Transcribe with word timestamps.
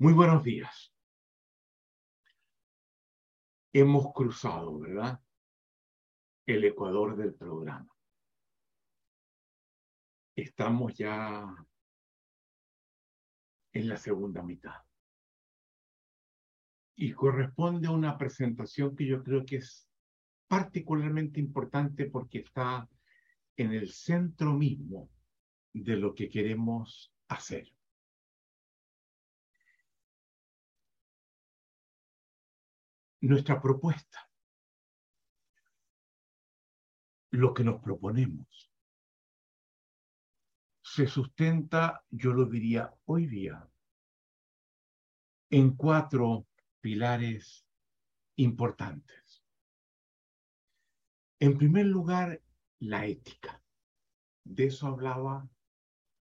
Muy 0.00 0.14
buenos 0.14 0.42
días. 0.42 0.94
Hemos 3.70 4.14
cruzado, 4.14 4.78
¿verdad? 4.78 5.20
El 6.46 6.64
ecuador 6.64 7.18
del 7.18 7.34
programa. 7.34 7.94
Estamos 10.34 10.94
ya 10.94 11.54
en 13.74 13.88
la 13.90 13.98
segunda 13.98 14.42
mitad. 14.42 14.82
Y 16.96 17.12
corresponde 17.12 17.88
a 17.88 17.90
una 17.90 18.16
presentación 18.16 18.96
que 18.96 19.06
yo 19.06 19.22
creo 19.22 19.44
que 19.44 19.56
es 19.56 19.86
particularmente 20.48 21.40
importante 21.40 22.06
porque 22.06 22.38
está 22.38 22.88
en 23.54 23.74
el 23.74 23.90
centro 23.90 24.54
mismo 24.54 25.10
de 25.74 25.96
lo 25.96 26.14
que 26.14 26.30
queremos 26.30 27.12
hacer. 27.28 27.70
Nuestra 33.28 33.60
propuesta, 33.60 34.30
lo 37.30 37.54
que 37.54 37.64
nos 37.64 37.80
proponemos, 37.80 38.70
se 40.82 41.06
sustenta, 41.06 42.04
yo 42.10 42.32
lo 42.32 42.46
diría 42.46 42.92
hoy 43.04 43.26
día, 43.26 43.70
en 45.50 45.76
cuatro 45.76 46.46
pilares 46.80 47.66
importantes. 48.36 49.44
En 51.38 51.56
primer 51.56 51.86
lugar, 51.86 52.42
la 52.80 53.06
ética. 53.06 53.62
De 54.44 54.66
eso 54.66 54.88
hablaba 54.88 55.48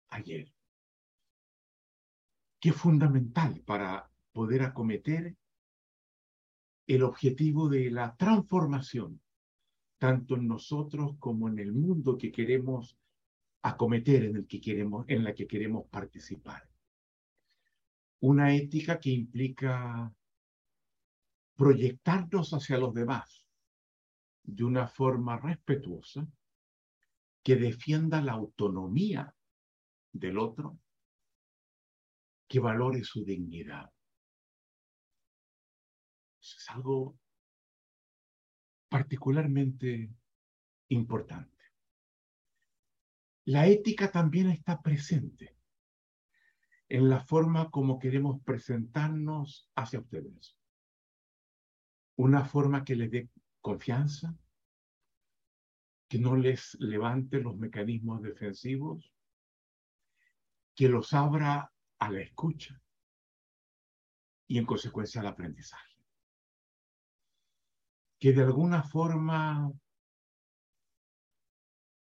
ayer. 0.09 0.53
Que 2.59 2.69
es 2.69 2.75
fundamental 2.75 3.61
para 3.61 4.11
poder 4.33 4.63
acometer 4.63 5.35
el 6.89 7.03
objetivo 7.03 7.69
de 7.69 7.91
la 7.91 8.15
transformación, 8.15 9.21
tanto 9.99 10.35
en 10.35 10.47
nosotros 10.47 11.17
como 11.19 11.47
en 11.47 11.59
el 11.59 11.71
mundo 11.71 12.17
que 12.17 12.31
queremos 12.31 12.97
acometer, 13.61 14.23
en, 14.23 14.37
el 14.37 14.47
que 14.47 14.59
queremos, 14.59 15.05
en 15.07 15.23
la 15.23 15.35
que 15.35 15.45
queremos 15.45 15.85
participar. 15.87 16.67
Una 18.21 18.55
ética 18.55 18.99
que 18.99 19.11
implica 19.11 20.11
proyectarnos 21.55 22.55
hacia 22.55 22.79
los 22.79 22.91
demás 22.95 23.45
de 24.41 24.63
una 24.63 24.87
forma 24.87 25.37
respetuosa, 25.37 26.27
que 27.43 27.55
defienda 27.55 28.19
la 28.19 28.31
autonomía 28.31 29.35
del 30.11 30.39
otro, 30.39 30.79
que 32.47 32.59
valore 32.59 33.03
su 33.03 33.23
dignidad 33.23 33.91
es 36.57 36.69
algo 36.69 37.17
particularmente 38.89 40.11
importante. 40.89 41.57
La 43.45 43.67
ética 43.67 44.11
también 44.11 44.49
está 44.49 44.81
presente 44.81 45.55
en 46.87 47.09
la 47.09 47.19
forma 47.19 47.69
como 47.69 47.99
queremos 47.99 48.41
presentarnos 48.43 49.69
hacia 49.75 49.99
ustedes. 49.99 50.57
Una 52.15 52.43
forma 52.43 52.83
que 52.83 52.95
les 52.95 53.11
dé 53.11 53.29
confianza, 53.61 54.35
que 56.07 56.17
no 56.17 56.35
les 56.35 56.75
levante 56.79 57.39
los 57.39 57.55
mecanismos 57.55 58.21
defensivos, 58.23 59.13
que 60.75 60.89
los 60.89 61.13
abra 61.13 61.71
a 61.99 62.11
la 62.11 62.21
escucha 62.21 62.81
y 64.47 64.57
en 64.57 64.65
consecuencia 64.65 65.21
al 65.21 65.27
aprendizaje 65.27 65.88
que 68.19 68.33
de 68.33 68.43
alguna 68.43 68.83
forma 68.83 69.71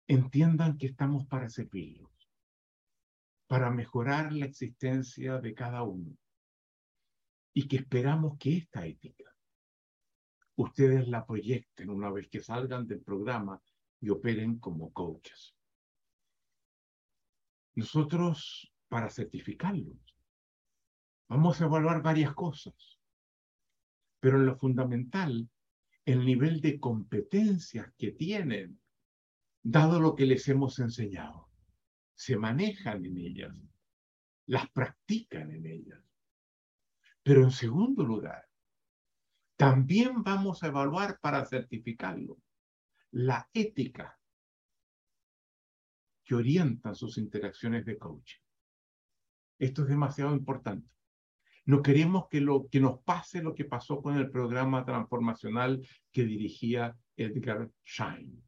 entiendan 0.07 0.77
que 0.77 0.87
estamos 0.87 1.25
para 1.25 1.49
servirlos, 1.49 2.11
para 3.47 3.69
mejorar 3.69 4.33
la 4.33 4.45
existencia 4.45 5.39
de 5.39 5.53
cada 5.53 5.83
uno 5.83 6.17
y 7.53 7.67
que 7.67 7.77
esperamos 7.77 8.37
que 8.37 8.57
esta 8.57 8.85
ética 8.85 9.31
ustedes 10.55 11.07
la 11.07 11.25
proyecten 11.25 11.89
una 11.89 12.11
vez 12.11 12.27
que 12.29 12.41
salgan 12.41 12.87
del 12.87 13.01
programa 13.01 13.61
y 13.99 14.09
operen 14.09 14.59
como 14.59 14.91
coaches. 14.91 15.55
Nosotros, 17.75 18.71
para 18.89 19.09
certificarlos, 19.09 19.97
vamos 21.29 21.61
a 21.61 21.65
evaluar 21.65 22.01
varias 22.01 22.33
cosas, 22.33 22.99
pero 24.19 24.37
en 24.37 24.45
lo 24.45 24.57
fundamental 24.57 25.49
el 26.05 26.25
nivel 26.25 26.61
de 26.61 26.79
competencias 26.79 27.91
que 27.97 28.11
tienen, 28.11 28.79
dado 29.63 29.99
lo 29.99 30.15
que 30.15 30.25
les 30.25 30.47
hemos 30.47 30.79
enseñado. 30.79 31.49
Se 32.15 32.37
manejan 32.37 33.05
en 33.05 33.17
ellas, 33.17 33.55
las 34.47 34.69
practican 34.71 35.51
en 35.51 35.65
ellas. 35.65 36.01
Pero 37.23 37.43
en 37.43 37.51
segundo 37.51 38.03
lugar, 38.03 38.47
también 39.55 40.23
vamos 40.23 40.63
a 40.63 40.67
evaluar 40.67 41.19
para 41.19 41.45
certificarlo 41.45 42.41
la 43.11 43.47
ética 43.53 44.19
que 46.23 46.35
orienta 46.35 46.95
sus 46.95 47.17
interacciones 47.17 47.85
de 47.85 47.97
coaching. 47.97 48.39
Esto 49.59 49.83
es 49.83 49.89
demasiado 49.89 50.33
importante. 50.33 50.89
No 51.65 51.81
queremos 51.81 52.27
que, 52.29 52.41
lo, 52.41 52.67
que 52.67 52.79
nos 52.79 52.99
pase 53.01 53.43
lo 53.43 53.53
que 53.53 53.65
pasó 53.65 54.01
con 54.01 54.17
el 54.17 54.29
programa 54.29 54.83
transformacional 54.83 55.85
que 56.11 56.25
dirigía 56.25 56.95
Edgar 57.15 57.69
Schein. 57.85 58.43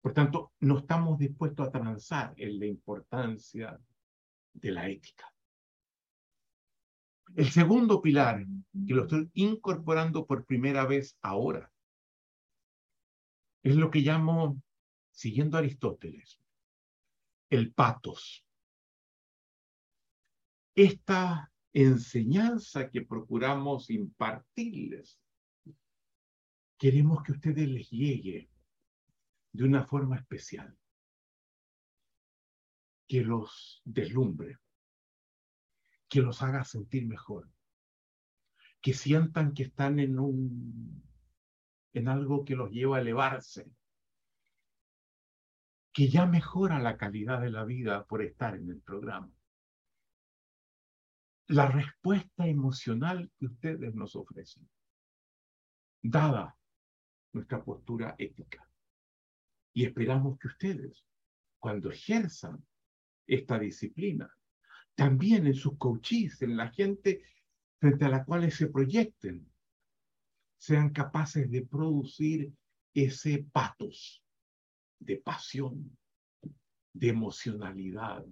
Por 0.00 0.12
tanto, 0.12 0.52
no 0.60 0.78
estamos 0.78 1.18
dispuestos 1.18 1.68
a 1.68 1.70
transar 1.70 2.34
en 2.36 2.58
la 2.58 2.66
importancia 2.66 3.78
de 4.52 4.70
la 4.70 4.88
ética. 4.88 5.32
El 7.34 7.50
segundo 7.50 8.00
pilar, 8.00 8.44
que 8.86 8.94
lo 8.94 9.02
estoy 9.02 9.30
incorporando 9.34 10.26
por 10.26 10.44
primera 10.44 10.86
vez 10.86 11.16
ahora, 11.22 11.70
es 13.62 13.74
lo 13.74 13.90
que 13.90 14.00
llamo, 14.00 14.62
siguiendo 15.10 15.58
Aristóteles, 15.58 16.40
el 17.50 17.72
patos. 17.72 18.44
Esta 20.74 21.50
enseñanza 21.76 22.88
que 22.88 23.02
procuramos 23.02 23.90
impartirles, 23.90 25.20
queremos 26.78 27.22
que 27.22 27.32
ustedes 27.32 27.68
les 27.68 27.90
llegue 27.90 28.48
de 29.52 29.64
una 29.64 29.84
forma 29.84 30.16
especial, 30.16 30.74
que 33.06 33.20
los 33.20 33.82
deslumbre, 33.84 34.58
que 36.08 36.22
los 36.22 36.40
haga 36.42 36.64
sentir 36.64 37.06
mejor, 37.06 37.50
que 38.80 38.94
sientan 38.94 39.52
que 39.52 39.64
están 39.64 40.00
en 40.00 40.18
un 40.18 41.04
en 41.92 42.08
algo 42.08 42.44
que 42.46 42.56
los 42.56 42.70
lleva 42.70 42.96
a 42.96 43.00
elevarse, 43.00 43.70
que 45.92 46.08
ya 46.08 46.24
mejora 46.24 46.78
la 46.78 46.96
calidad 46.96 47.42
de 47.42 47.50
la 47.50 47.64
vida 47.64 48.06
por 48.06 48.22
estar 48.22 48.54
en 48.54 48.70
el 48.70 48.80
programa 48.80 49.35
la 51.48 51.68
respuesta 51.68 52.46
emocional 52.46 53.30
que 53.38 53.46
ustedes 53.46 53.94
nos 53.94 54.16
ofrecen, 54.16 54.68
dada 56.02 56.56
nuestra 57.32 57.62
postura 57.62 58.14
ética. 58.18 58.68
Y 59.72 59.84
esperamos 59.84 60.38
que 60.38 60.48
ustedes, 60.48 61.04
cuando 61.58 61.90
ejerzan 61.90 62.64
esta 63.26 63.58
disciplina, 63.58 64.30
también 64.94 65.46
en 65.46 65.54
sus 65.54 65.76
coaches, 65.76 66.40
en 66.42 66.56
la 66.56 66.70
gente 66.70 67.22
frente 67.78 68.06
a 68.06 68.08
la 68.08 68.24
cual 68.24 68.50
se 68.50 68.68
proyecten, 68.68 69.46
sean 70.58 70.90
capaces 70.90 71.50
de 71.50 71.66
producir 71.66 72.52
ese 72.94 73.46
patos 73.52 74.24
de 74.98 75.18
pasión, 75.18 75.96
de 76.94 77.08
emocionalidad, 77.08 78.24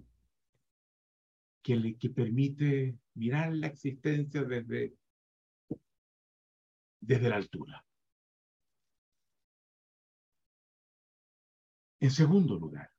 que, 1.65 1.75
le, 1.75 1.97
que 1.97 2.11
permite 2.11 2.95
mirar 3.15 3.51
la 3.55 3.65
existencia 3.65 4.43
desde, 4.43 4.95
desde 6.99 7.27
la 7.27 7.37
altura. 7.37 7.83
En 11.99 12.11
segundo 12.11 12.55
lugar, 12.59 12.91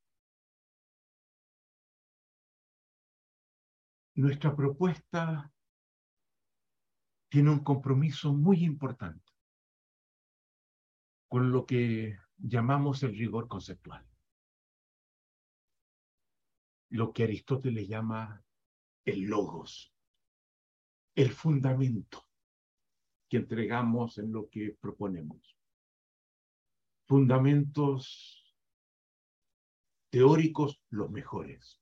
nuestra 4.16 4.56
propuesta 4.56 5.52
tiene 7.28 7.50
un 7.50 7.62
compromiso 7.62 8.34
muy 8.34 8.64
importante 8.64 9.32
con 11.28 11.52
lo 11.52 11.64
que 11.66 12.18
llamamos 12.36 13.04
el 13.04 13.16
rigor 13.16 13.46
conceptual, 13.46 14.04
lo 16.88 17.12
que 17.12 17.22
Aristóteles 17.22 17.86
llama 17.86 18.42
el 19.06 19.22
logos. 19.22 19.92
el 21.14 21.30
fundamento 21.30 22.22
que 23.30 23.38
entregamos 23.38 24.18
en 24.18 24.32
lo 24.32 24.50
que 24.50 24.76
proponemos. 24.78 25.56
Fundamentos 27.06 28.54
teóricos 30.10 30.82
los 30.90 31.10
mejores. 31.10 31.80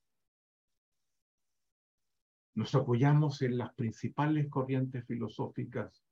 Nos 2.55 2.73
apoyamos 2.77 3.43
en 3.43 3.59
las 3.59 3.75
principales 3.75 4.49
corrientes 4.49 5.05
filosóficas 5.05 6.05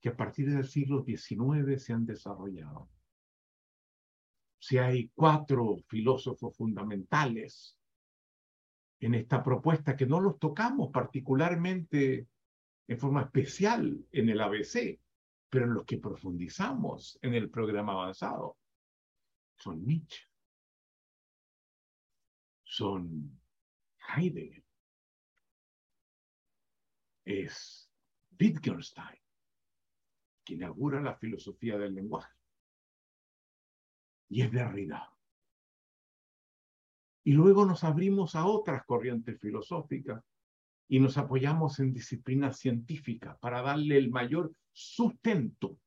que 0.00 0.10
a 0.10 0.16
partir 0.16 0.48
del 0.48 0.68
siglo 0.68 1.02
XIX 1.02 1.82
se 1.82 1.92
han 1.92 2.06
desarrollado. 2.06 2.88
Si 4.60 4.78
hay 4.78 5.08
cuatro 5.08 5.78
filósofos 5.88 6.56
fundamentales 6.56 7.76
en 9.04 9.14
esta 9.14 9.42
propuesta 9.42 9.96
que 9.96 10.06
no 10.06 10.18
los 10.18 10.38
tocamos 10.38 10.90
particularmente 10.90 12.26
en 12.86 12.98
forma 12.98 13.22
especial 13.22 14.06
en 14.10 14.28
el 14.30 14.40
ABC, 14.40 14.98
pero 15.50 15.66
en 15.66 15.74
los 15.74 15.84
que 15.84 15.98
profundizamos 15.98 17.18
en 17.20 17.34
el 17.34 17.50
programa 17.50 17.92
avanzado, 17.92 18.56
son 19.56 19.84
Nietzsche, 19.84 20.26
son 22.62 23.40
Heidegger, 24.16 24.64
es 27.26 27.90
Wittgenstein, 28.40 29.20
que 30.44 30.54
inaugura 30.54 31.02
la 31.02 31.14
filosofía 31.16 31.76
del 31.76 31.94
lenguaje, 31.94 32.34
y 34.30 34.42
es 34.42 34.50
Derrida. 34.50 35.13
Y 37.24 37.32
luego 37.32 37.64
nos 37.64 37.84
abrimos 37.84 38.34
a 38.34 38.46
otras 38.46 38.84
corrientes 38.84 39.40
filosóficas 39.40 40.22
y 40.88 41.00
nos 41.00 41.16
apoyamos 41.16 41.80
en 41.80 41.92
disciplinas 41.92 42.58
científicas 42.58 43.38
para 43.38 43.62
darle 43.62 43.96
el 43.96 44.10
mayor 44.10 44.54
sustento 44.72 45.78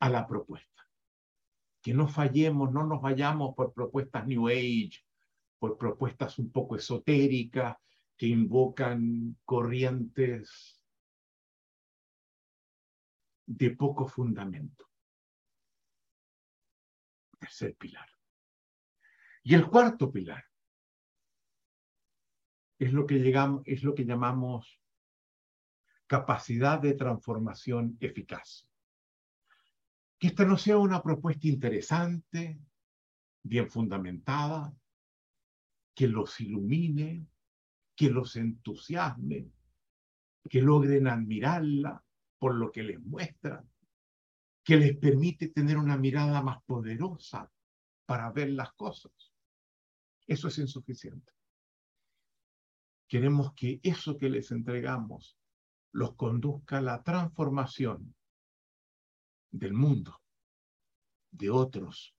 a 0.00 0.10
la 0.10 0.26
propuesta. 0.26 0.88
Que 1.80 1.94
no 1.94 2.08
fallemos, 2.08 2.72
no 2.72 2.84
nos 2.84 3.00
vayamos 3.00 3.54
por 3.54 3.72
propuestas 3.72 4.26
New 4.26 4.48
Age, 4.48 5.04
por 5.58 5.78
propuestas 5.78 6.38
un 6.38 6.50
poco 6.50 6.76
esotéricas 6.76 7.76
que 8.16 8.26
invocan 8.26 9.36
corrientes 9.44 10.82
de 13.46 13.70
poco 13.70 14.06
fundamento. 14.06 14.88
Tercer 17.38 17.76
pilar. 17.76 18.13
Y 19.44 19.54
el 19.54 19.68
cuarto 19.68 20.10
pilar 20.10 20.42
es 22.78 22.92
lo 22.92 23.06
que, 23.06 23.16
llegamos, 23.16 23.62
es 23.66 23.82
lo 23.82 23.94
que 23.94 24.06
llamamos 24.06 24.80
capacidad 26.06 26.80
de 26.80 26.94
transformación 26.94 27.98
eficaz. 28.00 28.66
Que 30.18 30.28
esta 30.28 30.46
no 30.46 30.56
sea 30.56 30.78
una 30.78 31.02
propuesta 31.02 31.46
interesante, 31.46 32.58
bien 33.42 33.70
fundamentada, 33.70 34.74
que 35.94 36.08
los 36.08 36.40
ilumine, 36.40 37.26
que 37.94 38.08
los 38.08 38.36
entusiasme, 38.36 39.50
que 40.48 40.62
logren 40.62 41.06
admirarla 41.06 42.02
por 42.38 42.54
lo 42.54 42.72
que 42.72 42.82
les 42.82 42.98
muestra, 42.98 43.62
que 44.64 44.76
les 44.78 44.96
permite 44.96 45.48
tener 45.48 45.76
una 45.76 45.98
mirada 45.98 46.40
más 46.42 46.62
poderosa 46.64 47.52
para 48.06 48.30
ver 48.32 48.50
las 48.50 48.72
cosas. 48.72 49.33
Eso 50.26 50.48
es 50.48 50.58
insuficiente. 50.58 51.32
Queremos 53.08 53.52
que 53.54 53.80
eso 53.82 54.16
que 54.16 54.28
les 54.28 54.50
entregamos 54.50 55.36
los 55.92 56.14
conduzca 56.16 56.78
a 56.78 56.82
la 56.82 57.02
transformación 57.02 58.14
del 59.50 59.72
mundo, 59.72 60.20
de 61.30 61.50
otros, 61.50 62.16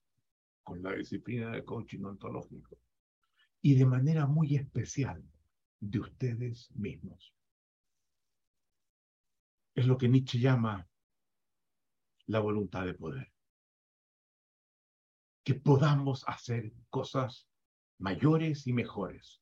con 0.62 0.82
la 0.82 0.92
disciplina 0.94 1.50
de 1.50 1.64
coaching 1.64 2.04
ontológico, 2.04 2.78
y 3.60 3.74
de 3.74 3.84
manera 3.84 4.26
muy 4.26 4.56
especial 4.56 5.22
de 5.80 6.00
ustedes 6.00 6.70
mismos. 6.72 7.34
Es 9.74 9.86
lo 9.86 9.98
que 9.98 10.08
Nietzsche 10.08 10.38
llama 10.38 10.88
la 12.26 12.40
voluntad 12.40 12.86
de 12.86 12.94
poder 12.94 13.36
que 15.46 15.54
podamos 15.54 16.24
hacer 16.26 16.72
cosas 16.90 17.48
mayores 17.98 18.66
y 18.66 18.72
mejores. 18.72 19.40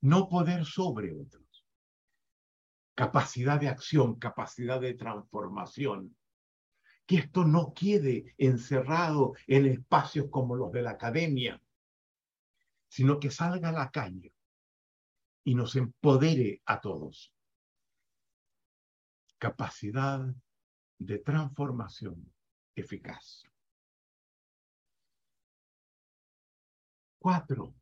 No 0.00 0.28
poder 0.28 0.64
sobre 0.64 1.12
otros. 1.12 1.64
Capacidad 2.94 3.60
de 3.60 3.68
acción, 3.68 4.18
capacidad 4.18 4.80
de 4.80 4.94
transformación. 4.94 6.16
Que 7.06 7.16
esto 7.16 7.44
no 7.44 7.72
quede 7.72 8.34
encerrado 8.38 9.34
en 9.46 9.66
espacios 9.66 10.26
como 10.30 10.56
los 10.56 10.72
de 10.72 10.82
la 10.82 10.90
academia, 10.92 11.60
sino 12.88 13.20
que 13.20 13.30
salga 13.30 13.68
a 13.68 13.72
la 13.72 13.90
calle 13.90 14.32
y 15.44 15.54
nos 15.54 15.76
empodere 15.76 16.62
a 16.64 16.80
todos. 16.80 17.32
Capacidad 19.38 20.34
de 20.98 21.18
transformación 21.18 22.32
eficaz. 22.74 23.44
Cuatro 27.26 27.74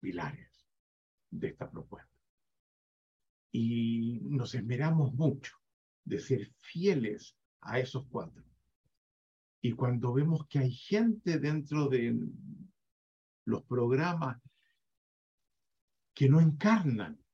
pilares 0.00 0.66
de 1.30 1.46
esta 1.46 1.70
propuesta. 1.70 2.18
Y 3.52 4.18
nos 4.24 4.56
esmeramos 4.56 5.14
mucho 5.14 5.56
de 6.02 6.18
ser 6.18 6.52
fieles 6.56 7.36
a 7.60 7.78
esos 7.78 8.08
cuatro. 8.08 8.42
Y 9.60 9.70
cuando 9.74 10.12
vemos 10.12 10.48
que 10.48 10.58
hay 10.58 10.72
gente 10.72 11.38
dentro 11.38 11.88
de 11.88 12.18
los 13.44 13.62
programas 13.62 14.42
que 16.12 16.28
no 16.28 16.40
encarnan 16.40 17.24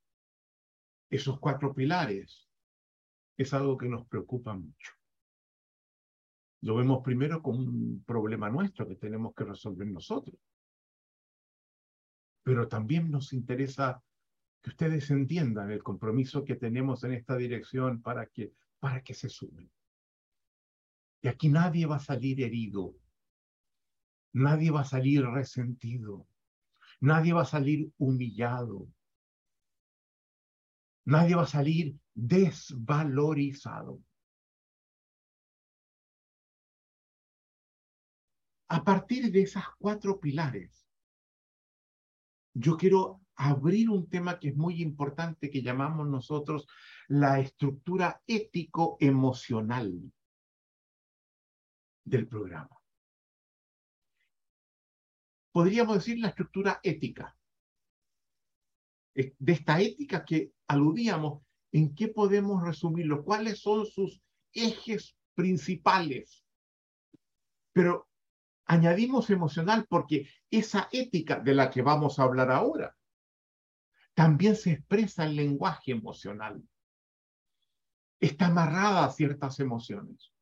esos 1.08 1.40
cuatro 1.40 1.72
pilares, 1.72 2.46
es 3.38 3.55
algo 3.55 3.78
que 3.78 3.88
nos 3.88 4.06
preocupa 4.06 4.52
mucho. 4.52 4.93
Lo 6.61 6.75
vemos 6.75 7.02
primero 7.02 7.40
como 7.40 7.61
un 7.61 8.05
problema 8.06 8.50
nuestro 8.50 8.87
que 8.87 8.96
tenemos 8.96 9.34
que 9.34 9.44
resolver 9.44 9.87
nosotros 9.87 10.38
pero 12.44 12.69
también 12.69 13.11
nos 13.11 13.32
interesa 13.32 14.05
que 14.62 14.70
ustedes 14.70 15.11
entiendan 15.11 15.70
el 15.70 15.82
compromiso 15.82 16.44
que 16.44 16.55
tenemos 16.55 17.02
en 17.02 17.14
esta 17.14 17.37
dirección 17.37 18.02
para 18.02 18.26
que, 18.26 18.52
para 18.78 19.02
que 19.02 19.14
se 19.14 19.28
sumen. 19.28 19.71
Y 21.23 21.28
aquí 21.28 21.49
nadie 21.49 21.87
va 21.87 21.97
a 21.97 22.00
salir 22.00 22.42
herido, 22.42 22.95
nadie 24.35 24.71
va 24.71 24.83
a 24.83 24.85
salir 24.85 25.25
resentido, 25.25 26.26
nadie 27.00 27.33
va 27.33 27.42
a 27.42 27.47
salir 27.47 27.90
humillado, 27.97 28.88
nadie 31.07 31.35
va 31.35 31.45
a 31.45 31.47
salir 31.47 31.99
desvalorizado. 32.12 34.02
A 38.69 38.85
partir 38.85 39.30
de 39.30 39.42
esas 39.42 39.64
cuatro 39.78 40.21
pilares, 40.21 40.84
yo 42.54 42.76
quiero 42.76 43.20
abrir 43.37 43.90
un 43.90 44.08
tema 44.08 44.38
que 44.38 44.49
es 44.49 44.56
muy 44.56 44.80
importante 44.80 45.50
que 45.50 45.62
llamamos 45.62 46.06
nosotros 46.06 46.66
la 47.08 47.40
estructura 47.40 48.23
ético-emocional 48.26 50.12
del 52.04 52.28
programa. 52.28 52.80
Podríamos 55.52 55.96
decir 55.96 56.18
la 56.18 56.28
estructura 56.28 56.80
ética. 56.82 57.37
De 59.14 59.52
esta 59.52 59.80
ética 59.80 60.25
que 60.25 60.52
aludíamos, 60.66 61.42
¿en 61.73 61.94
qué 61.94 62.08
podemos 62.08 62.62
resumirlo? 62.64 63.25
¿Cuáles 63.25 63.61
son 63.61 63.87
sus 63.87 64.20
ejes 64.52 65.16
principales? 65.34 66.44
Pero 67.73 68.08
añadimos 68.66 69.30
emocional 69.30 69.87
porque 69.88 70.28
esa 70.50 70.88
ética 70.92 71.40
de 71.40 71.54
la 71.54 71.71
que 71.71 71.83
vamos 71.83 72.18
a 72.18 72.25
hablar 72.25 72.50
ahora 72.50 72.97
también 74.14 74.56
se 74.56 74.73
expresa 74.73 75.25
en 75.25 75.37
lenguaje 75.37 75.92
emocional. 75.92 76.62
Está 78.21 78.47
amarrada 78.47 79.04
a 79.04 79.11
ciertas 79.11 79.59
emociones. 79.61 80.33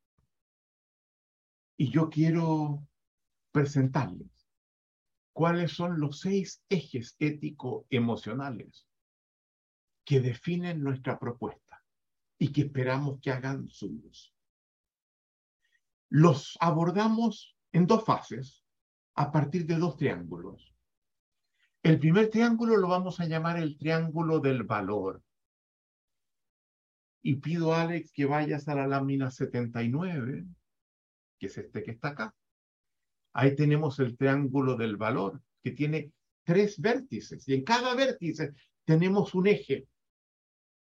Y 1.77 1.91
yo 1.91 2.11
quiero 2.11 2.87
presentarles 3.51 4.31
cuáles 5.33 5.73
son 5.73 5.99
los 5.99 6.21
seis 6.21 6.63
ejes 6.69 7.17
ético-emocionales 7.19 8.87
que 10.05 10.21
definen 10.21 10.83
nuestra 10.83 11.19
propuesta 11.19 11.83
y 12.39 12.53
que 12.53 12.63
esperamos 12.63 13.21
que 13.21 13.31
hagan 13.31 13.69
suyos. 13.69 14.35
Los 16.09 16.59
abordamos 16.61 17.57
en 17.73 17.87
dos 17.87 18.05
fases 18.05 18.65
a 19.15 19.33
partir 19.33 19.67
de 19.67 19.77
dos 19.77 19.97
triángulos. 19.97 20.75
El 21.83 21.99
primer 21.99 22.31
triángulo 22.31 22.77
lo 22.77 22.89
vamos 22.89 23.19
a 23.19 23.27
llamar 23.27 23.59
el 23.59 23.77
triángulo 23.77 24.39
del 24.41 24.63
valor. 24.63 25.23
y 27.25 27.37
pido 27.37 27.73
a 27.73 27.83
Alex 27.83 28.11
que 28.11 28.25
vayas 28.25 28.67
a 28.67 28.75
la 28.75 28.89
lámina 28.89 29.31
79, 29.31 30.45
que 31.39 31.47
es 31.47 31.57
este 31.57 31.85
que 31.85 31.93
está 31.93 32.09
acá. 32.09 32.35
Ahí 33.33 33.55
tenemos 33.55 34.01
el 34.01 34.17
triángulo 34.17 34.77
del 34.77 34.97
valor, 34.97 35.41
que 35.63 35.71
tiene 35.71 36.11
tres 36.43 36.81
vértices, 36.81 37.49
y 37.49 37.55
en 37.55 37.63
cada 37.63 37.95
vértice 37.95 38.55
tenemos 38.85 39.37
un 39.37 39.47
eje 39.47 39.87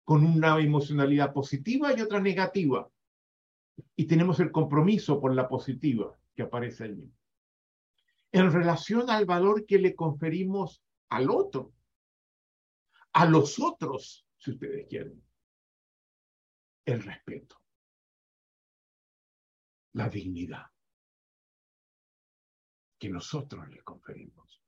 con 0.03 0.27
una 0.27 0.59
emocionalidad 0.59 1.33
positiva 1.33 1.97
y 1.97 2.01
otra 2.01 2.21
negativa. 2.21 2.91
Y 3.95 4.07
tenemos 4.07 4.41
el 4.41 4.51
compromiso 4.51 5.21
por 5.21 5.33
la 5.37 5.49
positiva 5.49 6.19
que 6.35 6.43
aparece 6.43 6.85
allí. 6.85 7.13
En 8.31 8.51
relación 8.51 9.11
al 9.11 9.27
valor 9.27 9.67
que 9.67 9.79
le 9.79 9.95
conferimos 9.95 10.83
al 11.11 11.31
otro, 11.31 11.75
a 13.13 13.27
los 13.27 13.61
otros, 13.61 14.27
si 14.39 14.53
ustedes 14.53 14.87
quieren 14.89 15.23
el 16.85 17.03
respeto, 17.03 17.61
la 19.93 20.09
dignidad 20.09 20.67
que 22.99 23.09
nosotros 23.11 23.69
le 23.69 23.83
conferimos, 23.83 24.63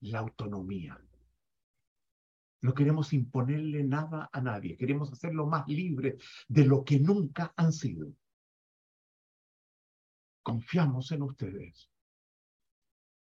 la 0.00 0.20
autonomía. 0.20 0.98
No 2.60 2.74
queremos 2.74 3.12
imponerle 3.12 3.82
nada 3.82 4.30
a 4.32 4.40
nadie, 4.40 4.76
queremos 4.76 5.12
hacerlo 5.12 5.46
más 5.46 5.66
libre 5.66 6.18
de 6.48 6.64
lo 6.64 6.84
que 6.84 7.00
nunca 7.00 7.52
han 7.56 7.72
sido. 7.72 8.14
Confiamos 10.44 11.10
en 11.10 11.22
ustedes. 11.22 11.90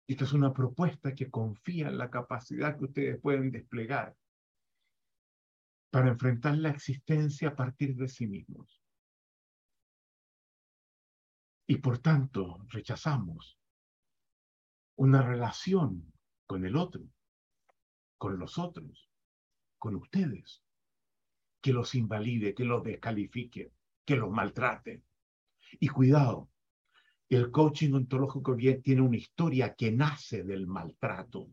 Esta 0.08 0.26
es 0.26 0.34
una 0.34 0.54
propuesta 0.54 1.16
que 1.16 1.32
confía 1.32 1.88
en 1.88 1.98
la 1.98 2.12
capacidad 2.12 2.78
que 2.78 2.86
ustedes 2.86 3.20
pueden 3.20 3.50
desplegar 3.52 4.16
para 5.90 6.10
enfrentar 6.10 6.56
la 6.58 6.70
existencia 6.70 7.50
a 7.50 7.56
partir 7.56 7.96
de 7.96 8.08
sí 8.08 8.28
mismos. 8.28 8.80
Y 11.68 11.78
por 11.78 11.98
tanto 11.98 12.64
rechazamos 12.68 13.60
una 14.96 15.24
relación 15.24 16.14
con 16.46 16.64
el 16.64 16.76
otro, 16.76 17.10
con 18.20 18.38
los 18.38 18.60
otros, 18.60 19.10
con 19.80 19.96
ustedes, 19.96 20.62
que 21.60 21.74
los 21.74 21.96
invalide, 21.96 22.54
que 22.54 22.66
los 22.66 22.84
descalifique, 22.84 23.74
que 24.06 24.16
los 24.16 24.30
maltrate. 24.30 25.02
Y 25.80 25.88
cuidado, 25.88 26.52
el 27.30 27.52
coaching 27.52 27.94
ontológico 27.94 28.56
tiene 28.56 29.02
una 29.02 29.18
historia 29.18 29.76
que 29.76 29.92
nace 29.92 30.44
del 30.44 30.68
maltrato, 30.68 31.50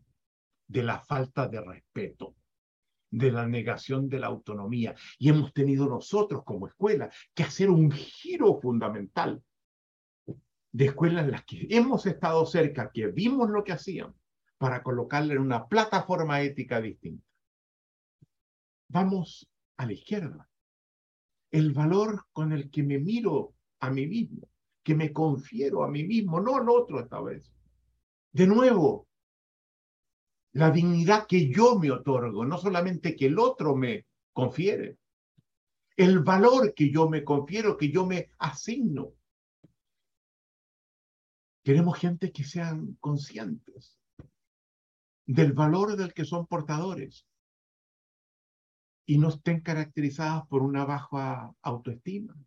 de 0.67 0.83
la 0.83 0.99
falta 0.99 1.47
de 1.47 1.61
respeto 1.61 2.35
de 3.09 3.31
la 3.31 3.47
negación 3.47 4.09
de 4.09 4.19
la 4.19 4.27
autonomía. 4.27 4.95
Y 5.17 5.29
hemos 5.29 5.53
tenido 5.53 5.87
nosotros 5.87 6.43
como 6.43 6.67
escuela 6.67 7.09
que 7.33 7.43
hacer 7.43 7.69
un 7.69 7.91
giro 7.91 8.59
fundamental 8.59 9.41
de 10.71 10.85
escuelas 10.85 11.25
en 11.25 11.31
las 11.31 11.45
que 11.45 11.67
hemos 11.69 12.05
estado 12.05 12.45
cerca, 12.45 12.91
que 12.91 13.07
vimos 13.07 13.49
lo 13.49 13.63
que 13.63 13.71
hacían, 13.71 14.13
para 14.57 14.83
colocarle 14.83 15.35
en 15.35 15.41
una 15.41 15.67
plataforma 15.67 16.41
ética 16.41 16.81
distinta. 16.81 17.25
Vamos 18.89 19.49
a 19.77 19.85
la 19.85 19.93
izquierda. 19.93 20.49
El 21.51 21.71
valor 21.73 22.25
con 22.33 22.51
el 22.51 22.69
que 22.69 22.83
me 22.83 22.99
miro 22.99 23.55
a 23.79 23.89
mí 23.89 24.07
mismo, 24.07 24.49
que 24.87 24.95
me 24.95 25.11
confiero 25.11 25.83
a 25.83 25.89
mí 25.89 26.05
mismo, 26.05 26.39
no 26.39 26.55
al 26.55 26.69
otro 26.69 27.01
esta 27.01 27.19
vez. 27.19 27.51
De 28.31 28.47
nuevo, 28.47 29.09
la 30.53 30.71
dignidad 30.71 31.27
que 31.27 31.49
yo 31.51 31.77
me 31.77 31.91
otorgo, 31.91 32.45
no 32.45 32.57
solamente 32.57 33.13
que 33.13 33.25
el 33.25 33.37
otro 33.37 33.75
me 33.75 34.05
confiere, 34.31 34.97
el 35.97 36.19
valor 36.19 36.73
que 36.73 36.89
yo 36.89 37.09
me 37.09 37.25
confiero, 37.25 37.75
que 37.75 37.91
yo 37.91 38.05
me 38.05 38.31
asigno. 38.37 39.11
Queremos 41.65 41.99
gente 41.99 42.31
que 42.31 42.45
sean 42.45 42.95
conscientes 43.01 43.99
del 45.25 45.51
valor 45.51 45.97
del 45.97 46.13
que 46.13 46.23
son 46.23 46.47
portadores 46.47 47.27
y 49.05 49.17
no 49.17 49.27
estén 49.27 49.59
caracterizadas 49.59 50.47
por 50.47 50.61
una 50.61 50.85
baja 50.85 51.53
autoestima, 51.61 52.37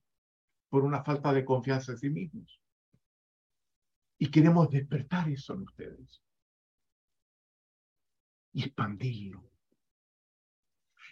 por 0.71 0.85
una 0.85 1.03
falta 1.03 1.33
de 1.33 1.45
confianza 1.45 1.93
en 1.93 1.99
sí 1.99 2.09
mismos. 2.09 2.61
Y 4.19 4.31
queremos 4.31 4.71
despertar 4.71 5.29
eso 5.29 5.55
en 5.55 5.63
ustedes 5.63 6.23
y 8.53 8.65
expandirlo. 8.65 9.51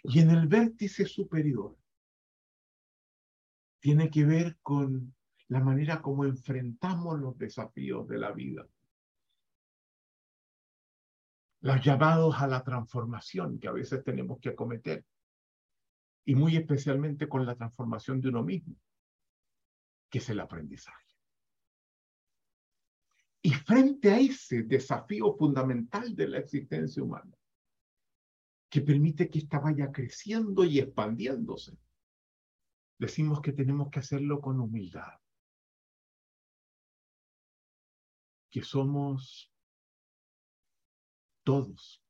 Y 0.03 0.19
en 0.19 0.29
el 0.31 0.47
vértice 0.47 1.05
superior 1.05 1.77
tiene 3.79 4.09
que 4.09 4.25
ver 4.25 4.57
con 4.61 5.13
la 5.47 5.59
manera 5.59 6.01
como 6.01 6.25
enfrentamos 6.25 7.19
los 7.19 7.37
desafíos 7.37 8.07
de 8.07 8.17
la 8.17 8.31
vida. 8.31 8.65
Los 11.61 11.83
llamados 11.83 12.35
a 12.39 12.47
la 12.47 12.63
transformación 12.63 13.59
que 13.59 13.67
a 13.67 13.73
veces 13.73 14.03
tenemos 14.03 14.39
que 14.39 14.49
acometer. 14.49 15.05
Y 16.25 16.35
muy 16.35 16.55
especialmente 16.55 17.27
con 17.27 17.45
la 17.45 17.55
transformación 17.55 18.21
de 18.21 18.29
uno 18.29 18.43
mismo, 18.43 18.75
que 20.09 20.17
es 20.17 20.29
el 20.29 20.39
aprendizaje. 20.39 21.05
Y 23.41 23.51
frente 23.51 24.11
a 24.11 24.19
ese 24.19 24.63
desafío 24.63 25.33
fundamental 25.33 26.15
de 26.15 26.27
la 26.27 26.39
existencia 26.39 27.01
humana, 27.01 27.37
que 28.69 28.81
permite 28.81 29.29
que 29.29 29.39
ésta 29.39 29.59
vaya 29.59 29.91
creciendo 29.91 30.63
y 30.63 30.79
expandiéndose, 30.79 31.77
decimos 32.99 33.41
que 33.41 33.53
tenemos 33.53 33.89
que 33.89 33.99
hacerlo 33.99 34.41
con 34.41 34.59
humildad, 34.59 35.19
que 38.51 38.61
somos 38.61 39.51
todos 41.43 42.03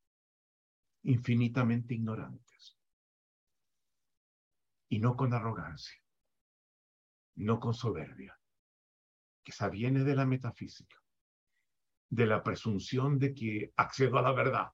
infinitamente 1.04 1.94
ignorantes 1.94 2.78
y 4.90 5.00
no 5.00 5.16
con 5.16 5.34
arrogancia, 5.34 5.98
no 7.40 7.60
con 7.60 7.74
soberbia, 7.74 8.40
que 9.44 9.52
esa 9.52 9.70
viene 9.70 10.04
de 10.04 10.16
la 10.16 10.26
metafísica 10.26 10.96
de 12.10 12.26
la 12.26 12.44
presunción 12.44 13.20
de 13.20 13.34
que 13.34 13.72
accedo 13.76 14.18
a 14.18 14.22
la 14.22 14.32
verdad 14.32 14.72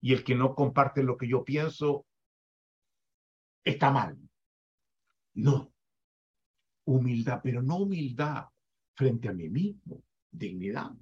y 0.00 0.12
el 0.12 0.22
que 0.22 0.34
no 0.34 0.54
comparte 0.54 1.02
lo 1.02 1.16
que 1.16 1.28
yo 1.28 1.44
pienso 1.44 2.06
está 3.64 3.90
mal. 3.90 4.16
No. 5.34 5.72
Humildad, 6.84 7.40
pero 7.42 7.62
no 7.62 7.78
humildad 7.78 8.46
frente 8.94 9.28
a 9.28 9.32
mí 9.32 9.48
mismo, 9.48 10.04
dignidad. 10.30 10.92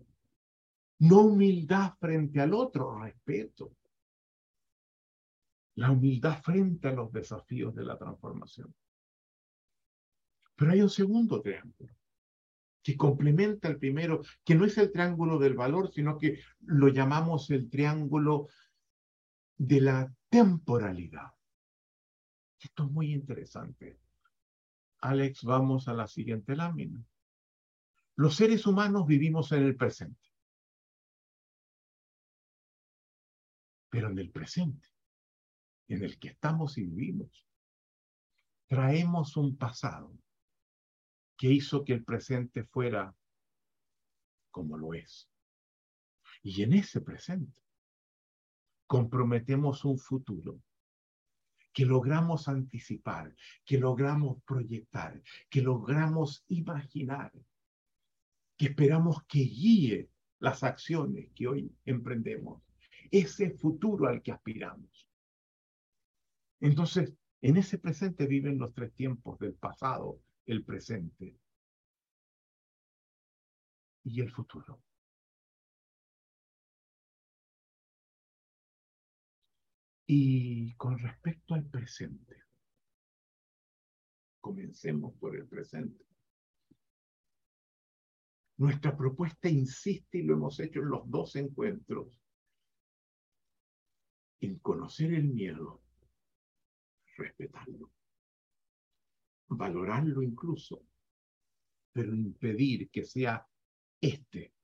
No 1.00 1.22
humildad 1.22 1.94
frente 1.98 2.40
al 2.40 2.54
otro, 2.54 2.98
respeto. 3.00 3.76
La 5.74 5.90
humildad 5.90 6.40
frente 6.40 6.88
a 6.88 6.92
los 6.92 7.12
desafíos 7.12 7.74
de 7.74 7.84
la 7.84 7.98
transformación. 7.98 8.72
Pero 10.62 10.74
hay 10.74 10.80
un 10.80 10.90
segundo 10.90 11.42
triángulo 11.42 11.92
que 12.84 12.96
complementa 12.96 13.66
el 13.66 13.78
primero, 13.78 14.22
que 14.44 14.54
no 14.54 14.64
es 14.64 14.78
el 14.78 14.92
triángulo 14.92 15.40
del 15.40 15.54
valor, 15.54 15.92
sino 15.92 16.16
que 16.16 16.38
lo 16.60 16.86
llamamos 16.86 17.50
el 17.50 17.68
triángulo 17.68 18.46
de 19.56 19.80
la 19.80 20.14
temporalidad. 20.28 21.32
Esto 22.60 22.84
es 22.84 22.92
muy 22.92 23.12
interesante. 23.12 23.98
Alex, 25.00 25.42
vamos 25.42 25.88
a 25.88 25.94
la 25.94 26.06
siguiente 26.06 26.54
lámina. 26.54 27.04
Los 28.14 28.36
seres 28.36 28.64
humanos 28.64 29.04
vivimos 29.04 29.50
en 29.50 29.64
el 29.64 29.74
presente. 29.74 30.30
Pero 33.90 34.10
en 34.10 34.18
el 34.20 34.30
presente, 34.30 34.86
en 35.88 36.04
el 36.04 36.20
que 36.20 36.28
estamos 36.28 36.78
y 36.78 36.84
vivimos, 36.84 37.48
traemos 38.68 39.36
un 39.36 39.56
pasado 39.56 40.22
que 41.36 41.48
hizo 41.48 41.84
que 41.84 41.94
el 41.94 42.04
presente 42.04 42.64
fuera 42.64 43.14
como 44.50 44.76
lo 44.76 44.94
es. 44.94 45.28
Y 46.42 46.62
en 46.62 46.74
ese 46.74 47.00
presente 47.00 47.60
comprometemos 48.86 49.84
un 49.84 49.98
futuro 49.98 50.60
que 51.72 51.86
logramos 51.86 52.48
anticipar, 52.48 53.34
que 53.64 53.78
logramos 53.78 54.42
proyectar, 54.44 55.20
que 55.48 55.62
logramos 55.62 56.44
imaginar, 56.48 57.32
que 58.58 58.66
esperamos 58.66 59.24
que 59.24 59.38
guíe 59.38 60.10
las 60.38 60.62
acciones 60.62 61.30
que 61.34 61.46
hoy 61.46 61.74
emprendemos, 61.84 62.62
ese 63.10 63.50
futuro 63.52 64.08
al 64.08 64.22
que 64.22 64.32
aspiramos. 64.32 65.08
Entonces, 66.60 67.14
en 67.40 67.56
ese 67.56 67.78
presente 67.78 68.26
viven 68.26 68.58
los 68.58 68.72
tres 68.74 68.92
tiempos 68.92 69.38
del 69.38 69.54
pasado, 69.54 70.20
el 70.46 70.64
presente 70.64 71.38
y 74.04 74.20
el 74.20 74.30
futuro. 74.30 74.82
Y 80.06 80.74
con 80.74 80.98
respecto 80.98 81.54
al 81.54 81.64
presente, 81.64 82.42
Comencemos 84.42 85.14
por 85.20 85.36
el 85.36 85.46
presente. 85.46 86.04
Nuestra 88.56 88.96
propuesta 88.96 89.48
insiste, 89.48 90.18
y 90.18 90.22
lo 90.22 90.34
hemos 90.34 90.58
hecho 90.58 90.80
en 90.80 90.88
los 90.88 91.08
dos 91.08 91.36
encuentros, 91.36 92.20
en 94.40 94.58
conocer 94.58 95.14
el 95.14 95.28
miedo, 95.28 95.80
respetarlo, 97.16 97.92
valorarlo 99.56 100.22
incluso, 100.22 100.84
pero 101.92 102.14
impedir 102.14 102.90
que 102.90 103.04
sea 103.04 103.46
este 104.00 104.54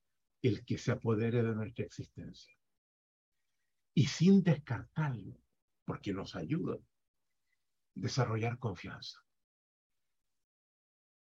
el 0.41 0.65
que 0.65 0.77
se 0.77 0.91
apodere 0.91 1.43
de 1.43 1.55
nuestra 1.55 1.85
existencia. 1.85 2.55
Y 3.93 4.05
sin 4.05 4.41
descartarlo, 4.43 5.37
porque 5.85 6.13
nos 6.13 6.35
ayuda 6.35 6.77
desarrollar 7.95 8.57
confianza, 8.57 9.19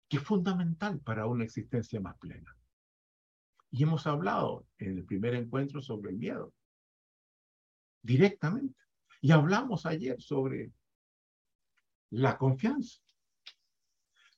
que 0.08 0.18
es 0.18 0.22
fundamental 0.22 1.00
para 1.00 1.26
una 1.26 1.44
existencia 1.44 2.00
más 2.00 2.18
plena. 2.18 2.54
Y 3.70 3.84
hemos 3.84 4.06
hablado 4.06 4.66
en 4.78 4.98
el 4.98 5.04
primer 5.04 5.34
encuentro 5.34 5.80
sobre 5.80 6.10
el 6.10 6.18
miedo, 6.18 6.52
directamente. 8.02 8.78
Y 9.20 9.32
hablamos 9.32 9.86
ayer 9.86 10.20
sobre 10.20 10.72
la 12.10 12.36
confianza. 12.36 13.00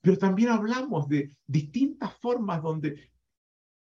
Pero 0.03 0.17
también 0.17 0.49
hablamos 0.49 1.07
de 1.07 1.31
distintas 1.47 2.13
formas 2.17 2.61
donde 2.61 3.09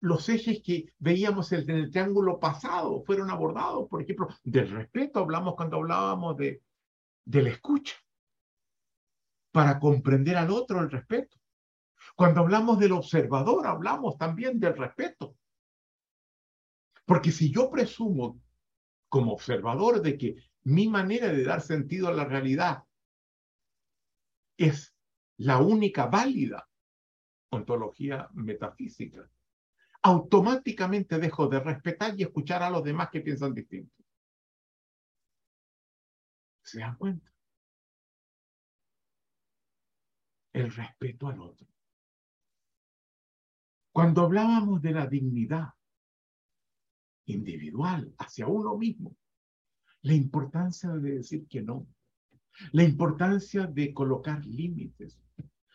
los 0.01 0.29
ejes 0.29 0.61
que 0.63 0.93
veíamos 0.99 1.51
en 1.53 1.71
el 1.71 1.91
triángulo 1.91 2.39
pasado 2.39 3.03
fueron 3.07 3.31
abordados. 3.31 3.89
Por 3.89 4.03
ejemplo, 4.03 4.29
del 4.45 4.71
respeto 4.71 5.21
hablamos 5.21 5.55
cuando 5.57 5.79
hablábamos 5.79 6.37
de, 6.37 6.63
de 7.25 7.43
la 7.43 7.49
escucha, 7.49 7.95
para 9.51 9.81
comprender 9.81 10.37
al 10.37 10.51
otro 10.51 10.81
el 10.81 10.91
respeto. 10.91 11.39
Cuando 12.15 12.41
hablamos 12.41 12.79
del 12.79 12.93
observador, 12.93 13.67
hablamos 13.67 14.19
también 14.19 14.61
del 14.61 14.77
respeto. 14.77 15.39
Porque 17.07 17.33
si 17.33 17.51
yo 17.51 17.71
presumo 17.71 18.39
como 19.09 19.33
observador 19.33 20.03
de 20.03 20.19
que 20.19 20.37
mi 20.65 20.87
manera 20.87 21.29
de 21.29 21.45
dar 21.45 21.63
sentido 21.63 22.09
a 22.09 22.13
la 22.13 22.27
realidad 22.27 22.85
es 24.59 24.90
la 25.41 25.59
única 25.59 26.07
válida 26.07 26.69
ontología 27.51 28.29
metafísica, 28.35 29.29
automáticamente 30.03 31.19
dejo 31.19 31.49
de 31.49 31.61
respetar 31.61 32.19
y 32.19 32.25
escuchar 32.25 32.63
a 32.63 32.69
los 32.71 32.85
demás 32.85 33.09
que 33.11 33.23
piensan 33.23 33.55
distinto. 33.55 34.05
¿Se 36.63 36.81
dan 36.81 36.95
cuenta? 36.97 37.33
El 40.53 40.71
respeto 40.71 41.29
al 41.29 41.41
otro. 41.41 41.67
Cuando 43.93 44.23
hablábamos 44.23 44.83
de 44.83 44.93
la 44.93 45.07
dignidad 45.07 45.71
individual 47.25 48.15
hacia 48.19 48.47
uno 48.47 48.77
mismo, 48.77 49.17
la 50.03 50.13
importancia 50.13 50.91
de 50.91 51.17
decir 51.17 51.49
que 51.49 51.63
no, 51.63 51.87
la 52.73 52.83
importancia 52.85 53.67
de 53.67 53.95
colocar 53.95 54.45
límites, 54.45 55.19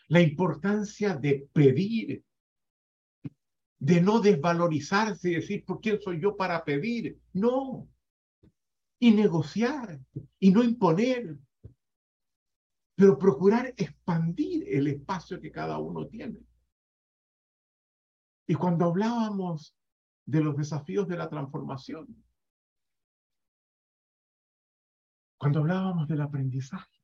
la 0.08 0.22
importancia 0.22 1.16
de 1.16 1.50
pedir 1.52 2.24
de 3.86 4.02
no 4.02 4.20
desvalorizarse 4.20 5.30
y 5.30 5.36
decir, 5.36 5.64
¿por 5.64 5.80
quién 5.80 6.02
soy 6.02 6.20
yo 6.20 6.36
para 6.36 6.64
pedir? 6.64 7.20
No. 7.34 7.88
Y 9.00 9.12
negociar 9.12 10.00
y 10.40 10.52
no 10.52 10.64
imponer, 10.64 11.38
pero 12.96 13.20
procurar 13.20 13.74
expandir 13.78 14.68
el 14.70 14.88
espacio 14.88 15.40
que 15.40 15.52
cada 15.52 15.78
uno 15.78 16.08
tiene. 16.08 16.40
Y 18.48 18.56
cuando 18.56 18.86
hablábamos 18.86 19.76
de 20.26 20.42
los 20.42 20.56
desafíos 20.56 21.08
de 21.08 21.18
la 21.18 21.30
transformación, 21.30 22.24
cuando 25.38 25.60
hablábamos 25.60 26.08
del 26.08 26.22
aprendizaje, 26.22 27.02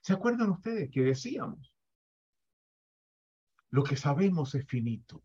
¿se 0.00 0.12
acuerdan 0.14 0.50
ustedes 0.50 0.90
que 0.90 1.02
decíamos? 1.02 1.70
Lo 3.70 3.82
que 3.84 3.96
sabemos 3.96 4.54
es 4.54 4.66
finito 4.66 5.22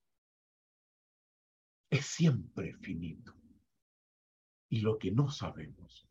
es 1.93 2.07
siempre 2.07 2.73
finito. 2.81 3.35
Y 4.69 4.81
lo 4.81 4.97
que 4.97 5.11
no 5.11 5.29
sabemos 5.29 6.07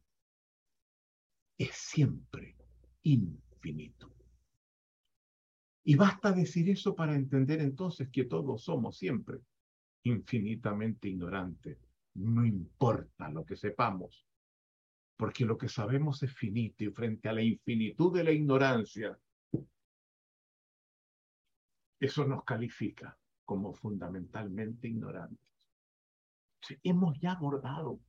es 1.59 1.75
siempre 1.75 2.57
infinito. 3.03 4.15
Y 5.83 5.97
basta 5.97 6.31
decir 6.31 6.71
eso 6.71 6.95
para 6.95 7.17
entender 7.17 7.61
entonces 7.61 8.09
que 8.11 8.27
todos 8.27 8.63
somos 8.63 8.97
siempre 8.97 9.41
infinitamente 10.05 11.09
ignorantes. 11.09 11.79
No 12.15 12.47
importa 12.47 13.29
lo 13.31 13.45
que 13.45 13.57
sepamos, 13.57 14.25
porque 15.17 15.45
lo 15.45 15.59
que 15.59 15.69
sabemos 15.69 16.23
es 16.23 16.33
finito 16.33 16.85
y 16.85 16.93
frente 16.93 17.29
a 17.29 17.33
la 17.33 17.43
infinitud 17.43 18.15
de 18.17 18.23
la 18.23 18.31
ignorancia, 18.31 19.19
eso 22.03 22.27
nos 22.27 22.45
califica 22.45 23.17
como 23.45 23.73
fundamentalmente 23.73 24.89
ignorantes 24.89 25.53
hemos 26.83 27.19
ya 27.21 27.33
abordado 27.33 28.01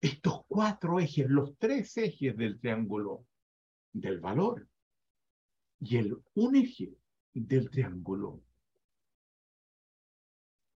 estos 0.00 0.44
cuatro 0.46 1.00
ejes, 1.00 1.28
los 1.28 1.56
tres 1.58 1.96
ejes 1.96 2.36
del 2.36 2.60
triángulo 2.60 3.26
del 3.92 4.20
valor 4.20 4.68
y 5.80 5.96
el 5.96 6.22
un 6.34 6.56
eje 6.56 6.96
del 7.32 7.70
triángulo 7.70 8.42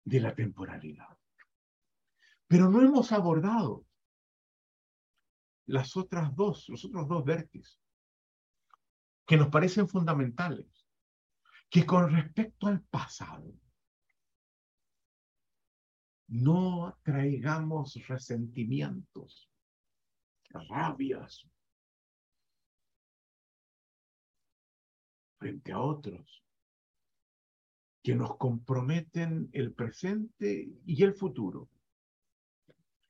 de 0.04 0.20
la 0.20 0.34
temporalidad. 0.34 1.18
Pero 2.48 2.70
no 2.70 2.82
hemos 2.82 3.12
abordado 3.12 3.86
las 5.66 5.98
otras 5.98 6.34
dos, 6.36 6.70
los 6.70 6.86
otros 6.86 7.08
dos 7.08 7.26
vértices 7.26 7.82
que 9.26 9.36
nos 9.36 9.50
parecen 9.50 9.90
fundamentales, 9.90 10.77
que 11.70 11.86
con 11.86 12.12
respecto 12.12 12.68
al 12.68 12.82
pasado 12.84 13.54
no 16.28 16.98
traigamos 17.04 17.96
resentimientos, 18.08 19.50
rabias 20.50 21.48
frente 25.38 25.72
a 25.72 25.80
otros 25.80 26.44
que 28.04 28.16
nos 28.16 28.38
comprometen 28.38 29.50
el 29.52 29.74
presente 29.74 30.70
y 30.86 31.04
el 31.04 31.14
futuro. 31.14 31.70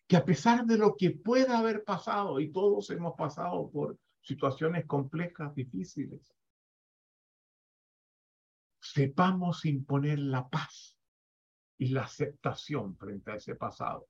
Que 0.07 0.17
a 0.17 0.25
pesar 0.25 0.65
de 0.65 0.77
lo 0.77 0.95
que 0.95 1.11
pueda 1.11 1.59
haber 1.59 1.83
pasado, 1.83 2.39
y 2.39 2.51
todos 2.51 2.89
hemos 2.89 3.13
pasado 3.15 3.69
por 3.69 3.99
situaciones 4.21 4.85
complejas, 4.85 5.53
difíciles, 5.53 6.33
sepamos 8.93 9.65
imponer 9.65 10.19
la 10.19 10.47
paz 10.47 10.97
y 11.77 11.89
la 11.89 12.03
aceptación 12.03 12.95
frente 12.95 13.31
a 13.31 13.35
ese 13.35 13.55
pasado. 13.55 14.07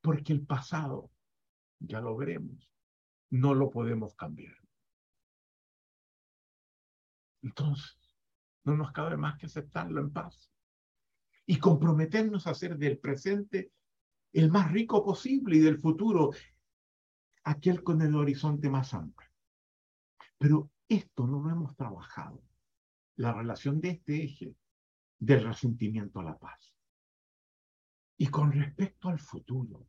Porque 0.00 0.32
el 0.32 0.44
pasado, 0.44 1.10
ya 1.78 2.00
lo 2.00 2.16
veremos, 2.16 2.68
no 3.30 3.54
lo 3.54 3.70
podemos 3.70 4.14
cambiar. 4.14 4.56
Entonces, 7.42 7.96
no 8.64 8.76
nos 8.76 8.92
cabe 8.92 9.16
más 9.16 9.38
que 9.38 9.46
aceptarlo 9.46 10.00
en 10.00 10.12
paz 10.12 10.50
y 11.46 11.58
comprometernos 11.58 12.46
a 12.46 12.50
hacer 12.50 12.76
del 12.76 12.98
presente 12.98 13.70
el 14.32 14.50
más 14.50 14.72
rico 14.72 15.04
posible 15.04 15.56
y 15.56 15.60
del 15.60 15.78
futuro 15.78 16.32
aquel 17.44 17.84
con 17.84 18.02
el 18.02 18.16
horizonte 18.16 18.68
más 18.68 18.92
amplio. 18.92 19.30
Pero 20.38 20.70
esto 20.88 21.26
no 21.26 21.40
lo 21.40 21.50
hemos 21.50 21.76
trabajado. 21.76 22.45
La 23.16 23.32
relación 23.32 23.80
de 23.80 23.90
este 23.90 24.22
eje 24.22 24.54
del 25.18 25.44
resentimiento 25.44 26.20
a 26.20 26.24
la 26.24 26.38
paz. 26.38 26.74
Y 28.18 28.28
con 28.28 28.52
respecto 28.52 29.08
al 29.08 29.18
futuro, 29.18 29.86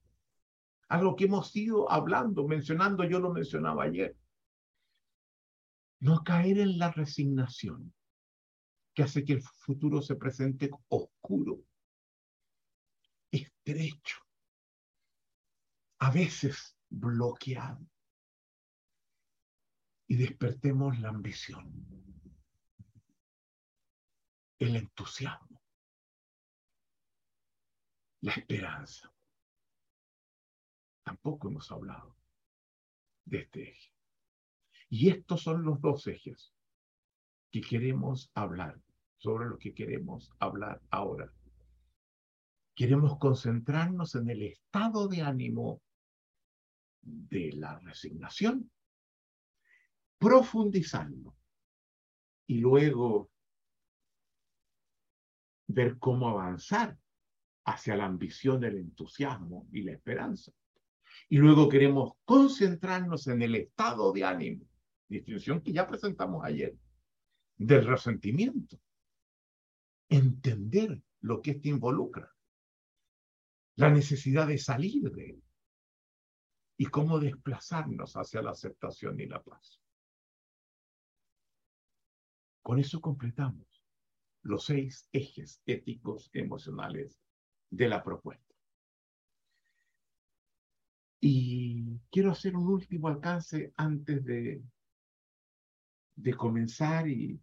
algo 0.90 1.16
que 1.16 1.26
hemos 1.26 1.56
ido 1.56 1.92
hablando, 1.92 2.48
mencionando, 2.48 3.04
yo 3.04 3.20
lo 3.20 3.32
mencionaba 3.32 3.84
ayer, 3.84 4.18
no 6.00 6.24
caer 6.24 6.60
en 6.60 6.78
la 6.78 6.92
resignación 6.92 7.94
que 8.94 9.04
hace 9.04 9.24
que 9.24 9.34
el 9.34 9.42
futuro 9.42 10.02
se 10.02 10.16
presente 10.16 10.72
oscuro, 10.88 11.64
estrecho, 13.32 14.18
a 16.00 16.12
veces 16.12 16.78
bloqueado, 16.90 17.86
y 20.08 20.16
despertemos 20.16 20.98
la 21.00 21.10
ambición 21.10 22.17
el 24.60 24.76
entusiasmo, 24.76 25.62
la 28.22 28.34
esperanza. 28.34 29.14
Tampoco 31.04 31.48
hemos 31.48 31.72
hablado 31.72 32.18
de 33.26 33.40
este 33.40 33.70
eje. 33.70 33.94
Y 34.90 35.10
estos 35.10 35.44
son 35.44 35.64
los 35.64 35.80
dos 35.82 36.08
ejes 36.08 36.54
que 37.52 37.62
queremos 37.62 38.32
hablar, 38.34 38.82
sobre 39.18 39.48
lo 39.48 39.58
que 39.58 39.74
queremos 39.74 40.32
hablar 40.40 40.82
ahora. 40.90 41.32
Queremos 42.76 43.18
concentrarnos 43.18 44.16
en 44.16 44.30
el 44.30 44.44
estado 44.44 45.08
de 45.08 45.22
ánimo 45.22 45.82
de 47.02 47.54
la 47.54 47.80
resignación, 47.80 48.72
profundizarlo 50.20 51.36
y 52.46 52.60
luego 52.60 53.32
ver 55.68 55.98
cómo 56.00 56.30
avanzar 56.30 56.98
hacia 57.66 57.98
la 57.98 58.06
ambición, 58.06 58.64
el 58.64 58.78
entusiasmo 58.78 59.68
y 59.72 59.82
la 59.82 59.92
esperanza. 59.92 60.52
Y 61.30 61.38
luego 61.38 61.68
queremos 61.68 62.14
concentrarnos 62.24 63.28
en 63.28 63.42
el 63.42 63.56
estado 63.56 64.12
de 64.14 64.24
ánimo, 64.24 64.66
distinción 65.08 65.62
que 65.62 65.74
ya 65.74 65.86
presentamos 65.86 66.44
ayer, 66.46 66.76
del 67.58 67.86
resentimiento. 67.86 68.80
Entender 70.10 71.02
lo 71.22 71.42
que 71.42 71.52
esto 71.52 71.68
involucra, 71.68 72.34
la 73.76 73.90
necesidad 73.90 74.48
de 74.48 74.58
salir 74.58 75.12
de 75.12 75.32
él 75.32 75.44
y 76.78 76.86
cómo 76.86 77.20
desplazarnos 77.20 78.16
hacia 78.16 78.42
la 78.42 78.52
aceptación 78.52 79.20
y 79.20 79.26
la 79.26 79.44
paz. 79.44 79.82
Con 82.62 82.80
eso 82.80 83.02
completamos 83.02 83.77
los 84.48 84.64
seis 84.64 85.10
ejes 85.12 85.62
éticos 85.66 86.30
emocionales 86.32 87.20
de 87.70 87.90
la 87.90 88.02
propuesta. 88.02 88.56
Y 91.20 92.00
quiero 92.10 92.32
hacer 92.32 92.56
un 92.56 92.70
último 92.70 93.10
alcance 93.10 93.74
antes 93.76 94.24
de, 94.24 94.64
de 96.16 96.34
comenzar 96.34 97.10
y 97.10 97.42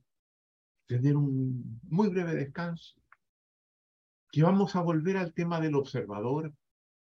tener 0.87 1.17
un 1.17 1.79
muy 1.83 2.09
breve 2.09 2.35
descanso, 2.35 2.95
que 4.33 4.43
vamos 4.43 4.75
a 4.75 4.81
volver 4.81 5.19
al 5.19 5.35
tema 5.35 5.61
del 5.61 5.75
observador 5.75 6.55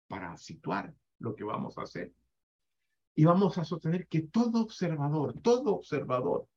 para 0.09 0.37
situar 0.37 0.93
lo 1.21 1.37
que 1.37 1.45
vamos 1.45 1.79
a 1.79 1.83
hacer. 1.83 2.13
Y 3.15 3.25
vamos 3.25 3.57
a 3.57 3.65
sostener 3.65 4.09
que 4.09 4.23
todo 4.23 4.63
observador, 4.63 5.41
todo 5.41 5.77
observador 5.77 6.49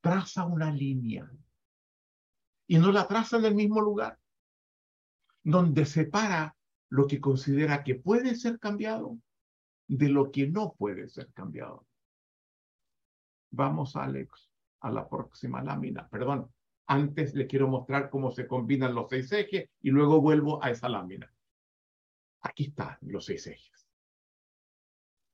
traza 0.00 0.44
una 0.44 0.72
línea 0.72 1.30
y 2.66 2.78
no 2.78 2.92
la 2.92 3.06
traza 3.06 3.36
en 3.36 3.44
el 3.44 3.54
mismo 3.54 3.80
lugar, 3.80 4.18
donde 5.42 5.84
separa 5.84 6.56
lo 6.88 7.06
que 7.06 7.20
considera 7.20 7.84
que 7.84 7.94
puede 7.94 8.34
ser 8.34 8.58
cambiado 8.58 9.18
de 9.86 10.08
lo 10.08 10.30
que 10.30 10.46
no 10.48 10.74
puede 10.74 11.08
ser 11.08 11.32
cambiado. 11.32 11.86
Vamos, 13.50 13.96
Alex, 13.96 14.50
a 14.80 14.90
la 14.90 15.08
próxima 15.08 15.62
lámina. 15.62 16.08
Perdón, 16.08 16.52
antes 16.86 17.34
le 17.34 17.46
quiero 17.46 17.68
mostrar 17.68 18.10
cómo 18.10 18.30
se 18.30 18.46
combinan 18.46 18.94
los 18.94 19.08
seis 19.10 19.30
ejes 19.32 19.70
y 19.80 19.90
luego 19.90 20.20
vuelvo 20.20 20.62
a 20.62 20.70
esa 20.70 20.88
lámina. 20.88 21.32
Aquí 22.40 22.64
están 22.64 22.98
los 23.02 23.26
seis 23.26 23.46
ejes. 23.46 23.88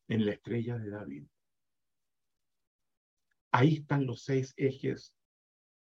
En 0.09 0.27
la 0.27 0.33
estrella 0.33 0.77
de 0.79 0.91
David. 0.91 1.27
Ahí 3.53 3.77
están 3.77 4.07
los 4.07 4.23
seis 4.23 4.55
ejes 4.57 5.13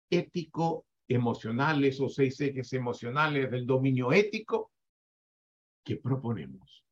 ético 0.10 0.86
emocionales 1.10 2.00
o 2.00 2.08
seis 2.08 2.40
ejes 2.40 2.72
emocionales 2.74 3.50
del 3.50 3.66
dominio 3.66 4.14
ético 4.14 4.72
que 5.84 5.98
proponemos. 5.98 6.86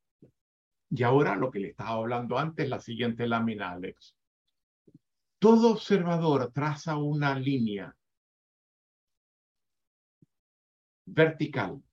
Y 0.90 1.04
ahora 1.04 1.36
lo 1.36 1.52
que 1.52 1.60
le 1.60 1.70
estaba 1.70 1.92
hablando 1.92 2.38
antes, 2.38 2.68
la 2.68 2.80
siguiente 2.80 3.28
lámina, 3.28 3.72
Alex. 3.72 4.16
Todo 5.40 5.72
observador 5.74 6.52
traza 6.52 6.98
una 6.98 7.38
línea 7.38 7.96
vertical 11.06 11.84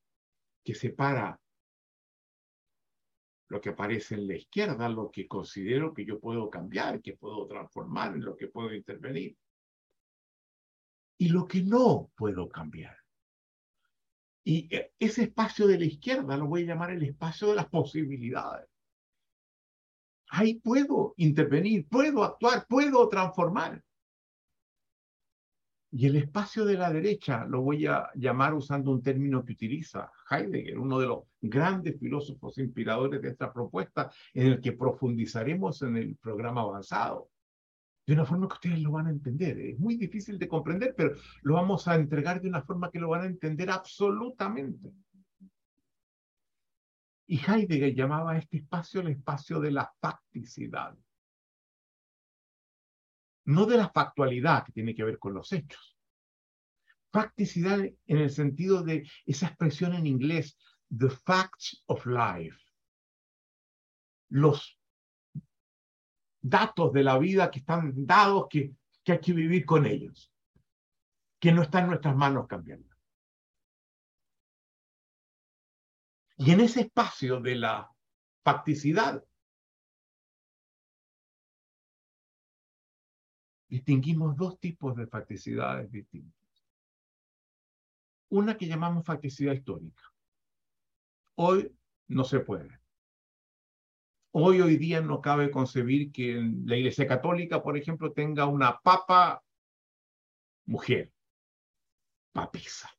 que 0.64 0.74
separa 0.74 1.38
lo 3.48 3.60
que 3.60 3.68
aparece 3.68 4.14
en 4.14 4.26
la 4.26 4.36
izquierda, 4.36 4.88
lo 4.88 5.10
que 5.10 5.28
considero 5.28 5.92
que 5.92 6.06
yo 6.06 6.18
puedo 6.18 6.48
cambiar, 6.48 7.02
que 7.02 7.18
puedo 7.18 7.46
transformar, 7.46 8.14
en 8.14 8.24
lo 8.24 8.34
que 8.34 8.48
puedo 8.48 8.72
intervenir 8.72 9.36
y 11.18 11.28
lo 11.28 11.46
que 11.46 11.62
no 11.62 12.10
puedo 12.16 12.48
cambiar. 12.48 12.96
Y 14.44 14.74
e, 14.74 14.92
ese 14.98 15.24
espacio 15.24 15.66
de 15.66 15.78
la 15.78 15.86
izquierda 15.86 16.36
lo 16.36 16.46
voy 16.46 16.62
a 16.62 16.66
llamar 16.66 16.90
el 16.90 17.02
espacio 17.02 17.48
de 17.48 17.56
las 17.56 17.66
posibilidades. 17.66 18.68
Ahí 20.30 20.54
puedo 20.54 21.14
intervenir, 21.16 21.86
puedo 21.88 22.24
actuar, 22.24 22.66
puedo 22.68 23.08
transformar. 23.08 23.82
Y 25.92 26.06
el 26.06 26.16
espacio 26.16 26.64
de 26.64 26.74
la 26.74 26.92
derecha 26.92 27.44
lo 27.44 27.62
voy 27.62 27.86
a 27.86 28.10
llamar 28.16 28.52
usando 28.52 28.90
un 28.90 29.00
término 29.00 29.44
que 29.44 29.52
utiliza 29.52 30.10
Heidegger, 30.28 30.76
uno 30.76 30.98
de 30.98 31.06
los 31.06 31.20
grandes 31.40 32.00
filósofos 32.00 32.58
inspiradores 32.58 33.22
de 33.22 33.28
esta 33.28 33.52
propuesta, 33.52 34.10
en 34.32 34.48
el 34.48 34.60
que 34.60 34.72
profundizaremos 34.72 35.82
en 35.82 35.96
el 35.96 36.16
programa 36.16 36.62
avanzado 36.62 37.30
de 38.06 38.12
una 38.12 38.26
forma 38.26 38.48
que 38.48 38.54
ustedes 38.54 38.80
lo 38.80 38.92
van 38.92 39.06
a 39.06 39.10
entender. 39.10 39.58
Es 39.58 39.78
muy 39.78 39.96
difícil 39.96 40.38
de 40.38 40.48
comprender, 40.48 40.94
pero 40.96 41.14
lo 41.42 41.54
vamos 41.54 41.88
a 41.88 41.94
entregar 41.94 42.40
de 42.40 42.48
una 42.48 42.62
forma 42.62 42.90
que 42.90 42.98
lo 42.98 43.08
van 43.08 43.22
a 43.22 43.26
entender 43.26 43.70
absolutamente. 43.70 44.92
Y 47.26 47.38
Heidegger 47.38 47.94
llamaba 47.94 48.32
a 48.32 48.38
este 48.38 48.58
espacio 48.58 49.00
el 49.00 49.08
espacio 49.08 49.58
de 49.58 49.70
la 49.70 49.90
facticidad. 50.00 50.94
No 53.46 53.66
de 53.66 53.78
la 53.78 53.88
factualidad 53.88 54.64
que 54.64 54.72
tiene 54.72 54.94
que 54.94 55.04
ver 55.04 55.18
con 55.18 55.32
los 55.32 55.50
hechos. 55.52 55.96
Facticidad 57.10 57.78
en 57.80 58.18
el 58.18 58.30
sentido 58.30 58.82
de 58.82 59.08
esa 59.24 59.46
expresión 59.46 59.94
en 59.94 60.06
inglés, 60.06 60.58
the 60.96 61.08
facts 61.08 61.82
of 61.86 62.04
life. 62.04 62.58
Los 64.28 64.78
datos 66.44 66.92
de 66.92 67.02
la 67.02 67.18
vida 67.18 67.50
que 67.50 67.60
están 67.60 68.06
dados, 68.06 68.48
que, 68.50 68.74
que 69.02 69.12
hay 69.12 69.20
que 69.20 69.32
vivir 69.32 69.64
con 69.64 69.86
ellos, 69.86 70.30
que 71.40 71.52
no 71.52 71.62
está 71.62 71.80
en 71.80 71.86
nuestras 71.86 72.14
manos 72.14 72.46
cambiando. 72.46 72.94
Y 76.36 76.50
en 76.50 76.60
ese 76.60 76.82
espacio 76.82 77.40
de 77.40 77.54
la 77.54 77.90
facticidad, 78.42 79.24
distinguimos 83.66 84.36
dos 84.36 84.60
tipos 84.60 84.94
de 84.96 85.06
facticidades 85.06 85.90
distintas. 85.90 86.68
Una 88.28 88.58
que 88.58 88.66
llamamos 88.66 89.06
facticidad 89.06 89.54
histórica. 89.54 90.02
Hoy 91.36 91.74
no 92.08 92.24
se 92.24 92.40
puede. 92.40 92.83
Hoy, 94.36 94.60
hoy 94.60 94.78
día 94.78 95.00
no 95.00 95.20
cabe 95.20 95.48
concebir 95.48 96.10
que 96.10 96.34
la 96.64 96.76
Iglesia 96.76 97.06
Católica, 97.06 97.62
por 97.62 97.76
ejemplo, 97.76 98.12
tenga 98.12 98.46
una 98.46 98.80
papa 98.80 99.44
mujer, 100.66 101.12
papisa, 102.32 102.90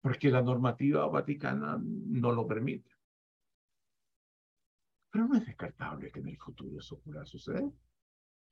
porque 0.00 0.30
la 0.30 0.40
normativa 0.40 1.06
vaticana 1.08 1.78
no 1.82 2.32
lo 2.32 2.46
permite. 2.46 2.90
Pero 5.10 5.28
no 5.28 5.36
es 5.36 5.44
descartable 5.44 6.10
que 6.10 6.20
en 6.20 6.28
el 6.28 6.38
futuro 6.38 6.78
eso 6.78 6.98
pueda 7.00 7.26
suceder. 7.26 7.70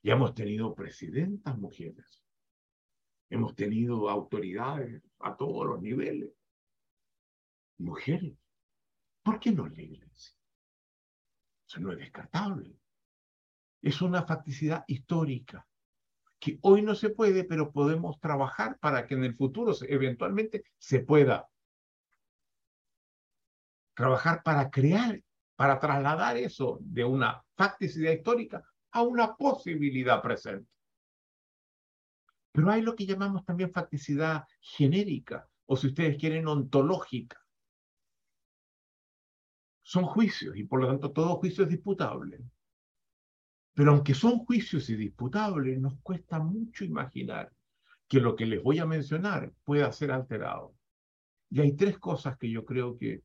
Ya 0.03 0.13
hemos 0.13 0.35
tenido 0.35 0.75
presidentas 0.75 1.57
mujeres, 1.57 2.23
hemos 3.31 3.55
tenido 3.55 4.07
autoridades 4.07 5.01
a 5.17 5.35
todos 5.35 5.65
los 5.65 5.81
niveles, 5.81 6.29
mujeres. 7.79 8.37
¿Por 9.23 9.39
qué 9.39 9.51
no 9.51 9.67
la 9.67 9.81
iglesia? 9.81 10.36
Eso 11.67 11.81
no 11.81 11.91
es 11.91 11.99
descartable. 11.99 12.79
Es 13.81 14.01
una 14.01 14.23
facticidad 14.23 14.83
histórica 14.87 15.67
que 16.39 16.59
hoy 16.61 16.81
no 16.81 16.95
se 16.95 17.09
puede, 17.09 17.43
pero 17.43 17.71
podemos 17.71 18.19
trabajar 18.19 18.77
para 18.79 19.05
que 19.05 19.15
en 19.15 19.23
el 19.23 19.35
futuro 19.35 19.73
eventualmente 19.87 20.63
se 20.77 20.99
pueda. 20.99 21.49
Trabajar 23.95 24.43
para 24.43 24.69
crear, 24.69 25.21
para 25.55 25.79
trasladar 25.79 26.37
eso 26.37 26.77
de 26.81 27.03
una 27.03 27.43
facticidad 27.55 28.11
histórica 28.11 28.63
a 28.91 29.01
una 29.01 29.35
posibilidad 29.35 30.21
presente. 30.21 30.69
Pero 32.51 32.71
hay 32.71 32.81
lo 32.81 32.95
que 32.95 33.05
llamamos 33.05 33.43
también 33.43 33.71
facticidad 33.73 34.45
genérica, 34.61 35.47
o 35.65 35.75
si 35.75 35.87
ustedes 35.87 36.17
quieren, 36.17 36.47
ontológica 36.47 37.46
son 39.87 40.03
juicios 40.03 40.57
y 40.57 40.65
por 40.65 40.81
lo 40.81 40.87
tanto 40.87 41.13
todo 41.13 41.37
juicio 41.37 41.63
es 41.63 41.69
disputable. 41.69 42.43
Pero 43.73 43.91
aunque 43.91 44.13
son 44.13 44.39
juicios 44.39 44.89
y 44.89 44.97
disputables, 44.97 45.79
nos 45.79 45.97
cuesta 46.01 46.39
mucho 46.39 46.83
imaginar 46.83 47.53
que 48.05 48.19
lo 48.19 48.35
que 48.35 48.45
les 48.45 48.61
voy 48.61 48.79
a 48.79 48.85
mencionar 48.85 49.53
pueda 49.63 49.89
ser 49.93 50.11
alterado. 50.11 50.75
Y 51.49 51.61
hay 51.61 51.73
tres 51.77 51.97
cosas 51.99 52.37
que 52.37 52.51
yo 52.51 52.65
creo 52.65 52.97
que 52.97 53.23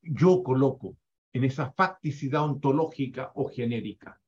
yo 0.00 0.42
coloco 0.42 0.96
en 1.34 1.44
esa 1.44 1.70
facticidad 1.72 2.44
ontológica 2.44 3.32
o 3.34 3.50
genérica. 3.50 4.18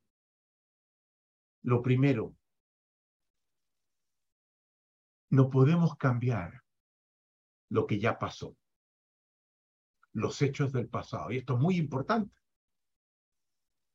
Lo 1.63 1.81
primero, 1.81 2.35
No 5.31 5.49
podemos 5.49 5.95
cambiar 5.95 6.65
lo 7.69 7.87
que 7.87 8.01
ya 8.01 8.19
pasó, 8.19 8.57
los 10.13 10.41
hechos 10.43 10.73
del 10.73 10.89
pasado. 10.89 11.31
Y 11.31 11.39
esto 11.39 11.55
es 11.55 11.61
muy 11.61 11.77
importante 11.77 12.35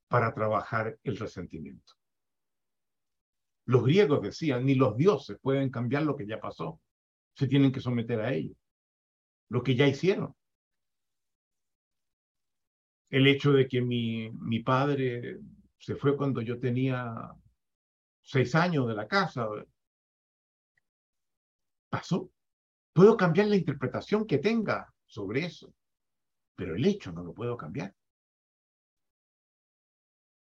para 0.08 0.34
trabajar 0.34 0.98
el 1.04 1.18
resentimiento. 1.18 1.94
Los 3.66 3.84
griegos 3.84 4.22
decían, 4.22 4.66
ni 4.66 4.76
los 4.76 4.96
dioses 4.96 5.38
pueden 5.42 5.70
cambiar 5.70 6.04
lo 6.04 6.16
que 6.16 6.28
ya 6.28 6.40
pasó. 6.40 6.80
Se 7.34 7.48
tienen 7.48 7.72
que 7.72 7.82
someter 7.82 8.22
a 8.22 8.32
ello. 8.32 8.56
Lo 9.50 9.64
que 9.64 9.76
ya 9.76 9.88
hicieron. 9.88 10.36
El 13.10 13.28
hecho 13.28 13.52
de 13.52 13.68
que 13.68 13.82
mi, 13.82 14.30
mi 14.32 14.60
padre 14.60 15.40
se 15.80 15.96
fue 15.96 16.16
cuando 16.16 16.42
yo 16.42 16.60
tenía 16.60 17.32
seis 18.22 18.56
años 18.56 18.88
de 18.88 18.94
la 18.94 19.08
casa. 19.08 19.48
Pasó. 21.90 22.30
Puedo 22.94 23.18
cambiar 23.18 23.48
la 23.48 23.56
interpretación 23.56 24.26
que 24.26 24.38
tenga 24.38 24.94
sobre 25.06 25.46
eso, 25.46 25.74
pero 26.56 26.76
el 26.76 26.86
hecho 26.86 27.12
no 27.12 27.24
lo 27.24 27.34
puedo 27.34 27.58
cambiar. 27.58 27.94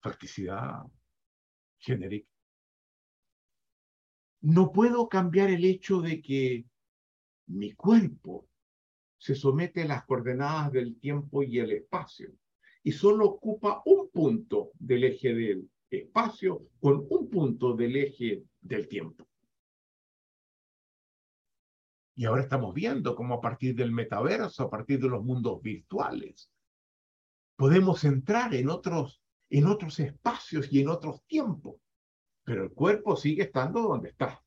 Practicidad 0.01 0.83
genérica. 1.77 2.29
No 4.41 4.71
puedo 4.71 5.07
cambiar 5.07 5.49
el 5.49 5.63
hecho 5.63 6.01
de 6.01 6.21
que 6.21 6.65
mi 7.47 7.73
cuerpo 7.73 8.47
se 9.17 9.35
somete 9.35 9.83
a 9.83 9.87
las 9.87 10.05
coordenadas 10.05 10.71
del 10.73 10.99
tiempo 10.99 11.43
y 11.43 11.59
el 11.59 11.71
espacio 11.71 12.33
y 12.83 12.91
solo 12.91 13.25
ocupa 13.25 13.81
un 13.85 14.09
punto 14.09 14.71
del 14.73 15.05
eje 15.05 15.33
del 15.33 15.71
espacio 15.89 16.67
con 16.81 17.07
un 17.09 17.29
punto 17.29 17.73
del 17.73 17.95
eje 17.95 18.43
del 18.59 18.87
tiempo. 18.89 19.25
Y 22.15 22.25
ahora 22.25 22.43
estamos 22.43 22.73
viendo 22.73 23.15
cómo 23.15 23.35
a 23.35 23.41
partir 23.41 23.75
del 23.75 23.91
metaverso, 23.91 24.63
a 24.63 24.69
partir 24.69 24.99
de 24.99 25.09
los 25.09 25.23
mundos 25.23 25.61
virtuales, 25.61 26.51
podemos 27.55 28.03
entrar 28.03 28.53
en 28.53 28.69
otros, 28.69 29.21
en 29.49 29.67
otros 29.67 29.99
espacios 29.99 30.71
y 30.71 30.81
en 30.81 30.89
otros 30.89 31.23
tiempos, 31.25 31.75
pero 32.43 32.63
el 32.63 32.71
cuerpo 32.71 33.15
sigue 33.15 33.43
estando 33.43 33.81
donde 33.81 34.09
está. 34.09 34.43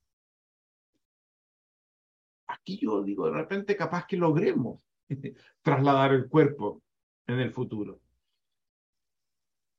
Aquí 2.49 2.79
yo 2.79 3.03
digo, 3.03 3.27
de 3.27 3.33
repente 3.33 3.77
capaz 3.77 4.07
que 4.07 4.17
logremos 4.17 4.83
trasladar 5.63 6.13
el 6.13 6.29
cuerpo 6.29 6.83
en 7.27 7.41
el 7.41 7.53
futuro. 7.53 8.01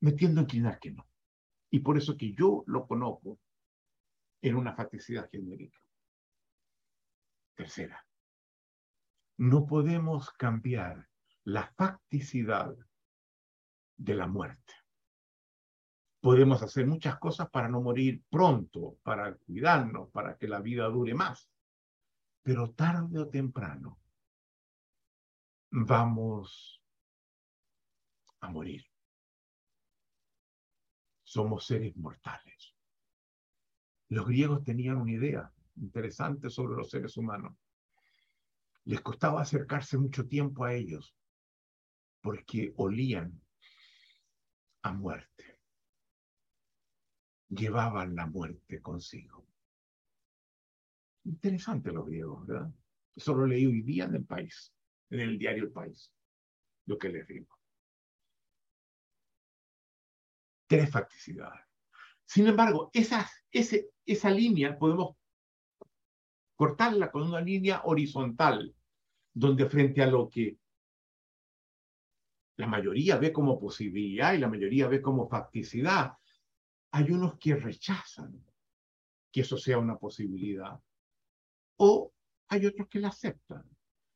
Me 0.02 0.12
tiendo 0.12 0.42
a 0.42 0.44
inclinar 0.44 0.80
que 0.80 0.92
no. 0.92 1.08
Y 1.70 1.80
por 1.80 1.98
eso 1.98 2.18
que 2.18 2.34
yo 2.34 2.64
lo 2.68 2.86
conozco 2.86 3.40
en 4.42 4.56
una 4.56 4.74
faticidad 4.76 5.30
genérica. 5.30 5.80
Tercera, 7.58 8.06
no 9.38 9.66
podemos 9.66 10.30
cambiar 10.34 11.10
la 11.44 11.66
facticidad 11.76 12.76
de 13.98 14.14
la 14.14 14.28
muerte. 14.28 14.76
Podemos 16.22 16.62
hacer 16.62 16.86
muchas 16.86 17.18
cosas 17.18 17.50
para 17.50 17.68
no 17.68 17.82
morir 17.82 18.24
pronto, 18.30 19.00
para 19.02 19.36
cuidarnos, 19.38 20.12
para 20.12 20.38
que 20.38 20.48
la 20.48 20.60
vida 20.60 20.86
dure 20.86 21.16
más. 21.16 21.50
Pero 22.44 22.74
tarde 22.74 23.20
o 23.20 23.28
temprano 23.28 24.00
vamos 25.72 26.84
a 28.40 28.50
morir. 28.50 28.86
Somos 31.24 31.66
seres 31.66 31.98
mortales. 31.98 32.76
Los 34.10 34.28
griegos 34.28 34.64
tenían 34.64 34.98
una 34.98 35.12
idea 35.12 35.52
interesante 35.78 36.50
sobre 36.50 36.76
los 36.76 36.90
seres 36.90 37.18
humanos. 37.18 37.56
Les 38.86 39.02
costaba 39.02 39.42
acercarse 39.42 39.98
mucho 39.98 40.28
tiempo 40.28 40.64
a 40.64 40.74
ellos 40.74 41.16
porque 42.22 42.74
olían 42.78 43.42
a 44.84 44.94
muerte. 44.94 45.62
Llevaban 47.50 48.16
la 48.16 48.26
muerte 48.26 48.82
consigo. 48.82 49.46
Interesante 51.26 51.92
los 51.92 52.06
griegos, 52.06 52.46
¿verdad? 52.48 52.72
Eso 53.16 53.34
lo 53.34 53.46
leí 53.46 53.66
hoy 53.66 53.82
día 53.82 54.06
en 54.06 54.16
el 54.16 54.26
país, 54.26 54.74
en 55.10 55.20
el 55.22 55.38
diario 55.38 55.64
El 55.64 55.72
País, 55.72 56.14
lo 56.86 56.98
que 56.98 57.10
les 57.10 57.28
digo. 57.28 57.58
Tres 60.68 60.90
facticidades. 60.92 61.66
Sin 62.26 62.48
embargo, 62.48 62.92
esa, 62.94 63.30
esa 63.52 64.30
línea 64.30 64.78
podemos 64.78 65.16
cortarla 66.58 67.12
con 67.12 67.22
una 67.22 67.40
línea 67.40 67.84
horizontal, 67.86 68.76
donde 69.32 69.70
frente 69.70 70.02
a 70.02 70.08
lo 70.08 70.28
que 70.28 70.58
la 72.58 72.66
mayoría 72.66 73.18
ve 73.18 73.32
como 73.32 73.60
posibilidad 73.60 74.34
y 74.34 74.40
la 74.40 74.50
mayoría 74.50 74.88
ve 74.88 75.00
como 75.00 75.30
facticidad, 75.30 76.14
hay 76.92 77.12
unos 77.12 77.38
que 77.38 77.56
rechazan 77.56 78.44
que 79.32 79.42
eso 79.42 79.56
sea 79.56 79.78
una 79.78 79.98
posibilidad, 79.98 80.82
o 81.78 82.12
hay 82.48 82.66
otros 82.66 82.88
que 82.88 83.00
la 83.00 83.10
aceptan, 83.10 83.64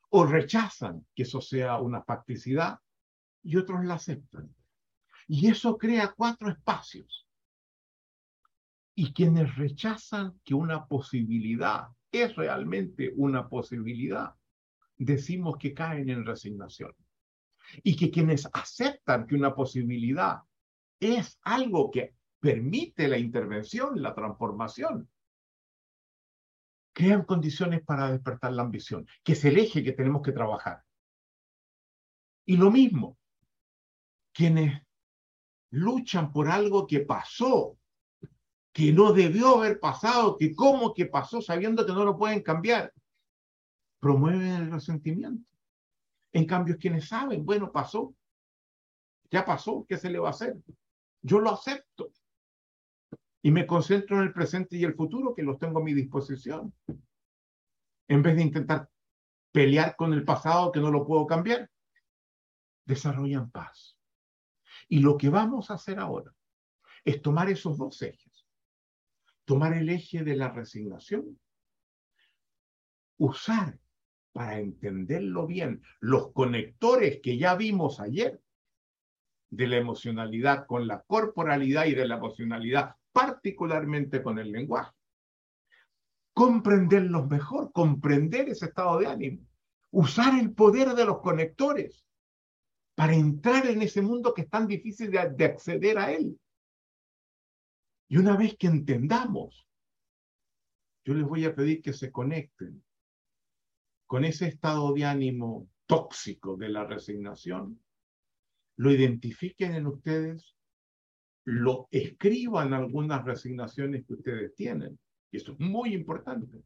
o 0.10 0.26
rechazan 0.26 1.06
que 1.14 1.24
eso 1.24 1.42
sea 1.42 1.80
una 1.80 2.02
facticidad 2.02 2.80
y 3.44 3.56
otros 3.58 3.86
la 3.86 3.96
aceptan. 3.96 4.56
Y 5.28 5.48
eso 5.48 5.78
crea 5.78 6.12
cuatro 6.18 6.50
espacios. 6.50 7.28
Y 8.96 9.14
quienes 9.14 9.56
rechazan 9.56 10.42
que 10.44 10.56
una 10.56 10.88
posibilidad 10.88 11.90
es 12.12 12.36
realmente 12.36 13.14
una 13.16 13.48
posibilidad, 13.48 14.36
decimos 14.98 15.58
que 15.58 15.74
caen 15.74 16.10
en 16.10 16.26
resignación. 16.26 16.94
Y 17.84 17.96
que 17.96 18.12
quienes 18.12 18.50
aceptan 18.54 19.28
que 19.28 19.36
una 19.36 19.56
posibilidad 19.56 20.42
es 21.00 21.40
algo 21.44 21.90
que 21.90 22.16
permite 22.40 23.08
la 23.08 23.18
intervención, 23.18 24.02
la 24.02 24.14
transformación, 24.14 25.10
crean 26.94 27.24
condiciones 27.24 27.82
para 27.84 28.12
despertar 28.12 28.52
la 28.54 28.64
ambición, 28.64 29.08
que 29.24 29.34
es 29.34 29.46
el 29.46 29.58
eje 29.58 29.84
que 29.84 29.94
tenemos 29.94 30.22
que 30.22 30.32
trabajar. 30.32 30.84
Y 32.46 32.58
lo 32.58 32.72
mismo, 32.72 33.18
quienes 34.34 34.82
luchan 35.70 36.34
por 36.34 36.50
algo 36.50 36.86
que 36.86 37.02
pasó 37.02 37.78
que 38.74 38.94
no 38.94 39.12
debió 39.12 39.58
haber 39.58 39.80
pasado, 39.80 40.38
que 40.38 40.56
cómo 40.56 40.94
que 40.94 41.06
pasó 41.06 41.42
sabiendo 41.42 41.86
que 41.86 41.92
no 41.92 42.06
lo 42.06 42.18
pueden 42.18 42.42
cambiar, 42.42 42.94
promueven 44.00 44.42
el 44.48 44.72
resentimiento. 44.72 45.46
En 46.32 46.46
cambio, 46.46 46.78
quienes 46.80 47.08
saben, 47.10 47.46
bueno, 47.46 47.72
pasó, 47.72 48.16
ya 49.30 49.44
pasó, 49.44 49.86
¿qué 49.88 49.98
se 49.98 50.10
le 50.10 50.20
va 50.20 50.30
a 50.30 50.32
hacer? 50.32 50.58
Yo 51.22 51.40
lo 51.40 51.52
acepto 51.52 52.12
y 53.42 53.52
me 53.52 53.68
concentro 53.68 54.18
en 54.18 54.24
el 54.24 54.34
presente 54.34 54.78
y 54.78 54.86
el 54.86 54.96
futuro 54.96 55.36
que 55.36 55.44
los 55.44 55.58
tengo 55.58 55.80
a 55.80 55.84
mi 55.84 55.94
disposición. 55.94 56.74
En 58.08 58.22
vez 58.22 58.36
de 58.36 58.44
intentar 58.44 58.90
pelear 59.52 59.96
con 59.98 60.14
el 60.14 60.24
pasado 60.24 60.72
que 60.72 60.80
no 60.80 60.92
lo 60.92 61.06
puedo 61.06 61.28
cambiar, 61.28 61.70
desarrollan 62.86 63.52
paz. 63.52 63.98
Y 64.88 65.00
lo 65.00 65.18
que 65.18 65.30
vamos 65.30 65.70
a 65.70 65.76
hacer 65.76 66.00
ahora 66.00 66.34
es 67.04 67.22
tomar 67.22 67.50
esos 67.50 67.78
dos 67.78 68.02
ejes 68.02 68.31
tomar 69.52 69.74
el 69.74 69.90
eje 69.90 70.24
de 70.24 70.38
la 70.38 70.48
resignación, 70.48 71.38
usar 73.18 73.78
para 74.32 74.60
entenderlo 74.60 75.46
bien 75.46 75.82
los 76.00 76.32
conectores 76.32 77.20
que 77.22 77.38
ya 77.38 77.56
vimos 77.56 78.00
ayer 78.00 78.42
de 79.50 79.68
la 79.68 79.76
emocionalidad 79.76 80.66
con 80.68 80.88
la 80.88 81.02
corporalidad 81.02 81.84
y 81.84 81.96
de 81.96 82.08
la 82.08 82.16
emocionalidad 82.16 82.96
particularmente 83.12 84.24
con 84.24 84.40
el 84.40 84.54
lenguaje. 84.54 84.96
Comprenderlos 86.34 87.28
mejor, 87.28 87.74
comprender 87.74 88.48
ese 88.48 88.68
estado 88.68 89.00
de 89.00 89.08
ánimo, 89.08 89.46
usar 89.90 90.40
el 90.40 90.54
poder 90.54 90.96
de 90.96 91.04
los 91.04 91.20
conectores 91.20 92.06
para 92.96 93.16
entrar 93.16 93.66
en 93.66 93.82
ese 93.82 94.02
mundo 94.02 94.34
que 94.34 94.44
es 94.44 94.50
tan 94.50 94.66
difícil 94.66 95.12
de, 95.12 95.30
de 95.30 95.44
acceder 95.44 95.98
a 95.98 96.10
él. 96.14 96.40
Y 98.12 98.18
una 98.18 98.36
vez 98.36 98.58
que 98.58 98.68
entendamos, 98.68 99.66
yo 101.06 101.14
les 101.14 101.26
voy 101.26 101.46
a 101.46 101.56
pedir 101.56 101.82
que 101.82 101.94
se 101.94 102.12
conecten 102.12 102.84
con 104.06 104.26
ese 104.26 104.50
estado 104.50 104.94
de 104.94 105.06
ánimo 105.06 105.70
tóxico 105.86 106.58
de 106.58 106.68
la 106.68 106.84
resignación, 106.84 107.82
lo 108.76 108.92
identifiquen 108.92 109.76
en 109.76 109.88
ustedes, 109.88 110.58
lo 111.46 111.88
escriban 111.90 112.74
algunas 112.74 113.24
resignaciones 113.24 114.06
que 114.06 114.16
ustedes 114.16 114.54
tienen, 114.56 115.00
y 115.32 115.38
eso 115.38 115.54
es 115.54 115.60
muy 115.62 115.94
importante, 115.94 116.66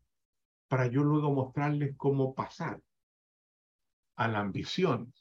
para 0.67 0.87
yo 0.87 1.03
luego 1.03 1.31
mostrarles 1.31 1.93
cómo 1.95 2.33
pasar 2.33 2.81
a 4.15 4.27
la 4.27 4.39
ambición 4.39 5.13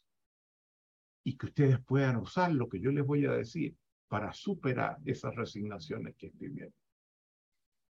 y 1.23 1.37
que 1.37 1.45
ustedes 1.45 1.85
puedan 1.85 2.17
usar 2.17 2.51
lo 2.51 2.71
que 2.71 2.81
yo 2.81 2.91
les 2.93 3.05
voy 3.05 3.27
a 3.27 3.33
decir 3.33 3.77
para 4.09 4.33
superar 4.33 4.99
esas 5.05 5.35
resignaciones 5.35 6.15
que 6.17 6.27
estoy. 6.27 6.73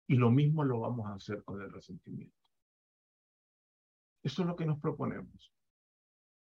Y 0.09 0.15
lo 0.17 0.31
mismo 0.31 0.65
lo 0.65 0.81
vamos 0.81 1.07
a 1.07 1.15
hacer 1.15 1.43
con 1.45 1.63
el 1.63 1.73
resentimiento. 1.73 2.37
Eso 4.23 4.43
es 4.43 4.49
lo 4.49 4.57
que 4.57 4.67
nos 4.67 4.81
proponemos. 4.81 5.53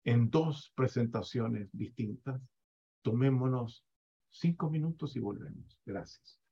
En 0.05 0.31
dos 0.31 0.73
presentaciones 0.77 1.69
distintas, 1.73 2.41
tomémonos 3.03 3.85
cinco 4.31 4.71
minutos 4.71 5.17
y 5.17 5.21
volvemos. 5.21 5.81
Gracias. 5.85 6.44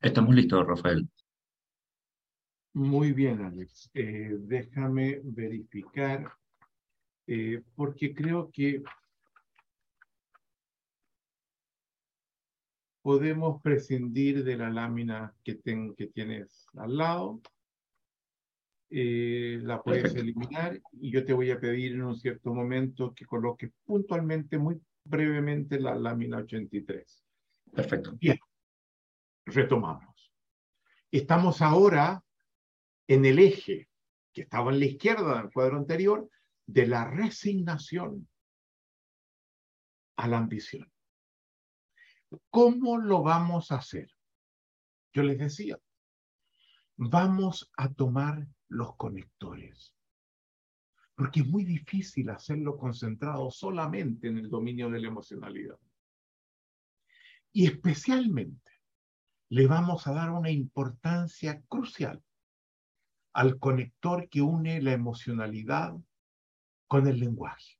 Estamos 0.00 0.34
listos, 0.34 0.66
Rafael. 0.66 1.06
Muy 2.72 3.12
bien, 3.12 3.42
Alex. 3.44 3.90
Eh, 3.92 4.30
déjame 4.38 5.20
verificar, 5.22 6.32
eh, 7.26 7.62
porque 7.74 8.14
creo 8.14 8.50
que 8.50 8.82
podemos 13.02 13.60
prescindir 13.60 14.42
de 14.42 14.56
la 14.56 14.70
lámina 14.70 15.34
que, 15.44 15.56
ten, 15.56 15.94
que 15.94 16.06
tienes 16.06 16.66
al 16.78 16.96
lado. 16.96 17.40
Eh, 18.88 19.60
la 19.62 19.82
puedes 19.82 20.14
eliminar 20.14 20.80
y 20.92 21.12
yo 21.12 21.24
te 21.24 21.32
voy 21.32 21.50
a 21.50 21.60
pedir 21.60 21.92
en 21.92 22.02
un 22.02 22.16
cierto 22.16 22.54
momento 22.54 23.12
que 23.14 23.26
coloques 23.26 23.70
puntualmente, 23.84 24.58
muy 24.58 24.80
brevemente, 25.04 25.78
la 25.78 25.94
lámina 25.94 26.38
83. 26.38 27.22
Perfecto. 27.72 28.16
Bien, 28.18 28.38
retomamos. 29.54 30.32
Estamos 31.10 31.60
ahora 31.60 32.22
en 33.06 33.24
el 33.24 33.38
eje 33.38 33.88
que 34.32 34.42
estaba 34.42 34.70
en 34.70 34.78
la 34.78 34.86
izquierda 34.86 35.40
del 35.40 35.52
cuadro 35.52 35.76
anterior 35.76 36.30
de 36.66 36.86
la 36.86 37.04
resignación 37.10 38.28
a 40.16 40.28
la 40.28 40.38
ambición. 40.38 40.90
¿Cómo 42.48 42.98
lo 42.98 43.22
vamos 43.22 43.72
a 43.72 43.76
hacer? 43.76 44.08
Yo 45.12 45.24
les 45.24 45.38
decía, 45.38 45.78
vamos 46.96 47.72
a 47.76 47.92
tomar 47.92 48.46
los 48.68 48.94
conectores, 48.96 49.96
porque 51.16 51.40
es 51.40 51.46
muy 51.48 51.64
difícil 51.64 52.30
hacerlo 52.30 52.76
concentrado 52.76 53.50
solamente 53.50 54.28
en 54.28 54.38
el 54.38 54.48
dominio 54.48 54.88
de 54.90 55.00
la 55.00 55.08
emocionalidad. 55.08 55.78
Y 57.52 57.66
especialmente 57.66 58.69
le 59.50 59.66
vamos 59.66 60.06
a 60.06 60.12
dar 60.12 60.30
una 60.30 60.50
importancia 60.50 61.62
crucial 61.68 62.22
al 63.32 63.58
conector 63.58 64.28
que 64.28 64.42
une 64.42 64.80
la 64.80 64.92
emocionalidad 64.92 65.94
con 66.86 67.06
el 67.06 67.20
lenguaje, 67.20 67.78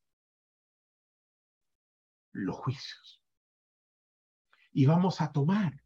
los 2.32 2.56
juicios 2.56 3.20
y 4.72 4.86
vamos 4.86 5.20
a 5.20 5.32
tomar 5.32 5.82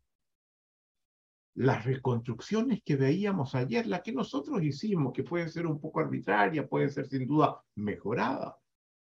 las 1.54 1.84
reconstrucciones 1.84 2.82
que 2.82 2.96
veíamos 2.96 3.54
ayer, 3.54 3.86
la 3.86 4.02
que 4.02 4.12
nosotros 4.12 4.62
hicimos, 4.62 5.12
que 5.12 5.22
puede 5.22 5.48
ser 5.48 5.66
un 5.66 5.80
poco 5.80 6.00
arbitraria, 6.00 6.68
puede 6.68 6.88
ser 6.88 7.06
sin 7.06 7.26
duda 7.26 7.62
mejorada. 7.76 8.58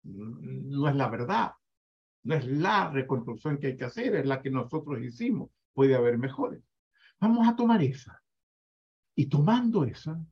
No 0.03 0.89
es 0.89 0.97
la 0.97 1.09
verdad, 1.09 1.53
no 2.25 2.35
es 2.35 2.47
la 2.47 2.91
reconstrucción 2.91 3.59
que 3.59 3.69
hay 3.69 3.77
que 3.77 3.85
hacer, 3.85 4.15
es 4.17 4.27
la 4.27 4.41
que 4.41 4.51
nosotros 4.51 5.01
hicimos. 5.03 5.51
Puede 5.75 5.95
haber 5.95 6.17
mejores. 6.17 6.63
Vamos 7.21 7.49
a 7.49 7.57
tomar 7.57 7.83
esa. 7.83 8.23
Y 9.15 9.27
tomando 9.27 9.85
esa, 9.85 10.25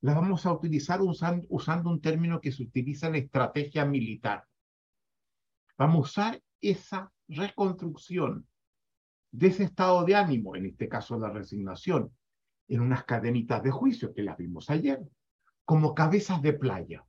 la 0.00 0.14
vamos 0.14 0.46
a 0.46 0.52
utilizar 0.52 1.02
usando, 1.02 1.46
usando 1.50 1.90
un 1.90 2.00
término 2.00 2.40
que 2.40 2.52
se 2.52 2.62
utiliza 2.62 3.08
en 3.08 3.16
estrategia 3.16 3.84
militar. 3.84 4.46
Vamos 5.76 5.96
a 5.96 6.00
usar 6.00 6.42
esa 6.60 7.12
reconstrucción 7.28 8.46
de 9.32 9.48
ese 9.48 9.64
estado 9.64 10.04
de 10.04 10.14
ánimo, 10.14 10.56
en 10.56 10.66
este 10.66 10.88
caso 10.88 11.18
la 11.18 11.30
resignación, 11.30 12.12
en 12.68 12.80
unas 12.80 13.04
cadenitas 13.04 13.62
de 13.62 13.70
juicio 13.70 14.14
que 14.14 14.22
las 14.22 14.36
vimos 14.36 14.70
ayer, 14.70 15.00
como 15.64 15.94
cabezas 15.94 16.40
de 16.42 16.52
playa. 16.52 17.04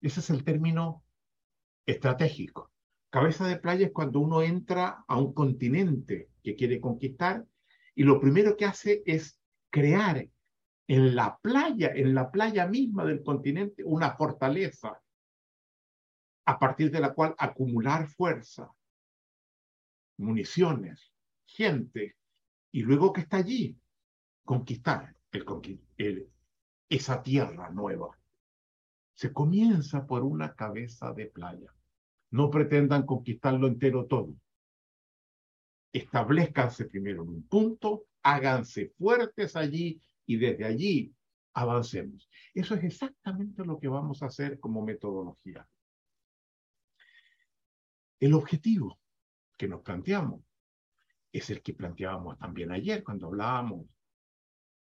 Ese 0.00 0.20
es 0.20 0.30
el 0.30 0.44
término 0.44 1.02
estratégico. 1.86 2.70
Cabeza 3.10 3.46
de 3.46 3.56
playa 3.56 3.86
es 3.86 3.92
cuando 3.92 4.20
uno 4.20 4.42
entra 4.42 5.04
a 5.08 5.18
un 5.18 5.32
continente 5.32 6.30
que 6.42 6.54
quiere 6.54 6.80
conquistar 6.80 7.46
y 7.98 8.04
lo 8.04 8.20
primero 8.20 8.56
que 8.56 8.64
hace 8.64 9.02
es 9.04 9.40
crear 9.70 10.24
en 10.86 11.16
la 11.16 11.36
playa, 11.42 11.90
en 11.92 12.14
la 12.14 12.30
playa 12.30 12.64
misma 12.68 13.04
del 13.04 13.24
continente, 13.24 13.82
una 13.82 14.12
fortaleza 14.12 15.02
a 16.46 16.58
partir 16.60 16.92
de 16.92 17.00
la 17.00 17.12
cual 17.12 17.34
acumular 17.36 18.06
fuerza, 18.06 18.72
municiones, 20.16 21.12
gente, 21.44 22.14
y 22.70 22.82
luego 22.82 23.12
que 23.12 23.22
está 23.22 23.38
allí, 23.38 23.76
conquistar 24.44 25.16
esa 26.88 27.20
tierra 27.20 27.68
nueva. 27.70 28.16
Se 29.14 29.32
comienza 29.32 30.06
por 30.06 30.22
una 30.22 30.54
cabeza 30.54 31.12
de 31.14 31.26
playa. 31.26 31.74
No 32.30 32.48
pretendan 32.48 33.04
conquistarlo 33.04 33.66
entero 33.66 34.06
todo. 34.06 34.36
Establezcanse 35.92 36.86
primero 36.86 37.22
en 37.22 37.28
un 37.30 37.48
punto, 37.48 38.06
háganse 38.22 38.90
fuertes 38.98 39.56
allí 39.56 40.00
y 40.26 40.36
desde 40.36 40.64
allí 40.64 41.14
avancemos. 41.54 42.28
Eso 42.54 42.74
es 42.74 42.84
exactamente 42.84 43.64
lo 43.64 43.78
que 43.78 43.88
vamos 43.88 44.22
a 44.22 44.26
hacer 44.26 44.60
como 44.60 44.82
metodología. 44.82 45.66
El 48.20 48.34
objetivo 48.34 49.00
que 49.56 49.68
nos 49.68 49.82
planteamos 49.82 50.42
es 51.32 51.50
el 51.50 51.62
que 51.62 51.74
planteábamos 51.74 52.38
también 52.38 52.72
ayer 52.72 53.02
cuando 53.02 53.26
hablábamos 53.26 53.86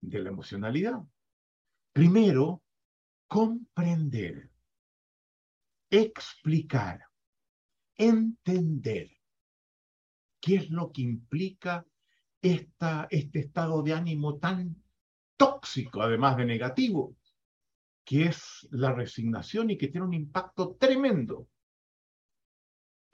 de 0.01 0.19
la 0.19 0.29
emocionalidad. 0.29 1.01
Primero, 1.93 2.63
comprender, 3.27 4.49
explicar, 5.89 7.05
entender 7.95 9.11
qué 10.43 10.55
es 10.55 10.69
lo 10.69 10.91
que 10.91 11.01
implica 11.01 11.87
esta, 12.41 13.07
este 13.09 13.39
estado 13.39 13.81
de 13.81 13.93
ánimo 13.93 14.39
tan 14.39 14.83
tóxico, 15.37 16.01
además 16.01 16.35
de 16.35 16.43
negativo, 16.43 17.15
que 18.03 18.25
es 18.25 18.67
la 18.71 18.91
resignación 18.91 19.69
y 19.69 19.77
que 19.77 19.87
tiene 19.87 20.05
un 20.05 20.13
impacto 20.13 20.75
tremendo 20.75 21.47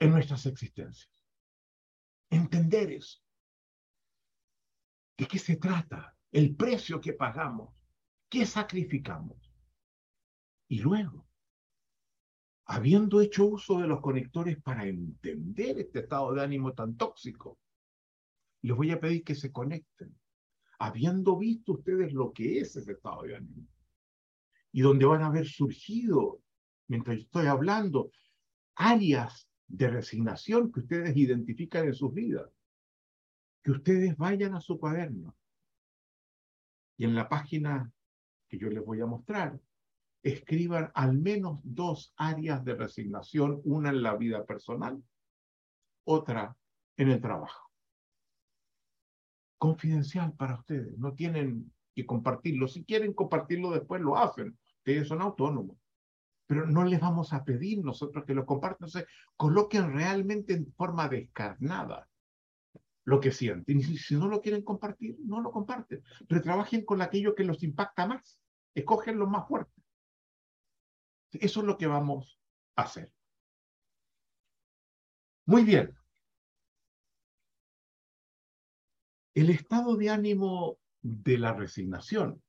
en 0.00 0.10
nuestras 0.10 0.44
existencias 0.46 1.20
entender 2.30 2.90
eso. 2.90 3.20
¿De 5.16 5.26
qué 5.26 5.38
se 5.38 5.56
trata? 5.56 6.16
El 6.32 6.56
precio 6.56 7.00
que 7.00 7.12
pagamos, 7.12 7.72
qué 8.28 8.44
sacrificamos. 8.44 9.52
Y 10.68 10.80
luego, 10.80 11.28
habiendo 12.72 13.20
hecho 13.20 13.46
uso 13.46 13.80
de 13.80 13.88
los 13.88 14.00
conectores 14.00 14.56
para 14.62 14.86
entender 14.86 15.80
este 15.80 16.00
estado 16.00 16.32
de 16.32 16.42
ánimo 16.42 16.72
tan 16.72 16.96
tóxico, 16.96 17.58
les 18.62 18.76
voy 18.76 18.92
a 18.92 19.00
pedir 19.00 19.24
que 19.24 19.34
se 19.34 19.50
conecten, 19.50 20.16
habiendo 20.78 21.36
visto 21.36 21.72
ustedes 21.72 22.12
lo 22.12 22.32
que 22.32 22.60
es 22.60 22.76
ese 22.76 22.92
estado 22.92 23.22
de 23.22 23.34
ánimo, 23.34 23.66
y 24.70 24.82
donde 24.82 25.04
van 25.04 25.22
a 25.22 25.26
haber 25.26 25.48
surgido, 25.48 26.42
mientras 26.86 27.18
estoy 27.18 27.46
hablando, 27.46 28.12
áreas 28.76 29.48
de 29.66 29.90
resignación 29.90 30.70
que 30.70 30.78
ustedes 30.78 31.16
identifican 31.16 31.86
en 31.86 31.94
sus 31.94 32.14
vidas. 32.14 32.48
Que 33.64 33.72
ustedes 33.72 34.16
vayan 34.16 34.54
a 34.54 34.60
su 34.60 34.78
cuaderno 34.78 35.36
y 36.96 37.04
en 37.04 37.16
la 37.16 37.28
página 37.28 37.92
que 38.48 38.58
yo 38.58 38.70
les 38.70 38.84
voy 38.84 39.00
a 39.00 39.06
mostrar, 39.06 39.60
escriban 40.22 40.90
al 40.94 41.18
menos 41.18 41.60
dos 41.62 42.12
áreas 42.16 42.64
de 42.64 42.74
resignación, 42.74 43.60
una 43.64 43.90
en 43.90 44.02
la 44.02 44.16
vida 44.16 44.44
personal, 44.44 45.02
otra 46.04 46.56
en 46.96 47.10
el 47.10 47.20
trabajo. 47.20 47.70
Confidencial 49.58 50.32
para 50.34 50.56
ustedes, 50.56 50.98
no 50.98 51.14
tienen 51.14 51.72
que 51.94 52.06
compartirlo. 52.06 52.68
Si 52.68 52.84
quieren 52.84 53.12
compartirlo 53.12 53.70
después, 53.70 54.00
lo 54.00 54.16
hacen. 54.16 54.58
Ustedes 54.78 55.08
son 55.08 55.20
autónomos 55.20 55.76
pero 56.50 56.66
no 56.66 56.82
les 56.82 56.98
vamos 56.98 57.32
a 57.32 57.44
pedir 57.44 57.78
nosotros 57.78 58.24
que 58.24 58.34
lo 58.34 58.44
compartan. 58.44 58.88
Entonces, 58.88 59.08
coloquen 59.36 59.92
realmente 59.92 60.52
en 60.52 60.66
forma 60.72 61.08
descarnada 61.08 62.08
lo 63.04 63.20
que 63.20 63.30
sienten. 63.30 63.78
Y 63.78 63.84
si, 63.98 64.16
no 64.16 64.26
lo 64.26 64.40
quieren 64.40 64.62
compartir, 64.62 65.16
no 65.24 65.40
lo 65.40 65.52
comparten. 65.52 66.02
Pero 66.26 66.42
trabajen 66.42 66.84
con 66.84 67.02
aquello 67.02 67.36
que 67.36 67.44
los 67.44 67.62
impacta 67.62 68.04
más. 68.04 68.40
Escogen 68.74 69.16
lo 69.16 69.28
más 69.28 69.46
fuerte. 69.46 69.79
Eso 71.32 71.60
es 71.60 71.66
lo 71.66 71.76
que 71.78 71.86
vamos 71.86 72.38
a 72.76 72.82
hacer. 72.82 73.12
Muy 75.46 75.64
bien. 75.64 75.96
El 79.34 79.50
estado 79.50 79.96
de 79.96 80.10
ánimo 80.10 80.78
de 81.02 81.38
la 81.38 81.52
resignación, 81.52 82.42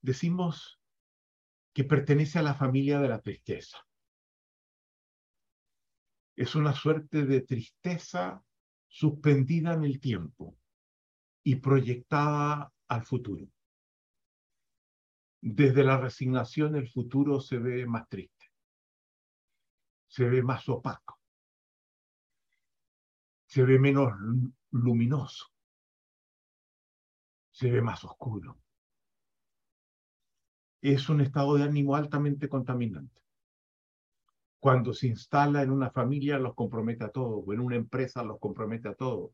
decimos 0.00 0.80
que 1.72 1.84
pertenece 1.84 2.38
a 2.38 2.42
la 2.42 2.54
familia 2.54 2.98
de 2.98 3.08
la 3.08 3.20
tristeza. 3.20 3.78
Es 6.36 6.54
una 6.54 6.72
suerte 6.72 7.26
de 7.26 7.42
tristeza 7.42 8.42
suspendida 8.88 9.74
en 9.74 9.84
el 9.84 10.00
tiempo 10.00 10.56
y 11.44 11.56
proyectada 11.56 12.72
al 12.88 13.04
futuro. 13.04 13.51
Desde 15.42 15.84
la 15.84 15.98
resignación 15.98 16.76
el 16.76 16.88
futuro 16.88 17.40
se 17.40 17.58
ve 17.58 17.84
más 17.86 18.08
triste, 18.08 18.46
se 20.06 20.24
ve 20.24 20.42
más 20.42 20.66
opaco, 20.68 21.18
se 23.46 23.62
ve 23.64 23.78
menos 23.78 24.12
luminoso. 24.70 25.52
se 27.52 27.70
ve 27.70 27.82
más 27.82 28.02
oscuro. 28.04 28.58
Es 30.80 31.08
un 31.08 31.20
estado 31.20 31.54
de 31.54 31.62
ánimo 31.62 31.94
altamente 31.94 32.48
contaminante. 32.48 33.22
Cuando 34.58 34.92
se 34.94 35.08
instala 35.08 35.62
en 35.62 35.70
una 35.70 35.90
familia 35.90 36.38
los 36.38 36.54
compromete 36.54 37.04
a 37.04 37.10
todos, 37.10 37.44
o 37.46 37.52
en 37.52 37.60
una 37.60 37.76
empresa 37.76 38.24
los 38.24 38.40
compromete 38.40 38.88
a 38.88 38.94
todos, 38.94 39.30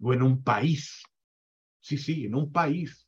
o 0.00 0.12
en 0.12 0.22
un 0.22 0.42
país. 0.42 1.04
Sí, 1.80 1.98
sí, 1.98 2.26
en 2.26 2.34
un 2.34 2.50
país. 2.50 3.07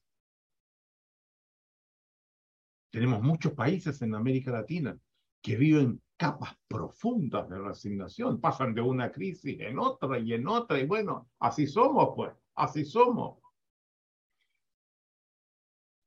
Tenemos 2.91 3.23
muchos 3.23 3.53
países 3.53 4.03
en 4.03 4.15
América 4.15 4.51
Latina 4.51 4.99
que 5.41 5.57
viven 5.57 6.03
capas 6.17 6.55
profundas 6.69 7.49
de 7.49 7.59
resignación, 7.59 8.41
pasan 8.41 8.75
de 8.75 8.83
una 8.83 9.11
crisis 9.11 9.59
en 9.61 9.79
otra 9.79 10.19
y 10.19 10.35
en 10.35 10.47
otra, 10.47 10.79
y 10.79 10.87
bueno, 10.87 11.31
así 11.39 11.67
somos, 11.67 12.11
pues, 12.15 12.33
así 12.57 12.85
somos. 12.85 13.39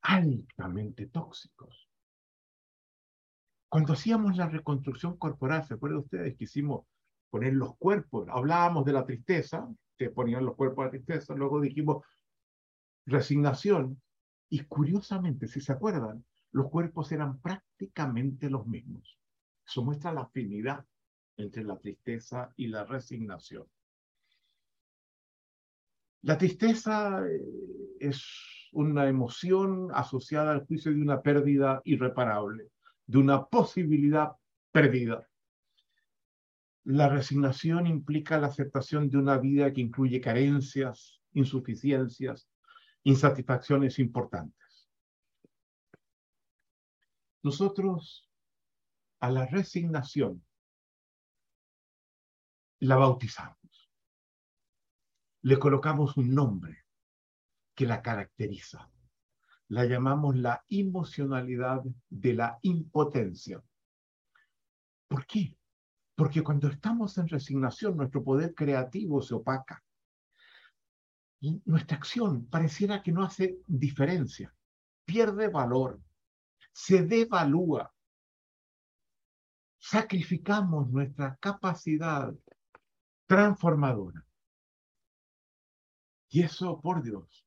Altamente 0.02 1.08
tóxicos. 1.08 1.90
Cuando 3.70 3.94
hacíamos 3.94 4.38
la 4.38 4.48
reconstrucción 4.48 5.18
corporal, 5.18 5.66
¿se 5.66 5.74
acuerdan 5.74 6.02
ustedes 6.02 6.36
que 6.36 6.44
hicimos 6.44 6.86
poner 7.32 7.54
los 7.54 7.76
cuerpos? 7.78 8.28
Hablábamos 8.30 8.86
de 8.86 8.94
la 8.94 9.04
tristeza, 9.04 9.68
que 9.98 10.12
ponían 10.12 10.46
los 10.46 10.56
cuerpos 10.56 10.84
de 10.84 10.86
la 10.86 10.92
tristeza, 10.92 11.34
luego 11.34 11.60
dijimos 11.60 12.06
resignación, 13.08 14.00
y 14.48 14.60
curiosamente, 14.66 15.48
si 15.48 15.60
se 15.60 15.72
acuerdan, 15.72 16.24
los 16.54 16.70
cuerpos 16.70 17.12
eran 17.12 17.39
prácticamente 17.41 18.49
los 18.49 18.66
mismos. 18.66 19.20
Eso 19.66 19.84
muestra 19.84 20.14
la 20.14 20.22
afinidad 20.22 20.86
entre 21.36 21.64
la 21.64 21.78
tristeza 21.78 22.54
y 22.56 22.68
la 22.68 22.86
resignación. 22.86 23.66
La 26.22 26.38
tristeza 26.38 27.26
eh, 27.28 27.41
es 27.99 28.24
una 28.72 29.08
emoción 29.08 29.89
asociada 29.93 30.51
al 30.51 30.66
juicio 30.66 30.93
de 30.93 31.01
una 31.01 31.22
pérdida 31.22 31.82
irreparable, 31.86 32.70
de 33.06 33.18
una 33.18 33.45
posibilidad 33.45 34.32
perdida. 34.72 35.28
La 36.86 37.10
resignación 37.10 37.88
implica 37.88 38.39
la 38.39 38.47
aceptación 38.47 39.10
de 39.10 39.18
una 39.18 39.38
vida 39.38 39.74
que 39.74 39.82
incluye 39.82 40.22
carencias, 40.22 41.20
insuficiencias, 41.34 42.47
insatisfacciones 43.04 43.99
importantes. 43.99 44.62
Nosotros 47.44 48.30
a 49.20 49.30
la 49.30 49.46
resignación, 49.46 50.46
la 52.80 52.96
bautizamos. 52.96 53.91
Le 55.41 55.60
colocamos 55.60 56.16
un 56.16 56.34
nombre 56.34 56.86
que 57.76 57.86
la 57.86 58.02
caracteriza. 58.02 58.89
La 59.70 59.86
llamamos 59.86 60.38
la 60.38 60.64
emocionalidad 60.70 61.82
de 62.10 62.34
la 62.34 62.60
impotencia. 62.62 63.62
¿Por 65.10 65.26
qué? 65.26 65.58
Porque 66.16 66.44
cuando 66.44 66.68
estamos 66.70 67.18
en 67.18 67.28
resignación, 67.28 67.98
nuestro 67.98 68.24
poder 68.24 68.54
creativo 68.54 69.22
se 69.22 69.34
opaca. 69.34 69.84
Y 71.41 71.62
nuestra 71.66 71.98
acción 71.98 72.46
pareciera 72.46 73.02
que 73.02 73.12
no 73.12 73.24
hace 73.24 73.58
diferencia, 73.68 74.54
pierde 75.06 75.50
valor, 75.50 76.00
se 76.74 77.04
devalúa 77.04 77.94
sacrificamos 79.84 80.90
nuestra 80.90 81.36
capacidad 81.36 82.34
transformadora. 83.28 84.26
Y 86.30 86.42
eso, 86.42 86.80
por 86.80 87.04
Dios, 87.04 87.46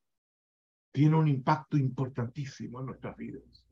tiene 0.92 1.16
un 1.16 1.28
impacto 1.28 1.78
importantísimo 1.78 2.80
en 2.80 2.86
nuestras 2.86 3.16
vidas. 3.16 3.66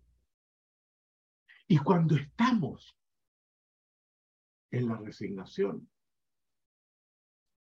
Y 1.68 1.76
cuando 1.76 2.16
estamos 2.16 2.98
en 4.70 4.88
la 4.88 4.96
resignación, 4.96 5.90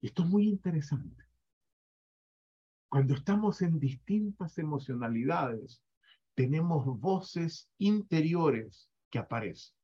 esto 0.01 0.23
es 0.23 0.29
muy 0.29 0.47
interesante, 0.47 1.25
cuando 2.89 3.15
estamos 3.15 3.61
en 3.63 3.79
distintas 3.79 4.57
emocionalidades, 4.59 5.83
tenemos 6.41 6.83
voces 6.99 7.69
interiores 7.77 8.89
que 9.11 9.19
aparecen 9.19 9.75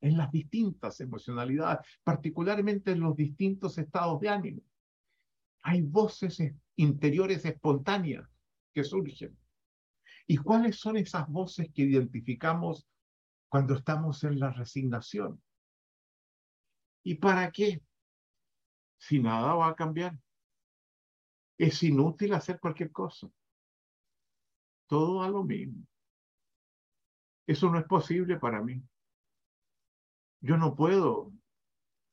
en 0.00 0.16
las 0.16 0.32
distintas 0.32 0.98
emocionalidades, 1.00 1.86
particularmente 2.02 2.92
en 2.92 3.00
los 3.00 3.14
distintos 3.14 3.76
estados 3.76 4.18
de 4.20 4.30
ánimo. 4.30 4.62
Hay 5.62 5.82
voces 5.82 6.42
interiores 6.76 7.44
espontáneas 7.44 8.26
que 8.72 8.84
surgen. 8.84 9.38
¿Y 10.26 10.38
cuáles 10.38 10.78
son 10.78 10.96
esas 10.96 11.28
voces 11.28 11.68
que 11.74 11.82
identificamos 11.82 12.88
cuando 13.50 13.74
estamos 13.74 14.24
en 14.24 14.38
la 14.40 14.50
resignación? 14.50 15.42
¿Y 17.02 17.16
para 17.16 17.52
qué? 17.52 17.82
Si 18.96 19.20
nada 19.20 19.52
va 19.54 19.68
a 19.68 19.74
cambiar. 19.74 20.18
Es 21.58 21.82
inútil 21.82 22.32
hacer 22.32 22.58
cualquier 22.58 22.90
cosa. 22.90 23.28
Todo 24.86 25.22
a 25.22 25.28
lo 25.28 25.42
mismo. 25.42 25.86
Eso 27.46 27.70
no 27.70 27.78
es 27.78 27.84
posible 27.86 28.38
para 28.38 28.62
mí. 28.62 28.82
Yo 30.40 30.56
no 30.56 30.74
puedo 30.74 31.32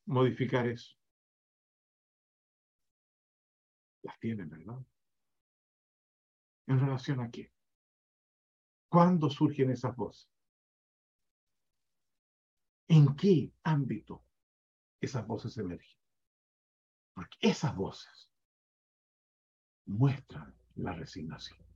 modificar 0.06 0.68
eso. 0.68 0.96
Las 4.04 4.20
tienen, 4.20 4.50
¿verdad? 4.50 4.80
¿En 6.68 6.80
relación 6.80 7.20
a 7.22 7.30
qué? 7.30 7.52
¿Cuándo 8.90 9.30
surgen 9.30 9.72
esas 9.72 9.96
voces? 9.96 10.30
¿En 12.88 13.16
qué 13.16 13.54
ámbito 13.64 14.26
esas 15.00 15.26
voces 15.26 15.58
emergen? 15.58 15.98
Porque 17.14 17.38
esas 17.42 17.76
voces 17.76 18.32
muestran 19.86 20.54
la 20.76 20.94
resignación. 20.94 21.71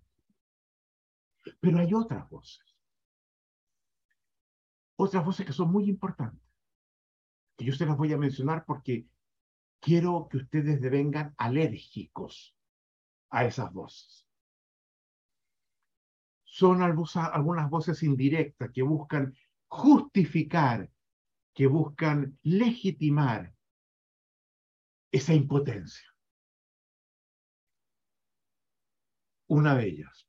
Pero 1.59 1.79
hay 1.79 1.93
otras 1.93 2.29
voces. 2.29 2.63
Otras 4.97 5.25
voces 5.25 5.45
que 5.45 5.53
son 5.53 5.71
muy 5.71 5.89
importantes 5.89 6.45
que 7.55 7.65
yo 7.65 7.73
se 7.73 7.85
las 7.85 7.97
voy 7.97 8.11
a 8.13 8.17
mencionar 8.17 8.65
porque 8.65 9.07
quiero 9.79 10.27
que 10.29 10.37
ustedes 10.37 10.81
devengan 10.81 11.33
alérgicos 11.37 12.55
a 13.29 13.45
esas 13.45 13.71
voces. 13.71 14.27
Son 16.43 16.81
algunas 16.81 17.69
voces 17.69 18.01
indirectas 18.03 18.71
que 18.71 18.81
buscan 18.81 19.35
justificar, 19.67 20.89
que 21.53 21.67
buscan 21.67 22.37
legitimar 22.43 23.53
esa 25.11 25.33
impotencia. 25.33 26.07
Una 29.47 29.75
de 29.75 29.87
ellas. 29.87 30.24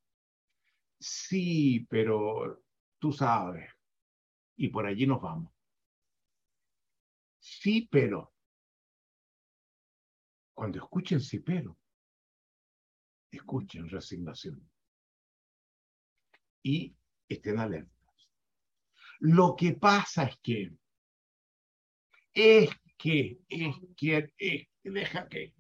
Sí, 1.09 1.87
pero 1.89 2.65
tú 2.99 3.13
sabes. 3.13 3.71
Y 4.57 4.71
por 4.71 4.87
allí 4.87 5.07
nos 5.07 5.23
vamos. 5.23 5.55
Sí, 7.39 7.87
pero. 7.89 8.35
Cuando 10.53 10.79
escuchen 10.79 11.21
sí, 11.21 11.39
pero, 11.39 11.79
escuchen 13.31 13.89
resignación. 13.89 14.69
Y 16.65 16.97
estén 17.29 17.61
alertas. 17.61 18.33
Lo 19.21 19.55
que 19.55 19.75
pasa 19.75 20.25
es 20.25 20.39
que, 20.39 20.73
es 22.35 22.71
que, 22.99 23.39
es 23.49 23.77
que, 23.97 24.33
es, 24.39 24.69
deja 24.83 25.29
que, 25.29 25.55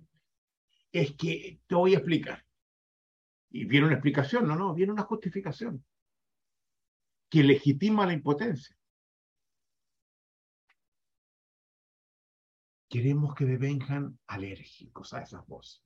es 0.90 1.14
que 1.14 1.60
te 1.68 1.74
voy 1.76 1.94
a 1.94 1.98
explicar. 1.98 2.44
Y 3.50 3.64
viene 3.64 3.86
una 3.86 3.94
explicación, 3.94 4.46
no, 4.46 4.56
no, 4.56 4.74
viene 4.74 4.92
una 4.92 5.02
justificación 5.02 5.84
que 7.28 7.42
legitima 7.42 8.06
la 8.06 8.12
impotencia. 8.12 8.76
queremos 12.88 13.34
que 13.34 13.44
devengan 13.44 14.18
alérgicos 14.26 15.12
a 15.12 15.20
esas 15.20 15.46
voces. 15.46 15.82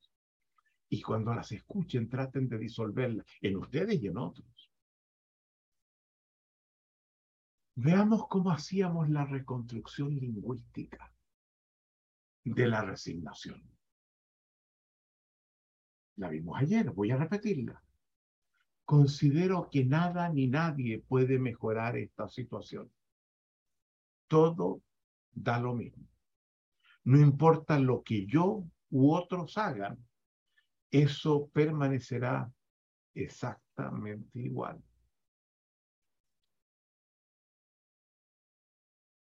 Y 0.88 1.02
cuando 1.02 1.34
las 1.34 1.52
escuchen, 1.52 2.08
traten 2.08 2.48
de 2.48 2.58
disolverlas 2.58 3.26
en 3.40 3.56
ustedes 3.56 4.00
y 4.02 4.08
en 4.08 4.18
otros. 4.18 4.70
Veamos 7.76 8.26
cómo 8.28 8.50
hacíamos 8.50 9.08
la 9.08 9.24
reconstrucción 9.24 10.14
lingüística 10.14 11.12
de 12.44 12.68
la 12.68 12.82
resignación. 12.82 13.62
La 16.20 16.28
vimos 16.28 16.60
ayer, 16.60 16.90
voy 16.90 17.10
a 17.12 17.16
repetirla. 17.16 17.82
Considero 18.84 19.70
que 19.70 19.86
nada 19.86 20.28
ni 20.28 20.48
nadie 20.48 20.98
puede 21.00 21.38
mejorar 21.38 21.96
esta 21.96 22.28
situación. 22.28 22.92
Todo 24.28 24.82
da 25.32 25.58
lo 25.58 25.74
mismo. 25.74 26.06
No 27.04 27.18
importa 27.18 27.78
lo 27.78 28.02
que 28.02 28.26
yo 28.26 28.66
u 28.90 29.14
otros 29.14 29.56
hagan, 29.56 30.06
eso 30.90 31.48
permanecerá 31.54 32.52
exactamente 33.14 34.40
igual. 34.40 34.84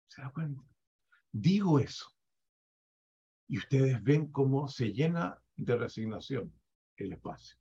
¿Se 0.05 0.21
da 0.21 0.29
cuenta? 0.29 0.61
Digo 1.31 1.79
eso. 1.79 2.05
Y 3.47 3.57
ustedes 3.57 4.03
ven 4.03 4.31
cómo 4.31 4.67
se 4.67 4.93
llena 4.93 5.41
de 5.55 5.77
resignación 5.77 6.53
el 7.03 7.13
espacio. 7.13 7.57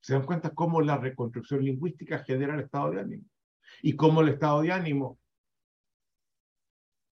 ¿Se 0.00 0.14
dan 0.14 0.24
cuenta 0.24 0.54
cómo 0.54 0.80
la 0.80 0.96
reconstrucción 0.96 1.64
lingüística 1.64 2.24
genera 2.24 2.54
el 2.54 2.60
estado 2.60 2.90
de 2.90 3.00
ánimo? 3.00 3.24
Y 3.82 3.94
cómo 3.94 4.22
el 4.22 4.30
estado 4.30 4.62
de 4.62 4.72
ánimo 4.72 5.18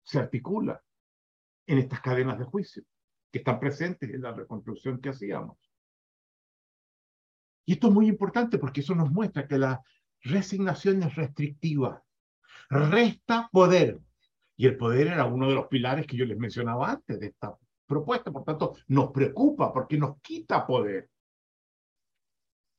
se 0.04 0.18
articula 0.18 0.82
en 1.66 1.78
estas 1.78 2.00
cadenas 2.00 2.38
de 2.38 2.44
juicio 2.44 2.84
que 3.30 3.38
están 3.38 3.58
presentes 3.58 4.08
en 4.08 4.22
la 4.22 4.32
reconstrucción 4.32 5.00
que 5.00 5.08
hacíamos. 5.08 5.58
Y 7.66 7.72
esto 7.72 7.88
es 7.88 7.92
muy 7.92 8.06
importante 8.06 8.58
porque 8.58 8.80
eso 8.80 8.94
nos 8.94 9.10
muestra 9.10 9.48
que 9.48 9.58
la 9.58 9.82
resignación 10.22 11.02
es 11.02 11.14
restrictiva, 11.16 12.02
resta 12.70 13.48
poder. 13.52 14.00
Y 14.56 14.66
el 14.66 14.76
poder 14.76 15.08
era 15.08 15.26
uno 15.26 15.48
de 15.48 15.54
los 15.54 15.66
pilares 15.66 16.06
que 16.06 16.16
yo 16.16 16.24
les 16.24 16.38
mencionaba 16.38 16.92
antes 16.92 17.20
de 17.20 17.26
esta 17.26 17.50
propuesta. 17.86 18.30
Por 18.30 18.44
tanto, 18.44 18.76
nos 18.88 19.10
preocupa 19.12 19.72
porque 19.72 19.98
nos 19.98 20.20
quita 20.20 20.66
poder. 20.66 21.10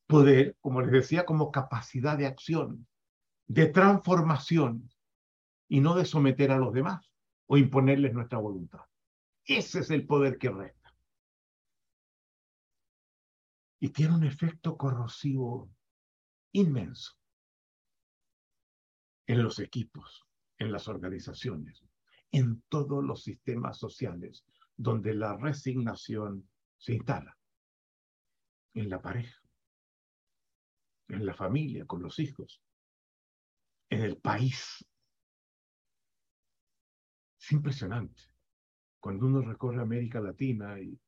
Poder, 0.05 0.55
como 0.62 0.82
les 0.82 0.91
decía, 0.91 1.26
como 1.26 1.51
capacidad 1.51 2.18
de 2.18 2.28
acción, 2.28 2.88
de 3.47 3.68
transformación 3.68 4.89
y 5.68 5.82
no 5.82 5.95
de 5.95 6.05
someter 6.05 6.51
a 6.51 6.58
los 6.58 6.74
demás 6.74 7.12
o 7.47 7.58
imponerles 7.58 8.14
nuestra 8.14 8.38
voluntad. 8.38 8.82
Ese 9.43 9.80
es 9.80 9.89
el 9.89 10.05
poder 10.05 10.38
que 10.38 10.49
resta. 10.49 10.93
Y 13.80 13.89
tiene 13.89 14.16
un 14.16 14.24
efecto 14.24 14.78
corrosivo 14.78 15.70
inmenso 16.51 17.14
en 19.28 19.43
los 19.43 19.60
equipos, 19.60 20.26
en 20.58 20.72
las 20.72 20.88
organizaciones, 20.88 21.84
en 22.32 22.64
todos 22.70 23.03
los 23.03 23.24
sistemas 23.24 23.78
sociales 23.78 24.45
donde 24.78 25.13
la 25.13 25.36
resignación 25.36 26.47
se 26.78 26.93
instala. 26.93 27.36
En 28.73 28.89
la 28.89 29.01
pareja, 29.01 29.41
en 31.09 31.25
la 31.25 31.34
familia, 31.34 31.86
con 31.86 32.01
los 32.01 32.19
hijos, 32.19 32.61
en 33.89 34.01
el 34.01 34.17
país. 34.17 34.86
Es 37.39 37.51
impresionante 37.51 38.21
cuando 38.99 39.25
uno 39.25 39.41
recorre 39.41 39.82
América 39.82 40.19
Latina 40.19 40.80
y, 40.80 40.99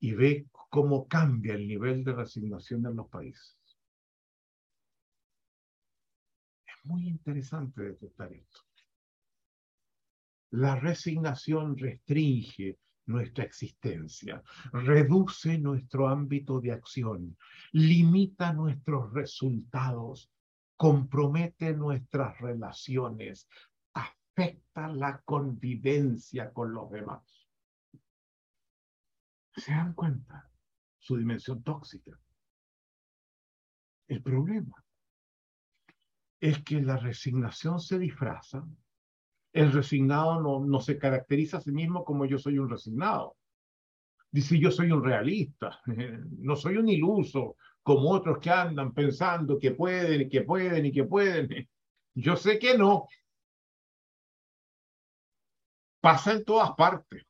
y 0.00 0.14
ve 0.14 0.46
cómo 0.50 1.06
cambia 1.06 1.54
el 1.54 1.68
nivel 1.68 2.02
de 2.02 2.14
resignación 2.14 2.84
en 2.86 2.96
los 2.96 3.08
países. 3.08 3.58
muy 6.88 7.06
interesante 7.06 7.82
detectar 7.82 8.32
esto. 8.32 8.60
La 10.50 10.76
resignación 10.76 11.76
restringe 11.76 12.78
nuestra 13.08 13.44
existencia, 13.44 14.42
reduce 14.72 15.58
nuestro 15.58 16.08
ámbito 16.08 16.60
de 16.60 16.72
acción, 16.72 17.36
limita 17.72 18.52
nuestros 18.52 19.12
resultados, 19.12 20.30
compromete 20.76 21.74
nuestras 21.74 22.38
relaciones, 22.40 23.48
afecta 23.94 24.88
la 24.88 25.20
convivencia 25.22 26.52
con 26.52 26.72
los 26.72 26.90
demás. 26.90 27.48
¿Se 29.56 29.72
dan 29.72 29.92
cuenta? 29.94 30.48
Su 30.98 31.16
dimensión 31.16 31.62
tóxica. 31.62 32.18
El 34.06 34.22
problema 34.22 34.84
es 36.40 36.62
que 36.62 36.80
la 36.80 36.96
resignación 36.96 37.80
se 37.80 37.98
disfraza. 37.98 38.64
El 39.58 39.72
resignado 39.72 40.40
no, 40.40 40.80
se 40.80 40.96
caracteriza 41.00 41.56
a 41.56 41.60
sí 41.60 41.72
mismo 41.72 42.04
como 42.04 42.24
yo 42.24 42.38
soy 42.38 42.60
un 42.60 42.70
resignado. 42.70 43.36
Dice, 44.30 44.56
yo 44.56 44.70
soy 44.70 44.92
un 44.92 45.02
realista, 45.02 45.80
no 46.38 46.54
soy 46.54 46.76
un 46.76 46.88
iluso 46.88 47.56
como 47.82 48.08
otros 48.12 48.38
que 48.38 48.50
andan 48.50 48.94
pensando 48.94 49.58
que 49.58 49.72
pueden 49.72 50.20
y 50.20 50.28
que 50.28 50.42
pueden 50.42 50.86
y 50.86 50.92
que 50.92 51.02
pueden. 51.02 51.68
Yo 52.14 52.36
sé 52.36 52.58
que 52.58 52.76
no. 52.76 53.08
Pasa 56.00 56.32
en 56.32 56.44
todas 56.44 56.72
partes. 56.76 57.24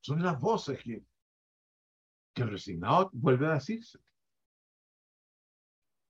Son 0.00 0.22
las 0.22 0.40
voces 0.40 0.82
que 0.82 1.02
el 2.34 2.50
resignado 2.50 3.10
vuelve 3.12 3.46
a 3.46 3.54
decirse. 3.54 3.98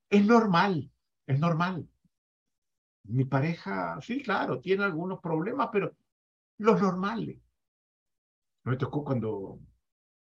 Es 0.08 0.24
normal, 0.24 0.90
es 1.26 1.38
normal. 1.38 1.89
Mi 3.05 3.24
pareja, 3.24 4.01
sí, 4.01 4.22
claro, 4.22 4.61
tiene 4.61 4.84
algunos 4.84 5.20
problemas, 5.20 5.68
pero 5.72 5.96
los 6.59 6.80
normales. 6.80 7.38
Me 8.64 8.76
tocó 8.76 9.05
cuando 9.05 9.59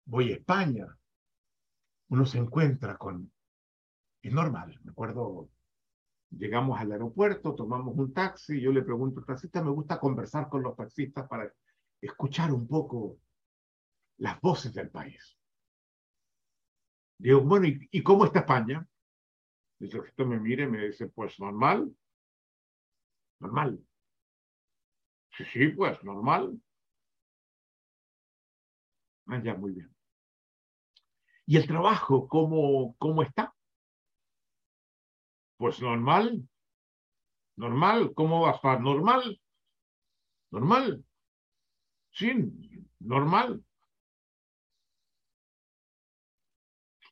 voy 0.07 0.33
a 0.33 0.37
España, 0.37 0.87
uno 2.09 2.27
se 2.27 2.39
encuentra 2.39 2.97
con... 2.97 3.31
Es 4.23 4.33
normal, 4.33 4.79
me 4.85 4.93
acuerdo, 4.93 5.51
llegamos 6.31 6.81
al 6.81 6.93
aeropuerto, 6.93 7.55
tomamos 7.55 7.97
un 7.97 8.13
taxi, 8.13 8.61
yo 8.61 8.73
le 8.73 8.83
pregunto 8.83 9.21
al 9.21 9.27
taxista, 9.27 9.63
me 9.63 9.71
gusta 9.71 9.99
conversar 9.99 10.49
con 10.49 10.63
los 10.63 10.77
taxistas 10.77 11.29
para 11.29 11.53
escuchar 12.01 12.53
un 12.53 12.67
poco 12.67 13.19
las 14.19 14.41
voces 14.41 14.73
del 14.73 14.91
país. 14.91 15.37
Digo, 17.19 17.41
bueno, 17.41 17.67
¿y, 17.67 18.03
cómo 18.03 18.25
está 18.25 18.41
España? 18.41 18.87
El 19.81 19.91
taxista 19.91 20.25
me 20.25 20.41
mire 20.41 20.65
y 20.65 20.69
me 20.69 20.87
dice, 20.87 21.09
pues 21.09 21.39
normal, 21.39 21.95
normal. 23.43 23.79
Sí, 25.37 25.45
sí, 25.53 25.69
pues 25.69 26.03
normal. 26.05 26.61
Ah, 29.27 29.41
ya, 29.43 29.55
muy 29.55 29.73
bien. 29.73 29.95
¿Y 31.47 31.57
el 31.57 31.67
trabajo 31.67 32.29
cómo, 32.29 32.97
cómo 32.99 33.23
está? 33.23 33.55
Pues 35.57 35.81
normal. 35.81 36.49
Normal. 37.57 38.15
¿Cómo 38.15 38.43
va 38.43 38.51
a 38.51 38.55
estar? 38.55 38.81
Normal. 38.81 39.41
Normal. 40.51 41.05
Sí, 42.13 42.33
normal. 43.01 43.65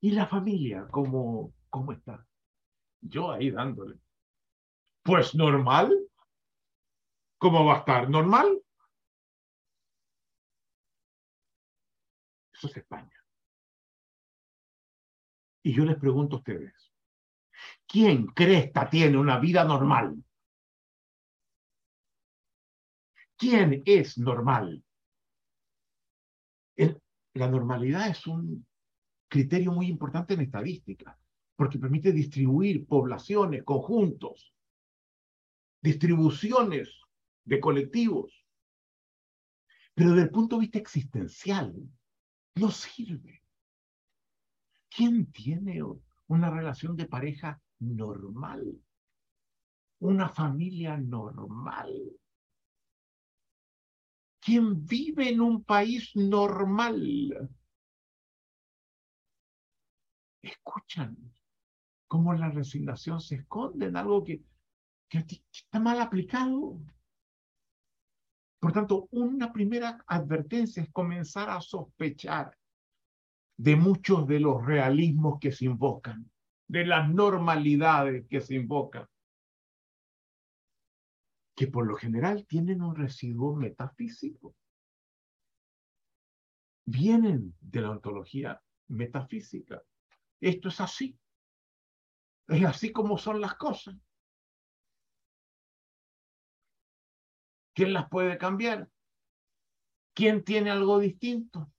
¿Y 0.01 0.13
la 0.13 0.27
familia 0.27 0.87
cómo, 0.91 1.53
cómo 1.69 1.93
está? 1.93 2.27
Yo 3.01 3.33
ahí 3.33 3.51
dándole. 3.51 3.99
Pues 5.03 5.35
normal. 5.35 6.10
¿Cómo 7.41 7.65
va 7.65 7.77
a 7.77 7.79
estar? 7.79 8.11
¿Normal? 8.11 8.63
Eso 12.53 12.67
es 12.67 12.77
España. 12.77 13.19
Y 15.63 15.73
yo 15.73 15.87
les 15.87 15.97
pregunto 15.97 16.37
a 16.37 16.39
ustedes, 16.41 16.93
¿quién 17.87 18.27
cresta 18.27 18.91
tiene 18.91 19.17
una 19.17 19.39
vida 19.39 19.65
normal? 19.65 20.23
¿Quién 23.37 23.83
es 23.87 24.19
normal? 24.19 24.85
la 27.35 27.49
normalidad 27.49 28.09
es 28.09 28.27
un 28.27 28.67
criterio 29.29 29.71
muy 29.71 29.87
importante 29.87 30.35
en 30.35 30.41
estadística, 30.41 31.17
porque 31.55 31.79
permite 31.79 32.11
distribuir 32.11 32.87
poblaciones, 32.87 33.63
conjuntos, 33.63 34.53
distribuciones 35.81 37.01
de 37.45 37.61
colectivos. 37.61 38.47
Pero 39.95 40.11
desde 40.11 40.23
el 40.25 40.31
punto 40.31 40.57
de 40.57 40.61
vista 40.61 40.79
existencial, 40.79 41.75
no 42.57 42.71
sirve. 42.71 43.43
¿Quién 44.89 45.31
tiene 45.31 45.83
una 46.27 46.51
relación 46.51 46.97
de 46.97 47.07
pareja 47.07 47.61
normal? 47.79 48.81
Una 50.01 50.29
familia 50.29 50.97
normal. 50.97 51.93
¿Quién 54.41 54.87
vive 54.87 55.29
en 55.29 55.41
un 55.41 55.65
país 55.65 56.11
normal? 56.15 57.51
Escuchan 60.43 61.17
cómo 62.09 62.33
la 62.33 62.51
resignación 62.51 63.21
se 63.21 63.37
esconde 63.37 63.87
en 63.87 63.97
algo 63.97 64.25
que, 64.25 64.43
que 65.09 65.25
está 65.53 65.79
mal 65.79 66.01
aplicado. 66.01 66.81
Por 68.61 68.73
tanto, 68.73 69.09
una 69.13 69.53
primera 69.53 70.05
advertencia 70.07 70.83
es 70.83 70.91
comenzar 70.93 71.49
a 71.49 71.63
sospechar 71.63 72.55
de 73.57 73.75
muchos 73.75 74.27
de 74.27 74.39
los 74.39 74.65
realismos 74.65 75.39
que 75.41 75.51
se 75.51 75.65
invocan, 75.65 76.31
de 76.69 76.85
las 76.85 77.09
normalidades 77.09 78.27
que 78.29 78.43
se 78.43 78.55
invocan, 78.55 79.09
que 81.57 81.67
por 81.67 81.87
lo 81.87 81.97
general 81.97 82.47
tienen 82.47 82.83
un 82.83 82.95
residuo 82.95 83.57
metafísico. 83.57 84.55
Vienen 86.85 87.55
de 87.61 87.81
la 87.81 87.91
ontología 87.91 88.63
metafísica. 88.89 89.83
esto 90.41 90.69
es 90.69 90.81
así. 90.81 91.19
Es 92.49 92.65
así 92.65 92.93
como 92.93 93.17
son 93.17 93.41
las 93.41 93.55
cosas. 93.55 93.95
¿Quién 97.75 97.93
las 97.93 98.09
puede 98.09 98.37
cambiar? 98.39 98.89
¿Quién 100.15 100.45
tiene 100.45 100.71
algo 100.71 100.99
distinto? 100.99 101.73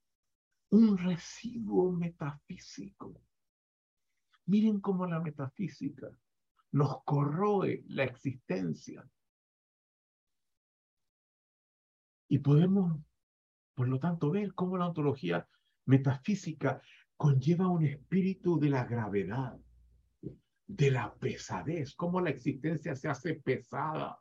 Un 0.69 0.97
residuo 0.97 1.91
metafísico. 1.91 3.21
Miren 4.45 4.79
cómo 4.79 5.05
la 5.05 5.19
metafísica 5.19 6.09
nos 6.71 7.03
corroe 7.03 7.83
la 7.87 8.05
existencia. 8.05 9.07
Y 12.29 12.39
podemos, 12.39 12.97
por 13.73 13.89
lo 13.89 13.99
tanto, 13.99 14.31
ver 14.31 14.53
cómo 14.53 14.77
la 14.77 14.87
ontología 14.87 15.47
metafísica 15.85 16.81
conlleva 17.17 17.67
un 17.67 17.85
espíritu 17.85 18.57
de 18.57 18.69
la 18.69 18.85
gravedad, 18.85 19.59
de 20.65 20.91
la 20.91 21.13
pesadez, 21.15 21.93
cómo 21.95 22.21
la 22.21 22.29
existencia 22.29 22.95
se 22.95 23.09
hace 23.09 23.35
pesada. 23.35 24.17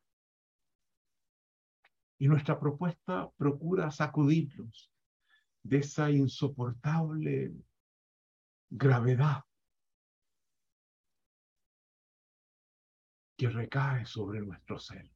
Y 2.20 2.28
nuestra 2.28 2.60
propuesta 2.60 3.30
procura 3.38 3.90
sacudirnos 3.90 4.92
de 5.62 5.78
esa 5.78 6.10
insoportable 6.10 7.54
gravedad 8.68 9.42
que 13.38 13.48
recae 13.48 14.04
sobre 14.04 14.42
nuestro 14.42 14.78
ser. 14.78 15.10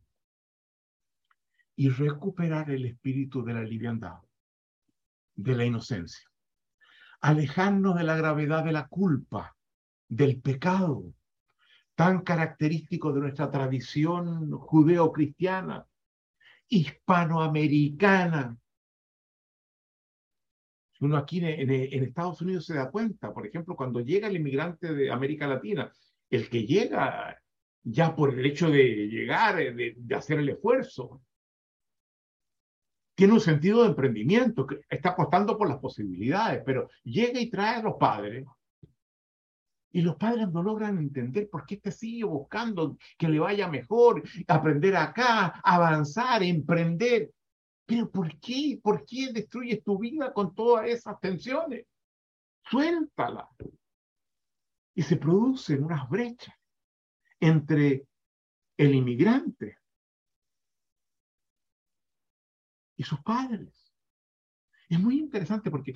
Y 1.77 1.91
recuperar 1.91 2.71
el 2.71 2.87
espíritu 2.87 3.45
de 3.45 3.53
la 3.53 3.63
liviandad, 3.63 4.21
de 5.35 5.57
la 5.57 5.67
inocencia, 5.67 6.27
alejarnos 7.21 7.97
de 7.97 8.05
la 8.05 8.17
gravedad 8.17 8.65
de 8.65 8.73
la 8.73 8.89
culpa, 8.89 9.55
del 10.09 10.41
pecado, 10.41 11.13
tan 11.95 12.23
característico 12.23 13.13
de 13.13 13.21
nuestra 13.21 13.51
tradición 13.51 14.51
judeo-cristiana, 14.53 15.87
hispanoamericana. 16.69 18.57
Uno 21.01 21.17
aquí 21.17 21.39
en, 21.45 21.71
Estados 21.71 22.41
Unidos 22.41 22.67
se 22.67 22.75
da 22.75 22.91
cuenta, 22.91 23.33
por 23.33 23.47
ejemplo, 23.47 23.77
cuando 23.77 24.01
llega 24.01 24.29
el 24.29 24.37
inmigrante 24.37 24.95
de 24.95 25.11
América 25.11 25.47
Latina, 25.47 25.93
el 26.31 26.49
que 26.49 26.65
llega 26.65 27.39
ya 27.83 28.17
por 28.17 28.33
el 28.33 28.47
hecho 28.47 28.71
de 28.71 29.09
llegar, 29.09 29.61
eh, 29.61 29.95
de, 29.97 30.15
hacer 30.15 30.39
el 30.39 30.49
esfuerzo. 30.49 31.21
Tiene 33.15 33.35
un 33.35 33.41
sentido 33.41 33.83
de 33.83 33.91
emprendimiento, 33.91 34.67
que 34.67 34.81
está 34.89 35.11
apostando 35.11 35.57
por 35.59 35.69
las 35.69 35.79
posibilidades, 35.79 36.63
pero 36.65 36.89
llega 37.05 37.39
y 37.39 37.51
trae 37.51 37.77
a 37.77 37.83
los 37.83 37.95
padres. 37.95 38.45
Y 39.95 40.03
los 40.03 40.17
padres 40.17 40.51
no 40.51 40.61
logran 40.61 40.99
entender 40.99 41.49
por 41.49 41.65
qué 41.65 41.77
este 41.77 41.93
sigue 41.93 42.25
buscando 42.25 42.99
que 43.17 43.29
le 43.29 43.39
vaya 43.39 43.69
mejor, 43.69 44.25
aprender 44.49 44.97
acá, 44.97 45.61
avanzar, 45.63 46.43
emprender. 46.43 47.33
Pero 47.87 48.11
¿por 48.11 48.37
qué? 48.41 48.81
¿Por 48.83 49.07
qué 49.07 49.33
destruyes 49.33 49.85
tu 49.85 49.97
vida 49.97 50.33
con 50.33 50.53
todas 50.53 50.89
esas 50.89 51.21
tensiones? 51.21 51.87
Suéltala. 52.65 53.49
Y 54.97 55.03
se 55.03 55.17
producen 55.17 55.85
unas 55.85 56.09
brechas 56.09 56.57
entre 57.39 58.05
el 58.77 58.97
inmigrante 58.97 59.79
y 62.97 63.05
sus 63.05 63.21
padres. 63.23 63.93
Es 64.89 64.99
muy 64.99 65.21
interesante 65.21 65.71
porque 65.71 65.95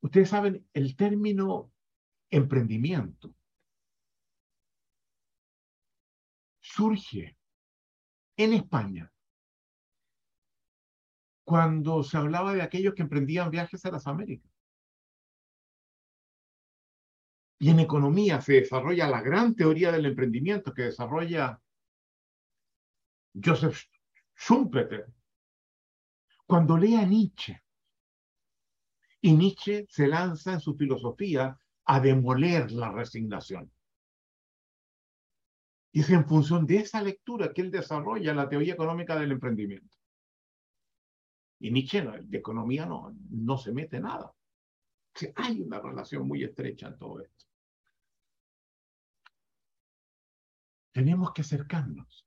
ustedes 0.00 0.30
saben 0.30 0.66
el 0.72 0.96
término 0.96 1.72
emprendimiento 2.30 3.34
surge 6.60 7.38
en 8.36 8.52
España 8.52 9.12
cuando 11.44 12.02
se 12.02 12.16
hablaba 12.16 12.54
de 12.54 12.62
aquellos 12.62 12.94
que 12.94 13.02
emprendían 13.02 13.50
viajes 13.50 13.84
a 13.86 13.90
las 13.92 14.06
Américas. 14.06 14.50
Y 17.58 17.70
en 17.70 17.80
economía 17.80 18.40
se 18.40 18.54
desarrolla 18.54 19.08
la 19.08 19.22
gran 19.22 19.54
teoría 19.54 19.92
del 19.92 20.06
emprendimiento 20.06 20.74
que 20.74 20.82
desarrolla 20.82 21.62
Joseph 23.32 23.78
Schumpeter. 24.34 25.06
Cuando 26.46 26.76
lee 26.76 26.96
a 26.96 27.06
Nietzsche, 27.06 27.62
y 29.20 29.32
Nietzsche 29.32 29.86
se 29.88 30.06
lanza 30.06 30.52
en 30.52 30.60
su 30.60 30.76
filosofía 30.76 31.58
a 31.86 32.00
demoler 32.00 32.70
la 32.70 32.92
resignación. 32.92 33.70
Y 35.92 36.00
es 36.00 36.10
en 36.10 36.26
función 36.26 36.66
de 36.66 36.76
esa 36.76 37.00
lectura 37.02 37.52
que 37.52 37.62
él 37.62 37.70
desarrolla 37.70 38.34
la 38.34 38.48
teoría 38.48 38.74
económica 38.74 39.18
del 39.18 39.32
emprendimiento. 39.32 39.96
Y 41.58 41.70
Nietzsche 41.70 42.02
de 42.02 42.38
economía 42.38 42.84
no, 42.84 43.16
no 43.30 43.56
se 43.56 43.72
mete 43.72 43.98
nada. 43.98 44.30
hay 45.36 45.62
una 45.62 45.80
relación 45.80 46.28
muy 46.28 46.44
estrecha 46.44 46.88
en 46.88 46.98
todo 46.98 47.20
esto. 47.20 47.46
tenemos 50.96 51.34
que 51.34 51.42
acercarnos 51.42 52.26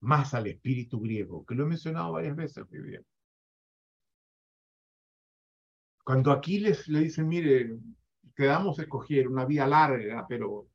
más 0.00 0.32
al 0.32 0.46
espíritu 0.46 0.98
griego, 0.98 1.44
que 1.44 1.54
lo 1.54 1.64
he 1.64 1.66
mencionado 1.66 2.12
varias 2.12 2.34
veces 2.34 2.64
Cuando 6.02 6.32
Aquiles 6.32 6.88
le 6.88 7.00
dicen, 7.00 7.28
mire, 7.28 7.76
te 8.40 8.46
damos 8.46 8.78
a 8.78 8.82
escoger 8.84 9.28
una 9.28 9.44
vida 9.44 9.66
larga, 9.66 10.24
pero 10.26 10.66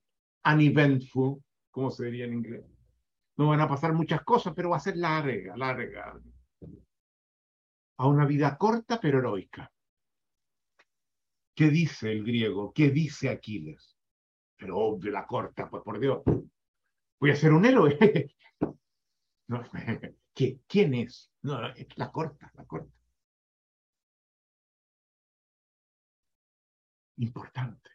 uneventful, 0.45 1.43
como 1.71 1.89
se 1.89 2.05
diría 2.05 2.25
en 2.25 2.33
inglés. 2.33 2.63
No 3.37 3.47
van 3.47 3.59
a 3.59 3.67
pasar 3.67 3.91
muchas 3.91 4.23
cosas, 4.23 4.53
pero 4.55 4.69
va 4.69 4.77
a 4.77 4.79
ser 4.79 4.97
larga, 4.97 5.57
larga. 5.57 6.21
A 7.97 8.07
una 8.07 8.27
vida 8.27 8.55
corta, 8.55 8.99
pero 9.01 9.17
heroica. 9.17 9.71
¿Qué 11.55 11.69
dice 11.71 12.11
el 12.11 12.23
griego? 12.23 12.71
¿Qué 12.71 12.91
dice 12.91 13.29
Aquiles? 13.29 13.97
Pero 14.55 14.77
obvio, 14.77 15.11
la 15.11 15.25
corta, 15.25 15.67
pues 15.67 15.81
por 15.81 15.99
Dios 15.99 16.21
voy 17.19 17.31
a 17.31 17.35
ser 17.35 17.51
un 17.51 17.65
héroe. 17.65 17.97
¿Quién 20.67 20.93
es? 20.93 21.31
No, 21.41 21.59
la 21.59 22.11
corta, 22.11 22.51
la 22.53 22.65
corta. 22.65 22.94
Importante. 27.17 27.89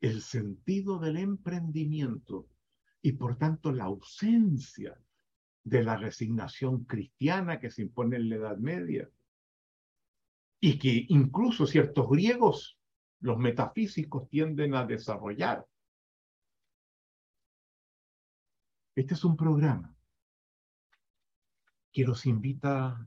El 0.00 0.20
sentido 0.22 0.98
del 0.98 1.16
emprendimiento 1.16 2.48
y 3.02 3.12
por 3.12 3.36
tanto 3.36 3.72
la 3.72 3.84
ausencia 3.84 5.00
de 5.64 5.82
la 5.82 5.96
resignación 5.96 6.84
cristiana 6.84 7.58
que 7.58 7.70
se 7.70 7.82
impone 7.82 8.16
en 8.16 8.28
la 8.28 8.36
Edad 8.36 8.58
Media 8.58 9.08
y 10.60 10.78
que 10.78 11.06
incluso 11.08 11.66
ciertos 11.66 12.08
griegos, 12.08 12.78
los 13.20 13.38
metafísicos, 13.38 14.28
tienden 14.28 14.74
a 14.74 14.84
desarrollar 14.84 15.66
Este 18.96 19.12
es 19.12 19.24
un 19.24 19.36
programa 19.36 19.94
que 21.92 22.02
los 22.02 22.24
invita 22.24 23.06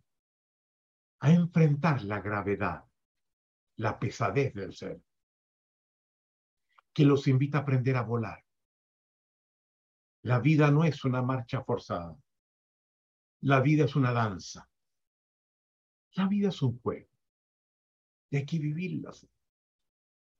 a 1.20 1.32
enfrentar 1.32 2.04
la 2.04 2.22
gravedad, 2.22 2.86
la 3.78 4.00
pesadez 4.00 4.54
del 4.54 4.74
ser, 4.74 5.02
que 6.94 7.06
los 7.06 7.28
invita 7.28 7.60
a 7.60 7.62
aprender 7.62 7.96
a 7.96 8.04
volar. 8.04 8.44
La 10.24 10.40
vida 10.40 10.70
no 10.72 10.84
es 10.84 11.06
una 11.06 11.22
marcha 11.22 11.64
forzada, 11.64 12.18
la 13.42 13.62
vida 13.62 13.86
es 13.86 13.96
una 13.96 14.12
danza, 14.12 14.70
la 16.16 16.28
vida 16.28 16.50
es 16.50 16.62
un 16.62 16.80
juego, 16.80 17.10
y 18.30 18.38
hay 18.38 18.46
que 18.46 18.60
vivirla 18.60 19.12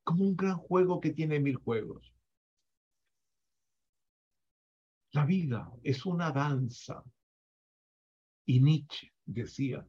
como 0.04 0.26
un 0.26 0.36
gran 0.36 0.58
juego 0.58 1.00
que 1.00 1.12
tiene 1.12 1.40
mil 1.40 1.56
juegos. 1.56 2.14
La 5.12 5.26
vida 5.26 5.72
es 5.84 6.06
una 6.06 6.32
danza. 6.32 7.04
Y 8.46 8.62
Nietzsche 8.62 9.14
decía, 9.26 9.88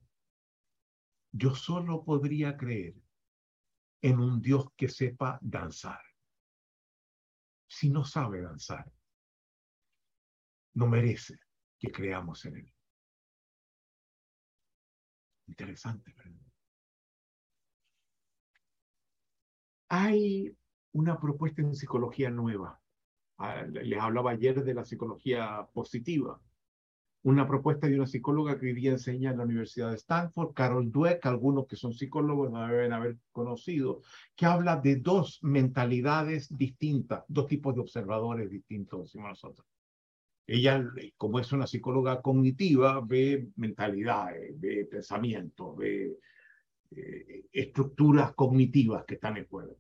yo 1.32 1.54
solo 1.54 2.04
podría 2.04 2.56
creer 2.56 2.94
en 4.02 4.18
un 4.18 4.40
Dios 4.40 4.66
que 4.76 4.88
sepa 4.88 5.38
danzar. 5.42 6.00
Si 7.70 7.88
no 7.88 8.04
sabe 8.04 8.42
danzar, 8.42 8.84
no 10.74 10.86
merece 10.86 11.38
que 11.78 11.90
creamos 11.90 12.44
en 12.44 12.56
él. 12.56 12.74
Interesante, 15.46 16.12
¿verdad? 16.14 16.40
Hay 19.88 20.56
una 20.92 21.18
propuesta 21.18 21.62
en 21.62 21.74
psicología 21.74 22.30
nueva 22.30 22.80
Ah, 23.42 23.62
les 23.62 23.98
hablaba 23.98 24.32
ayer 24.32 24.62
de 24.62 24.74
la 24.74 24.84
psicología 24.84 25.66
positiva. 25.72 26.38
Una 27.22 27.46
propuesta 27.46 27.86
de 27.86 27.96
una 27.96 28.06
psicóloga 28.06 28.58
que 28.58 28.66
hoy 28.66 28.72
día 28.72 28.92
enseña 28.92 29.30
en 29.30 29.38
la 29.38 29.44
Universidad 29.44 29.90
de 29.90 29.96
Stanford, 29.96 30.54
Carol 30.54 30.90
Dweck, 30.90 31.26
algunos 31.26 31.66
que 31.66 31.76
son 31.76 31.92
psicólogos 31.92 32.50
la 32.50 32.68
deben 32.68 32.92
haber 32.92 33.18
conocido, 33.30 34.00
que 34.34 34.46
habla 34.46 34.76
de 34.76 34.96
dos 34.96 35.38
mentalidades 35.42 36.56
distintas, 36.56 37.24
dos 37.28 37.46
tipos 37.46 37.74
de 37.74 37.82
observadores 37.82 38.50
distintos, 38.50 39.02
decimos 39.04 39.30
nosotros. 39.30 39.66
Ella, 40.46 40.82
como 41.16 41.38
es 41.38 41.52
una 41.52 41.66
psicóloga 41.66 42.22
cognitiva, 42.22 43.00
ve 43.06 43.50
mentalidades, 43.56 44.58
ve 44.58 44.86
pensamientos, 44.90 45.76
ve 45.76 46.18
eh, 46.90 47.44
estructuras 47.52 48.32
cognitivas 48.34 49.04
que 49.04 49.14
están 49.14 49.36
en 49.36 49.46
juego. 49.46 49.76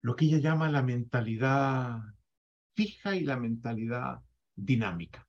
Lo 0.00 0.16
que 0.16 0.24
ella 0.24 0.38
llama 0.38 0.70
la 0.70 0.82
mentalidad 0.82 2.13
fija 2.74 3.16
y 3.16 3.20
la 3.20 3.36
mentalidad 3.36 4.20
dinámica. 4.54 5.26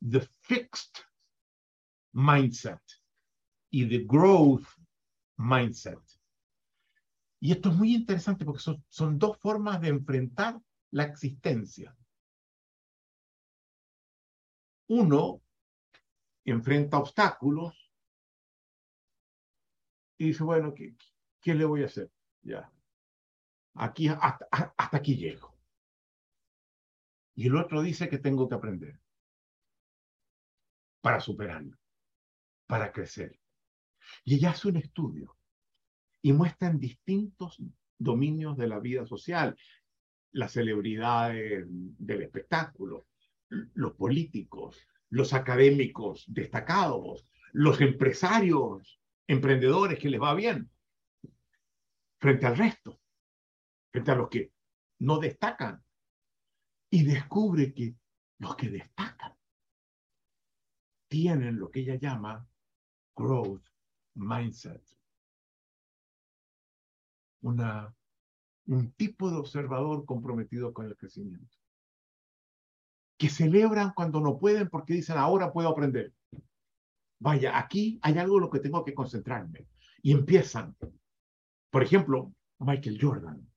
The 0.00 0.20
fixed 0.42 1.04
mindset 2.12 2.80
y 3.70 3.86
the 3.88 4.04
growth 4.06 4.66
mindset. 5.36 6.00
Y 7.40 7.52
esto 7.52 7.70
es 7.70 7.76
muy 7.76 7.94
interesante 7.94 8.44
porque 8.44 8.62
son, 8.88 9.18
dos 9.18 9.38
formas 9.38 9.80
de 9.80 9.88
enfrentar 9.88 10.60
la 10.90 11.04
existencia. 11.04 11.96
Uno 14.88 15.40
enfrenta 16.44 16.98
obstáculos 16.98 17.74
y 20.18 20.26
dice, 20.26 20.42
bueno, 20.44 20.74
¿qué, 20.74 21.54
le 21.54 21.64
voy 21.64 21.82
a 21.82 21.86
hacer? 21.86 22.10
Ya. 22.42 22.70
Aquí, 23.74 24.08
hasta 24.08 24.96
aquí 24.96 25.16
llego. 25.16 25.49
Y 27.40 27.46
el 27.46 27.56
otro 27.56 27.80
dice 27.80 28.10
que 28.10 28.18
tengo 28.18 28.46
que 28.46 28.54
aprender. 28.54 29.00
Para 31.00 31.20
superarlo, 31.20 31.78
para 32.66 32.92
crecer. 32.92 33.40
Y 34.24 34.34
ella 34.34 34.50
hace 34.50 34.68
un 34.68 34.76
estudio. 34.76 35.38
Y 36.20 36.34
muestra 36.34 36.68
en 36.68 36.78
distintos 36.78 37.56
dominios 37.96 38.58
de 38.58 38.68
la 38.68 38.78
vida 38.78 39.06
social, 39.06 39.56
las 40.32 40.52
celebridades 40.52 41.64
del 41.66 42.20
espectáculo, 42.20 43.06
los 43.48 43.94
políticos, 43.94 44.76
los 45.08 45.32
académicos 45.32 46.26
destacados, 46.28 47.26
los 47.52 47.80
empresarios, 47.80 49.00
emprendedores 49.26 49.98
que 49.98 50.10
les 50.10 50.20
va 50.20 50.34
bien, 50.34 50.70
frente 52.18 52.44
al 52.44 52.58
resto, 52.58 53.00
frente 53.90 54.10
a 54.10 54.16
los 54.16 54.28
que 54.28 54.52
no 54.98 55.18
destacan. 55.18 55.82
Y 56.90 57.04
descubre 57.04 57.72
que 57.72 57.94
los 58.38 58.56
que 58.56 58.68
destacan 58.68 59.34
tienen 61.08 61.58
lo 61.58 61.70
que 61.70 61.80
ella 61.80 61.96
llama 61.96 62.46
growth 63.14 63.64
mindset. 64.14 64.82
Una 67.42 67.94
un 68.70 68.92
tipo 68.92 69.30
de 69.30 69.36
observador 69.36 70.04
comprometido 70.04 70.72
con 70.72 70.86
el 70.86 70.96
crecimiento. 70.96 71.56
Que 73.18 73.28
celebran 73.28 73.92
cuando 73.94 74.20
no 74.20 74.38
pueden 74.38 74.68
porque 74.68 74.94
dicen, 74.94 75.18
ahora 75.18 75.52
puedo 75.52 75.68
aprender. 75.68 76.14
Vaya, 77.18 77.58
aquí 77.58 77.98
hay 78.02 78.16
algo 78.18 78.36
en 78.36 78.42
lo 78.42 78.50
que 78.50 78.60
tengo 78.60 78.84
que 78.84 78.94
concentrarme. 78.94 79.66
Y 80.02 80.12
empiezan. 80.12 80.76
Por 81.70 81.82
ejemplo, 81.82 82.32
Michael 82.60 82.98
Jordan, 83.00 83.49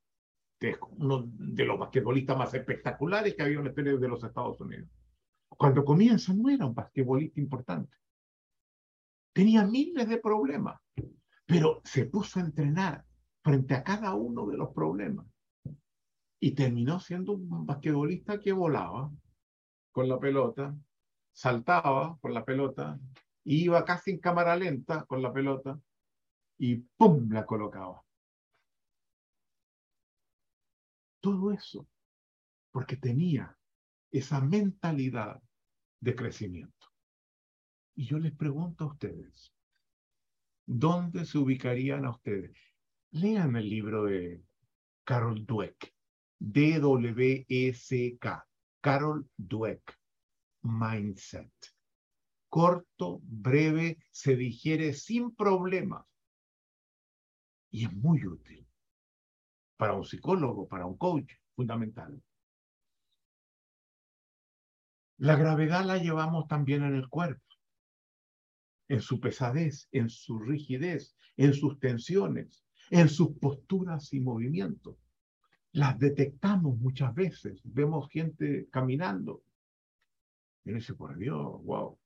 que 0.64 0.70
es 0.70 0.78
uno 0.98 1.26
de 1.28 1.66
los 1.66 1.78
basquetbolistas 1.78 2.38
más 2.38 2.54
espectaculares 2.54 3.36
que 3.36 3.44
había 3.44 3.58
en 3.58 3.66
la 3.66 3.70
historia 3.72 3.98
de 3.98 4.08
los 4.08 4.24
Estados 4.24 4.62
Unidos. 4.62 4.88
Cuando 5.50 5.84
comienza 5.84 6.34
no 6.34 6.50
era 6.50 6.66
un 6.66 6.74
basquetbolista 6.74 7.38
importante. 7.42 7.98
Tenía 9.34 9.66
miles 9.66 10.08
de 10.08 10.20
problemas, 10.20 10.80
pero 11.46 11.82
se 11.84 12.06
puso 12.06 12.40
a 12.40 12.44
entrenar 12.44 13.04
frente 13.44 13.74
a 13.74 13.84
cada 13.84 14.16
uno 14.16 14.48
de 14.48 14.56
los 14.56 14.70
problemas. 14.70 15.26
Y 16.40 16.52
terminó 16.52 17.02
siendo 17.02 17.34
un 17.34 17.66
basquetbolista 17.66 18.40
que 18.40 18.54
volaba 18.54 19.12
con 19.92 20.08
la 20.08 20.18
pelota, 20.18 20.74
saltaba 21.34 22.16
por 22.22 22.32
la 22.32 22.46
pelota, 22.46 22.98
iba 23.44 23.84
casi 23.84 24.12
en 24.12 24.20
cámara 24.20 24.56
lenta 24.56 25.04
con 25.04 25.22
la 25.22 25.34
pelota 25.34 25.78
y 26.58 26.78
¡pum! 26.78 27.30
la 27.34 27.46
colocaba. 27.46 28.02
Todo 31.24 31.54
eso 31.54 31.88
porque 32.74 32.98
tenía 32.98 33.58
esa 34.12 34.42
mentalidad 34.42 35.42
de 36.02 36.16
crecimiento. 36.16 36.88
Y 37.96 38.08
yo 38.08 38.20
les 38.20 38.36
pregunto 38.36 38.84
a 38.84 38.88
ustedes, 38.88 39.54
¿dónde 40.66 41.26
se 41.26 41.38
ubicarían 41.38 42.04
a 42.04 42.10
ustedes? 42.10 42.58
Lean 43.12 43.56
el 43.56 43.70
libro 43.70 44.04
de 44.04 44.44
Carol 45.06 45.46
Dweck, 45.46 45.94
D-W-E-C-K, 46.40 46.98
Carol 48.82 49.30
Dweck, 49.38 49.98
Mindset. 50.64 51.54
Corto, 52.50 53.22
breve, 53.24 53.98
se 54.12 54.36
digiere 54.36 54.92
sin 54.92 55.34
problemas 55.34 56.06
y 57.72 57.86
es 57.86 57.94
muy 57.94 58.28
útil 58.28 58.63
para 59.78 59.94
un 59.94 60.06
psicólogo, 60.06 60.68
para 60.68 60.86
un 60.86 60.98
coach, 60.98 61.34
fundamental. 61.56 62.22
La 65.18 65.36
gravedad 65.36 65.86
la 65.86 65.98
llevamos 65.98 66.48
también 66.48 66.84
en 66.84 66.96
el 66.96 67.08
cuerpo, 67.08 67.44
en 68.88 69.02
su 69.02 69.20
pesadez, 69.20 69.88
en 69.92 70.10
su 70.10 70.40
rigidez, 70.40 71.16
en 71.38 71.54
sus 71.54 71.80
tensiones 71.80 72.64
en 72.90 73.10
sus 73.10 73.36
posturas 73.38 74.14
y 74.14 74.20
movimientos. 74.20 74.98
Las 75.72 75.98
detectamos 75.98 76.78
muchas 76.78 77.14
veces. 77.16 77.60
Vemos 77.64 78.08
gente 78.10 78.68
caminando. 78.70 79.44
Y 80.66 80.74
dice, 80.74 80.94
por 80.94 81.18
Dios, 81.18 81.64
wow. 81.64 81.98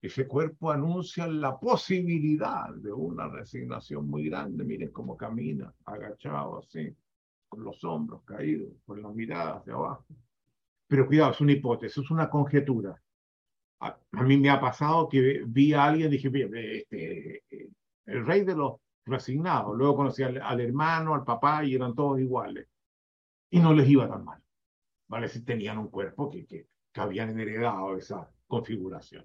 Ese 0.00 0.26
cuerpo 0.26 0.70
anuncia 0.70 1.26
la 1.26 1.58
posibilidad 1.58 2.68
de 2.74 2.92
una 2.92 3.28
resignación 3.28 4.08
muy 4.08 4.28
grande. 4.28 4.64
Miren 4.64 4.90
cómo 4.90 5.16
camina, 5.16 5.72
agachado 5.84 6.58
así, 6.58 6.94
con 7.48 7.64
los 7.64 7.82
hombros 7.84 8.22
caídos, 8.24 8.72
con 8.84 9.02
la 9.02 9.08
mirada 9.10 9.56
hacia 9.56 9.74
abajo. 9.74 10.04
Pero 10.86 11.06
cuidado, 11.06 11.32
es 11.32 11.40
una 11.40 11.52
hipótesis, 11.52 12.04
es 12.04 12.10
una 12.10 12.28
conjetura. 12.30 13.00
A, 13.80 13.98
mí 14.22 14.36
me 14.36 14.50
ha 14.50 14.60
pasado 14.60 15.08
que 15.08 15.42
vi 15.46 15.72
a 15.72 15.84
alguien 15.84 16.12
y 16.12 16.16
dije, 16.16 16.30
este, 16.78 17.42
eh, 17.50 17.70
el 18.06 18.24
rey 18.24 18.44
de 18.44 18.54
los 18.54 18.74
resignado. 19.06 19.74
Luego 19.74 19.96
conocí 19.96 20.22
al, 20.22 20.60
hermano, 20.60 21.14
al 21.14 21.24
papá 21.24 21.64
y 21.64 21.74
eran 21.74 21.94
todos 21.94 22.20
iguales. 22.20 22.68
Y 23.50 23.60
no 23.60 23.72
les 23.72 23.88
iba 23.88 24.08
tan 24.08 24.24
mal. 24.24 24.42
¿Vale? 25.08 25.28
Si 25.28 25.42
tenían 25.44 25.78
un 25.78 25.88
cuerpo 25.88 26.28
que, 26.28 26.44
que, 26.46 26.66
que 26.92 27.00
habían 27.00 27.38
heredado 27.38 27.96
esa 27.96 28.28
configuración. 28.46 29.24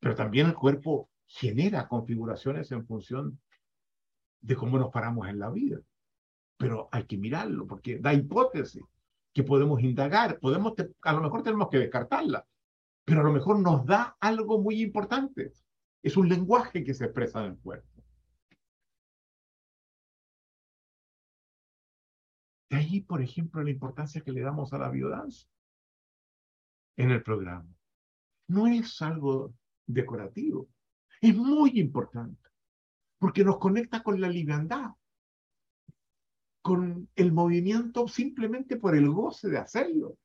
Pero 0.00 0.14
también 0.14 0.46
el 0.46 0.54
cuerpo 0.54 1.10
genera 1.26 1.88
configuraciones 1.88 2.70
en 2.72 2.86
función 2.86 3.40
de 4.40 4.56
cómo 4.56 4.78
nos 4.78 4.90
paramos 4.90 5.28
en 5.28 5.38
la 5.38 5.50
vida. 5.50 5.80
Pero 6.56 6.88
hay 6.92 7.04
que 7.04 7.18
mirarlo 7.18 7.66
porque 7.66 7.98
da 7.98 8.14
hipótesis 8.14 8.84
que 9.32 9.44
podemos 9.44 9.80
indagar. 9.82 10.38
Podemos, 10.40 10.74
a 11.02 11.12
lo 11.12 11.20
mejor 11.20 11.42
tenemos 11.42 11.68
que 11.68 11.78
descartarla, 11.78 12.46
pero 13.04 13.20
a 13.20 13.24
lo 13.24 13.32
mejor 13.32 13.60
nos 13.60 13.84
da 13.86 14.16
algo 14.20 14.60
muy 14.60 14.82
importante. 14.82 15.52
Es 16.02 16.16
un 16.16 16.28
lenguaje 16.28 16.84
que 16.84 16.94
se 16.94 17.04
expresa 17.04 17.44
en 17.44 17.52
el 17.52 17.58
cuerpo. 17.58 17.88
De 22.70 22.76
ahí, 22.76 23.00
por 23.00 23.22
ejemplo, 23.22 23.62
la 23.62 23.70
importancia 23.70 24.20
que 24.20 24.32
le 24.32 24.42
damos 24.42 24.72
a 24.72 24.78
la 24.78 24.90
biodanza 24.90 25.48
en 26.96 27.10
el 27.10 27.22
programa. 27.22 27.68
No 28.46 28.66
es 28.66 29.00
algo 29.00 29.54
decorativo, 29.88 30.68
es 31.20 31.34
muy 31.34 31.80
importante, 31.80 32.48
porque 33.18 33.42
nos 33.42 33.58
conecta 33.58 34.02
con 34.02 34.20
la 34.20 34.28
liviandad, 34.28 34.90
con 36.62 37.08
el 37.16 37.32
movimiento 37.32 38.06
simplemente 38.06 38.76
por 38.76 38.94
el 38.94 39.10
goce 39.10 39.48
de 39.48 39.58
hacerlo. 39.58 40.16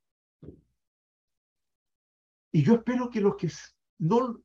Y 2.51 2.63
yo 2.63 2.75
espero 2.75 3.09
que 3.09 3.21
los 3.21 3.35
que 3.35 3.49
no, 3.99 4.39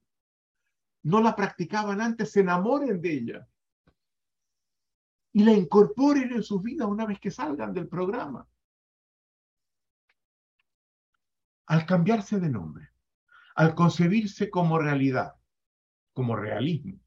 no 1.02 1.20
la 1.20 1.36
practicaban 1.36 2.00
antes 2.00 2.30
se 2.32 2.40
enamoren 2.40 3.02
de 3.02 3.12
ella 3.12 3.48
y 5.32 5.44
la 5.44 5.52
incorporen 5.52 6.32
en 6.32 6.42
sus 6.42 6.62
vidas 6.62 6.88
una 6.88 7.04
vez 7.04 7.20
que 7.20 7.30
salgan 7.30 7.74
del 7.74 7.88
programa. 7.88 8.48
Al 11.66 11.84
cambiarse 11.84 12.40
de 12.40 12.48
nombre, 12.48 12.88
al 13.58 13.74
concebirse 13.74 14.50
como 14.50 14.78
realidad, 14.78 15.34
como 16.12 16.36
realismo, 16.36 17.00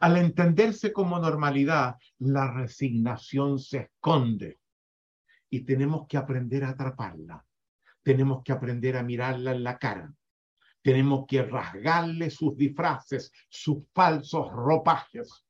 al 0.00 0.16
entenderse 0.16 0.92
como 0.92 1.20
normalidad, 1.20 1.98
la 2.18 2.52
resignación 2.52 3.60
se 3.60 3.78
esconde 3.78 4.58
y 5.48 5.60
tenemos 5.60 6.08
que 6.08 6.16
aprender 6.16 6.64
a 6.64 6.70
atraparla, 6.70 7.46
tenemos 8.02 8.42
que 8.42 8.50
aprender 8.50 8.96
a 8.96 9.04
mirarla 9.04 9.52
en 9.52 9.62
la 9.62 9.78
cara. 9.78 10.12
Tenemos 10.82 11.26
que 11.28 11.44
rasgarle 11.44 12.28
sus 12.28 12.56
disfraces, 12.56 13.32
sus 13.48 13.86
falsos 13.94 14.50
ropajes. 14.50 15.46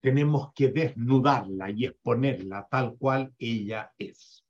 Tenemos 0.00 0.52
que 0.54 0.72
desnudarla 0.72 1.70
y 1.70 1.84
exponerla 1.84 2.66
tal 2.68 2.96
cual 2.96 3.32
ella 3.38 3.92
es. 3.98 4.42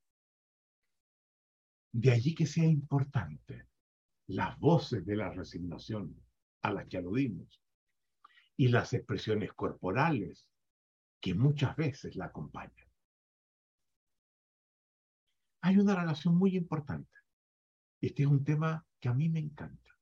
De 1.93 2.13
allí 2.13 2.33
que 2.33 2.47
sea 2.47 2.65
importante 2.65 3.70
las 4.31 4.57
voces 4.61 5.05
de 5.05 5.17
la 5.17 5.31
resignación 5.31 6.17
a 6.63 6.73
las 6.73 6.87
que 6.87 6.99
aludimos 6.99 7.61
y 8.57 8.69
las 8.69 8.93
expresiones 8.93 9.53
corporales 9.55 10.47
que 11.21 11.35
muchas 11.35 11.75
veces 11.75 12.15
la 12.15 12.27
acompañan. 12.27 12.89
Hay 15.63 15.79
una 15.79 15.97
relación 15.97 16.37
muy 16.37 16.57
importante. 16.57 17.11
Este 18.01 18.23
es 18.23 18.29
un 18.29 18.45
tema 18.45 18.87
que 19.01 19.09
a 19.09 19.15
mí 19.15 19.29
me 19.29 19.41
encanta. 19.41 19.99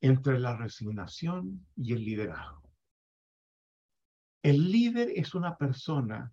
Entre 0.00 0.40
la 0.40 0.56
resignación 0.56 1.66
y 1.76 1.92
el 1.92 2.04
liderazgo. 2.04 2.68
El 4.42 4.72
líder 4.72 5.12
es 5.14 5.36
una 5.36 5.56
persona 5.56 6.32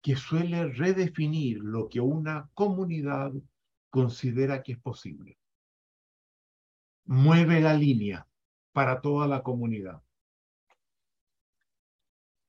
que 0.00 0.16
suele 0.16 0.72
redefinir 0.72 1.58
lo 1.58 1.90
que 1.90 2.00
una 2.00 2.48
comunidad 2.54 3.32
considera 3.90 4.62
que 4.62 4.72
es 4.72 4.78
posible. 4.78 5.38
Mueve 7.06 7.60
la 7.60 7.74
línea 7.74 8.26
para 8.72 9.00
toda 9.00 9.26
la 9.26 9.42
comunidad. 9.42 10.02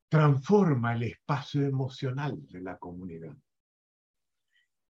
Transforma 0.09 0.95
el 0.95 1.03
espacio 1.03 1.63
emocional 1.63 2.37
de 2.47 2.61
la 2.61 2.77
comunidad. 2.77 3.35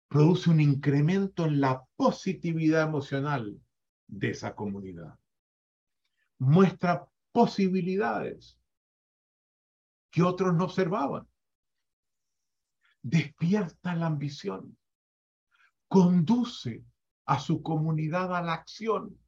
Produce 0.09 0.51
un 0.51 0.61
incremento 0.61 1.47
en 1.47 1.61
la 1.61 1.85
positividad 1.97 2.83
emocional 2.83 3.61
de 4.09 4.31
esa 4.31 4.55
comunidad. 4.55 5.19
Muestra 6.39 7.09
posibilidades 7.31 8.59
que 10.11 10.23
otros 10.23 10.55
no 10.55 10.65
observaban. 10.65 11.27
Despierta 13.01 13.95
la 13.95 14.07
ambición. 14.07 14.77
Conduce 15.89 16.85
a 17.27 17.39
su 17.39 17.63
comunidad 17.63 18.35
a 18.37 18.43
la 18.43 18.55
acción. 18.55 19.19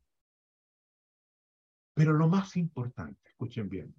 Pero 1.94 2.12
lo 2.12 2.28
más 2.28 2.56
importante, 2.56 3.30
escuchen 3.30 3.68
bien, 3.68 3.94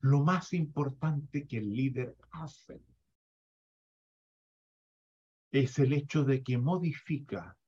lo 0.00 0.20
más 0.22 0.52
importante 0.52 1.46
que 1.46 1.58
el 1.58 1.74
líder 1.74 2.16
hace 2.30 2.80
es 5.50 5.78
el 5.80 5.92
hecho 5.92 6.24
de 6.24 6.42
que 6.42 6.56
modifica 6.56 7.58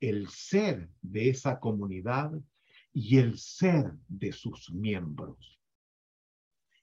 el 0.00 0.28
ser 0.28 0.88
de 1.02 1.28
esa 1.28 1.60
comunidad 1.60 2.32
y 2.94 3.18
el 3.18 3.38
ser 3.38 3.92
de 4.08 4.32
sus 4.32 4.72
miembros. 4.72 5.60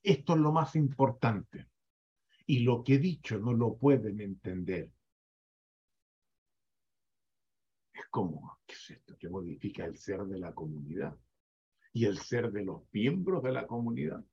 Esto 0.03 0.33
es 0.33 0.39
lo 0.39 0.51
más 0.51 0.75
importante. 0.75 1.69
Y 2.45 2.59
lo 2.59 2.83
que 2.83 2.95
he 2.95 2.99
dicho 2.99 3.39
no 3.39 3.53
lo 3.53 3.77
pueden 3.77 4.19
entender. 4.19 4.91
Es 7.93 8.05
como, 8.11 8.59
¿qué 8.67 8.73
es 8.73 8.89
esto? 8.91 9.17
Que 9.17 9.29
modifica 9.29 9.85
el 9.85 9.97
ser 9.97 10.19
de 10.25 10.39
la 10.39 10.53
comunidad 10.53 11.17
y 11.93 12.05
el 12.05 12.17
ser 12.17 12.51
de 12.51 12.65
los 12.65 12.81
miembros 12.91 13.43
de 13.43 13.51
la 13.51 13.67
comunidad. 13.67 14.23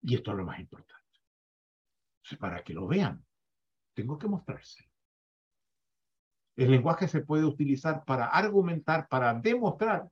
Y 0.00 0.14
esto 0.14 0.30
es 0.30 0.36
lo 0.38 0.44
más 0.44 0.58
importante. 0.58 1.04
Para 2.40 2.62
que 2.62 2.72
lo 2.72 2.86
vean, 2.86 3.24
tengo 3.94 4.18
que 4.18 4.28
mostrarse. 4.28 4.90
El 6.56 6.70
lenguaje 6.70 7.06
se 7.06 7.20
puede 7.20 7.44
utilizar 7.44 8.04
para 8.04 8.26
argumentar, 8.26 9.08
para 9.08 9.34
demostrar, 9.34 10.08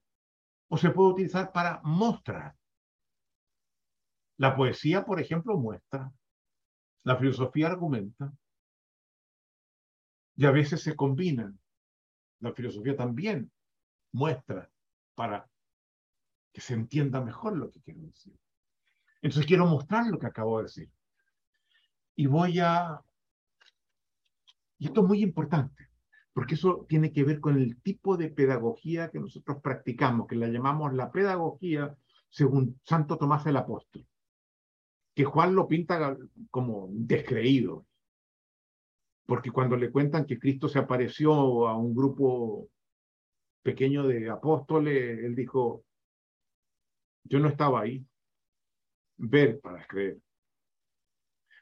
o 0.68 0.76
se 0.76 0.90
puede 0.90 1.10
utilizar 1.10 1.52
para 1.52 1.80
mostrar. 1.82 2.54
La 4.38 4.54
poesía, 4.54 5.04
por 5.04 5.20
ejemplo, 5.20 5.56
muestra. 5.56 6.12
La 7.02 7.16
filosofía 7.16 7.68
argumenta. 7.68 8.32
Y 10.36 10.44
a 10.44 10.50
veces 10.50 10.82
se 10.82 10.94
combinan. 10.94 11.58
La 12.40 12.52
filosofía 12.52 12.96
también 12.96 13.50
muestra 14.12 14.70
para 15.16 15.48
que 16.52 16.60
se 16.60 16.74
entienda 16.74 17.20
mejor 17.20 17.56
lo 17.56 17.70
que 17.72 17.80
quiero 17.80 18.02
decir. 18.02 18.38
Entonces 19.20 19.46
quiero 19.46 19.66
mostrar 19.66 20.06
lo 20.06 20.20
que 20.20 20.26
acabo 20.26 20.58
de 20.58 20.64
decir. 20.64 20.90
Y 22.14 22.26
voy 22.26 22.60
a... 22.60 23.00
Y 24.78 24.86
esto 24.86 25.00
es 25.00 25.06
muy 25.08 25.22
importante, 25.22 25.88
porque 26.32 26.54
eso 26.54 26.86
tiene 26.88 27.12
que 27.12 27.24
ver 27.24 27.40
con 27.40 27.56
el 27.56 27.80
tipo 27.82 28.16
de 28.16 28.28
pedagogía 28.28 29.10
que 29.10 29.18
nosotros 29.18 29.58
practicamos, 29.62 30.28
que 30.28 30.36
la 30.36 30.48
llamamos 30.48 30.94
la 30.94 31.10
pedagogía 31.10 31.96
según 32.28 32.78
Santo 32.84 33.16
Tomás 33.16 33.46
el 33.46 33.56
Apóstol, 33.56 34.06
que 35.14 35.24
Juan 35.24 35.54
lo 35.54 35.66
pinta 35.66 36.16
como 36.50 36.88
descreído, 36.90 37.86
porque 39.24 39.50
cuando 39.50 39.76
le 39.76 39.90
cuentan 39.90 40.26
que 40.26 40.38
Cristo 40.38 40.68
se 40.68 40.78
apareció 40.78 41.66
a 41.68 41.76
un 41.76 41.94
grupo 41.94 42.68
pequeño 43.66 44.06
de 44.06 44.30
apóstoles, 44.30 45.18
él 45.24 45.34
dijo, 45.34 45.84
yo 47.24 47.40
no 47.40 47.48
estaba 47.48 47.80
ahí, 47.80 48.06
ver 49.16 49.60
para 49.60 49.84
creer. 49.88 50.20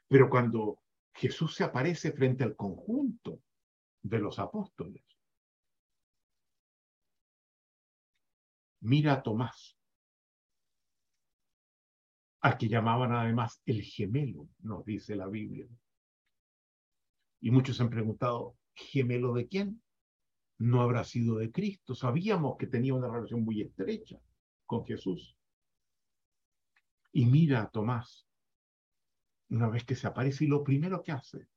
Pero 0.07 0.29
cuando 0.29 0.83
Jesús 1.15 1.55
se 1.55 1.63
aparece 1.63 2.11
frente 2.11 2.43
al 2.43 2.55
conjunto 2.55 3.41
de 4.03 4.19
los 4.19 4.37
apóstoles, 4.37 5.03
mira 8.81 9.13
a 9.13 9.23
Tomás, 9.23 9.75
al 12.41 12.55
que 12.55 12.67
llamaban 12.67 13.13
además 13.13 13.63
el 13.65 13.81
gemelo, 13.81 14.47
nos 14.59 14.85
dice 14.85 15.15
la 15.15 15.25
Biblia. 15.25 15.67
Y 17.41 17.49
muchos 17.49 17.81
han 17.81 17.89
preguntado, 17.89 18.55
¿gemelo 18.75 19.33
de 19.33 19.47
quién? 19.47 19.81
No 20.57 20.81
habrá 20.81 21.03
sido 21.03 21.37
de 21.37 21.51
Cristo. 21.51 21.95
Sabíamos 21.95 22.57
que 22.57 22.67
tenía 22.67 22.93
una 22.93 23.09
relación 23.09 23.43
muy 23.43 23.61
estrecha 23.61 24.19
con 24.65 24.85
Jesús. 24.85 25.37
Y 27.11 27.25
mira 27.25 27.61
a 27.61 27.69
Tomás, 27.69 28.27
una 29.49 29.69
vez 29.69 29.85
que 29.85 29.95
se 29.95 30.07
aparece 30.07 30.45
y 30.45 30.47
lo 30.47 30.63
primero 30.63 31.01
que 31.01 31.11
hace, 31.11 31.47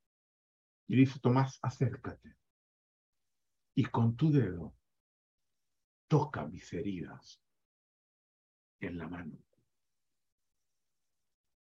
y 0.86 0.96
dice, 0.96 1.20
Tomás, 1.20 1.58
acércate. 1.62 2.36
Y 3.74 3.84
con 3.84 4.16
tu 4.16 4.30
dedo 4.30 4.74
toca 6.08 6.46
mis 6.46 6.72
heridas 6.72 7.42
en 8.80 8.98
la 8.98 9.08
mano, 9.08 9.38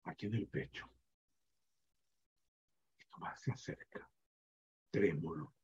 aquí 0.04 0.26
en 0.26 0.34
el 0.34 0.48
pecho. 0.48 0.88
Y 2.98 3.08
Tomás 3.10 3.40
se 3.40 3.52
acerca, 3.52 4.08
trémulo 4.90 5.55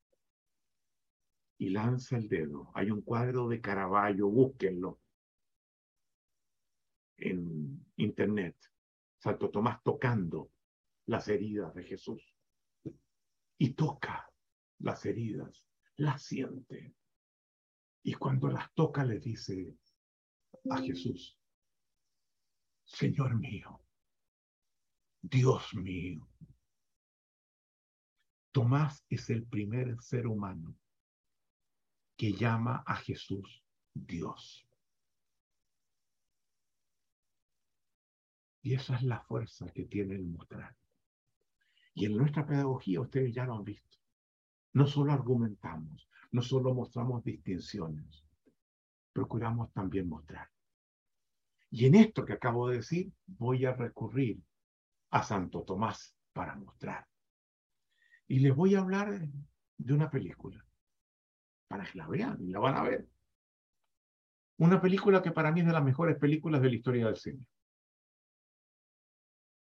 y 1.62 1.70
lanza 1.70 2.16
el 2.16 2.28
dedo. 2.28 2.72
Hay 2.74 2.90
un 2.90 3.02
cuadro 3.02 3.46
de 3.46 3.60
Caravaggio, 3.60 4.28
búsquenlo 4.28 5.00
en 7.18 7.86
internet. 7.98 8.56
Santo 9.18 9.48
Tomás 9.48 9.80
tocando 9.84 10.50
las 11.06 11.28
heridas 11.28 11.72
de 11.72 11.84
Jesús. 11.84 12.20
Y 13.58 13.74
toca 13.74 14.28
las 14.80 15.06
heridas, 15.06 15.64
las 15.98 16.24
siente. 16.24 16.96
Y 18.02 18.14
cuando 18.14 18.48
las 18.48 18.74
toca 18.74 19.04
le 19.04 19.20
dice 19.20 19.78
a 20.68 20.78
Jesús, 20.78 21.38
Señor 22.82 23.38
mío, 23.38 23.86
Dios 25.20 25.72
mío. 25.74 26.28
Tomás 28.50 29.06
es 29.08 29.30
el 29.30 29.46
primer 29.46 30.02
ser 30.02 30.26
humano 30.26 30.76
que 32.22 32.34
llama 32.34 32.84
a 32.86 32.94
Jesús 32.94 33.64
Dios. 33.92 34.64
Y 38.62 38.74
esa 38.74 38.94
es 38.94 39.02
la 39.02 39.18
fuerza 39.22 39.66
que 39.72 39.86
tiene 39.86 40.14
el 40.14 40.28
mostrar. 40.28 40.76
Y 41.94 42.04
en 42.06 42.16
nuestra 42.16 42.46
pedagogía 42.46 43.00
ustedes 43.00 43.34
ya 43.34 43.44
lo 43.44 43.56
han 43.56 43.64
visto. 43.64 43.98
No 44.72 44.86
solo 44.86 45.10
argumentamos, 45.10 46.08
no 46.30 46.42
solo 46.42 46.72
mostramos 46.72 47.24
distinciones, 47.24 48.24
procuramos 49.12 49.72
también 49.72 50.08
mostrar. 50.08 50.48
Y 51.70 51.86
en 51.86 51.96
esto 51.96 52.24
que 52.24 52.34
acabo 52.34 52.68
de 52.68 52.76
decir, 52.76 53.12
voy 53.26 53.64
a 53.64 53.72
recurrir 53.72 54.40
a 55.10 55.24
Santo 55.24 55.64
Tomás 55.64 56.14
para 56.32 56.54
mostrar. 56.54 57.04
Y 58.28 58.38
les 58.38 58.54
voy 58.54 58.76
a 58.76 58.78
hablar 58.78 59.28
de 59.76 59.92
una 59.92 60.08
película 60.08 60.64
para 61.72 61.84
que 61.90 61.96
la 61.96 62.06
vean 62.06 62.36
y 62.38 62.50
la 62.50 62.58
van 62.58 62.76
a 62.76 62.82
ver. 62.82 63.08
Una 64.58 64.78
película 64.78 65.22
que 65.22 65.32
para 65.32 65.50
mí 65.50 65.60
es 65.60 65.66
de 65.66 65.72
las 65.72 65.82
mejores 65.82 66.18
películas 66.18 66.60
de 66.60 66.68
la 66.68 66.76
historia 66.76 67.06
del 67.06 67.16
cine. 67.16 67.46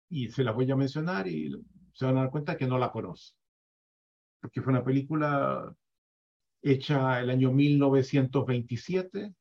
Y 0.08 0.28
se 0.28 0.44
las 0.44 0.54
voy 0.54 0.70
a 0.70 0.76
mencionar 0.76 1.26
y 1.26 1.50
se 1.92 2.04
van 2.04 2.16
a 2.16 2.20
dar 2.20 2.30
cuenta 2.30 2.56
que 2.56 2.68
no 2.68 2.78
la 2.78 2.92
conocen. 2.92 3.36
porque 4.40 4.62
fue 4.62 4.72
una 4.72 4.84
película 4.84 5.74
hecha 6.62 7.18
el 7.18 7.30
año 7.30 7.50
1927 7.50 9.34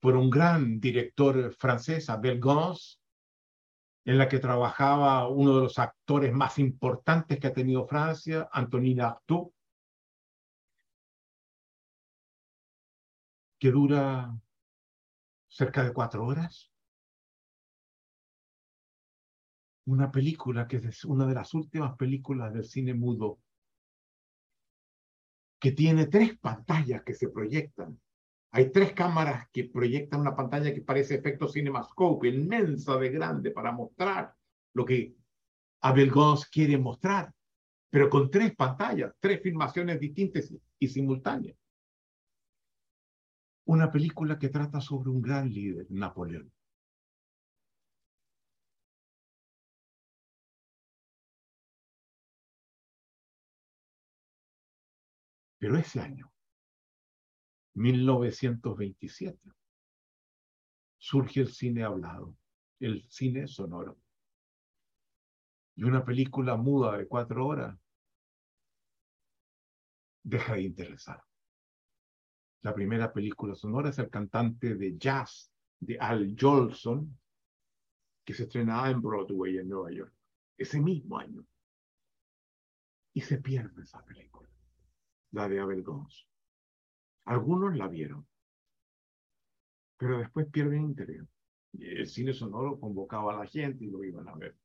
por 0.00 0.16
un 0.16 0.28
gran 0.28 0.80
director 0.80 1.54
francés, 1.54 2.10
Abel 2.10 2.38
Gance, 2.38 2.98
en 4.04 4.18
la 4.18 4.28
que 4.28 4.38
trabajaba 4.38 5.26
uno 5.28 5.56
de 5.56 5.62
los 5.62 5.78
actores 5.78 6.30
más 6.30 6.58
importantes 6.58 7.40
que 7.40 7.46
ha 7.46 7.54
tenido 7.54 7.86
Francia, 7.86 8.50
Antonin 8.52 9.00
Artaud, 9.00 9.52
que 13.60 13.70
dura 13.70 14.36
cerca 15.46 15.84
de 15.84 15.92
cuatro 15.92 16.26
horas. 16.26 16.72
Una 19.86 20.10
película 20.10 20.66
que 20.66 20.78
es 20.78 21.04
una 21.04 21.26
de 21.26 21.34
las 21.34 21.54
últimas 21.54 21.96
películas 21.96 22.52
del 22.52 22.64
cine 22.64 22.94
mudo, 22.94 23.38
que 25.60 25.70
tiene 25.70 26.06
tres 26.06 26.36
pantallas 26.38 27.04
que 27.04 27.14
se 27.14 27.28
proyectan 27.28 28.00
hay 28.52 28.70
tres 28.70 28.92
cámaras 28.92 29.48
que 29.52 29.64
proyectan 29.64 30.20
una 30.20 30.34
pantalla 30.34 30.74
que 30.74 30.82
parece 30.82 31.14
efecto 31.14 31.48
CinemaScope, 31.48 32.28
inmensa 32.28 32.96
de 32.96 33.10
grande, 33.10 33.52
para 33.52 33.70
mostrar 33.70 34.34
lo 34.74 34.84
que 34.84 35.14
Abel 35.82 36.10
Gons 36.10 36.46
quiere 36.46 36.76
mostrar, 36.76 37.32
pero 37.90 38.10
con 38.10 38.30
tres 38.30 38.54
pantallas, 38.56 39.14
tres 39.20 39.40
filmaciones 39.40 40.00
distintas 40.00 40.52
y 40.78 40.88
simultáneas. 40.88 41.56
Una 43.70 43.88
película 43.88 44.36
que 44.36 44.48
trata 44.48 44.80
sobre 44.80 45.10
un 45.10 45.22
gran 45.22 45.48
líder, 45.48 45.86
Napoleón. 45.90 46.52
Pero 55.60 55.78
ese 55.78 56.00
año, 56.00 56.32
1927, 57.74 59.38
surge 60.98 61.42
el 61.42 61.52
cine 61.52 61.84
hablado, 61.84 62.36
el 62.80 63.08
cine 63.08 63.46
sonoro. 63.46 64.00
Y 65.76 65.84
una 65.84 66.04
película 66.04 66.56
muda 66.56 66.98
de 66.98 67.06
cuatro 67.06 67.46
horas 67.46 67.78
deja 70.24 70.54
de 70.54 70.62
interesar. 70.62 71.29
La 72.62 72.74
primera 72.74 73.10
película 73.12 73.54
sonora 73.54 73.88
es 73.88 73.98
el 73.98 74.10
cantante 74.10 74.74
de 74.74 74.98
jazz 74.98 75.50
de 75.78 75.98
Al 75.98 76.36
Jolson, 76.38 77.18
que 78.22 78.34
se 78.34 78.42
estrenaba 78.42 78.90
en 78.90 79.00
Broadway 79.00 79.58
en 79.58 79.68
Nueva 79.68 79.90
York, 79.90 80.12
ese 80.58 80.78
mismo 80.78 81.18
año. 81.18 81.44
Y 83.14 83.22
se 83.22 83.38
pierde 83.38 83.82
esa 83.82 84.04
película, 84.04 84.48
la 85.32 85.48
de 85.48 85.58
Abel 85.58 85.82
Gons. 85.82 86.28
Algunos 87.24 87.76
la 87.76 87.88
vieron, 87.88 88.26
pero 89.96 90.18
después 90.18 90.46
pierden 90.50 90.84
interés. 90.84 91.22
El 91.78 92.06
cine 92.06 92.34
sonoro 92.34 92.78
convocaba 92.78 93.32
a 93.32 93.44
la 93.44 93.46
gente 93.46 93.84
y 93.84 93.90
lo 93.90 94.04
iban 94.04 94.28
a 94.28 94.34
ver. 94.34 94.56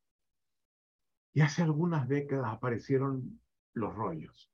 Y 1.34 1.42
hace 1.42 1.62
algunas 1.62 2.08
décadas 2.10 2.54
aparecieron 2.54 3.40
los 3.74 3.94
rollos. 3.94 4.52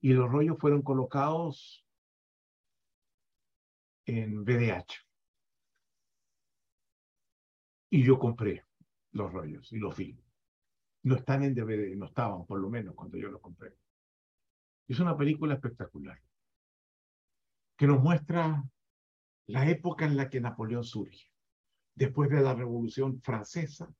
Y 0.00 0.12
los 0.12 0.30
rollos 0.30 0.58
fueron 0.58 0.82
colocados 0.82 1.85
en 4.06 4.44
VDH. 4.44 4.94
Y 7.90 8.02
yo 8.04 8.18
compré 8.18 8.64
los 9.12 9.32
rollos 9.32 9.72
y 9.72 9.78
los 9.78 9.96
vi. 9.96 10.18
No 11.02 11.16
están 11.16 11.42
en 11.42 11.54
DVD, 11.54 11.94
no 11.96 12.06
estaban 12.06 12.46
por 12.46 12.60
lo 12.60 12.68
menos 12.68 12.94
cuando 12.94 13.16
yo 13.16 13.28
los 13.28 13.40
compré. 13.40 13.74
Es 14.88 14.98
una 15.00 15.16
película 15.16 15.54
espectacular 15.54 16.20
que 17.76 17.86
nos 17.86 18.02
muestra 18.02 18.64
la 19.46 19.68
época 19.68 20.06
en 20.06 20.16
la 20.16 20.28
que 20.28 20.40
Napoleón 20.40 20.84
surge, 20.84 21.30
después 21.94 22.30
de 22.30 22.40
la 22.40 22.54
Revolución 22.54 23.20
Francesa, 23.20 23.92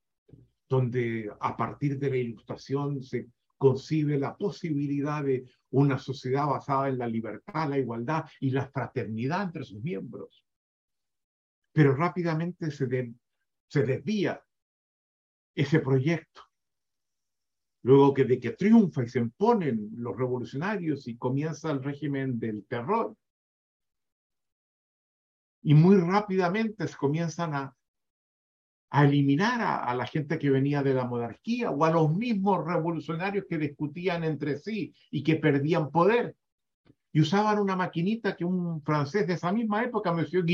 donde 0.68 1.30
a 1.40 1.56
partir 1.56 1.98
de 1.98 2.10
la 2.10 2.16
Ilustración 2.16 3.02
se 3.02 3.28
concibe 3.56 4.18
la 4.18 4.36
posibilidad 4.36 5.24
de 5.24 5.48
una 5.70 5.98
sociedad 5.98 6.46
basada 6.46 6.88
en 6.88 6.98
la 6.98 7.06
libertad, 7.06 7.68
la 7.68 7.78
igualdad 7.78 8.24
y 8.40 8.50
la 8.50 8.66
fraternidad 8.68 9.42
entre 9.42 9.64
sus 9.64 9.82
miembros. 9.82 10.44
Pero 11.72 11.94
rápidamente 11.94 12.70
se, 12.70 13.14
se 13.68 13.82
desvía 13.82 14.42
ese 15.54 15.80
proyecto. 15.80 16.42
Luego 17.82 18.14
que 18.14 18.24
de 18.24 18.40
que 18.40 18.50
triunfa 18.50 19.04
y 19.04 19.08
se 19.08 19.20
imponen 19.20 19.90
los 19.96 20.16
revolucionarios 20.16 21.06
y 21.08 21.16
comienza 21.16 21.70
el 21.70 21.82
régimen 21.82 22.38
del 22.38 22.66
terror, 22.66 23.16
y 25.62 25.74
muy 25.74 25.96
rápidamente 25.96 26.86
se 26.86 26.96
comienzan 26.96 27.54
a, 27.54 27.76
a 28.90 29.04
eliminar 29.04 29.60
a, 29.60 29.94
la 29.94 30.06
gente 30.06 30.38
que 30.38 30.50
venía 30.50 30.82
de 30.82 30.94
la 30.94 31.04
monarquía 31.04 31.70
o 31.70 31.84
a 31.84 31.90
los 31.90 32.14
mismos 32.14 32.64
revolucionarios 32.64 33.44
que 33.48 33.58
discutían 33.58 34.24
entre 34.24 34.58
sí 34.58 34.94
y 35.10 35.22
que 35.22 35.36
perdían 35.36 35.90
poder. 35.90 36.36
Y 37.12 37.20
usaban 37.20 37.58
una 37.58 37.76
maquinita 37.76 38.36
que 38.36 38.44
un 38.44 38.82
francés 38.82 39.26
de 39.26 39.34
esa 39.34 39.52
misma 39.52 39.82
época, 39.82 40.12
Monsieur 40.12 40.44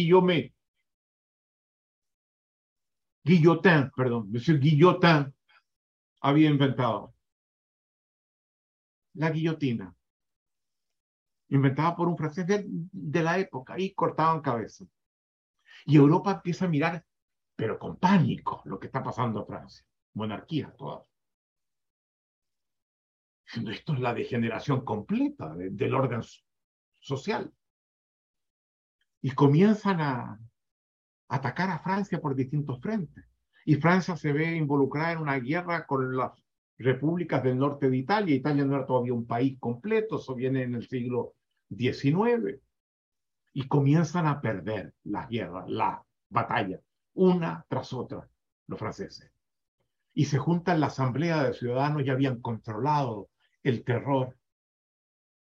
Guillotin, 3.24 3.90
perdón, 3.94 4.30
Monsieur 4.32 4.58
Guillotin, 4.58 5.32
había 6.20 6.48
inventado. 6.48 7.14
La 9.14 9.30
guillotina. 9.30 9.94
Inventada 11.50 11.94
por 11.94 12.08
un 12.08 12.16
francés 12.16 12.46
de, 12.46 12.64
de 12.66 13.22
la 13.22 13.38
época 13.38 13.78
y 13.78 13.92
cortaban 13.92 14.40
cabezas. 14.40 14.88
Y 15.84 15.96
Europa 15.96 16.32
empieza 16.32 16.64
a 16.64 16.68
mirar, 16.68 17.04
pero 17.56 17.78
con 17.78 17.96
pánico, 17.96 18.62
lo 18.64 18.78
que 18.78 18.86
está 18.86 19.02
pasando 19.02 19.40
en 19.40 19.46
Francia. 19.46 19.84
Monarquía 20.14 20.74
todas. 20.76 21.06
Esto 23.70 23.94
es 23.94 24.00
la 24.00 24.14
degeneración 24.14 24.84
completa 24.84 25.54
del 25.54 25.94
orden 25.94 26.22
social. 26.98 27.52
Y 29.20 29.30
comienzan 29.32 30.00
a 30.00 30.40
atacar 31.28 31.70
a 31.70 31.78
Francia 31.78 32.20
por 32.20 32.34
distintos 32.34 32.80
frentes. 32.80 33.24
Y 33.64 33.76
Francia 33.76 34.16
se 34.16 34.32
ve 34.32 34.56
involucrada 34.56 35.12
en 35.12 35.18
una 35.18 35.38
guerra 35.38 35.86
con 35.86 36.16
las 36.16 36.32
repúblicas 36.78 37.42
del 37.42 37.58
norte 37.58 37.88
de 37.88 37.96
Italia. 37.96 38.34
Italia 38.34 38.64
no 38.64 38.74
era 38.74 38.86
todavía 38.86 39.14
un 39.14 39.26
país 39.26 39.58
completo, 39.60 40.16
eso 40.16 40.34
viene 40.34 40.62
en 40.62 40.74
el 40.74 40.88
siglo 40.88 41.34
XIX 41.68 42.60
y 43.52 43.68
comienzan 43.68 44.26
a 44.26 44.40
perder 44.40 44.94
las 45.04 45.28
guerras, 45.28 45.68
la 45.68 46.02
batalla, 46.28 46.80
una 47.14 47.64
tras 47.68 47.93
otra, 47.93 48.28
los 48.66 48.78
franceses. 48.78 49.30
Y 50.14 50.26
se 50.26 50.39
juntan 50.39 50.80
la 50.80 50.86
asamblea 50.86 51.43
de 51.43 51.55
ciudadanos, 51.55 52.05
ya 52.05 52.12
habían 52.12 52.40
controlado 52.40 53.30
el 53.62 53.84
terror, 53.84 54.36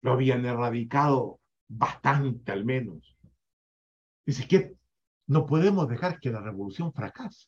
lo 0.02 0.14
habían 0.14 0.46
erradicado 0.46 1.40
bastante 1.68 2.52
al 2.52 2.66
menos. 2.66 3.18
Dice 4.26 4.48
que 4.48 4.76
no 5.28 5.46
podemos 5.46 5.88
dejar 5.88 6.20
que 6.20 6.30
la 6.30 6.42
revolución 6.42 6.94
fracase. 6.94 7.48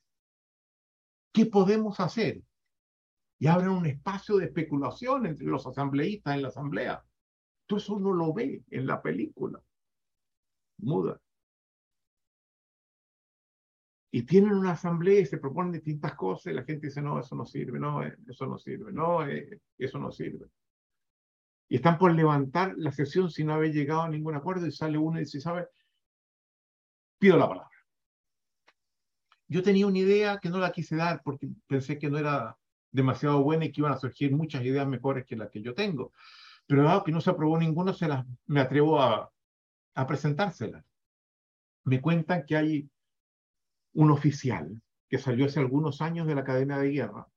¿Qué 1.32 1.45
podemos 1.45 2.00
hacer? 2.00 2.41
Y 3.40 3.48
abren 3.48 3.70
un 3.70 3.86
espacio 3.86 4.38
de 4.38 4.45
especulación 4.45 5.26
entre 5.26 5.45
los 5.48 5.66
asambleístas 5.66 6.36
en 6.36 6.41
la 6.44 6.48
asamblea. 6.50 7.04
Todo 7.66 7.80
eso 7.80 7.95
uno 7.95 8.14
lo 8.14 8.34
ve 8.34 8.64
en 8.70 8.86
la 8.86 9.02
película 9.02 9.62
muda. 10.84 11.20
Y 14.15 14.22
tienen 14.27 14.52
una 14.52 14.73
asamblea 14.73 15.22
y 15.22 15.26
se 15.26 15.40
proponen 15.40 15.72
distintas 15.72 16.14
cosas 16.14 16.53
y 16.53 16.56
la 16.56 16.64
gente 16.64 16.85
dice, 16.85 17.02
no, 17.02 17.19
eso 17.19 17.35
no 17.35 17.48
sirve, 17.48 17.80
no, 17.80 18.03
eh, 18.03 18.15
eso 18.27 18.45
no 18.45 18.60
sirve, 18.60 18.94
no, 18.94 19.26
eh, 19.27 19.60
eso 19.76 19.98
no 19.98 20.11
sirve. 20.11 20.45
Y 21.68 21.77
están 21.77 21.98
por 21.98 22.14
levantar 22.14 22.76
la 22.77 22.91
sesión 22.91 23.31
sin 23.31 23.49
haber 23.49 23.73
llegado 23.73 24.03
a 24.03 24.10
ningún 24.10 24.35
acuerdo 24.35 24.68
y 24.68 24.72
sale 24.72 24.99
uno 24.99 25.18
y 25.18 25.22
dice, 25.22 25.41
¿sabe? 25.41 25.68
Pido 27.18 27.38
la 27.38 27.48
palabra. 27.48 27.72
Yo 29.48 29.64
tenía 29.64 29.88
una 29.88 29.98
idea 29.98 30.38
que 30.38 30.49
no 30.52 30.60
la 30.60 30.72
quise 30.72 30.95
dar 30.95 31.23
porque 31.23 31.49
pensé 31.65 31.98
que 31.98 32.11
no 32.11 32.19
era 32.19 32.56
demasiado 32.91 33.41
buena 33.41 33.65
y 33.65 33.72
que 33.72 33.81
iban 33.81 33.94
a 33.94 33.98
surgir 33.98 34.31
muchas 34.31 34.64
ideas 34.64 34.88
mejores 34.88 35.26
que 35.26 35.35
las 35.35 35.49
que 35.49 35.64
yo 35.64 35.73
tengo. 35.73 36.14
Pero 36.68 36.84
dado 36.84 37.03
que 37.03 37.11
no 37.11 37.19
se 37.19 37.31
aprobó 37.31 37.57
ninguna, 37.57 37.94
se 37.94 38.07
las, 38.07 38.23
me 38.45 38.61
atrevo 38.61 39.02
a, 39.02 39.31
a 39.95 40.06
presentársela. 40.06 40.85
Me 41.85 41.99
cuentan 41.99 42.45
que 42.45 42.56
hay 42.56 42.93
un 43.94 44.11
oficial 44.11 44.82
que 45.10 45.18
salió 45.18 45.45
hace 45.45 45.60
algunos 45.60 46.02
años 46.02 46.28
de 46.28 46.36
la 46.36 46.41
Academia 46.41 46.78
de 46.78 46.90
Guerra, 46.90 47.28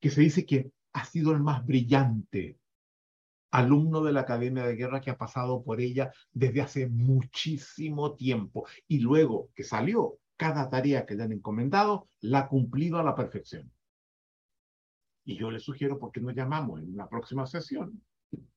que 0.00 0.10
se 0.10 0.20
dice 0.20 0.44
que 0.44 0.72
ha 0.92 1.04
sido 1.04 1.32
el 1.32 1.40
más 1.40 1.64
brillante 1.64 2.58
alumno 3.50 4.02
de 4.02 4.12
la 4.12 4.20
Academia 4.20 4.64
de 4.64 4.76
Guerra 4.76 5.00
que 5.00 5.10
ha 5.10 5.18
pasado 5.18 5.62
por 5.62 5.80
ella 5.80 6.12
desde 6.32 6.62
hace 6.62 6.88
muchísimo 6.88 8.14
tiempo. 8.14 8.66
Y 8.86 9.00
luego 9.00 9.50
que 9.54 9.64
salió, 9.64 10.18
cada 10.36 10.70
tarea 10.70 11.04
que 11.04 11.14
le 11.14 11.24
han 11.24 11.32
encomendado 11.32 12.08
la 12.20 12.40
ha 12.40 12.48
cumplido 12.48 12.98
a 12.98 13.02
la 13.02 13.14
perfección. 13.14 13.70
Y 15.24 15.36
yo 15.36 15.50
le 15.50 15.60
sugiero, 15.60 15.98
¿por 15.98 16.12
qué 16.12 16.20
no 16.20 16.30
llamamos 16.30 16.80
en 16.80 16.92
una 16.94 17.08
próxima 17.08 17.46
sesión? 17.46 18.02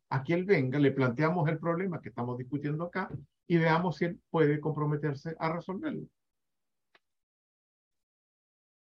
A 0.09 0.23
que 0.23 0.33
él 0.33 0.45
venga, 0.45 0.79
le 0.79 0.91
planteamos 0.91 1.47
el 1.49 1.59
problema 1.59 2.01
que 2.01 2.09
estamos 2.09 2.37
discutiendo 2.37 2.85
acá 2.85 3.09
y 3.47 3.57
veamos 3.57 3.97
si 3.97 4.05
él 4.05 4.19
puede 4.29 4.59
comprometerse 4.59 5.35
a 5.39 5.51
resolverlo. 5.51 6.07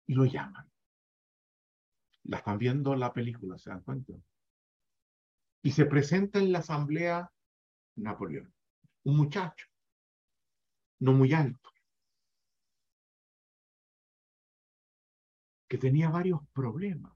Y 0.09 0.15
lo 0.15 0.25
llaman. 0.25 0.69
La 2.25 2.39
están 2.39 2.59
viendo 2.59 2.97
la 2.97 3.13
película, 3.13 3.57
¿se 3.59 3.71
dan 3.71 3.83
cuenta? 3.83 4.15
Y 5.63 5.71
se 5.71 5.85
presenta 5.85 6.39
en 6.39 6.51
la 6.51 6.59
asamblea 6.61 7.31
Napoleón, 7.97 8.53
un 9.05 9.17
muchacho, 9.17 9.67
no 11.01 11.13
muy 11.13 11.33
alto, 11.33 11.71
que 15.69 15.79
tenía 15.79 16.09
varios 16.09 16.41
problemas, 16.53 17.13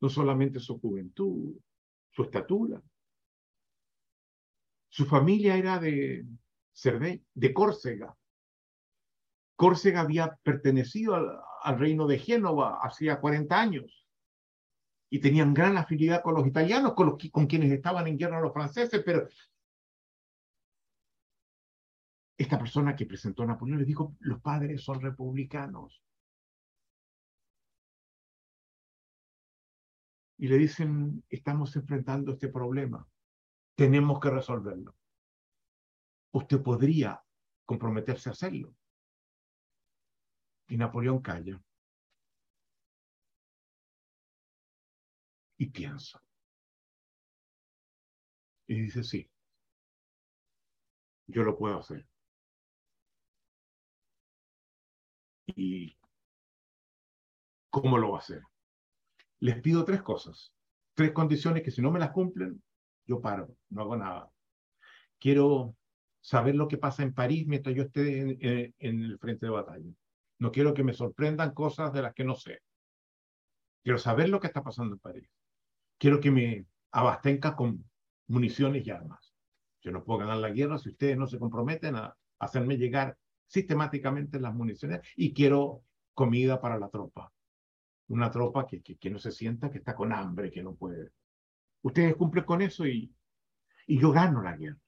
no 0.00 0.08
solamente 0.08 0.58
su 0.58 0.80
juventud, 0.80 1.56
su 2.10 2.22
estatura. 2.22 2.82
Su 4.88 5.06
familia 5.06 5.56
era 5.56 5.78
de 5.78 6.26
Cervé, 6.72 7.24
de 7.34 7.54
Córcega. 7.54 8.16
Córcega 9.60 10.00
había 10.00 10.38
pertenecido 10.42 11.16
al, 11.16 11.78
reino 11.78 12.06
de 12.06 12.18
Génova 12.18 12.78
hacía 12.82 13.20
40 13.20 13.60
años 13.60 14.06
y 15.10 15.18
tenían 15.20 15.52
gran 15.52 15.76
afinidad 15.76 16.22
con 16.22 16.32
los 16.32 16.46
italianos, 16.46 16.94
con, 16.94 17.18
con 17.30 17.46
quienes 17.46 17.70
estaban 17.70 18.06
en 18.06 18.16
guerra 18.16 18.40
los 18.40 18.54
franceses, 18.54 19.02
pero 19.04 19.28
esta 22.38 22.58
persona 22.58 22.96
que 22.96 23.04
presentó 23.04 23.42
a 23.42 23.48
Napoleón 23.48 23.80
le 23.80 23.84
dijo, 23.84 24.16
los 24.20 24.40
padres 24.40 24.82
son 24.82 25.02
republicanos. 25.02 26.02
y 30.38 30.48
le 30.48 30.56
dicen, 30.56 31.22
estamos 31.28 31.76
enfrentando 31.76 32.32
este 32.32 32.48
problema, 32.48 33.06
tenemos 33.76 34.18
que 34.20 34.30
resolverlo. 34.30 34.96
Usted 36.32 36.62
podría 36.62 37.22
comprometerse 37.66 38.30
a 38.30 38.32
hacerlo. 38.32 38.74
Y 40.70 40.76
Napoleón 40.78 41.20
calla. 41.20 41.60
Y 45.58 45.66
piensa. 45.66 46.20
Y 48.66 48.80
dice, 48.82 49.02
sí, 49.04 49.28
yo 51.26 51.42
lo 51.42 51.56
puedo 51.58 51.78
hacer. 51.80 52.06
¿Y 55.54 55.96
cómo 57.70 57.98
lo 57.98 58.12
va 58.12 58.18
a 58.18 58.20
hacer? 58.20 58.42
les 59.40 59.60
pido 59.60 59.84
tres 59.84 60.02
cosas, 60.02 60.52
tres 60.94 61.12
condiciones 61.12 61.62
que 61.62 61.70
si 61.70 61.82
no 61.82 61.90
me 61.90 61.98
las 61.98 62.10
cumplen, 62.10 62.62
yo 63.06 63.20
paro, 63.20 63.56
no 63.70 63.82
hago 63.82 63.96
nada. 63.96 64.30
Quiero 65.18 65.76
saber 66.20 66.54
lo 66.54 66.68
que 66.68 66.78
pasa 66.78 67.02
en 67.02 67.14
París 67.14 67.46
mientras 67.46 67.74
yo 67.74 67.84
esté 67.84 68.74
en, 68.78 69.02
el 69.02 69.18
frente 69.18 69.46
de 69.46 69.52
batalla. 69.52 69.90
No 70.40 70.50
quiero 70.50 70.74
que 70.74 70.82
me 70.82 70.92
sorprendan 70.92 71.54
cosas 71.54 71.92
de 71.92 72.02
las 72.02 72.12
que 72.14 72.24
no 72.24 72.34
sé. 72.34 72.60
Quiero 73.84 73.98
saber 73.98 74.28
lo 74.28 74.40
que 74.40 74.48
está 74.48 74.62
pasando 74.62 74.94
en 74.94 75.00
París. 75.00 75.30
Quiero 75.98 76.18
que 76.18 76.32
me 76.32 76.66
abastenca 76.90 77.54
con 77.54 77.84
municiones 78.26 78.84
y 78.84 78.90
armas. 78.90 79.32
Yo 79.80 79.92
no 79.92 80.02
puedo 80.02 80.18
ganar 80.18 80.38
la 80.38 80.50
guerra 80.50 80.78
si 80.78 80.88
ustedes 80.88 81.16
no 81.16 81.28
se 81.28 81.38
comprometen 81.38 81.94
a 81.94 82.16
hacerme 82.40 82.76
llegar 82.76 83.16
sistemáticamente 83.46 84.40
las 84.40 84.54
municiones 84.54 85.00
y 85.14 85.32
quiero 85.32 85.84
comida 86.14 86.60
para 86.60 86.78
la 86.78 86.88
tropa 86.88 87.32
una 88.10 88.30
tropa 88.30 88.66
que, 88.66 88.82
que, 88.82 89.10
no 89.10 89.18
se 89.18 89.30
sienta 89.30 89.70
que 89.70 89.78
está 89.78 89.94
con 89.94 90.12
hambre, 90.12 90.50
que 90.50 90.62
no 90.62 90.74
puede. 90.74 91.10
Ustedes 91.82 92.16
cumplen 92.16 92.44
con 92.44 92.60
eso 92.60 92.84
y, 92.86 93.14
y 93.86 94.00
yo 94.00 94.10
gano 94.10 94.42
la 94.42 94.56
guerra. 94.56 94.78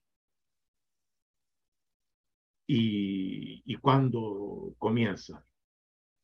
Y, 2.75 3.61
y 3.71 3.75
cuando 3.75 4.73
comienza, 4.79 5.45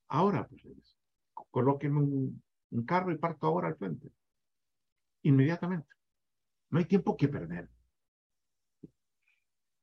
ahora, 0.08 0.48
pues, 0.48 0.98
colóquenme 1.52 2.00
un, 2.00 2.44
un 2.72 2.86
carro 2.86 3.12
y 3.12 3.20
parto 3.20 3.46
ahora 3.46 3.68
al 3.68 3.76
frente. 3.76 4.12
Inmediatamente. 5.22 5.94
No 6.72 6.80
hay 6.80 6.86
tiempo 6.86 7.16
que 7.16 7.28
perder. 7.28 7.70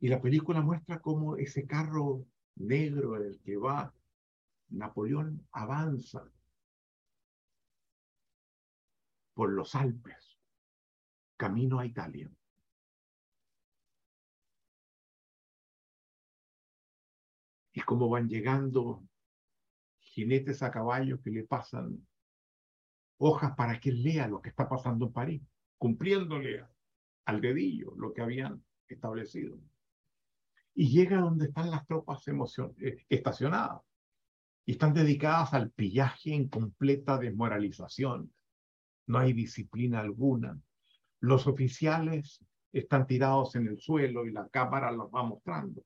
Y 0.00 0.08
la 0.08 0.20
película 0.20 0.60
muestra 0.60 1.00
cómo 1.00 1.36
ese 1.36 1.68
carro 1.68 2.26
negro, 2.56 3.14
el 3.14 3.38
que 3.42 3.56
va, 3.56 3.94
Napoleón 4.70 5.46
avanza 5.52 6.28
por 9.34 9.52
los 9.52 9.72
Alpes, 9.76 10.36
camino 11.36 11.78
a 11.78 11.86
Italia. 11.86 12.28
Y 17.76 17.82
cómo 17.82 18.08
van 18.08 18.26
llegando 18.26 19.04
jinetes 19.98 20.62
a 20.62 20.70
caballo 20.70 21.20
que 21.20 21.30
le 21.30 21.44
pasan 21.44 22.08
hojas 23.18 23.54
para 23.54 23.78
que 23.78 23.92
lea 23.92 24.26
lo 24.26 24.40
que 24.40 24.48
está 24.48 24.66
pasando 24.66 25.04
en 25.04 25.12
París, 25.12 25.42
cumpliéndole 25.76 26.64
al 27.26 27.40
dedillo 27.42 27.92
lo 27.98 28.14
que 28.14 28.22
habían 28.22 28.64
establecido. 28.88 29.58
Y 30.74 30.88
llega 30.88 31.20
donde 31.20 31.48
están 31.48 31.70
las 31.70 31.86
tropas 31.86 32.26
eh, 32.26 33.04
estacionadas 33.10 33.82
y 34.64 34.72
están 34.72 34.94
dedicadas 34.94 35.52
al 35.52 35.70
pillaje 35.70 36.32
en 36.32 36.48
completa 36.48 37.18
desmoralización, 37.18 38.32
no 39.06 39.18
hay 39.18 39.34
disciplina 39.34 40.00
alguna. 40.00 40.58
Los 41.20 41.46
oficiales 41.46 42.42
están 42.72 43.06
tirados 43.06 43.54
en 43.54 43.68
el 43.68 43.78
suelo 43.78 44.24
y 44.24 44.32
la 44.32 44.48
cámara 44.48 44.90
los 44.92 45.10
va 45.14 45.22
mostrando. 45.24 45.84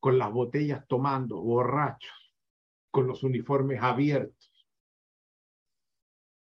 Con 0.00 0.18
las 0.18 0.32
botellas 0.32 0.86
tomando, 0.88 1.40
borrachos, 1.40 2.34
con 2.90 3.06
los 3.06 3.22
uniformes 3.22 3.80
abiertos. 3.82 4.66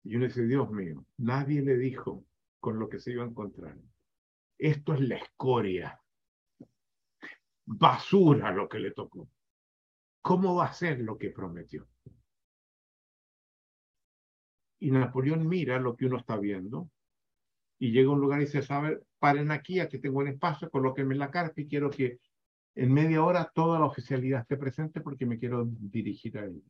Y 0.05 0.17
uno 0.17 0.27
dice, 0.27 0.47
Dios 0.47 0.71
mío, 0.71 1.05
nadie 1.19 1.61
le 1.61 1.77
dijo 1.77 2.25
con 2.61 2.79
lo 2.79 2.89
que 2.89 3.01
se 3.01 3.13
iba 3.13 3.25
a 3.25 3.29
encontrar. 3.29 3.77
Esto 4.57 4.95
es 4.95 5.01
la 5.01 5.17
escoria. 5.17 6.01
Basura 7.67 8.53
lo 8.53 8.69
que 8.69 8.79
le 8.79 8.93
tocó. 8.93 9.29
¿Cómo 10.23 10.55
va 10.55 10.67
a 10.67 10.73
ser 10.73 11.01
lo 11.01 11.19
que 11.19 11.31
prometió? 11.31 11.87
y 14.81 14.91
Napoleón 14.91 15.47
mira 15.49 15.79
lo 15.79 15.97
que 15.97 16.07
uno 16.07 16.19
está 16.19 16.37
viendo 16.37 16.91
y 17.79 17.93
llega 17.93 18.09
a 18.09 18.13
un 18.13 18.21
lugar 18.21 18.41
y 18.41 18.45
dice, 18.45 18.63
sabe, 18.63 19.01
paren 19.19 19.51
aquí, 19.51 19.81
aquí 19.81 19.99
tengo 19.99 20.19
un 20.19 20.29
espacio, 20.29 20.71
colóquenme 20.71 21.15
la 21.15 21.31
carta 21.31 21.61
y 21.61 21.69
quiero 21.69 21.91
que 21.91 22.19
en 22.79 22.95
media 22.95 23.25
hora 23.25 23.51
toda 23.53 23.81
la 23.81 23.87
oficialidad 23.87 24.43
esté 24.43 24.57
presente 24.57 25.01
porque 25.01 25.27
me 25.27 25.37
quiero 25.37 25.65
dirigir 25.67 26.39
a 26.39 26.45
ella. 26.45 26.63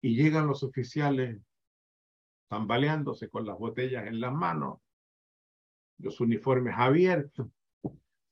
Y 0.00 0.16
llegan 0.16 0.48
los 0.48 0.64
oficiales 0.64 1.40
tambaleándose 2.48 3.30
con 3.30 3.46
las 3.46 3.56
botellas 3.56 4.08
en 4.08 4.20
las 4.20 4.32
manos, 4.32 4.80
los 5.98 6.20
uniformes 6.20 6.74
abiertos. 6.76 7.46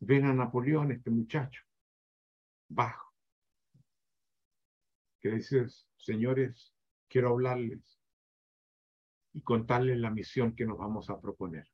Ven 0.00 0.24
a 0.24 0.34
Napoleón, 0.34 0.90
este 0.90 1.10
muchacho, 1.10 1.62
bajo, 2.68 3.14
que 5.20 5.30
dice, 5.30 5.64
señores, 5.96 6.74
quiero 7.06 7.28
hablarles 7.28 8.00
y 9.32 9.42
contarles 9.42 9.98
la 9.98 10.10
misión 10.10 10.56
que 10.56 10.66
nos 10.66 10.76
vamos 10.76 11.08
a 11.08 11.20
proponer. 11.20 11.68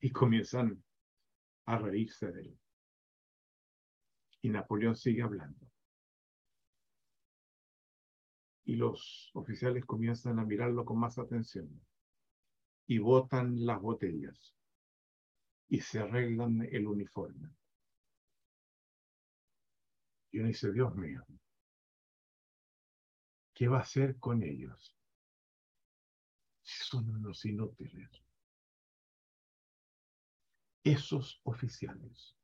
Y 0.00 0.10
comienzan 0.10 0.82
a 1.68 1.76
reírse 1.76 2.32
de 2.32 2.40
él. 2.40 2.58
Y 4.40 4.48
Napoleón 4.48 4.96
sigue 4.96 5.22
hablando. 5.22 5.70
Y 8.64 8.76
los 8.76 9.30
oficiales 9.34 9.84
comienzan 9.84 10.38
a 10.38 10.46
mirarlo 10.46 10.86
con 10.86 10.98
más 10.98 11.18
atención. 11.18 11.68
Y 12.86 12.98
botan 12.98 13.66
las 13.66 13.82
botellas. 13.82 14.56
Y 15.68 15.80
se 15.80 16.00
arreglan 16.00 16.62
el 16.72 16.86
uniforme. 16.86 17.50
Y 20.30 20.38
uno 20.38 20.48
dice, 20.48 20.72
Dios 20.72 20.94
mío, 20.94 21.26
¿Qué 23.52 23.66
va 23.66 23.78
a 23.78 23.82
hacer 23.82 24.18
con 24.18 24.44
ellos? 24.44 24.96
Si 26.62 26.84
son 26.84 27.10
unos 27.10 27.44
inútiles. 27.44 28.27
Esos 30.82 31.40
oficiales 31.44 32.36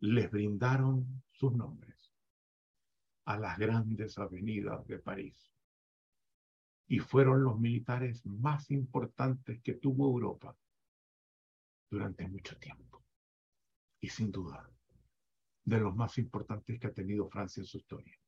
les 0.00 0.30
brindaron 0.30 1.22
sus 1.30 1.52
nombres 1.52 2.12
a 3.24 3.38
las 3.38 3.58
grandes 3.58 4.18
avenidas 4.18 4.86
de 4.86 4.98
París 4.98 5.50
y 6.86 6.98
fueron 6.98 7.42
los 7.42 7.58
militares 7.58 8.24
más 8.26 8.70
importantes 8.70 9.62
que 9.62 9.74
tuvo 9.74 10.06
Europa 10.06 10.56
durante 11.90 12.28
mucho 12.28 12.58
tiempo. 12.58 13.02
Y 14.00 14.08
sin 14.08 14.30
duda, 14.30 14.70
de 15.64 15.78
los 15.78 15.96
más 15.96 16.18
importantes 16.18 16.78
que 16.78 16.88
ha 16.88 16.92
tenido 16.92 17.28
Francia 17.28 17.62
en 17.62 17.66
su 17.66 17.78
historia. 17.78 18.18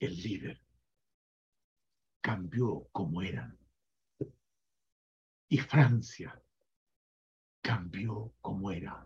el 0.00 0.16
líder 0.16 0.58
cambió 2.22 2.88
como 2.90 3.22
eran. 3.22 3.59
Y 5.52 5.58
Francia 5.58 6.40
cambió 7.60 8.32
como 8.40 8.70
era. 8.70 9.04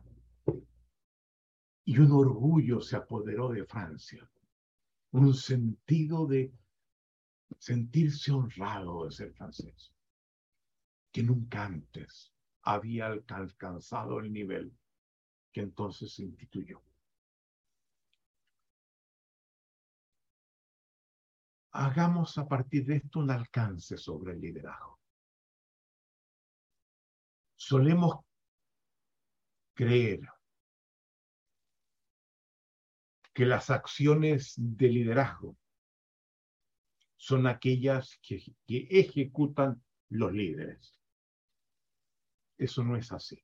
Y 1.86 1.98
un 1.98 2.12
orgullo 2.12 2.82
se 2.82 2.96
apoderó 2.96 3.48
de 3.48 3.64
Francia. 3.64 4.30
Un 5.12 5.32
sentido 5.32 6.26
de 6.26 6.52
sentirse 7.58 8.30
honrado 8.30 9.06
de 9.06 9.12
ser 9.12 9.32
francés, 9.32 9.94
que 11.10 11.22
nunca 11.22 11.64
antes 11.64 12.30
había 12.60 13.06
alcanzado 13.06 14.20
el 14.20 14.30
nivel 14.30 14.76
que 15.50 15.62
entonces 15.62 16.12
se 16.12 16.24
instituyó. 16.24 16.82
Hagamos 21.70 22.36
a 22.36 22.46
partir 22.46 22.84
de 22.84 22.96
esto 22.96 23.20
un 23.20 23.30
alcance 23.30 23.96
sobre 23.96 24.34
el 24.34 24.40
liderazgo. 24.42 24.93
Solemos 27.66 28.18
creer 29.72 30.20
que 33.32 33.46
las 33.46 33.70
acciones 33.70 34.52
de 34.58 34.88
liderazgo 34.88 35.56
son 37.16 37.46
aquellas 37.46 38.20
que, 38.20 38.54
ejecutan 38.68 39.82
los 40.10 40.30
líderes. 40.34 40.94
Eso 42.58 42.84
no 42.84 42.98
es 42.98 43.10
así. 43.12 43.42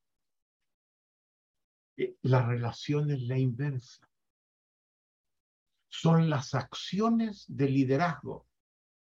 Eh, 1.97 2.19
la 2.21 2.47
relación 2.47 3.11
es 3.11 3.23
la 3.23 3.39
inversa. 3.39 4.07
Son 5.89 6.29
las 6.29 6.55
acciones 6.55 7.47
de 7.49 7.71
liderazgo 7.71 8.47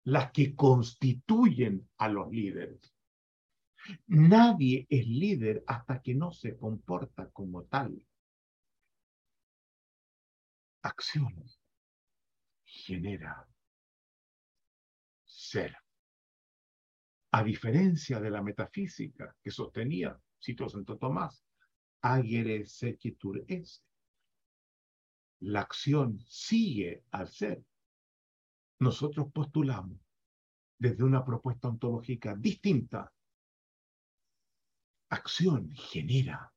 las 0.03 0.33
que 0.33 0.55
constituyen 0.55 1.89
a 1.99 2.09
los 2.09 2.29
líderes. 2.29 2.94
Nadie 4.07 4.85
es 4.89 5.07
líder 5.07 5.63
hasta 5.67 6.01
que 6.01 6.15
no 6.15 6.31
se 6.31 6.57
comporta 6.57 7.29
como 7.31 7.63
tal. 7.65 8.01
Acciones 10.81 11.59
genera 12.63 13.47
ser. 15.25 15.75
A 17.31 17.43
diferencia 17.43 18.19
de 18.19 18.29
la 18.29 18.41
metafísica 18.41 19.35
que 19.41 19.51
sostenía 19.51 20.17
Cito 20.41 20.69
Santo 20.69 20.97
Tomás, 20.97 21.43
agere 22.01 22.65
sequitur 22.65 23.43
es. 23.47 23.83
La 25.39 25.61
acción 25.61 26.19
sigue 26.19 27.03
al 27.11 27.27
ser. 27.27 27.63
Nosotros 28.79 29.31
postulamos 29.33 29.99
desde 30.77 31.03
una 31.03 31.25
propuesta 31.25 31.67
ontológica 31.67 32.35
distinta. 32.35 33.11
Acción 35.09 35.71
genera 35.73 36.51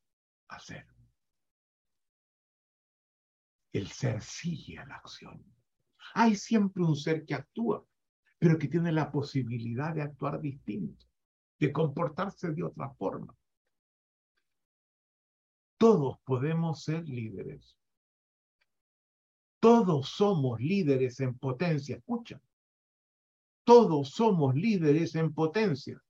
ser. 0.59 0.87
El 3.73 3.89
ser 3.89 4.23
sigue 4.23 4.79
a 4.79 4.87
la 4.87 4.97
acción. 4.97 5.45
Hay 6.15 6.35
siempre 6.37 6.83
un 6.83 6.97
ser 6.97 7.25
que 7.25 7.35
actúa, 7.35 7.85
pero 8.39 8.59
que 8.59 8.69
tiene 8.69 8.93
la 8.93 9.11
posibilidad 9.13 9.95
de 9.95 10.03
actuar 10.03 10.41
distinto, 10.41 11.05
de 11.59 11.73
comportarse 11.73 12.51
de 12.53 12.65
otra 12.65 12.91
forma. 12.95 13.37
Todos 15.77 16.19
podemos 16.25 16.83
ser 16.83 17.07
líderes. 17.09 17.77
Todos 19.61 20.09
somos 20.09 20.61
líderes 20.61 21.21
en 21.21 21.37
potencia. 21.37 21.97
Escucha. 21.97 22.41
Todos 23.65 24.11
somos 24.11 24.55
líderes 24.55 25.15
en 25.15 25.33
potencia. 25.35 26.03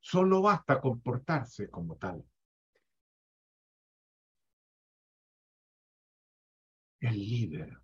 Solo 0.00 0.42
basta 0.42 0.80
comportarse 0.80 1.68
como 1.68 1.96
tal. 1.96 2.24
El 7.00 7.18
líder 7.18 7.78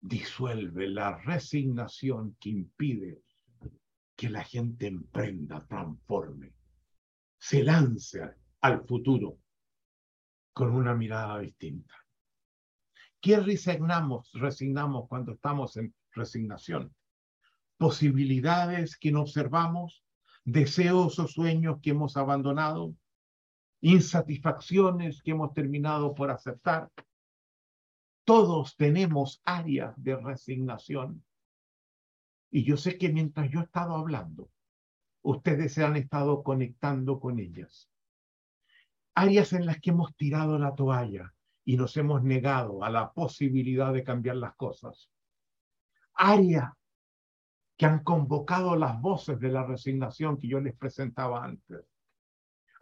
disuelve 0.00 0.88
la 0.88 1.16
resignación 1.18 2.36
que 2.38 2.50
impide 2.50 3.22
que 4.14 4.30
la 4.30 4.44
gente 4.44 4.86
emprenda, 4.86 5.66
transforme, 5.66 6.54
se 7.38 7.62
lance 7.62 8.20
al 8.60 8.86
futuro 8.86 9.38
con 10.52 10.74
una 10.74 10.94
mirada 10.94 11.40
distinta. 11.40 11.94
¿Qué 13.20 13.40
resignamos, 13.40 14.30
resignamos 14.34 15.08
cuando 15.08 15.32
estamos 15.32 15.76
en 15.78 15.94
resignación? 16.12 16.94
Posibilidades 17.84 18.96
que 18.96 19.12
no 19.12 19.20
observamos, 19.20 20.02
deseos 20.42 21.18
o 21.18 21.28
sueños 21.28 21.80
que 21.82 21.90
hemos 21.90 22.16
abandonado, 22.16 22.94
insatisfacciones 23.82 25.20
que 25.20 25.32
hemos 25.32 25.52
terminado 25.52 26.14
por 26.14 26.30
aceptar, 26.30 26.90
todos 28.24 28.74
tenemos 28.78 29.42
áreas 29.44 29.92
de 30.02 30.16
resignación. 30.16 31.22
Y 32.50 32.64
yo 32.64 32.78
sé 32.78 32.96
que 32.96 33.12
mientras 33.12 33.50
yo 33.50 33.60
he 33.60 33.64
estado 33.64 33.96
hablando, 33.96 34.48
ustedes 35.20 35.74
se 35.74 35.84
han 35.84 35.96
estado 35.96 36.42
conectando 36.42 37.20
con 37.20 37.38
ellas. 37.38 37.90
Áreas 39.14 39.52
en 39.52 39.66
las 39.66 39.78
que 39.82 39.90
hemos 39.90 40.16
tirado 40.16 40.58
la 40.58 40.74
toalla 40.74 41.34
y 41.66 41.76
nos 41.76 41.94
hemos 41.98 42.22
negado 42.22 42.82
a 42.82 42.88
la 42.88 43.12
posibilidad 43.12 43.92
de 43.92 44.04
cambiar 44.04 44.36
las 44.36 44.56
cosas. 44.56 45.10
Áreas 46.14 46.72
que 47.76 47.86
han 47.86 48.04
convocado 48.04 48.76
las 48.76 49.00
voces 49.00 49.40
de 49.40 49.50
la 49.50 49.64
resignación 49.64 50.38
que 50.38 50.48
yo 50.48 50.60
les 50.60 50.76
presentaba 50.76 51.44
antes 51.44 51.84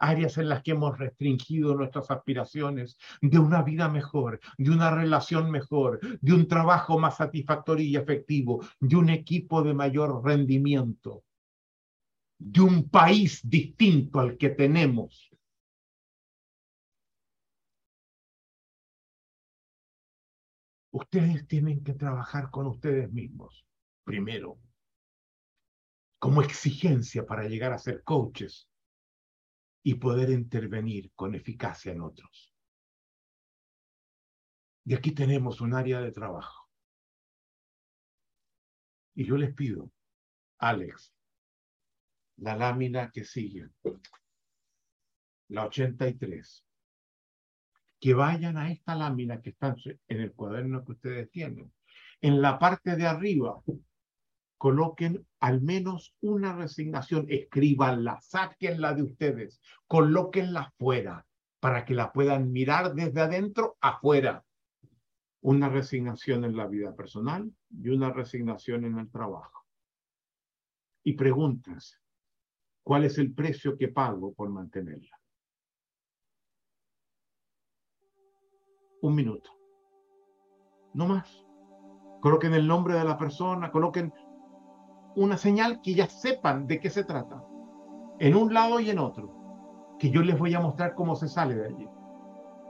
áreas 0.03 0.37
en 0.37 0.49
las 0.49 0.61
que 0.61 0.71
hemos 0.71 0.97
restringido 0.97 1.75
nuestras 1.75 2.11
aspiraciones 2.11 2.97
de 3.21 3.39
una 3.39 3.63
vida 3.63 3.87
mejor, 3.87 4.39
de 4.57 4.71
una 4.71 4.91
relación 4.91 5.49
mejor, 5.49 5.99
de 6.19 6.33
un 6.33 6.47
trabajo 6.47 6.99
más 6.99 7.17
satisfactorio 7.17 7.85
y 7.85 7.95
efectivo, 7.95 8.63
de 8.79 8.95
un 8.97 9.09
equipo 9.09 9.63
de 9.63 9.73
mayor 9.73 10.23
rendimiento, 10.23 11.23
de 12.37 12.61
un 12.61 12.89
país 12.89 13.41
distinto 13.43 14.19
al 14.19 14.37
que 14.37 14.49
tenemos. 14.49 15.31
Ustedes 20.91 21.47
tienen 21.47 21.83
que 21.83 21.93
trabajar 21.93 22.51
con 22.51 22.67
ustedes 22.67 23.11
mismos, 23.11 23.65
primero, 24.03 24.59
como 26.23 26.41
exigencia 26.41 27.25
para 27.25 27.49
llegar 27.49 27.73
a 27.73 27.77
ser 27.77 28.01
coaches 28.01 28.69
y 29.83 29.95
poder 29.95 30.29
intervenir 30.29 31.11
con 31.15 31.35
eficacia 31.35 31.91
en 31.91 31.99
otros. 31.99 32.55
Y 34.85 34.93
aquí 34.93 35.11
tenemos 35.11 35.59
un 35.59 35.73
área 35.73 35.99
de 35.99 36.13
trabajo. 36.13 36.69
Y 39.15 39.25
yo 39.25 39.35
les 39.35 39.53
pido, 39.53 39.91
Alex, 40.59 41.13
la 42.37 42.55
lámina 42.55 43.11
que 43.11 43.25
sigue, 43.25 43.67
la 45.49 45.65
83, 45.65 46.65
que 47.99 48.13
vayan 48.13 48.55
a 48.55 48.71
esta 48.71 48.95
lámina 48.95 49.41
que 49.41 49.49
está 49.49 49.75
en 50.07 50.21
el 50.21 50.31
cuaderno 50.31 50.85
que 50.85 50.93
ustedes 50.93 51.29
tienen. 51.31 51.73
En 52.21 52.41
la 52.41 52.57
parte 52.57 52.95
de 52.95 53.07
arriba, 53.07 53.61
coloquen 54.63 55.27
al 55.41 55.61
menos 55.61 56.15
una 56.21 56.55
resignación, 56.55 57.25
escríbanla, 57.27 58.21
sáquenla 58.21 58.93
de 58.93 59.03
ustedes, 59.03 59.59
colóquenla 59.87 60.73
fuera 60.77 61.27
para 61.59 61.83
que 61.83 61.93
la 61.93 62.13
puedan 62.13 62.49
mirar 62.49 62.93
desde 62.93 63.19
adentro 63.19 63.75
afuera. 63.81 64.45
Una 65.41 65.67
resignación 65.67 66.45
en 66.45 66.55
la 66.55 66.65
vida 66.67 66.95
personal 66.95 67.51
y 67.77 67.89
una 67.89 68.13
resignación 68.13 68.85
en 68.85 68.99
el 68.99 69.11
trabajo. 69.11 69.65
Y 71.03 71.11
pregúntense, 71.11 71.97
¿cuál 72.83 73.03
es 73.03 73.17
el 73.17 73.33
precio 73.33 73.77
que 73.77 73.89
pago 73.89 74.33
por 74.33 74.47
mantenerla? 74.47 75.19
Un 79.01 79.13
minuto. 79.13 79.51
No 80.93 81.05
más. 81.05 81.43
Coloquen 82.21 82.53
el 82.53 82.65
nombre 82.65 82.93
de 82.93 83.03
la 83.03 83.17
persona, 83.17 83.69
coloquen 83.69 84.13
una 85.15 85.37
señal 85.37 85.81
que 85.81 85.93
ya 85.93 86.07
sepan 86.07 86.67
de 86.67 86.79
qué 86.79 86.89
se 86.89 87.03
trata, 87.03 87.43
en 88.19 88.35
un 88.35 88.53
lado 88.53 88.79
y 88.79 88.89
en 88.89 88.99
otro, 88.99 89.95
que 89.99 90.09
yo 90.09 90.21
les 90.21 90.37
voy 90.37 90.53
a 90.53 90.59
mostrar 90.59 90.95
cómo 90.95 91.15
se 91.15 91.27
sale 91.27 91.55
de 91.55 91.67
allí. 91.67 91.89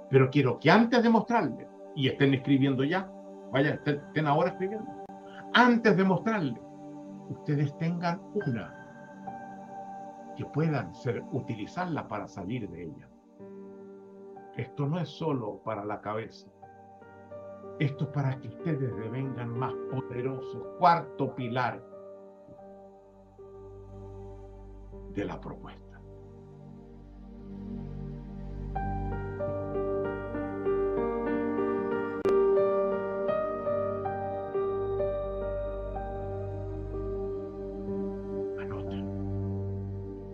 Pero 0.09 0.29
quiero 0.29 0.59
que 0.59 0.69
antes 0.69 1.01
de 1.01 1.09
mostrarles, 1.09 1.67
y 1.95 2.07
estén 2.07 2.33
escribiendo 2.33 2.83
ya, 2.83 3.09
vaya, 3.51 3.79
estén 3.85 4.27
ahora 4.27 4.49
escribiendo, 4.49 4.89
antes 5.53 5.95
de 5.95 6.03
mostrarles, 6.03 6.61
ustedes 7.29 7.77
tengan 7.77 8.21
una 8.33 8.73
que 10.35 10.45
puedan 10.45 10.93
ser, 10.95 11.23
utilizarla 11.31 12.07
para 12.07 12.27
salir 12.27 12.69
de 12.69 12.83
ella. 12.85 13.09
Esto 14.57 14.87
no 14.87 14.99
es 14.99 15.09
solo 15.09 15.61
para 15.63 15.85
la 15.85 16.01
cabeza, 16.01 16.47
Esto 17.79 18.05
es 18.05 18.09
para 18.11 18.39
que 18.39 18.49
ustedes 18.49 18.95
devengan 18.97 19.49
más 19.57 19.73
poderosos. 19.91 20.63
Cuarto 20.77 21.33
pilar 21.33 21.83
de 25.13 25.25
la 25.25 25.39
propuesta. 25.39 25.83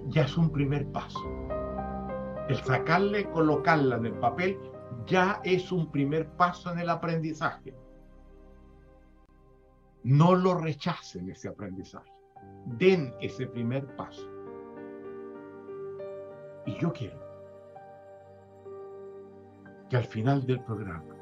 ya 0.10 0.23
es 0.23 0.38
un 0.38 0.49
primer 0.49 0.91
paso. 0.91 1.19
El 2.49 2.57
sacarle, 2.57 3.30
colocarla 3.30 3.97
en 3.97 4.07
el 4.07 4.14
papel, 4.14 4.57
ya 5.06 5.39
es 5.43 5.72
un 5.72 5.91
primer 5.91 6.27
paso 6.31 6.72
en 6.72 6.80
el 6.80 6.89
aprendizaje. 6.89 7.76
No 10.03 10.34
lo 10.35 10.56
rechacen 10.56 11.30
ese 11.30 11.49
aprendizaje. 11.49 12.11
Den 12.65 13.14
ese 13.22 13.45
primer 13.47 13.95
paso. 13.95 14.39
Y 16.70 16.78
yo 16.78 16.94
quiero 16.94 17.18
que 19.90 19.98
al 19.98 20.04
final 20.04 20.46
del 20.46 20.62
programa 20.62 21.16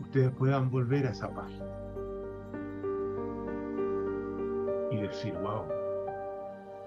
ustedes 0.00 0.30
puedan 0.30 0.70
volver 0.70 1.08
a 1.08 1.10
esa 1.10 1.28
página 1.34 1.66
y 4.92 4.96
decir, 4.98 5.34
wow, 5.38 5.64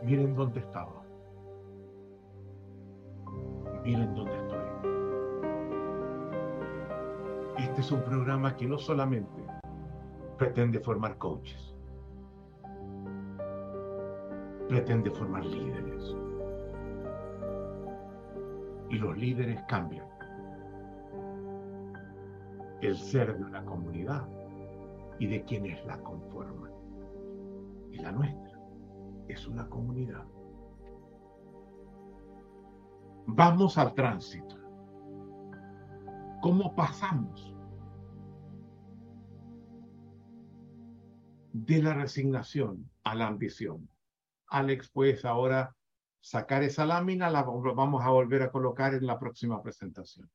miren 0.02 0.34
dónde 0.34 0.62
estaba. 0.62 1.04
Miren 3.84 4.16
dónde 4.16 4.38
estoy. 4.38 4.66
Este 7.58 7.82
es 7.82 7.92
un 7.92 8.02
programa 8.04 8.56
que 8.56 8.66
no 8.66 8.78
solamente 8.78 9.44
pretende 10.38 10.80
formar 10.80 11.18
coaches, 11.18 11.76
pretende 14.70 15.12
formar 15.12 15.46
líderes. 15.46 16.16
Y 18.90 18.98
los 18.98 19.18
líderes 19.18 19.62
cambian 19.68 20.08
el 22.82 22.96
ser 22.98 23.38
de 23.38 23.44
una 23.44 23.64
comunidad 23.66 24.28
y 25.20 25.28
de 25.28 25.44
quienes 25.44 25.84
la 25.86 26.00
conforman. 26.02 26.72
Y 27.92 27.98
la 27.98 28.12
nuestra 28.12 28.60
es 29.28 29.48
una 29.48 29.68
comunidad. 29.70 30.26
Vamos 33.28 33.78
al 33.78 33.94
tránsito. 33.94 34.56
¿Cómo 36.42 36.76
pasamos 36.76 37.56
de 41.54 41.82
la 41.82 41.94
resignación 41.96 42.90
a 43.04 43.16
la 43.16 43.28
ambición? 43.28 43.90
Alex, 44.48 44.92
pues 44.92 45.26
ahora 45.26 45.76
sacar 46.26 46.64
esa 46.64 46.86
lámina, 46.86 47.30
la 47.30 47.44
vamos 47.44 48.04
a 48.04 48.10
volver 48.10 48.42
a 48.44 48.52
colocar 48.52 48.94
en 48.94 49.06
la 49.06 49.20
próxima 49.20 49.62
presentación. 49.62 50.30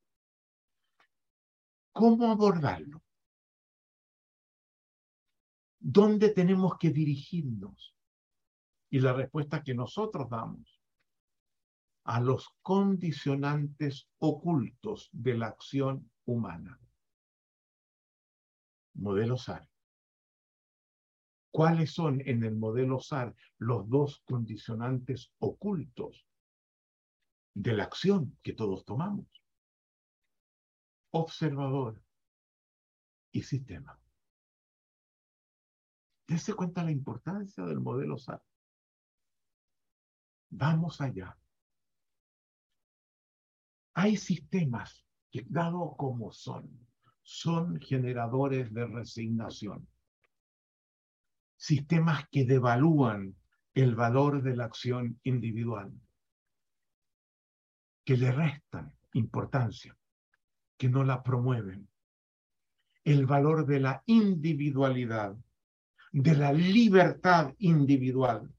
¿Cómo 1.93 2.31
abordarlo? 2.31 3.03
¿Dónde 5.81 6.29
tenemos 6.29 6.77
que 6.79 6.91
dirigirnos? 6.91 7.95
y 8.91 8.99
la 8.99 9.13
respuesta 9.13 9.63
que 9.63 9.73
nosotros 9.73 10.29
damos 10.29 10.81
a 12.05 12.21
los 12.21 12.49
condicionantes 12.61 14.09
ocultos 14.19 15.09
de 15.13 15.39
la 15.39 15.47
acción 15.47 16.11
humana. 16.25 16.81
Modelo 18.95 19.37
SAR. 19.37 19.70
¿Cuáles 21.51 21.93
son 21.93 22.21
en 22.27 22.45
el 22.45 22.55
modelo 22.55 23.01
SAR 23.01 23.35
los 23.59 23.89
dos 23.89 24.23
condicionantes 24.25 25.33
ocultos 25.39 26.27
de 27.55 27.73
la 27.73 27.85
acción 27.85 28.39
que 28.43 28.53
todos 28.53 28.85
tomamos? 28.85 29.27
Observador 31.11 32.01
y 33.33 33.43
sistema. 33.43 34.01
Dese 36.29 36.55
cuenta 36.55 36.85
la 36.85 36.93
importancia 36.93 37.65
del 37.65 37.81
modelo 37.81 38.17
SAR. 38.17 38.41
Vamos 40.51 41.01
allá. 41.01 41.37
Hay 43.95 44.17
sistemas 44.17 45.05
que, 45.33 45.45
dado 45.49 45.97
como 45.97 46.31
son, 46.31 46.87
son 47.23 47.81
generadores 47.81 48.73
de 48.73 48.87
resignación. 48.87 49.89
Sistemas 51.61 52.27
que 52.31 52.47
devalúan 52.47 53.37
el 53.75 53.95
valor 53.95 54.43
de 54.43 54.57
la 54.57 54.65
acción 54.65 55.21
individual, 55.25 55.93
que 58.03 58.17
le 58.17 58.33
restan 58.33 58.97
importancia, 59.13 59.95
que 60.79 60.89
no 60.89 61.05
la 61.05 61.23
promueven. 61.23 61.87
El 63.05 63.27
valor 63.27 63.67
de 63.67 63.79
la 63.79 64.03
individualidad, 64.07 65.37
de 66.13 66.35
la 66.35 66.51
libertad 66.51 67.55
individual, 67.59 68.51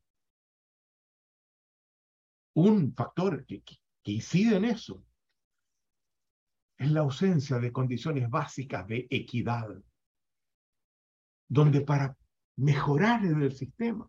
un 2.53 2.93
factor 2.93 3.47
que, 3.47 3.63
incide 4.03 4.57
en 4.57 4.65
eso 4.65 5.03
es 6.77 6.91
la 6.91 6.99
ausencia 6.99 7.57
de 7.57 7.71
condiciones 7.71 8.29
básicas 8.29 8.87
de 8.87 9.07
equidad, 9.09 9.69
donde 11.47 11.81
para 11.81 12.15
mejorar 12.61 13.25
en 13.25 13.41
el 13.41 13.53
sistema 13.53 14.07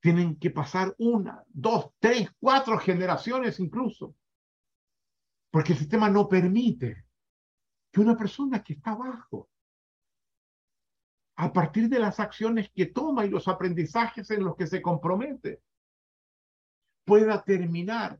tienen 0.00 0.38
que 0.38 0.50
pasar 0.50 0.94
una, 0.98 1.44
dos, 1.48 1.90
tres, 1.98 2.30
cuatro 2.40 2.78
generaciones 2.78 3.60
incluso, 3.60 4.16
porque 5.50 5.72
el 5.72 5.78
sistema 5.78 6.08
no 6.08 6.28
permite 6.28 7.04
que 7.92 8.00
una 8.00 8.16
persona 8.16 8.62
que 8.62 8.72
está 8.72 8.92
abajo, 8.92 9.50
a 11.36 11.52
partir 11.52 11.88
de 11.88 11.98
las 11.98 12.18
acciones 12.20 12.70
que 12.74 12.86
toma 12.86 13.26
y 13.26 13.28
los 13.28 13.46
aprendizajes 13.48 14.30
en 14.30 14.44
los 14.44 14.56
que 14.56 14.66
se 14.66 14.80
compromete, 14.80 15.62
pueda 17.04 17.44
terminar 17.44 18.18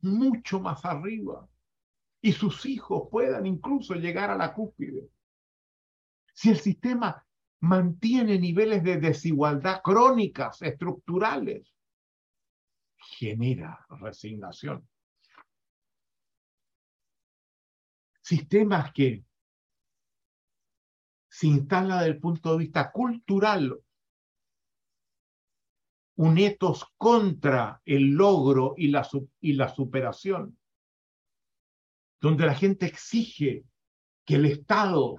mucho 0.00 0.60
más 0.60 0.84
arriba 0.84 1.48
y 2.20 2.32
sus 2.32 2.66
hijos 2.66 3.08
puedan 3.10 3.46
incluso 3.46 3.94
llegar 3.94 4.30
a 4.30 4.36
la 4.36 4.52
cúspide. 4.52 5.08
Si 6.34 6.50
el 6.50 6.58
sistema 6.58 7.24
mantiene 7.60 8.38
niveles 8.38 8.82
de 8.84 8.98
desigualdad 8.98 9.80
crónicas, 9.82 10.62
estructurales, 10.62 11.74
genera 12.96 13.84
resignación. 13.88 14.88
Sistemas 18.20 18.92
que 18.92 19.24
se 21.28 21.46
instalan 21.46 21.98
desde 21.98 22.12
el 22.12 22.20
punto 22.20 22.52
de 22.52 22.58
vista 22.58 22.90
cultural 22.92 23.80
un 26.16 26.36
etos 26.36 26.84
contra 26.96 27.80
el 27.84 28.10
logro 28.10 28.74
y 28.76 28.88
la, 28.88 29.08
y 29.40 29.52
la 29.52 29.68
superación, 29.68 30.58
donde 32.20 32.44
la 32.44 32.54
gente 32.54 32.86
exige 32.86 33.64
que 34.24 34.34
el 34.34 34.46
Estado 34.46 35.16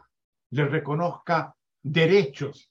le 0.52 0.66
reconozca 0.66 1.56
derechos 1.82 2.70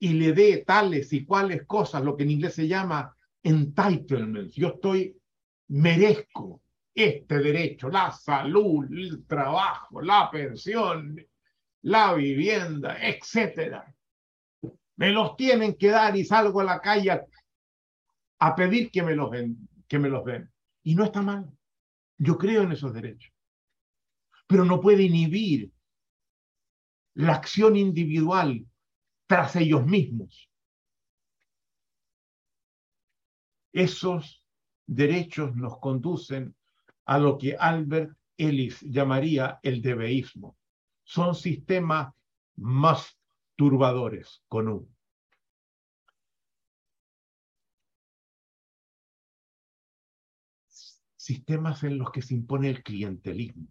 y 0.00 0.14
le 0.14 0.32
dé 0.32 0.64
tales 0.66 1.12
y 1.12 1.24
cuales 1.24 1.66
cosas, 1.66 2.04
lo 2.04 2.16
que 2.16 2.22
en 2.22 2.30
inglés 2.30 2.54
se 2.54 2.68
llama 2.68 3.14
entitlements. 3.42 4.54
Yo 4.54 4.68
estoy, 4.68 5.16
merezco 5.68 6.62
este 6.94 7.38
derecho, 7.38 7.88
la 7.88 8.10
salud, 8.10 8.86
el 8.90 9.24
trabajo, 9.26 10.00
la 10.00 10.30
pensión, 10.30 11.24
la 11.82 12.14
vivienda, 12.14 12.96
etcétera 13.00 13.94
me 14.98 15.12
los 15.12 15.36
tienen 15.36 15.74
que 15.74 15.88
dar 15.88 16.16
y 16.16 16.24
salgo 16.24 16.60
a 16.60 16.64
la 16.64 16.80
calle 16.80 17.24
a, 18.40 18.56
pedir 18.56 18.90
que 18.90 19.04
me 19.04 19.14
los 19.14 19.30
den, 19.30 19.68
que 19.86 19.96
me 19.96 20.08
los 20.08 20.24
den. 20.24 20.50
Y 20.82 20.96
no 20.96 21.04
está 21.04 21.22
mal. 21.22 21.48
Yo 22.18 22.36
creo 22.36 22.62
en 22.62 22.72
esos 22.72 22.92
derechos. 22.92 23.32
Pero 24.48 24.64
no 24.64 24.80
puede 24.80 25.04
inhibir 25.04 25.70
la 27.18 27.34
acción 27.34 27.74
individual 27.74 28.64
tras 29.26 29.56
ellos 29.56 29.84
mismos. 29.84 30.48
Esos 33.72 34.44
derechos 34.86 35.56
nos 35.56 35.80
conducen 35.80 36.54
a 37.06 37.18
lo 37.18 37.36
que 37.36 37.56
Albert 37.56 38.16
Ellis 38.36 38.80
llamaría 38.82 39.58
el 39.64 39.82
debeísmo. 39.82 40.56
Son 41.02 41.34
sistemas 41.34 42.14
más 42.54 43.18
turbadores 43.56 44.44
con 44.46 44.68
U. 44.68 44.88
Sistemas 51.16 51.82
en 51.82 51.98
los 51.98 52.12
que 52.12 52.22
se 52.22 52.34
impone 52.34 52.70
el 52.70 52.84
clientelismo, 52.84 53.66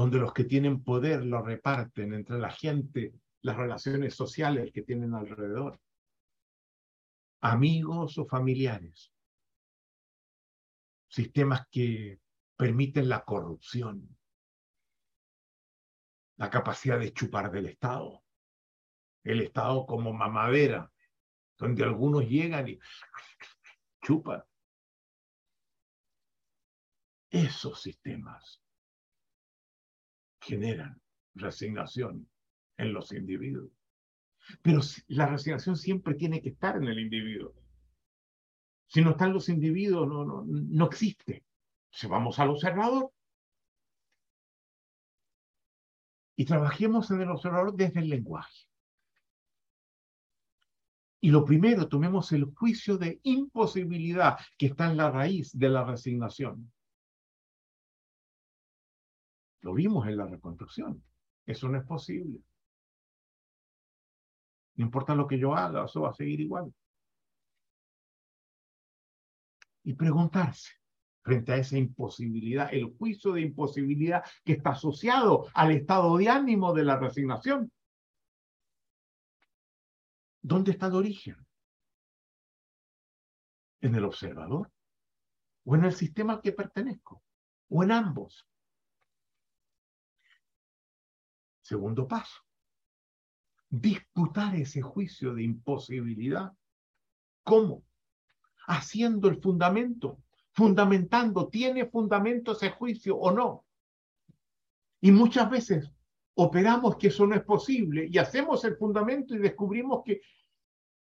donde 0.00 0.16
los 0.16 0.32
que 0.32 0.44
tienen 0.44 0.82
poder 0.82 1.26
lo 1.26 1.42
reparten 1.42 2.14
entre 2.14 2.38
la 2.38 2.50
gente, 2.50 3.12
las 3.42 3.54
relaciones 3.54 4.14
sociales 4.14 4.72
que 4.72 4.80
tienen 4.80 5.12
alrededor, 5.12 5.78
amigos 7.42 8.16
o 8.16 8.24
familiares, 8.24 9.12
sistemas 11.06 11.66
que 11.70 12.18
permiten 12.56 13.10
la 13.10 13.26
corrupción, 13.26 14.16
la 16.38 16.48
capacidad 16.48 16.98
de 16.98 17.12
chupar 17.12 17.50
del 17.50 17.66
Estado, 17.66 18.24
el 19.22 19.42
Estado 19.42 19.84
como 19.84 20.14
mamadera, 20.14 20.90
donde 21.58 21.84
algunos 21.84 22.26
llegan 22.26 22.68
y 22.68 22.78
chupan. 24.00 24.42
Esos 27.28 27.82
sistemas 27.82 28.62
generan 30.40 31.00
resignación 31.34 32.28
en 32.76 32.92
los 32.92 33.12
individuos. 33.12 33.70
Pero 34.62 34.80
la 35.08 35.26
resignación 35.26 35.76
siempre 35.76 36.14
tiene 36.14 36.40
que 36.40 36.50
estar 36.50 36.76
en 36.76 36.84
el 36.84 36.98
individuo. 36.98 37.54
Si 38.86 39.02
no 39.02 39.10
están 39.10 39.32
los 39.32 39.48
individuos, 39.48 40.08
no, 40.08 40.24
no, 40.24 40.44
no 40.46 40.86
existe. 40.86 41.44
Vamos 42.08 42.38
al 42.38 42.50
observador 42.50 43.12
y 46.36 46.44
trabajemos 46.44 47.10
en 47.10 47.20
el 47.20 47.30
observador 47.30 47.74
desde 47.74 48.00
el 48.00 48.08
lenguaje. 48.08 48.66
Y 51.20 51.30
lo 51.30 51.44
primero, 51.44 51.86
tomemos 51.86 52.32
el 52.32 52.46
juicio 52.46 52.96
de 52.96 53.20
imposibilidad 53.24 54.38
que 54.56 54.66
está 54.66 54.90
en 54.90 54.96
la 54.96 55.10
raíz 55.10 55.56
de 55.56 55.68
la 55.68 55.84
resignación. 55.84 56.72
Lo 59.62 59.74
vimos 59.74 60.06
en 60.06 60.16
la 60.16 60.26
reconstrucción. 60.26 61.02
Eso 61.46 61.68
no 61.68 61.78
es 61.78 61.84
posible. 61.84 62.40
No 64.76 64.84
importa 64.84 65.14
lo 65.14 65.26
que 65.26 65.38
yo 65.38 65.54
haga, 65.54 65.84
eso 65.84 66.02
va 66.02 66.10
a 66.10 66.14
seguir 66.14 66.40
igual. 66.40 66.72
Y 69.84 69.94
preguntarse 69.94 70.72
frente 71.22 71.52
a 71.52 71.56
esa 71.56 71.76
imposibilidad, 71.76 72.72
el 72.72 72.96
juicio 72.96 73.32
de 73.32 73.42
imposibilidad 73.42 74.24
que 74.44 74.54
está 74.54 74.70
asociado 74.70 75.48
al 75.54 75.72
estado 75.72 76.16
de 76.16 76.28
ánimo 76.28 76.72
de 76.72 76.84
la 76.84 76.98
resignación. 76.98 77.70
¿Dónde 80.42 80.72
está 80.72 80.86
el 80.86 80.94
origen? 80.94 81.36
¿En 83.82 83.94
el 83.94 84.04
observador? 84.04 84.70
¿O 85.64 85.74
en 85.74 85.84
el 85.84 85.92
sistema 85.92 86.34
al 86.34 86.40
que 86.40 86.52
pertenezco? 86.52 87.22
¿O 87.68 87.82
en 87.82 87.92
ambos? 87.92 88.49
Segundo 91.70 92.08
paso, 92.08 92.40
disputar 93.68 94.56
ese 94.56 94.82
juicio 94.82 95.32
de 95.32 95.44
imposibilidad. 95.44 96.52
¿Cómo? 97.44 97.84
Haciendo 98.66 99.28
el 99.28 99.40
fundamento, 99.40 100.18
fundamentando, 100.50 101.46
¿tiene 101.46 101.86
fundamento 101.86 102.50
ese 102.50 102.70
juicio 102.70 103.16
o 103.16 103.30
no? 103.30 103.64
Y 105.00 105.12
muchas 105.12 105.48
veces 105.48 105.88
operamos 106.34 106.96
que 106.96 107.06
eso 107.06 107.24
no 107.24 107.36
es 107.36 107.44
posible 107.44 108.08
y 108.10 108.18
hacemos 108.18 108.64
el 108.64 108.76
fundamento 108.76 109.36
y 109.36 109.38
descubrimos 109.38 110.02
que 110.04 110.22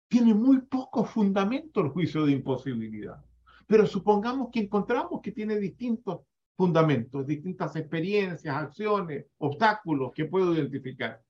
tiene 0.06 0.34
muy 0.34 0.60
poco 0.60 1.04
fundamento 1.04 1.80
el 1.80 1.88
juicio 1.88 2.24
de 2.26 2.30
imposibilidad. 2.30 3.24
Pero 3.66 3.88
supongamos 3.88 4.50
que 4.52 4.60
encontramos 4.60 5.20
que 5.20 5.32
tiene 5.32 5.56
distintos 5.56 6.20
fundamentos, 6.56 7.26
distintas 7.26 7.74
experiencias, 7.76 8.54
acciones, 8.54 9.26
obstáculos 9.38 10.12
que 10.14 10.26
puedo 10.26 10.54
identificar. 10.54 11.22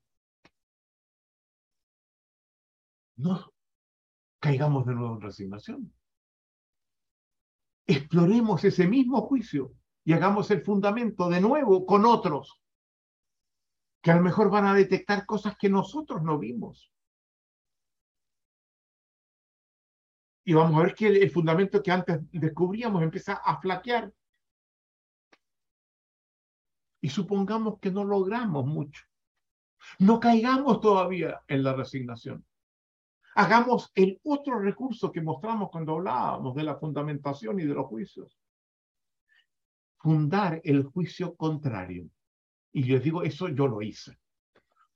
No 3.17 3.53
caigamos 4.39 4.85
de 4.85 4.93
nuevo 4.93 5.15
en 5.15 5.21
resignación. 5.21 5.93
Exploremos 7.87 8.63
ese 8.63 8.87
mismo 8.87 9.21
juicio 9.21 9.73
y 10.03 10.13
hagamos 10.13 10.51
el 10.51 10.61
fundamento 10.61 11.29
de 11.29 11.41
nuevo 11.41 11.85
con 11.85 12.05
otros 12.05 12.61
que 14.01 14.11
a 14.11 14.15
lo 14.17 14.21
mejor 14.21 14.51
van 14.51 14.67
a 14.67 14.75
detectar 14.75 15.25
cosas 15.25 15.55
que 15.57 15.67
nosotros 15.67 16.21
no 16.21 16.37
vimos. 16.37 16.91
Y 20.43 20.53
vamos 20.53 20.79
a 20.79 20.83
ver 20.83 20.93
que 20.93 21.07
el, 21.07 21.31
fundamento 21.31 21.81
que 21.81 21.89
antes 21.89 22.19
descubríamos 22.31 23.01
empieza 23.01 23.33
a 23.33 23.59
flaquear 23.59 24.13
y 27.05 27.09
supongamos 27.09 27.77
que 27.79 27.91
no 27.91 28.03
logramos 28.03 28.65
mucho. 28.65 29.03
No 29.99 30.19
caigamos 30.19 30.81
todavía 30.81 31.39
en 31.47 31.63
la 31.63 31.75
resignación. 31.75 32.43
Hagamos 33.35 33.91
el 33.93 34.19
otro 34.23 34.57
recurso 34.57 35.11
que 35.11 35.21
mostramos 35.21 35.69
cuando 35.69 35.93
hablábamos 35.93 36.55
de 36.55 36.63
la 36.63 36.77
fundamentación 36.77 37.59
y 37.59 37.65
de 37.65 37.75
los 37.75 37.85
juicios. 37.85 38.39
Fundar 39.99 40.61
el 40.63 40.85
juicio 40.85 41.35
contrario. 41.35 42.09
Y 42.71 42.85
les 42.85 43.03
digo, 43.03 43.21
eso 43.21 43.49
yo 43.49 43.67
lo 43.67 43.83
hice. 43.83 44.17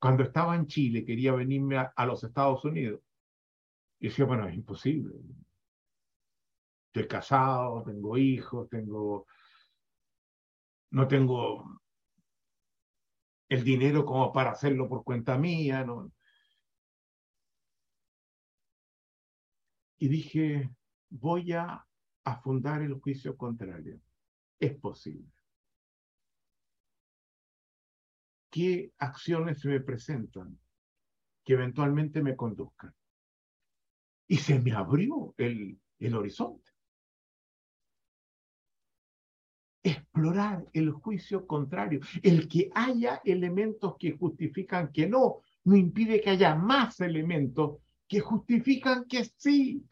Cuando 0.00 0.24
estaba 0.24 0.56
en 0.56 0.66
Chile, 0.66 1.04
quería 1.04 1.32
venirme 1.32 1.76
a, 1.78 1.92
a 1.94 2.06
los 2.06 2.24
Estados 2.24 2.64
Unidos. 2.64 3.00
Y 4.00 4.08
decía, 4.08 4.24
bueno, 4.24 4.48
es 4.48 4.54
imposible. 4.56 5.14
Estoy 6.86 7.06
casado, 7.06 7.84
tengo 7.84 8.18
hijos, 8.18 8.68
tengo 8.68 9.28
no 10.90 11.06
tengo 11.06 11.79
el 13.50 13.64
dinero 13.64 14.06
como 14.06 14.32
para 14.32 14.52
hacerlo 14.52 14.88
por 14.88 15.04
cuenta 15.04 15.36
mía. 15.36 15.84
¿no? 15.84 16.10
Y 19.98 20.08
dije, 20.08 20.70
voy 21.10 21.52
a, 21.52 21.86
a 22.24 22.40
fundar 22.40 22.80
el 22.80 22.94
juicio 22.94 23.36
contrario. 23.36 24.00
Es 24.58 24.74
posible. 24.78 25.30
¿Qué 28.50 28.92
acciones 28.98 29.60
se 29.60 29.68
me 29.68 29.80
presentan 29.80 30.58
que 31.44 31.52
eventualmente 31.52 32.22
me 32.22 32.36
conduzcan? 32.36 32.94
Y 34.28 34.36
se 34.36 34.60
me 34.60 34.72
abrió 34.72 35.34
el, 35.36 35.80
el 35.98 36.14
horizonte. 36.14 36.69
Explorar 39.82 40.66
el 40.72 40.90
juicio 40.90 41.46
contrario. 41.46 42.00
El 42.22 42.48
que 42.48 42.70
haya 42.74 43.20
elementos 43.24 43.96
que 43.98 44.16
justifican 44.16 44.92
que 44.92 45.06
no, 45.08 45.42
no 45.64 45.76
impide 45.76 46.20
que 46.20 46.30
haya 46.30 46.54
más 46.54 47.00
elementos 47.00 47.78
que 48.06 48.20
justifican 48.20 49.04
que 49.06 49.24
sí. 49.36 49.86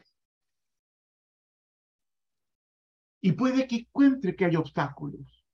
Y 3.21 3.31
puede 3.33 3.67
que 3.67 3.77
encuentre 3.77 4.35
que 4.35 4.45
hay 4.45 4.55
obstáculos. 4.55 5.45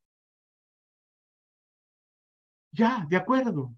Ya, 2.71 3.05
de 3.09 3.17
acuerdo. 3.17 3.73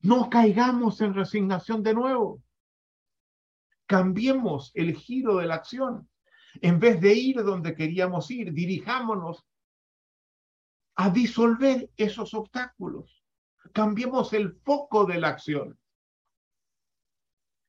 No 0.00 0.28
caigamos 0.30 1.00
en 1.00 1.14
resignación 1.14 1.82
de 1.82 1.94
nuevo. 1.94 2.42
Cambiemos 3.86 4.70
el 4.74 4.94
giro 4.94 5.36
de 5.36 5.46
la 5.46 5.56
acción. 5.56 6.08
En 6.60 6.78
vez 6.78 7.00
de 7.00 7.14
ir 7.14 7.42
donde 7.42 7.74
queríamos 7.74 8.30
ir, 8.30 8.52
dirijámonos 8.52 9.44
a 10.96 11.10
disolver 11.10 11.90
esos 11.96 12.34
obstáculos. 12.34 13.22
Cambiemos 13.72 14.32
el 14.32 14.52
foco 14.64 15.04
de 15.04 15.20
la 15.20 15.28
acción. 15.28 15.78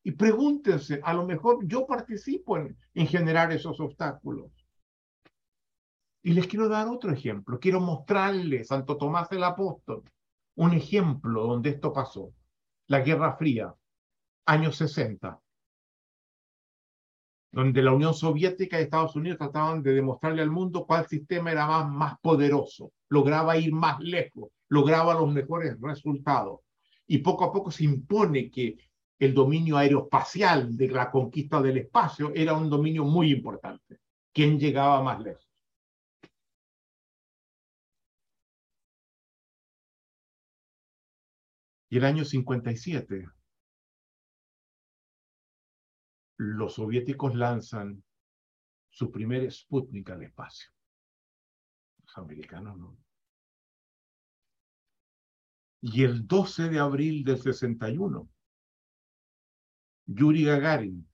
Y 0.03 0.11
pregúntense, 0.11 1.01
a 1.03 1.13
lo 1.13 1.25
mejor 1.25 1.65
yo 1.65 1.87
participo 1.87 2.57
en, 2.57 2.77
generar 3.07 3.51
esos 3.51 3.79
obstáculos. 3.79 4.51
Y 6.21 6.33
les 6.33 6.47
quiero 6.47 6.69
dar 6.69 6.87
otro 6.87 7.11
ejemplo. 7.11 7.59
Quiero 7.59 7.79
mostrarles, 7.79 8.67
Santo 8.67 8.97
Tomás 8.97 9.31
el 9.31 9.43
Apóstol, 9.43 10.03
un 10.55 10.73
ejemplo 10.73 11.47
donde 11.47 11.71
esto 11.71 11.91
pasó. 11.91 12.33
La 12.87 12.99
Guerra 12.99 13.35
Fría, 13.35 13.73
años 14.45 14.75
60 14.77 15.41
donde 17.55 17.81
la 17.81 17.93
Unión 17.93 18.13
Soviética 18.13 18.77
y 18.77 18.83
Estados 18.83 19.15
Unidos 19.15 19.37
trataban 19.37 19.81
de 19.81 19.93
demostrarle 19.93 20.41
al 20.41 20.51
mundo 20.51 20.85
cuál 20.85 21.07
sistema 21.07 21.53
era 21.53 21.85
más, 21.85 22.19
poderoso, 22.19 22.91
lograba 23.07 23.57
ir 23.57 23.71
más 23.71 23.97
lejos, 24.01 24.49
lograba 24.67 25.13
los 25.13 25.31
mejores 25.31 25.77
resultados. 25.79 26.59
Y 27.07 27.19
poco 27.19 27.45
a 27.45 27.53
poco 27.53 27.71
se 27.71 27.85
impone 27.85 28.51
que 28.51 28.77
el 29.17 29.33
dominio 29.33 29.77
aeroespacial 29.77 30.75
de 30.75 30.89
la 30.89 31.09
conquista 31.09 31.61
del 31.61 31.77
espacio 31.77 32.33
era 32.35 32.55
un 32.55 32.69
dominio 32.69 33.05
muy 33.05 33.31
importante. 33.31 33.99
¿Quién 34.33 34.59
llegaba 34.59 35.01
más 35.01 35.21
lejos? 35.21 35.47
Y 41.89 41.97
el 41.97 42.03
año 42.03 42.25
57, 42.25 43.29
los 46.37 46.73
soviéticos 46.75 47.35
lanzan 47.35 48.03
su 48.89 49.11
primer 49.11 49.51
Sputnik 49.51 50.09
al 50.09 50.23
espacio. 50.23 50.71
Los 52.03 52.17
americanos 52.17 52.77
no. 52.77 52.97
Y 55.81 56.03
el 56.03 56.25
12 56.25 56.69
de 56.69 56.79
abril 56.79 57.23
del 57.23 57.37
61, 57.37 58.29
Yuri 60.07 60.45
Gagarin 60.45 61.07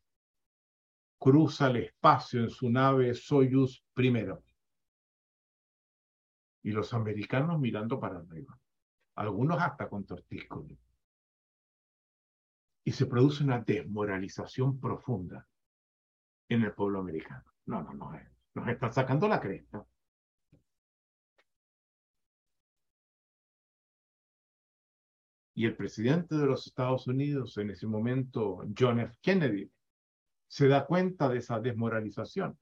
cruza 1.18 1.68
el 1.68 1.78
espacio 1.78 2.42
en 2.42 2.50
su 2.50 2.70
nave 2.70 3.14
Soyuz 3.14 3.84
primero. 3.94 4.44
Y 6.64 6.72
los 6.72 6.94
americanos 6.94 7.60
mirando 7.60 8.00
para 8.00 8.20
arriba, 8.20 8.58
algunos 9.16 9.60
hasta 9.62 9.90
con 9.90 10.06
tortícolis. 10.06 10.80
Y 12.84 12.92
se 12.92 13.06
produce 13.06 13.44
una 13.44 13.60
desmoralización 13.60 14.80
profunda 14.80 15.48
en 16.50 16.64
el 16.64 16.74
pueblo 16.74 17.00
americano. 17.00 17.46
No, 17.66 17.84
no, 17.84 17.94
no, 17.94 18.12
nos 18.56 18.68
están 18.68 18.92
sacando 18.92 19.28
la 19.28 19.40
cresta. 19.40 19.86
Y 25.54 25.66
el 25.66 25.76
presidente 25.76 26.36
de 26.36 26.46
los 26.46 26.66
Estados 26.66 27.08
Unidos, 27.08 27.58
en 27.58 27.70
ese 27.70 27.86
momento, 27.86 28.64
John 28.78 29.00
F. 29.00 29.16
Kennedy, 29.22 29.72
se 30.48 30.68
da 30.68 30.86
cuenta 30.86 31.30
de 31.30 31.38
esa 31.38 31.60
desmoralización 31.60 32.58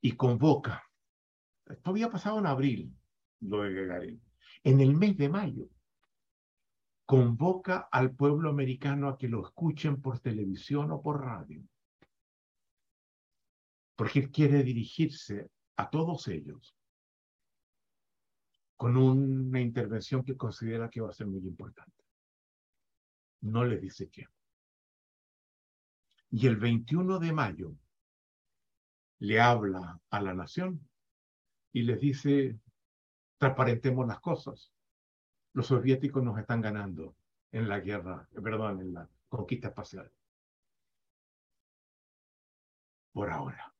y 0.00 0.12
convoca. 0.12 0.84
Esto 1.66 1.90
había 1.90 2.10
pasado 2.10 2.38
en 2.38 2.46
abril, 2.46 2.94
lo 3.40 3.62
de 3.62 3.72
Gagarin. 3.72 4.22
En 4.62 4.80
el 4.80 4.94
mes 4.94 5.16
de 5.16 5.28
mayo, 5.28 5.68
convoca 7.06 7.88
al 7.92 8.14
pueblo 8.14 8.50
americano 8.50 9.08
a 9.08 9.18
que 9.18 9.28
lo 9.28 9.44
escuchen 9.46 10.00
por 10.00 10.20
televisión 10.20 10.90
o 10.90 11.02
por 11.02 11.22
radio. 11.22 11.62
Porque 13.96 14.20
él 14.20 14.30
quiere 14.30 14.62
dirigirse 14.62 15.50
a 15.76 15.90
todos 15.90 16.28
ellos 16.28 16.76
con 18.76 18.96
una 18.96 19.60
intervención 19.60 20.24
que 20.24 20.36
considera 20.36 20.90
que 20.90 21.00
va 21.00 21.10
a 21.10 21.12
ser 21.12 21.26
muy 21.26 21.46
importante. 21.46 22.04
No 23.42 23.64
le 23.64 23.78
dice 23.78 24.10
qué. 24.10 24.26
Y 26.30 26.46
el 26.46 26.56
21 26.56 27.20
de 27.20 27.32
mayo 27.32 27.76
le 29.20 29.40
habla 29.40 30.00
a 30.10 30.20
la 30.20 30.34
nación 30.34 30.88
y 31.72 31.82
les 31.82 32.00
dice, 32.00 32.58
transparentemos 33.38 34.06
las 34.06 34.20
cosas. 34.20 34.73
Los 35.54 35.68
soviéticos 35.68 36.22
nos 36.22 36.38
están 36.38 36.60
ganando 36.60 37.16
en 37.52 37.68
la 37.68 37.80
guerra, 37.80 38.28
perdón, 38.42 38.80
en 38.80 38.92
la 38.92 39.08
conquista 39.28 39.68
espacial. 39.68 40.10
Por 43.12 43.30
ahora. 43.30 43.72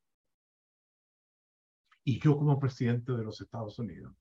Y 2.05 2.19
yo 2.19 2.37
como 2.37 2.59
presidente 2.59 3.11
de 3.11 3.23
los 3.23 3.41
Estados 3.41 3.77
Unidos 3.77 4.13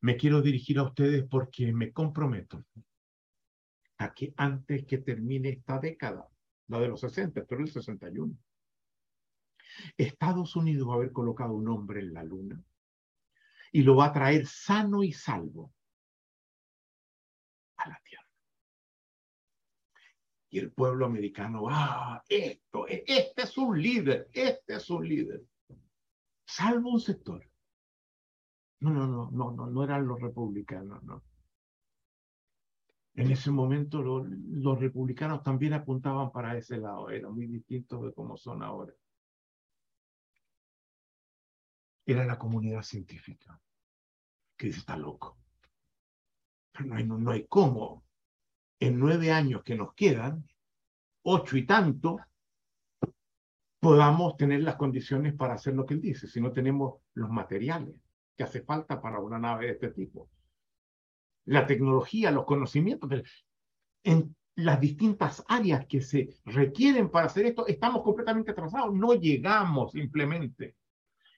me 0.00 0.16
quiero 0.16 0.42
dirigir 0.42 0.80
a 0.80 0.82
ustedes 0.82 1.24
porque 1.28 1.72
me 1.72 1.92
comprometo 1.92 2.64
a 3.98 4.12
que 4.12 4.34
antes 4.36 4.84
que 4.84 4.98
termine 4.98 5.50
esta 5.50 5.78
década, 5.78 6.28
la 6.66 6.80
de 6.80 6.88
los 6.88 7.00
60, 7.00 7.44
pero 7.44 7.60
el 7.60 7.70
61, 7.70 8.36
Estados 9.96 10.56
Unidos 10.56 10.88
va 10.88 10.94
a 10.94 10.96
haber 10.96 11.12
colocado 11.12 11.52
un 11.52 11.68
hombre 11.68 12.00
en 12.00 12.12
la 12.12 12.24
luna 12.24 12.60
y 13.70 13.82
lo 13.82 13.94
va 13.94 14.06
a 14.06 14.12
traer 14.12 14.46
sano 14.46 15.04
y 15.04 15.12
salvo 15.12 15.72
la 17.88 18.00
Tierra. 18.04 18.26
Y 20.50 20.58
el 20.58 20.72
pueblo 20.72 21.06
americano, 21.06 21.66
ah, 21.70 22.22
esto, 22.28 22.86
este 22.86 23.42
es 23.42 23.56
un 23.56 23.80
líder, 23.80 24.28
este 24.32 24.74
es 24.74 24.90
un 24.90 25.08
líder. 25.08 25.42
Salvo 26.44 26.90
un 26.90 27.00
sector. 27.00 27.42
No, 28.80 28.90
no, 28.90 29.06
no, 29.06 29.30
no, 29.30 29.52
no, 29.52 29.66
no 29.66 29.84
eran 29.84 30.06
los 30.06 30.20
republicanos, 30.20 31.02
no. 31.04 31.22
En 33.14 33.30
ese 33.30 33.50
momento 33.50 34.02
los 34.02 34.80
republicanos 34.80 35.42
también 35.42 35.74
apuntaban 35.74 36.32
para 36.32 36.56
ese 36.56 36.78
lado, 36.78 37.10
era 37.10 37.28
muy 37.28 37.46
distinto 37.46 38.02
de 38.02 38.12
cómo 38.12 38.36
son 38.36 38.62
ahora. 38.62 38.92
Era 42.06 42.24
la 42.24 42.38
comunidad 42.38 42.82
científica, 42.82 43.60
que 44.56 44.66
dice, 44.66 44.80
está 44.80 44.96
loco. 44.96 45.41
Pero 46.72 47.04
no 47.04 47.30
hay, 47.30 47.46
cómo, 47.46 48.04
en 48.80 48.98
nueve 48.98 49.30
años 49.30 49.62
que 49.62 49.74
nos 49.74 49.94
quedan, 49.94 50.46
ocho 51.22 51.56
y 51.56 51.66
tanto, 51.66 52.18
podamos 53.78 54.36
tener 54.36 54.62
las 54.62 54.76
condiciones 54.76 55.34
para 55.34 55.54
hacer 55.54 55.74
lo 55.74 55.84
que 55.84 55.94
él 55.94 56.00
dice, 56.00 56.26
si 56.26 56.40
no 56.40 56.52
tenemos 56.52 57.00
los 57.14 57.30
materiales 57.30 57.94
que 58.36 58.44
hace 58.44 58.62
falta 58.62 59.00
para 59.00 59.18
una 59.20 59.38
nave 59.38 59.66
de 59.66 59.72
este 59.72 59.90
tipo. 59.90 60.30
La 61.44 61.66
tecnología, 61.66 62.30
los 62.30 62.44
conocimientos, 62.44 63.10
en 64.04 64.34
las 64.54 64.80
distintas 64.80 65.44
áreas 65.48 65.86
que 65.86 66.00
se 66.00 66.28
requieren 66.44 67.10
para 67.10 67.26
hacer 67.26 67.46
esto, 67.46 67.66
estamos 67.66 68.02
completamente 68.02 68.52
atrasados, 68.52 68.94
no 68.94 69.14
llegamos 69.14 69.92
simplemente. 69.92 70.76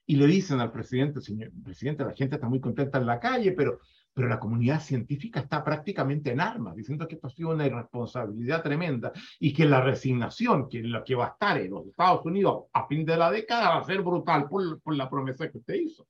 Y 0.05 0.17
le 0.17 0.27
dicen 0.27 0.59
al 0.59 0.71
presidente, 0.71 1.21
señor 1.21 1.51
presidente, 1.63 2.03
la 2.03 2.13
gente 2.13 2.35
está 2.35 2.47
muy 2.47 2.59
contenta 2.59 2.99
en 2.99 3.07
la 3.07 3.19
calle, 3.19 3.53
pero, 3.53 3.79
pero 4.15 4.29
la 4.29 4.39
comunidad 4.39 4.79
científica 4.79 5.41
está 5.41 5.61
prácticamente 5.61 6.31
en 6.31 6.39
armas, 6.39 6.73
diciendo 6.73 7.05
que 7.05 7.15
esto 7.15 7.27
ha 7.27 7.31
sido 7.31 7.49
una 7.49 7.65
irresponsabilidad 7.65 8.63
tremenda 8.63 9.11
y 9.41 9.53
que 9.53 9.65
la 9.65 9.81
resignación, 9.81 10.69
que 10.69 10.81
la 10.83 11.03
que 11.03 11.15
va 11.15 11.25
a 11.25 11.29
estar 11.31 11.57
en 11.57 11.71
los 11.71 11.85
Estados 11.85 12.25
Unidos 12.25 12.63
a 12.71 12.87
fin 12.87 13.05
de 13.05 13.17
la 13.17 13.29
década 13.29 13.71
va 13.71 13.79
a 13.79 13.83
ser 13.83 14.01
brutal 14.01 14.47
por, 14.47 14.79
por 14.79 14.95
la 14.95 15.09
promesa 15.09 15.51
que 15.51 15.57
usted 15.57 15.73
hizo. 15.73 16.07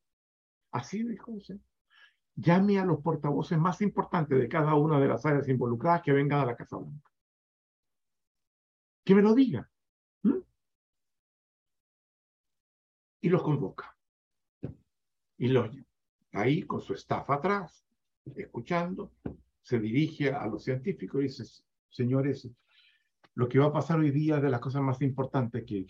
Así 0.71 1.01
dijo 1.01 1.31
usted. 1.31 1.57
Llame 2.35 2.77
a 2.77 2.85
los 2.85 3.01
portavoces 3.01 3.57
más 3.57 3.81
importantes 3.81 4.37
de 4.37 4.47
cada 4.47 4.75
una 4.75 4.99
de 4.99 5.07
las 5.07 5.25
áreas 5.25 5.49
involucradas 5.49 6.03
que 6.03 6.13
vengan 6.13 6.41
a 6.41 6.45
la 6.45 6.55
Casa 6.55 6.77
Blanca. 6.77 7.11
Que 9.03 9.15
me 9.15 9.23
lo 9.23 9.33
diga. 9.33 9.67
Y 13.19 13.29
los 13.29 13.41
convoca. 13.41 13.97
Y 15.37 15.47
los 15.47 15.71
ahí 16.33 16.63
con 16.63 16.81
su 16.81 16.93
staff 16.93 17.29
atrás, 17.29 17.85
escuchando, 18.35 19.13
se 19.61 19.79
dirige 19.79 20.31
a 20.31 20.47
los 20.47 20.63
científicos 20.63 21.21
y 21.21 21.23
dice, 21.23 21.43
señores, 21.89 22.49
lo 23.35 23.47
que 23.47 23.59
va 23.59 23.67
a 23.67 23.73
pasar 23.73 23.99
hoy 23.99 24.11
día 24.11 24.37
es 24.37 24.43
de 24.43 24.49
las 24.49 24.59
cosas 24.59 24.81
más 24.81 25.01
importantes 25.01 25.63
que, 25.65 25.85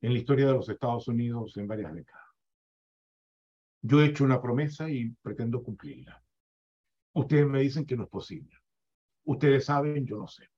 en 0.00 0.12
la 0.12 0.18
historia 0.18 0.46
de 0.46 0.52
los 0.52 0.68
Estados 0.68 1.08
Unidos 1.08 1.56
en 1.56 1.66
varias 1.66 1.94
décadas. 1.94 2.22
Yo 3.82 4.00
he 4.00 4.06
hecho 4.06 4.24
una 4.24 4.40
promesa 4.40 4.88
y 4.88 5.10
pretendo 5.22 5.62
cumplirla. 5.62 6.22
Ustedes 7.14 7.46
me 7.46 7.60
dicen 7.60 7.84
que 7.84 7.96
no 7.96 8.04
es 8.04 8.08
posible. 8.08 8.56
Ustedes 9.24 9.64
saben, 9.64 10.06
yo 10.06 10.18
no 10.18 10.28
sé. 10.28 10.48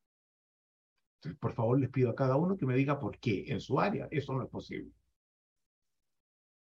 Entonces, 1.17 1.39
por 1.41 1.55
favor, 1.55 1.81
les 1.81 1.91
pido 1.91 2.11
a 2.11 2.15
cada 2.15 2.37
uno 2.37 2.57
que 2.57 2.67
me 2.67 2.77
diga 2.77 3.01
por 3.01 3.19
qué 3.19 3.45
en 3.49 3.61
su 3.61 3.81
área 3.81 4.09
eso 4.11 4.35
no 4.35 4.43
es 4.43 4.51
posible. 4.51 4.93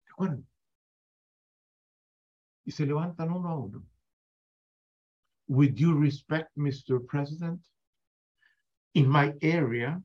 ¿De 0.06 0.12
acuerdo? 0.12 0.44
Y 2.66 2.72
se 2.72 2.86
levantan 2.86 3.32
uno 3.32 3.50
a 3.50 3.58
uno. 3.58 3.86
With 5.48 5.74
due 5.74 6.00
respect, 6.00 6.50
Mr. 6.56 7.06
President, 7.06 7.62
in 8.94 9.10
my 9.10 9.36
area 9.42 10.02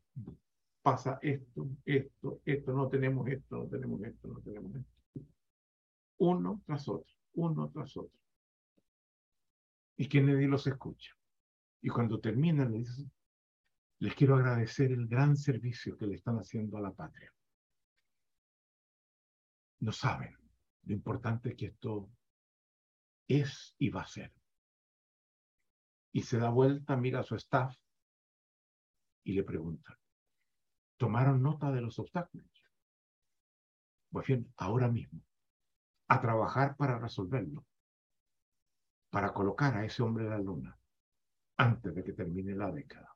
pasa 0.82 1.18
esto, 1.22 1.68
esto, 1.84 2.40
esto, 2.44 2.72
no 2.72 2.88
tenemos 2.88 3.28
esto, 3.28 3.56
no 3.56 3.66
tenemos 3.68 4.02
esto, 4.02 4.28
no 4.28 4.40
tenemos 4.40 4.74
esto 4.74 4.98
uno 6.18 6.62
tras 6.66 6.88
otro, 6.88 7.12
uno 7.34 7.70
tras 7.70 7.96
otro. 7.96 8.18
Y 9.96 10.08
Kennedy 10.08 10.46
los 10.46 10.66
escucha. 10.66 11.14
Y 11.80 11.88
cuando 11.88 12.20
termina 12.20 12.64
le 12.64 12.84
les 14.00 14.14
quiero 14.14 14.36
agradecer 14.36 14.92
el 14.92 15.08
gran 15.08 15.36
servicio 15.36 15.96
que 15.96 16.06
le 16.06 16.14
están 16.14 16.36
haciendo 16.36 16.76
a 16.76 16.80
la 16.80 16.92
patria. 16.92 17.32
No 19.80 19.92
saben 19.92 20.36
lo 20.84 20.94
importante 20.94 21.56
que 21.56 21.66
esto 21.66 22.08
es 23.28 23.74
y 23.78 23.90
va 23.90 24.02
a 24.02 24.06
ser. 24.06 24.32
Y 26.12 26.22
se 26.22 26.38
da 26.38 26.48
vuelta, 26.48 26.96
mira 26.96 27.20
a 27.20 27.22
su 27.22 27.36
staff 27.36 27.76
y 29.24 29.34
le 29.34 29.44
pregunta, 29.44 29.98
¿tomaron 30.96 31.42
nota 31.42 31.70
de 31.70 31.82
los 31.82 31.98
obstáculos? 31.98 32.50
Pues 34.10 34.26
bien, 34.26 34.52
ahora 34.56 34.88
mismo 34.88 35.20
a 36.08 36.20
trabajar 36.20 36.76
para 36.76 36.98
resolverlo, 36.98 37.66
para 39.10 39.34
colocar 39.34 39.76
a 39.76 39.84
ese 39.84 40.02
hombre 40.02 40.24
en 40.24 40.30
la 40.30 40.38
luna 40.38 40.78
antes 41.58 41.94
de 41.94 42.02
que 42.02 42.14
termine 42.14 42.54
la 42.54 42.72
década. 42.72 43.14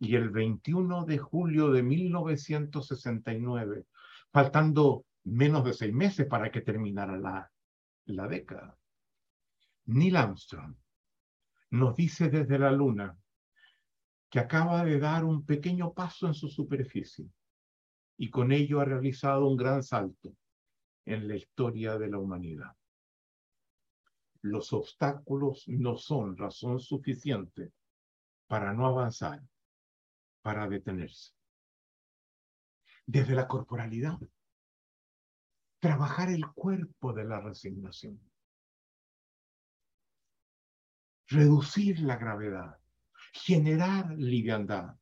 Y 0.00 0.16
el 0.16 0.30
21 0.30 1.04
de 1.04 1.18
julio 1.18 1.70
de 1.70 1.84
1969, 1.84 3.86
faltando 4.32 5.04
menos 5.24 5.64
de 5.64 5.72
seis 5.72 5.94
meses 5.94 6.26
para 6.26 6.50
que 6.50 6.60
terminara 6.60 7.16
la, 7.16 7.50
la 8.08 8.26
década, 8.26 8.78
Neil 9.86 10.16
Armstrong 10.16 10.74
nos 11.70 11.94
dice 11.94 12.28
desde 12.30 12.58
la 12.58 12.70
luna 12.70 13.18
que 14.30 14.38
acaba 14.38 14.84
de 14.84 14.98
dar 14.98 15.24
un 15.24 15.44
pequeño 15.44 15.92
paso 15.92 16.26
en 16.26 16.34
su 16.34 16.48
superficie 16.48 17.30
y 18.16 18.30
con 18.30 18.52
ello 18.52 18.80
ha 18.80 18.84
realizado 18.84 19.46
un 19.46 19.56
gran 19.56 19.82
salto 19.82 20.34
en 21.04 21.28
la 21.28 21.36
historia 21.36 21.98
de 21.98 22.08
la 22.08 22.18
humanidad. 22.18 22.76
Los 24.42 24.72
obstáculos 24.72 25.64
no 25.68 25.96
son 25.96 26.36
razón 26.36 26.80
suficiente 26.80 27.72
para 28.46 28.72
no 28.72 28.86
avanzar, 28.86 29.42
para 30.42 30.68
detenerse. 30.68 31.32
Desde 33.06 33.34
la 33.34 33.48
corporalidad, 33.48 34.18
trabajar 35.80 36.30
el 36.30 36.46
cuerpo 36.52 37.12
de 37.12 37.24
la 37.24 37.40
resignación, 37.40 38.20
reducir 41.28 42.00
la 42.00 42.16
gravedad, 42.16 42.78
generar 43.32 44.10
liviandad, 44.16 44.96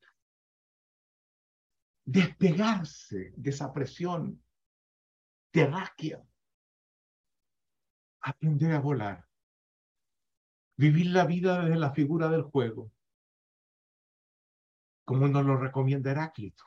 despegarse 2.04 3.32
de 3.36 3.50
esa 3.50 3.72
presión 3.72 4.42
terráquea, 5.50 6.22
aprender 8.20 8.72
a 8.72 8.80
volar, 8.80 9.26
vivir 10.76 11.06
la 11.06 11.24
vida 11.24 11.62
desde 11.62 11.76
la 11.76 11.92
figura 11.92 12.28
del 12.28 12.42
juego, 12.42 12.92
como 15.04 15.28
nos 15.28 15.46
lo 15.46 15.56
recomienda 15.56 16.10
Heráclito. 16.10 16.64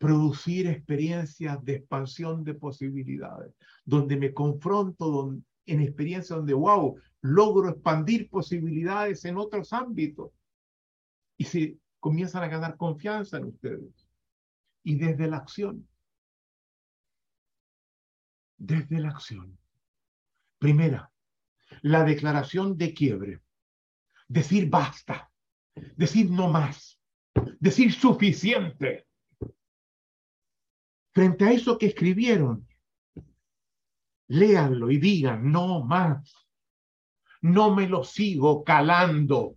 Producir 0.00 0.66
experiencias 0.66 1.62
de 1.62 1.74
expansión 1.74 2.42
de 2.42 2.54
posibilidades, 2.54 3.52
donde 3.84 4.16
me 4.16 4.32
confronto 4.32 5.36
en 5.66 5.80
experiencias 5.82 6.38
donde, 6.38 6.54
wow, 6.54 6.98
logro 7.20 7.68
expandir 7.68 8.30
posibilidades 8.30 9.26
en 9.26 9.36
otros 9.36 9.74
ámbitos. 9.74 10.30
Y 11.36 11.44
se 11.44 11.76
comienzan 11.98 12.44
a 12.44 12.48
ganar 12.48 12.78
confianza 12.78 13.36
en 13.36 13.44
ustedes. 13.44 14.08
Y 14.82 14.96
desde 14.96 15.28
la 15.28 15.36
acción. 15.36 15.86
Desde 18.56 19.00
la 19.00 19.10
acción. 19.10 19.58
Primera, 20.58 21.12
la 21.82 22.04
declaración 22.04 22.78
de 22.78 22.94
quiebre. 22.94 23.42
Decir 24.28 24.70
basta. 24.70 25.30
Decir 25.94 26.30
no 26.30 26.48
más. 26.48 26.98
Decir 27.58 27.92
suficiente. 27.92 29.06
Frente 31.12 31.44
a 31.44 31.52
eso 31.52 31.76
que 31.76 31.86
escribieron, 31.86 32.68
léanlo 34.28 34.90
y 34.90 34.98
digan 34.98 35.50
no 35.50 35.82
más. 35.82 36.34
No 37.42 37.74
me 37.74 37.88
lo 37.88 38.04
sigo 38.04 38.62
calando. 38.64 39.56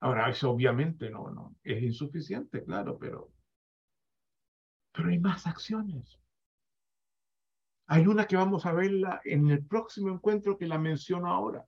Ahora, 0.00 0.28
eso 0.28 0.50
obviamente 0.50 1.08
no, 1.08 1.30
no, 1.30 1.56
es 1.62 1.82
insuficiente, 1.82 2.62
claro, 2.64 2.98
pero, 2.98 3.32
pero 4.92 5.08
hay 5.08 5.18
más 5.18 5.46
acciones. 5.46 6.18
Hay 7.86 8.06
una 8.06 8.26
que 8.26 8.36
vamos 8.36 8.66
a 8.66 8.72
verla 8.72 9.20
en 9.24 9.48
el 9.50 9.64
próximo 9.64 10.10
encuentro 10.10 10.58
que 10.58 10.66
la 10.66 10.78
menciono 10.78 11.28
ahora. 11.28 11.64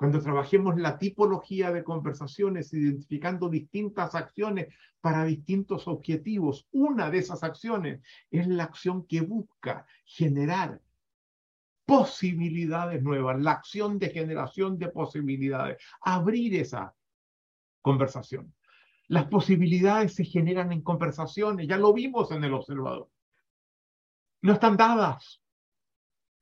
Cuando 0.00 0.22
trabajemos 0.22 0.78
la 0.78 0.98
tipología 0.98 1.70
de 1.72 1.84
conversaciones, 1.84 2.72
identificando 2.72 3.50
distintas 3.50 4.14
acciones 4.14 4.68
para 4.98 5.26
distintos 5.26 5.86
objetivos, 5.86 6.66
una 6.72 7.10
de 7.10 7.18
esas 7.18 7.42
acciones 7.42 8.00
es 8.30 8.46
la 8.46 8.64
acción 8.64 9.06
que 9.06 9.20
busca 9.20 9.84
generar 10.06 10.80
posibilidades 11.84 13.02
nuevas, 13.02 13.42
la 13.42 13.50
acción 13.50 13.98
de 13.98 14.08
generación 14.08 14.78
de 14.78 14.88
posibilidades, 14.88 15.76
abrir 16.00 16.54
esa 16.54 16.94
conversación. 17.82 18.54
Las 19.06 19.26
posibilidades 19.26 20.14
se 20.14 20.24
generan 20.24 20.72
en 20.72 20.80
conversaciones, 20.80 21.68
ya 21.68 21.76
lo 21.76 21.92
vimos 21.92 22.30
en 22.30 22.42
el 22.42 22.54
observador. 22.54 23.10
No 24.40 24.54
están 24.54 24.78
dadas, 24.78 25.42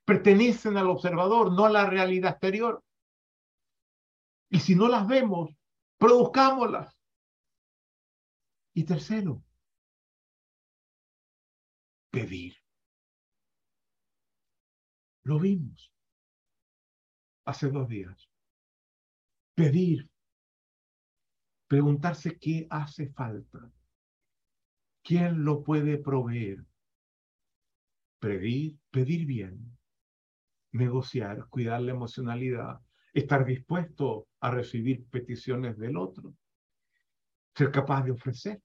pertenecen 0.04 0.76
al 0.76 0.88
observador, 0.90 1.50
no 1.50 1.64
a 1.64 1.70
la 1.70 1.90
realidad 1.90 2.30
exterior. 2.30 2.84
Y 4.50 4.60
si 4.60 4.74
no 4.74 4.88
las 4.88 5.06
vemos, 5.06 5.50
produzcámoslas. 5.98 6.96
Y 8.74 8.84
tercero, 8.84 9.42
pedir. 12.10 12.56
Lo 15.24 15.38
vimos 15.38 15.92
hace 17.44 17.70
dos 17.70 17.88
días. 17.88 18.30
Pedir 19.54 20.08
preguntarse 21.68 22.38
qué 22.38 22.66
hace 22.70 23.10
falta, 23.10 23.70
quién 25.04 25.44
lo 25.44 25.62
puede 25.62 25.98
proveer, 25.98 26.64
pedir, 28.18 28.78
pedir 28.90 29.26
bien, 29.26 29.78
negociar, 30.72 31.46
cuidar 31.50 31.82
la 31.82 31.92
emocionalidad, 31.92 32.80
estar 33.18 33.44
dispuesto 33.44 34.28
a 34.40 34.50
recibir 34.50 35.06
peticiones 35.08 35.76
del 35.78 35.96
otro, 35.96 36.34
ser 37.54 37.70
capaz 37.70 38.04
de 38.04 38.12
ofrecer, 38.12 38.62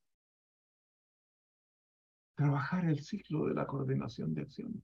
trabajar 2.35 2.85
el 2.85 2.99
ciclo 3.03 3.47
de 3.47 3.53
la 3.53 3.65
coordinación 3.65 4.33
de 4.33 4.41
acciones. 4.41 4.83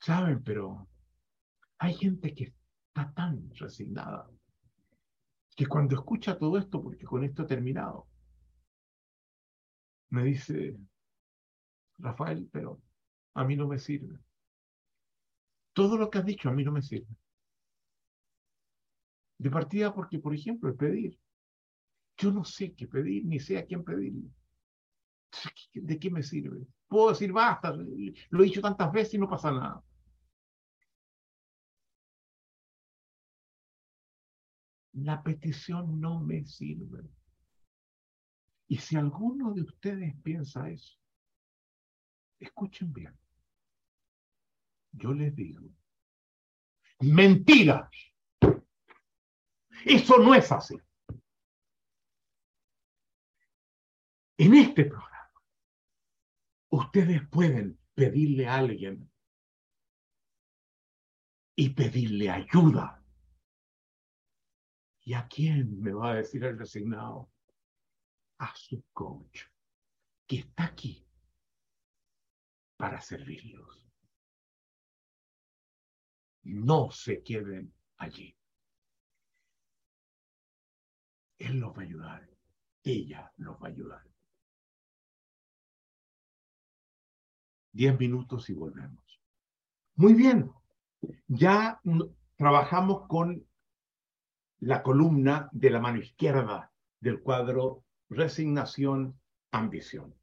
Saben, 0.00 0.42
pero 0.42 0.86
hay 1.78 1.94
gente 1.94 2.34
que 2.34 2.54
está 2.88 3.12
tan 3.14 3.50
resignada 3.54 4.30
que 5.56 5.66
cuando 5.66 5.94
escucha 5.94 6.36
todo 6.38 6.58
esto, 6.58 6.82
porque 6.82 7.04
con 7.04 7.24
esto 7.24 7.44
he 7.44 7.46
terminado, 7.46 8.08
me 10.10 10.24
dice, 10.24 10.76
Rafael, 11.98 12.48
pero 12.52 12.80
a 13.34 13.44
mí 13.44 13.56
no 13.56 13.66
me 13.66 13.78
sirve. 13.78 14.18
Todo 15.74 15.98
lo 15.98 16.08
que 16.08 16.18
has 16.18 16.24
dicho 16.24 16.48
a 16.48 16.52
mí 16.52 16.64
no 16.64 16.72
me 16.72 16.80
sirve. 16.80 17.14
De 19.38 19.50
partida 19.50 19.92
porque, 19.92 20.18
por 20.18 20.34
ejemplo, 20.34 20.70
el 20.70 20.76
pedir. 20.76 21.18
Yo 22.16 22.32
no 22.32 22.44
sé 22.44 22.72
qué 22.74 22.86
pedir, 22.86 23.26
ni 23.26 23.38
sé 23.40 23.58
a 23.58 23.66
quién 23.66 23.84
pedirle. 23.84 24.30
¿De 25.74 25.98
qué 25.98 26.10
me 26.10 26.22
sirve? 26.22 26.66
Puedo 26.88 27.10
decir, 27.10 27.32
basta, 27.32 27.74
lo 27.74 28.42
he 28.42 28.46
dicho 28.46 28.62
tantas 28.62 28.90
veces 28.92 29.14
y 29.14 29.18
no 29.18 29.28
pasa 29.28 29.50
nada. 29.50 29.84
la 34.94 35.22
petición 35.22 36.00
no 36.00 36.20
me 36.20 36.44
sirve. 36.44 37.02
Y 38.68 38.78
si 38.78 38.96
alguno 38.96 39.52
de 39.52 39.62
ustedes 39.62 40.14
piensa 40.22 40.70
eso, 40.70 40.96
escuchen 42.38 42.92
bien. 42.92 43.12
Yo 44.96 45.12
les 45.12 45.34
digo, 45.34 45.68
mentira. 47.00 47.90
Eso 49.84 50.18
no 50.18 50.34
es 50.34 50.50
así. 50.50 50.76
En 54.38 54.54
este 54.54 54.84
programa, 54.86 55.30
ustedes 56.70 57.28
pueden 57.28 57.78
pedirle 57.94 58.48
a 58.48 58.56
alguien 58.56 59.10
y 61.56 61.70
pedirle 61.70 62.30
ayuda 62.30 63.04
¿Y 65.06 65.12
a 65.12 65.28
quién 65.28 65.80
me 65.82 65.92
va 65.92 66.12
a 66.12 66.14
decir 66.14 66.44
el 66.44 66.58
resignado? 66.58 67.30
A 68.38 68.54
su 68.56 68.82
coach, 68.92 69.42
que 70.26 70.36
está 70.38 70.64
aquí 70.64 71.06
para 72.76 73.00
servirlos. 73.02 73.83
No 76.44 76.90
se 76.90 77.22
queden 77.22 77.72
allí. 77.96 78.36
Él 81.38 81.58
los 81.58 81.72
va 81.76 81.82
a 81.82 81.84
ayudar. 81.84 82.30
Ella 82.82 83.32
los 83.38 83.56
va 83.56 83.68
a 83.68 83.70
ayudar. 83.70 84.04
Diez 87.72 87.98
minutos 87.98 88.48
y 88.50 88.52
volvemos. 88.52 89.20
Muy 89.96 90.14
bien. 90.14 90.52
Ya 91.26 91.80
trabajamos 92.36 93.06
con 93.08 93.46
la 94.60 94.82
columna 94.82 95.48
de 95.52 95.70
la 95.70 95.80
mano 95.80 95.98
izquierda 95.98 96.72
del 97.00 97.20
cuadro 97.20 97.84
resignación, 98.08 99.18
ambición. 99.50 100.14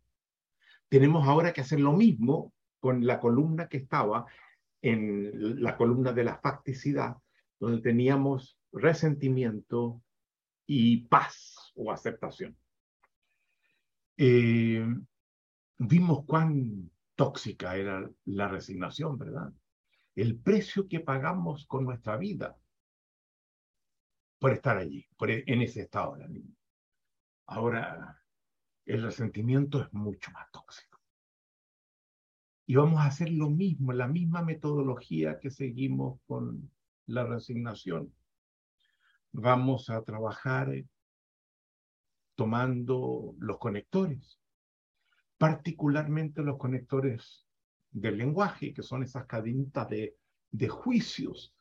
Tenemos 0.87 1.27
ahora 1.27 1.53
que 1.53 1.61
hacer 1.61 1.79
lo 1.79 1.93
mismo 1.93 2.53
con 2.79 3.05
la 3.05 3.19
columna 3.19 3.67
que 3.67 3.77
estaba 3.77 4.25
en 4.81 5.61
la 5.61 5.77
columna 5.77 6.11
de 6.13 6.23
la 6.23 6.37
facticidad, 6.37 7.17
donde 7.59 7.81
teníamos 7.81 8.57
resentimiento 8.71 10.01
y 10.65 11.05
paz 11.07 11.71
o 11.75 11.91
aceptación. 11.91 12.57
Eh, 14.17 14.85
vimos 15.77 16.25
cuán 16.25 16.91
tóxica 17.15 17.75
era 17.75 18.09
la 18.25 18.47
resignación, 18.47 19.17
¿verdad? 19.17 19.53
El 20.15 20.39
precio 20.39 20.87
que 20.87 20.99
pagamos 20.99 21.65
con 21.65 21.85
nuestra 21.85 22.17
vida 22.17 22.57
por 24.39 24.51
estar 24.51 24.77
allí, 24.77 25.07
por, 25.17 25.29
e, 25.29 25.43
en 25.45 25.61
ese 25.61 25.81
estado 25.81 26.15
de 26.15 26.23
ánimo. 26.23 26.55
Ahora, 27.45 28.19
el 28.85 29.03
resentimiento 29.03 29.81
es 29.83 29.93
mucho 29.93 30.31
más 30.31 30.49
tóxico. 30.51 30.90
Y 32.71 32.75
vamos 32.75 33.01
a 33.01 33.07
hacer 33.07 33.29
lo 33.29 33.49
mismo, 33.49 33.91
la 33.91 34.07
misma 34.07 34.43
metodología 34.43 35.41
que 35.41 35.51
seguimos 35.51 36.21
con 36.25 36.71
la 37.05 37.25
resignación. 37.25 38.13
Vamos 39.33 39.89
a 39.89 40.01
trabajar 40.03 40.71
tomando 42.33 43.35
los 43.39 43.57
conectores, 43.57 44.39
particularmente 45.37 46.43
los 46.43 46.57
conectores 46.57 47.45
del 47.91 48.17
lenguaje, 48.17 48.73
que 48.73 48.83
son 48.83 49.03
esas 49.03 49.25
cadenitas 49.25 49.89
de, 49.89 50.15
de 50.49 50.69
juicios 50.69 51.53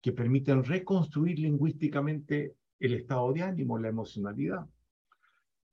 que 0.00 0.12
permiten 0.12 0.64
reconstruir 0.64 1.40
lingüísticamente 1.40 2.56
el 2.80 2.94
estado 2.94 3.34
de 3.34 3.42
ánimo, 3.42 3.76
la 3.76 3.88
emocionalidad. 3.88 4.66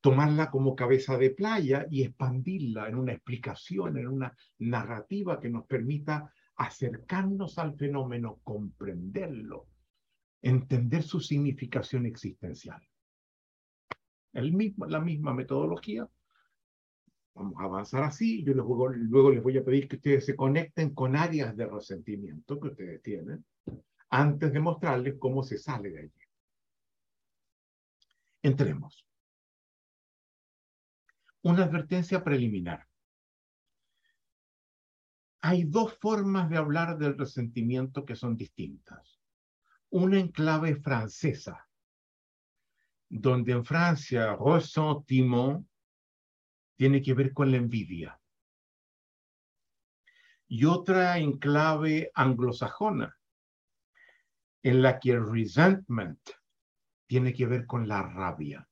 Tomarla 0.05 0.51
como 0.51 0.75
cabeza 0.75 1.17
de 1.17 1.31
playa 1.31 1.87
y 1.89 2.03
expandirla 2.03 2.87
en 2.87 2.93
una 2.93 3.13
explicación, 3.13 3.97
en 3.97 4.07
una 4.07 4.37
narrativa 4.59 5.39
que 5.39 5.49
nos 5.49 5.65
permita 5.65 6.31
acercarnos 6.57 7.57
al 7.57 7.75
fenómeno, 7.75 8.39
comprenderlo, 8.43 9.65
entender 10.43 11.01
su 11.01 11.19
significación 11.19 12.05
existencial. 12.05 12.87
El 14.31 14.53
mismo, 14.53 14.85
la 14.85 14.99
misma 14.99 15.33
metodología. 15.33 16.07
Vamos 17.33 17.59
a 17.59 17.63
avanzar 17.63 18.03
así. 18.03 18.43
Yo 18.43 18.53
luego, 18.53 18.89
luego 18.89 19.31
les 19.31 19.41
voy 19.41 19.57
a 19.57 19.65
pedir 19.65 19.87
que 19.87 19.95
ustedes 19.95 20.23
se 20.23 20.35
conecten 20.35 20.93
con 20.93 21.15
áreas 21.15 21.57
de 21.57 21.65
resentimiento 21.65 22.59
que 22.59 22.67
ustedes 22.67 23.01
tienen 23.01 23.43
antes 24.11 24.53
de 24.53 24.59
mostrarles 24.59 25.15
cómo 25.17 25.41
se 25.41 25.57
sale 25.57 25.89
de 25.89 25.99
allí. 26.01 26.11
Entremos. 28.43 29.03
Una 31.45 31.65
advertencia 31.65 32.23
preliminar. 32.23 32.87
Hay 35.41 35.65
dos 35.65 35.95
formas 35.99 36.49
de 36.49 36.57
hablar 36.57 36.97
del 36.97 37.15
resentimiento 37.15 38.03
que 38.03 38.15
son 38.15 38.35
distintas. 38.35 39.21
Una 39.91 40.19
en 40.19 40.29
clave 40.29 40.75
francesa, 40.77 41.69
donde 43.07 43.51
en 43.51 43.63
Francia 43.63 44.35
ressentiment 44.35 45.69
tiene 46.77 47.03
que 47.03 47.13
ver 47.13 47.31
con 47.31 47.51
la 47.51 47.57
envidia. 47.57 48.19
Y 50.47 50.65
otra 50.65 51.19
en 51.19 51.37
clave 51.37 52.09
anglosajona, 52.15 53.15
en 54.63 54.81
la 54.81 54.99
que 54.99 55.19
resentment 55.19 56.27
tiene 57.05 57.33
que 57.35 57.45
ver 57.45 57.67
con 57.67 57.87
la 57.87 58.01
rabia. 58.01 58.67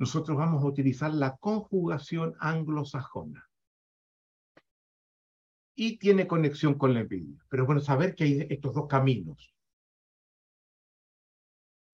Nosotros 0.00 0.38
vamos 0.38 0.62
a 0.62 0.66
utilizar 0.66 1.12
la 1.12 1.36
conjugación 1.36 2.34
anglosajona. 2.40 3.46
Y 5.74 5.98
tiene 5.98 6.26
conexión 6.26 6.78
con 6.78 6.94
la 6.94 7.00
envidia. 7.00 7.44
Pero 7.50 7.66
bueno, 7.66 7.82
saber 7.82 8.14
que 8.14 8.24
hay 8.24 8.46
estos 8.48 8.74
dos 8.74 8.86
caminos. 8.88 9.54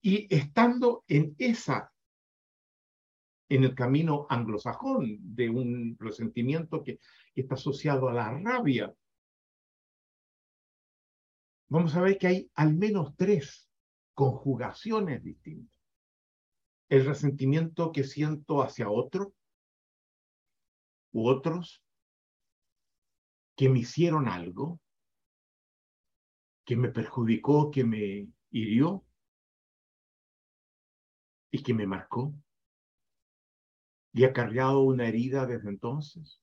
Y 0.01 0.33
estando 0.33 1.03
en 1.09 1.35
esa, 1.37 1.91
en 3.49 3.65
el 3.65 3.75
camino 3.75 4.25
anglosajón 4.29 5.17
de 5.35 5.49
un 5.49 5.97
resentimiento 5.99 6.81
que 6.83 7.01
está 7.35 7.55
asociado 7.55 8.07
a 8.07 8.13
la 8.13 8.39
rabia, 8.39 8.95
vamos 11.67 11.93
a 11.93 12.01
ver 12.01 12.17
que 12.17 12.27
hay 12.27 12.51
al 12.55 12.73
menos 12.73 13.17
tres 13.17 13.69
conjugaciones 14.13 15.21
distintas. 15.21 15.76
El 16.89 17.05
resentimiento 17.05 17.91
que 17.91 18.03
siento 18.03 18.61
hacia 18.61 18.89
otro 18.89 19.33
u 21.11 21.27
otros 21.27 21.83
que 23.55 23.69
me 23.69 23.79
hicieron 23.79 24.27
algo, 24.27 24.79
que 26.65 26.75
me 26.75 26.89
perjudicó, 26.89 27.71
que 27.71 27.83
me 27.83 28.29
hirió 28.51 29.05
y 31.51 31.63
que 31.63 31.73
me 31.73 31.87
marcó 31.87 32.33
y 34.13 34.23
ha 34.23 34.33
cargado 34.33 34.81
una 34.81 35.07
herida 35.07 35.45
desde 35.45 35.69
entonces. 35.69 36.41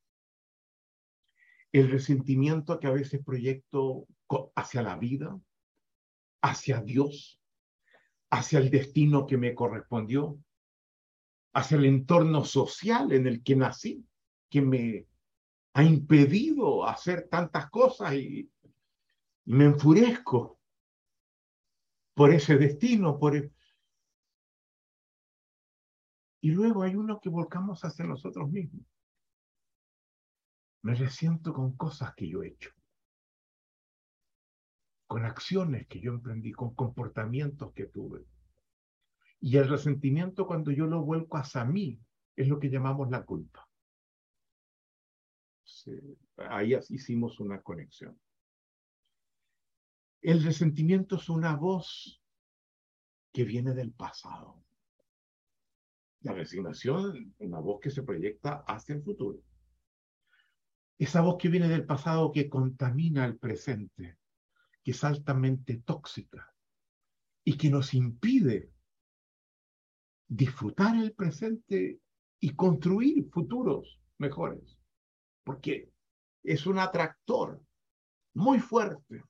El 1.72 1.90
resentimiento 1.90 2.78
que 2.78 2.86
a 2.86 2.92
veces 2.92 3.24
proyecto 3.24 4.06
hacia 4.54 4.82
la 4.82 4.96
vida, 4.96 5.40
hacia 6.40 6.80
Dios, 6.80 7.40
hacia 8.34 8.58
el 8.58 8.68
destino 8.68 9.26
que 9.26 9.36
me 9.36 9.54
correspondió, 9.54 10.38
hacia 11.54 11.76
el 11.76 11.84
entorno 11.84 12.44
social 12.44 13.12
en 13.12 13.28
el 13.28 13.44
que 13.44 13.54
nací, 13.54 14.04
que 14.50 14.60
me 14.60 15.06
ha 15.74 15.84
impedido 15.84 16.86
hacer 16.86 17.28
tantas 17.28 17.70
cosas 17.70 18.14
y, 18.14 18.50
me 19.46 19.66
enfurezco 19.66 20.58
por 22.14 22.32
ese 22.32 22.56
destino, 22.56 23.18
por 23.18 23.36
e-, 23.36 23.52
Y 26.40 26.50
luego 26.50 26.82
hay 26.82 26.94
uno 26.94 27.20
que 27.20 27.28
volcamos 27.28 27.84
hacia 27.84 28.06
nosotros 28.06 28.50
mismos. 28.50 28.86
Me 30.82 30.94
resiento 30.94 31.52
con 31.52 31.76
cosas 31.76 32.14
que 32.14 32.26
yo 32.26 32.42
he 32.42 32.48
hecho 32.48 32.70
con 35.14 35.26
acciones 35.26 35.86
que 35.86 36.00
yo 36.00 36.10
emprendí, 36.10 36.50
con 36.50 36.74
comportamientos 36.74 37.72
que 37.72 37.86
tuve. 37.86 38.26
Y 39.38 39.56
el 39.58 39.68
resentimiento 39.68 40.44
cuando 40.44 40.72
yo 40.72 40.86
lo 40.86 41.04
vuelco 41.04 41.36
hacia 41.36 41.64
mí 41.64 42.00
es 42.34 42.48
lo 42.48 42.58
que 42.58 42.68
llamamos 42.68 43.08
la 43.12 43.24
culpa. 43.24 43.64
ahí 46.48 46.74
hicimos 46.88 47.38
una 47.38 47.62
conexión. 47.62 48.20
El 50.20 50.42
resentimiento 50.42 51.14
es 51.14 51.28
una 51.28 51.54
voz 51.54 52.20
que 53.32 53.44
viene 53.44 53.72
del 53.72 53.92
pasado. 53.92 54.64
La 56.22 56.32
resignación, 56.32 57.36
una 57.38 57.60
voz 57.60 57.78
que 57.80 57.90
se 57.90 58.02
proyecta 58.02 58.64
hacia 58.66 58.96
el 58.96 59.04
futuro. 59.04 59.38
Esa 60.98 61.20
voz 61.20 61.36
que 61.38 61.50
viene 61.50 61.68
del 61.68 61.86
pasado 61.86 62.32
que 62.32 62.48
contamina 62.48 63.24
el 63.26 63.38
presente 63.38 64.18
que 64.84 64.90
es 64.90 65.02
altamente 65.02 65.78
tóxica 65.78 66.54
y 67.42 67.56
que 67.56 67.70
nos 67.70 67.94
impide 67.94 68.70
disfrutar 70.28 70.94
el 70.96 71.12
presente 71.12 72.00
y 72.38 72.54
construir 72.54 73.30
futuros 73.30 73.98
mejores, 74.18 74.78
porque 75.42 75.90
es 76.42 76.66
un 76.66 76.78
atractor 76.78 77.62
muy 78.34 78.60
fuerte. 78.60 79.24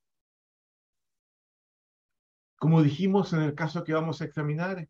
Como 2.56 2.82
dijimos 2.82 3.32
en 3.32 3.42
el 3.42 3.54
caso 3.54 3.84
que 3.84 3.92
vamos 3.92 4.20
a 4.20 4.24
examinar, 4.24 4.88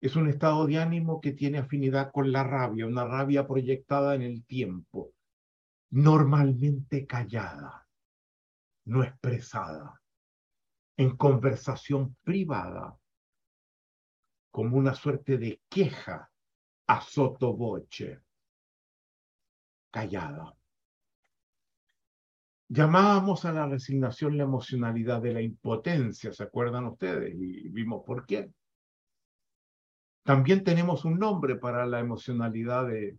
es 0.00 0.16
un 0.16 0.28
estado 0.28 0.66
de 0.66 0.78
ánimo 0.78 1.20
que 1.20 1.32
tiene 1.32 1.58
afinidad 1.58 2.10
con 2.10 2.32
la 2.32 2.42
rabia, 2.42 2.86
una 2.86 3.04
rabia 3.04 3.46
proyectada 3.46 4.14
en 4.14 4.22
el 4.22 4.44
tiempo, 4.44 5.12
normalmente 5.90 7.06
callada, 7.06 7.86
no 8.86 9.04
expresada 9.04 9.99
en 11.00 11.16
conversación 11.16 12.14
privada, 12.22 12.94
como 14.50 14.76
una 14.76 14.92
suerte 14.92 15.38
de 15.38 15.62
queja 15.66 16.30
a 16.88 17.00
sotoboche, 17.00 18.20
callada. 19.90 20.54
Llamábamos 22.68 23.46
a 23.46 23.52
la 23.54 23.66
resignación 23.66 24.36
la 24.36 24.42
emocionalidad 24.42 25.22
de 25.22 25.32
la 25.32 25.40
impotencia, 25.40 26.34
¿se 26.34 26.42
acuerdan 26.42 26.84
ustedes? 26.84 27.34
Y 27.34 27.70
vimos 27.70 28.02
por 28.04 28.26
qué. 28.26 28.52
También 30.22 30.62
tenemos 30.62 31.06
un 31.06 31.18
nombre 31.18 31.56
para 31.56 31.86
la 31.86 32.00
emocionalidad 32.00 32.88
de 32.88 33.16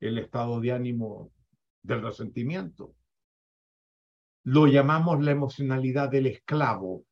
el 0.00 0.18
estado 0.18 0.60
de 0.60 0.72
ánimo 0.72 1.32
del 1.80 2.02
resentimiento. 2.02 2.94
Lo 4.44 4.66
llamamos 4.66 5.24
la 5.24 5.30
emocionalidad 5.30 6.10
del 6.10 6.26
esclavo 6.26 7.06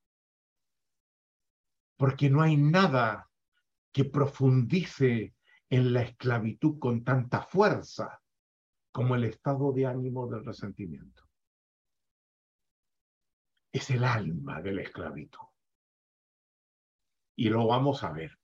porque 2.01 2.31
no 2.31 2.40
hay 2.40 2.56
nada 2.56 3.31
que 3.93 4.06
profundice 4.06 5.35
en 5.68 5.93
la 5.93 6.01
esclavitud 6.01 6.78
con 6.78 7.05
tanta 7.05 7.43
fuerza 7.43 8.22
como 8.90 9.16
el 9.16 9.24
estado 9.24 9.70
de 9.70 9.85
ánimo 9.85 10.27
del 10.27 10.43
resentimiento. 10.43 11.28
Es 13.70 13.90
el 13.90 14.05
alma 14.05 14.62
de 14.62 14.72
la 14.72 14.81
esclavitud. 14.81 15.47
Y 17.36 17.51
lo 17.51 17.66
vamos 17.66 18.02
a 18.02 18.12
ver. 18.12 18.35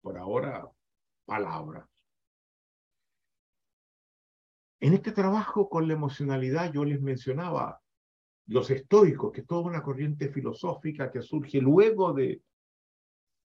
Por 0.00 0.18
ahora, 0.18 0.68
palabras. 1.26 1.88
En 4.80 4.94
este 4.94 5.12
trabajo 5.12 5.68
con 5.68 5.86
la 5.86 5.94
emocionalidad 5.94 6.72
yo 6.72 6.84
les 6.84 7.00
mencionaba 7.00 7.80
los 8.46 8.68
estoicos, 8.68 9.30
que 9.30 9.42
es 9.42 9.46
toda 9.46 9.62
una 9.62 9.80
corriente 9.80 10.28
filosófica 10.28 11.12
que 11.12 11.22
surge 11.22 11.60
luego 11.60 12.12
de, 12.12 12.42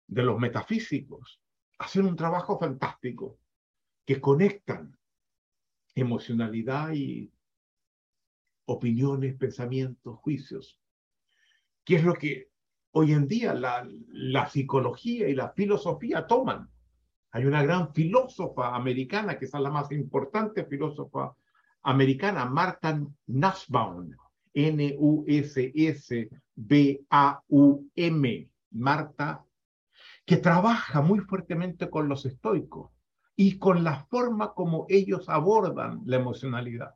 de 0.08 0.24
los 0.24 0.40
metafísicos, 0.40 1.42
hacen 1.80 2.06
un 2.06 2.16
trabajo 2.16 2.58
fantástico, 2.58 3.40
que 4.06 4.22
conectan 4.22 4.98
emocionalidad 5.94 6.94
y 6.94 7.32
opiniones, 8.66 9.36
pensamientos, 9.36 10.18
juicios, 10.20 10.80
que 11.84 11.96
es 11.98 12.04
lo 12.04 12.14
que 12.14 12.50
hoy 12.92 13.12
en 13.14 13.28
día 13.28 13.54
la, 13.54 14.50
psicología 14.50 15.28
y 15.28 15.36
la 15.36 15.50
filosofía 15.52 16.26
toman. 16.26 16.70
Hay 17.32 17.46
una 17.46 17.62
gran 17.64 17.94
filósofa 17.94 18.76
americana, 18.76 19.38
que 19.38 19.46
es 19.46 19.54
la 19.54 19.70
más 19.70 19.92
importante 19.92 20.66
filósofa 20.66 21.36
americana, 21.84 22.46
Martha 22.46 23.00
Nussbaum, 23.28 24.12
N-U-S-S-B-A-U-M, 24.54 25.30
Marta, 28.72 29.47
que 30.28 30.36
trabaja 30.36 31.02
muy 31.02 31.22
fuertemente 31.22 31.90
con 31.90 32.10
los 32.10 32.26
estoicos 32.26 32.92
y 33.38 33.58
con 33.58 33.86
la 33.86 34.04
forma 34.08 34.54
como 34.54 34.86
ellos 34.90 35.30
abordan 35.30 36.02
la 36.06 36.18
emocionalidad. 36.18 36.96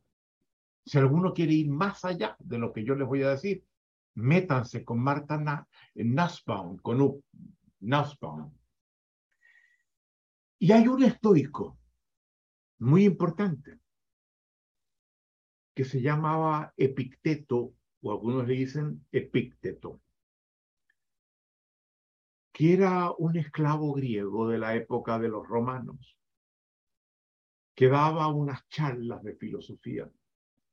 Si 0.86 0.98
alguno 0.98 1.34
quiere 1.34 1.54
ir 1.54 1.70
más 1.70 2.04
allá 2.04 2.36
de 2.40 2.58
lo 2.58 2.74
que 2.74 2.84
yo 2.84 2.94
les 2.94 3.08
voy 3.08 3.24
a 3.24 3.30
decir, 3.30 3.64
métanse 4.16 4.84
con 4.84 5.00
Marta 5.00 5.66
Nussbaum, 5.96 6.76
con 6.80 7.02
U. 7.02 7.24
Y 10.60 10.72
hay 10.74 10.88
un 10.90 11.02
estoico 11.02 11.80
muy 12.80 13.06
importante 13.06 13.80
que 15.74 15.86
se 15.86 16.02
llamaba 16.02 16.74
Epicteto, 16.76 17.74
o 18.02 18.12
algunos 18.12 18.46
le 18.46 18.56
dicen 18.56 19.06
Epicteto, 19.14 20.02
que 22.62 22.74
era 22.74 23.10
un 23.18 23.36
esclavo 23.38 23.92
griego 23.92 24.48
de 24.48 24.60
la 24.60 24.76
época 24.76 25.18
de 25.18 25.30
los 25.30 25.48
romanos, 25.48 26.16
que 27.74 27.88
daba 27.88 28.28
unas 28.28 28.70
charlas 28.70 29.24
de 29.24 29.36
filosofía, 29.36 30.08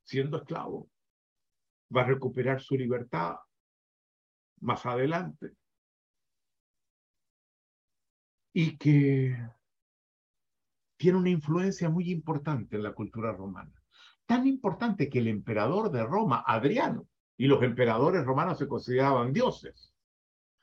siendo 0.03 0.37
esclavo. 0.37 0.91
Va 1.97 2.03
a 2.03 2.09
recuperar 2.09 2.61
su 2.61 2.77
libertad 2.77 3.37
más 4.61 4.85
adelante. 4.85 5.57
Y 8.53 8.77
que 8.77 9.35
tiene 10.99 11.17
una 11.17 11.31
influencia 11.31 11.89
muy 11.89 12.11
importante 12.11 12.77
en 12.77 12.83
la 12.83 12.93
cultura 12.93 13.33
romana 13.33 13.73
tan 14.27 14.47
importante 14.47 15.09
que 15.09 15.21
el 15.21 15.29
emperador 15.29 15.91
de 15.91 16.05
Roma, 16.05 16.45
Adriano, 16.47 17.09
y 17.39 17.47
los 17.47 17.63
emperadores 17.63 18.27
romanos 18.27 18.59
se 18.59 18.69
consideraban 18.69 19.33
dioses. 19.33 19.95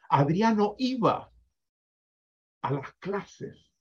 Adriano 0.10 0.76
iba 0.78 1.32
a 2.62 2.72
las 2.72 2.94
clases 2.96 3.72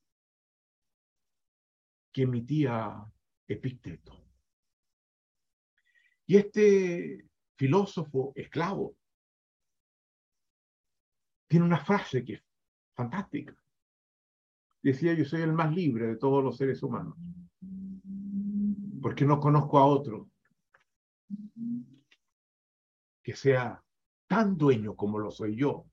que 2.12 2.22
emitía 2.22 3.04
Epicteto. 3.46 4.24
Y 6.26 6.36
este 6.36 7.28
filósofo 7.56 8.32
esclavo 8.34 8.96
tiene 11.46 11.66
una 11.66 11.78
frase 11.78 12.24
que 12.24 12.34
es 12.34 12.42
fantástica. 12.94 13.54
Decía, 14.82 15.14
yo 15.14 15.24
soy 15.24 15.42
el 15.42 15.52
más 15.52 15.74
libre 15.74 16.06
de 16.06 16.16
todos 16.16 16.42
los 16.42 16.56
seres 16.56 16.82
humanos 16.82 17.16
porque 19.04 19.26
no 19.26 19.38
conozco 19.38 19.78
a 19.78 19.84
otro 19.84 20.30
que 23.22 23.36
sea 23.36 23.84
tan 24.26 24.56
dueño 24.56 24.96
como 24.96 25.18
lo 25.18 25.30
soy 25.30 25.56
yo, 25.56 25.90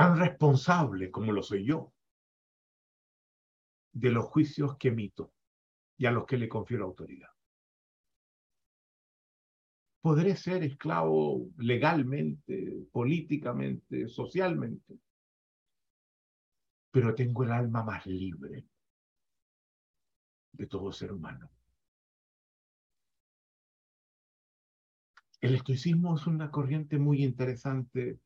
tan 0.00 0.18
responsable 0.18 1.10
como 1.10 1.30
lo 1.30 1.42
soy 1.42 1.66
yo 1.66 1.92
de 3.92 4.10
los 4.10 4.24
juicios 4.24 4.78
que 4.78 4.88
emito 4.88 5.34
y 5.98 6.06
a 6.06 6.10
los 6.10 6.24
que 6.24 6.38
le 6.38 6.48
confiero 6.48 6.86
autoridad. 6.86 7.28
Podré 10.00 10.36
ser 10.36 10.62
esclavo 10.64 11.50
legalmente, 11.58 12.86
políticamente, 12.90 14.08
socialmente, 14.08 14.98
pero 16.90 17.14
tengo 17.14 17.44
el 17.44 17.52
alma 17.52 17.84
más 17.84 18.06
libre 18.06 18.66
de 20.52 20.66
todo 20.66 20.92
ser 20.92 21.12
humano. 21.12 21.50
El 25.42 25.56
estoicismo 25.56 26.16
es 26.16 26.26
una 26.26 26.50
corriente 26.50 26.98
muy 26.98 27.22
interesante. 27.22 28.18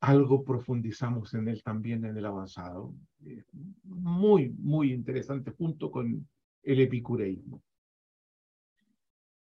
Algo 0.00 0.44
profundizamos 0.44 1.34
en 1.34 1.48
él 1.48 1.62
también 1.62 2.04
en 2.04 2.16
el 2.16 2.24
avanzado. 2.24 2.94
Muy, 3.82 4.50
muy 4.50 4.92
interesante 4.92 5.50
junto 5.50 5.90
con 5.90 6.28
el 6.62 6.80
epicureísmo. 6.80 7.62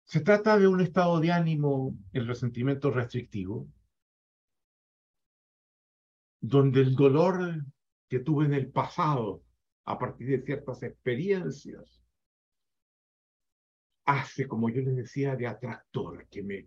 Se 0.04 0.20
trata 0.20 0.58
de 0.58 0.66
un 0.66 0.80
estado 0.80 1.20
de 1.20 1.32
ánimo, 1.32 1.94
el 2.12 2.26
resentimiento 2.26 2.90
restrictivo, 2.90 3.68
donde 6.40 6.80
el 6.80 6.94
dolor 6.94 7.64
que 8.08 8.20
tuve 8.20 8.46
en 8.46 8.54
el 8.54 8.70
pasado 8.70 9.42
a 9.84 9.98
partir 9.98 10.28
de 10.28 10.42
ciertas 10.42 10.82
experiencias, 10.82 12.02
hace, 14.06 14.48
como 14.48 14.70
yo 14.70 14.80
les 14.82 14.96
decía, 14.96 15.36
de 15.36 15.46
atractor, 15.46 16.26
que 16.28 16.42
me 16.42 16.66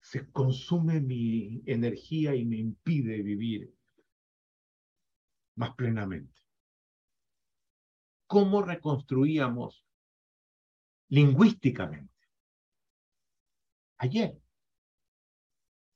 se 0.00 0.30
consume 0.30 1.00
mi 1.00 1.62
energía 1.66 2.34
y 2.34 2.44
me 2.44 2.56
impide 2.56 3.22
vivir 3.22 3.74
más 5.56 5.74
plenamente. 5.74 6.40
¿Cómo 8.26 8.62
reconstruíamos 8.62 9.84
lingüísticamente 11.08 12.14
ayer 13.98 14.40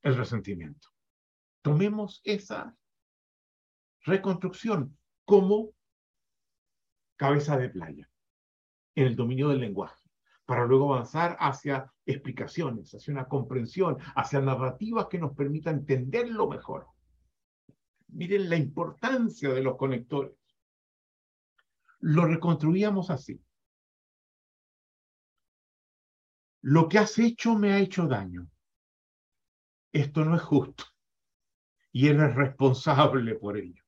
el 0.03 0.17
resentimiento? 0.17 0.89
Tomemos 1.63 2.21
esa 2.25 2.77
reconstrucción 4.01 4.99
como 5.25 5.75
cabeza 7.17 7.57
de 7.57 7.69
playa 7.69 8.11
en 8.95 9.07
el 9.07 9.17
dominio 9.17 9.49
del 9.49 9.61
lenguaje, 9.61 10.11
para 10.45 10.67
luego 10.67 10.93
avanzar 10.93 11.37
hacia 11.39 11.92
explicaciones, 12.07 12.95
hacia 12.95 13.13
una 13.13 13.29
comprensión, 13.29 13.99
hacia 14.17 14.41
narrativas 14.41 15.07
que 15.09 15.19
nos 15.19 15.35
permitan 15.35 15.79
entenderlo 15.79 16.49
mejor. 16.49 16.89
Miren 18.09 18.51
la 18.51 18.57
importancia 18.57 19.51
de 19.51 19.63
los 19.63 19.77
conectores. 19.77 20.37
Lo 22.01 22.27
reconstruíamos 22.27 23.11
así. 23.11 23.41
Lo 26.63 26.89
que 26.89 26.99
has 26.99 27.19
hecho 27.19 27.57
me 27.57 27.73
ha 27.73 27.79
hecho 27.79 28.07
daño. 28.07 28.49
Esto 29.93 30.25
no 30.25 30.37
es 30.37 30.43
justo. 30.43 30.85
Y 31.93 32.09
eres 32.09 32.35
responsable 32.35 33.35
por 33.35 33.57
ello. 33.59 33.83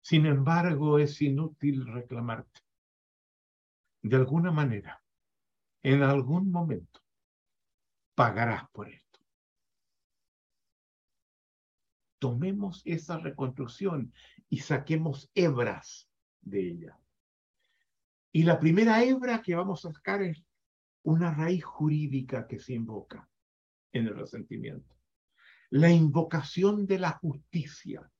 Sin 0.00 0.26
embargo, 0.26 0.98
es 0.98 1.20
inútil 1.20 1.86
reclamarte. 1.86 2.60
De 4.02 4.16
alguna 4.16 4.50
manera, 4.50 5.02
en 5.82 6.02
algún 6.02 6.50
momento, 6.50 7.00
pagarás 8.14 8.68
por 8.70 8.88
esto. 8.88 9.20
Tomemos 12.18 12.82
esa 12.84 13.18
reconstrucción 13.18 14.12
y 14.48 14.58
saquemos 14.58 15.30
hebras 15.34 16.10
de 16.40 16.68
ella. 16.68 16.98
Y 18.32 18.42
la 18.42 18.58
primera 18.58 19.02
hebra 19.04 19.40
que 19.42 19.54
vamos 19.54 19.84
a 19.84 19.92
sacar 19.92 20.22
es 20.22 20.44
una 21.02 21.32
raíz 21.32 21.64
jurídica 21.64 22.46
que 22.46 22.58
se 22.58 22.74
invoca 22.74 23.28
en 23.92 24.06
el 24.06 24.16
resentimiento. 24.16 24.94
La 25.70 25.90
invocación 25.90 26.86
de 26.86 26.98
la 26.98 27.12
justicia 27.12 28.10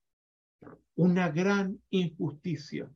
una 0.95 1.29
gran 1.29 1.81
injusticia. 1.89 2.91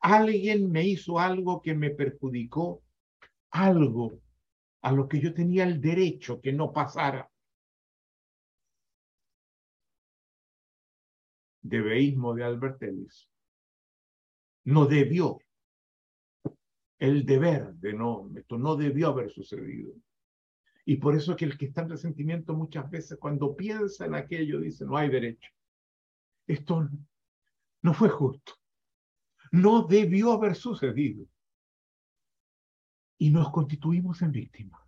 Alguien 0.00 0.70
me 0.70 0.84
hizo 0.84 1.18
algo 1.18 1.60
que 1.60 1.74
me 1.74 1.90
perjudicó, 1.90 2.82
algo 3.52 4.20
a 4.82 4.92
lo 4.92 5.08
que 5.08 5.20
yo 5.20 5.32
tenía 5.32 5.64
el 5.64 5.80
derecho 5.80 6.40
que 6.40 6.52
no 6.52 6.72
pasara. 6.72 7.30
Debeísmo 11.62 12.34
de 12.34 12.44
Albert 12.44 12.82
Ellis. 12.82 13.28
No 14.64 14.86
debió. 14.86 15.38
El 16.98 17.24
deber 17.24 17.74
de 17.74 17.92
no, 17.94 18.30
esto 18.36 18.58
no 18.58 18.76
debió 18.76 19.08
haber 19.08 19.30
sucedido. 19.30 19.92
Y 20.84 20.96
por 20.96 21.14
eso 21.14 21.36
que 21.36 21.44
el 21.44 21.56
que 21.56 21.66
está 21.66 21.82
en 21.82 21.90
resentimiento 21.90 22.54
muchas 22.54 22.90
veces 22.90 23.18
cuando 23.18 23.54
piensa 23.54 24.06
en 24.06 24.14
aquello 24.14 24.60
dice, 24.60 24.84
no 24.84 24.96
hay 24.96 25.08
derecho 25.08 25.50
esto 26.46 26.88
no 27.82 27.94
fue 27.94 28.08
justo. 28.08 28.54
No 29.50 29.82
debió 29.82 30.32
haber 30.32 30.54
sucedido. 30.54 31.26
Y 33.22 33.30
nos 33.30 33.52
constituimos 33.52 34.20
en 34.22 34.32
víctimas. 34.32 34.80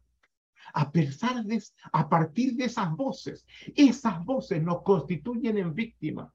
A, 0.72 0.90
pesar 0.90 1.44
de, 1.44 1.62
a 1.92 2.08
partir 2.08 2.56
de 2.56 2.64
esas 2.64 2.90
voces, 2.90 3.46
esas 3.76 4.24
voces 4.24 4.60
nos 4.60 4.82
constituyen 4.82 5.56
en 5.56 5.72
víctimas 5.72 6.32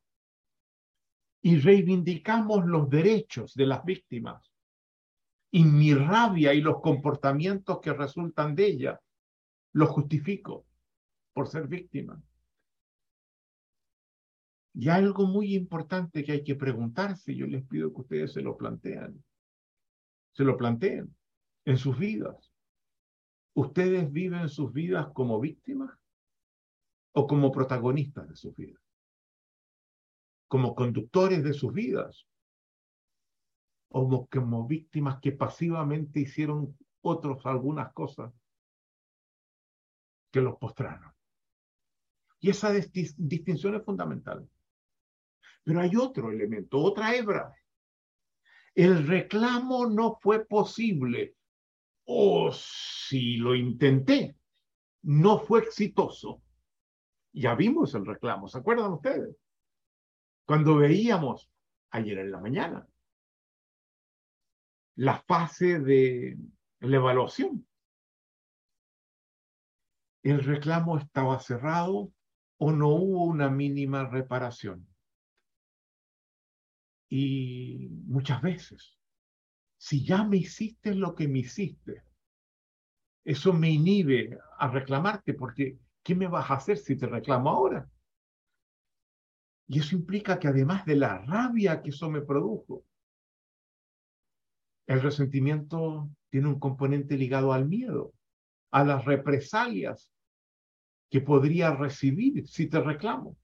y 1.41 1.57
reivindicamos 1.57 2.65
los 2.65 2.89
derechos 2.89 3.53
de 3.53 3.65
las 3.65 3.83
víctimas. 3.83 4.49
Y 5.51 5.65
mi 5.65 5.93
rabia 5.93 6.53
y 6.53 6.61
los 6.61 6.79
comportamientos 6.79 7.81
que 7.81 7.91
resultan 7.91 8.55
de 8.55 8.67
ella 8.67 9.01
los 9.73 9.89
justifico 9.89 10.65
por 11.33 11.49
ser 11.49 11.67
víctima. 11.67 12.23
Y 14.73 14.87
algo 14.87 15.25
muy 15.25 15.53
importante 15.53 16.23
que 16.23 16.31
hay 16.31 16.43
que 16.45 16.55
preguntarse, 16.55 17.35
yo 17.35 17.45
les 17.45 17.67
pido 17.67 17.91
que 17.91 17.99
ustedes 17.99 18.31
se 18.31 18.41
lo 18.41 18.55
planteen, 18.55 19.21
se 20.31 20.45
lo 20.45 20.55
planteen 20.55 21.18
en 21.69 21.77
sus 21.77 21.99
vidas. 21.99 22.51
¿Ustedes 23.53 24.11
viven 24.11 24.49
sus 24.49 24.73
vidas 24.73 25.09
como 25.13 25.39
víctimas 25.39 25.95
o 27.13 27.27
como 27.27 27.51
protagonistas 27.51 28.27
de 28.27 28.35
sus 28.35 28.55
vidas? 28.55 28.81
Como 30.47 30.73
conductores 30.73 31.43
de 31.43 31.53
sus 31.53 31.71
vidas 31.71 32.25
o 33.89 34.27
como 34.27 34.65
víctimas 34.65 35.19
que 35.21 35.31
pasivamente 35.31 36.21
hicieron 36.21 36.75
otros 37.01 37.45
algunas 37.45 37.93
cosas 37.93 38.33
que 40.31 40.41
los 40.41 40.57
postraron. 40.57 41.13
Y 42.39 42.49
esa 42.49 42.71
distinción 42.71 43.75
es 43.75 43.85
fundamental. 43.85 44.49
Pero 45.63 45.81
hay 45.81 45.95
otro 45.95 46.31
elemento, 46.31 46.79
otra 46.79 47.15
hebra. 47.15 47.53
El 48.73 49.05
reclamo 49.05 49.85
no 49.85 50.17
fue 50.19 50.45
posible, 50.45 51.35
o 52.11 52.51
si 52.51 53.37
lo 53.37 53.53
intenté, 53.53 54.35
no 55.03 55.37
fue 55.37 55.59
exitoso. 55.59 56.41
Ya 57.31 57.53
vimos 57.53 57.93
el 57.93 58.03
reclamo, 58.03 58.47
¿se 58.47 58.57
acuerdan 58.57 58.93
ustedes? 58.93 59.35
Cuando 60.43 60.77
veíamos 60.77 61.51
ayer 61.91 62.17
en 62.17 62.31
la 62.31 62.39
mañana 62.39 62.87
la 64.95 65.19
fase 65.19 65.79
de 65.79 66.35
la 66.79 66.95
evaluación. 66.95 67.67
El 70.23 70.43
reclamo 70.43 70.97
estaba 70.97 71.39
cerrado 71.39 72.11
o 72.57 72.71
no 72.71 72.87
hubo 72.87 73.25
una 73.25 73.49
mínima 73.49 74.09
reparación. 74.09 74.87
Y 77.07 77.87
muchas 78.07 78.41
veces, 78.41 78.98
si 79.79 80.03
ya 80.03 80.25
me 80.25 80.35
hiciste 80.35 80.93
lo 80.93 81.15
que 81.15 81.29
me 81.29 81.39
hiciste, 81.39 82.03
eso 83.23 83.53
me 83.53 83.69
inhibe 83.69 84.37
a 84.57 84.67
reclamarte 84.67 85.33
porque 85.33 85.79
¿qué 86.03 86.15
me 86.15 86.27
vas 86.27 86.51
a 86.51 86.55
hacer 86.55 86.77
si 86.77 86.97
te 86.97 87.07
reclamo 87.07 87.49
ahora? 87.49 87.89
Y 89.67 89.79
eso 89.79 89.95
implica 89.95 90.37
que 90.37 90.49
además 90.49 90.85
de 90.85 90.97
la 90.97 91.19
rabia 91.19 91.81
que 91.81 91.91
eso 91.91 92.09
me 92.09 92.21
produjo, 92.21 92.83
el 94.87 95.01
resentimiento 95.01 96.09
tiene 96.29 96.49
un 96.49 96.59
componente 96.59 97.15
ligado 97.15 97.53
al 97.53 97.65
miedo, 97.65 98.13
a 98.71 98.83
las 98.83 99.05
represalias 99.05 100.11
que 101.09 101.21
podría 101.21 101.73
recibir 101.73 102.45
si 102.49 102.67
te 102.67 102.81
reclamo, 102.81 103.37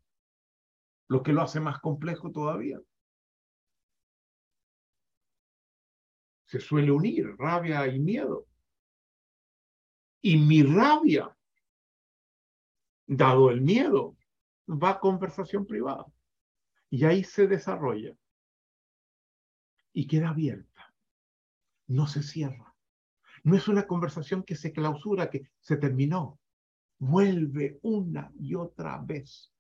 lo 1.08 1.24
que 1.24 1.32
lo 1.32 1.44
hace 1.44 1.62
más 1.62 1.80
complejo 1.80 2.32
todavía. 2.32 2.82
Se 6.46 6.60
suele 6.60 6.92
unir 6.92 7.36
rabia 7.38 7.88
y 7.88 8.00
miedo. 8.00 8.48
Y 10.22 10.38
mi 10.38 10.64
rabia, 10.64 11.36
dado 13.06 13.52
el 13.52 13.62
miedo, 13.62 14.18
va 14.68 14.92
a 14.92 15.00
conversación 15.00 15.66
privada. 15.66 16.06
Y 16.90 17.06
ahí 17.06 17.24
se 17.24 17.48
desarrolla. 17.48 18.16
Y 19.94 20.08
queda 20.08 20.30
abierta. 20.30 20.94
No 21.88 22.08
se 22.08 22.24
cierra. 22.24 22.76
No 23.44 23.56
es 23.56 23.68
una 23.68 23.86
conversación 23.86 24.44
que 24.44 24.56
se 24.56 24.72
clausura, 24.72 25.30
que 25.30 25.50
se 25.60 25.78
terminó. 25.78 26.40
Vuelve 26.98 27.80
una 27.84 28.32
y 28.40 28.56
otra 28.56 28.98
vez. 28.98 29.55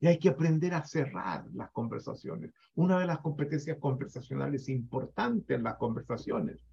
Y 0.00 0.06
hay 0.06 0.18
que 0.18 0.30
aprender 0.30 0.74
a 0.74 0.84
cerrar 0.84 1.46
las 1.52 1.70
conversaciones. 1.70 2.52
Una 2.74 2.98
de 2.98 3.06
las 3.06 3.18
competencias 3.18 3.78
conversacionales 3.78 4.68
importantes 4.68 5.56
en 5.56 5.62
las 5.62 5.76
conversaciones 5.76 6.64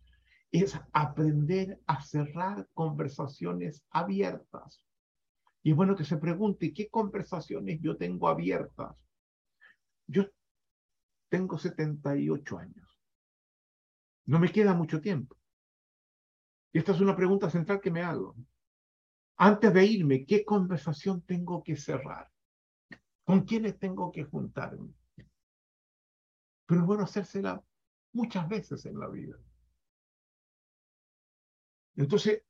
es 0.51 0.79
aprender 0.93 1.79
a 1.85 2.01
cerrar 2.01 2.67
conversaciones 2.73 3.83
abiertas. 3.91 4.81
Y 5.61 5.71
es 5.71 5.75
bueno 5.75 5.95
que 5.95 6.05
se 6.05 6.17
pregunte, 6.17 6.73
¿qué 6.73 6.87
conversaciones 6.89 7.81
yo 7.81 7.97
tengo 7.97 8.29
abiertas? 8.29 8.95
Yo 10.07 10.25
tengo 11.29 11.57
78 11.57 12.57
años. 12.57 12.97
No 14.25 14.39
me 14.39 14.51
queda 14.51 14.73
mucho 14.73 15.01
tiempo. 15.01 15.35
Esta 16.71 16.93
es 16.93 17.01
una 17.01 17.15
pregunta 17.15 17.49
central 17.49 17.81
que 17.81 17.91
me 17.91 18.03
hago. 18.03 18.35
Antes 19.35 19.73
de 19.73 19.85
irme, 19.85 20.25
¿qué 20.25 20.45
conversación 20.45 21.21
tengo 21.21 21.63
que 21.63 21.75
cerrar? 21.75 22.29
¿Con 23.27 23.41
quiénes 23.41 23.77
tengo 23.77 24.09
que 24.09 24.23
juntarme? 24.23 24.93
Pero 26.65 26.79
es 26.79 26.87
bueno 26.87 27.03
hacérsela 27.03 27.61
muchas 28.13 28.47
veces 28.47 28.85
en 28.85 28.97
la 28.97 29.09
vida. 29.09 29.37
Entonces, 31.97 32.41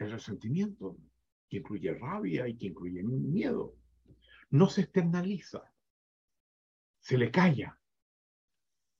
el 0.00 0.10
resentimiento, 0.10 0.96
que 1.48 1.58
incluye 1.58 1.94
rabia 1.94 2.48
y 2.48 2.56
que 2.56 2.66
incluye 2.66 3.04
miedo, 3.04 3.76
no 4.50 4.68
se 4.68 4.80
externaliza, 4.80 5.62
se 6.98 7.16
le 7.16 7.30
calla 7.30 7.78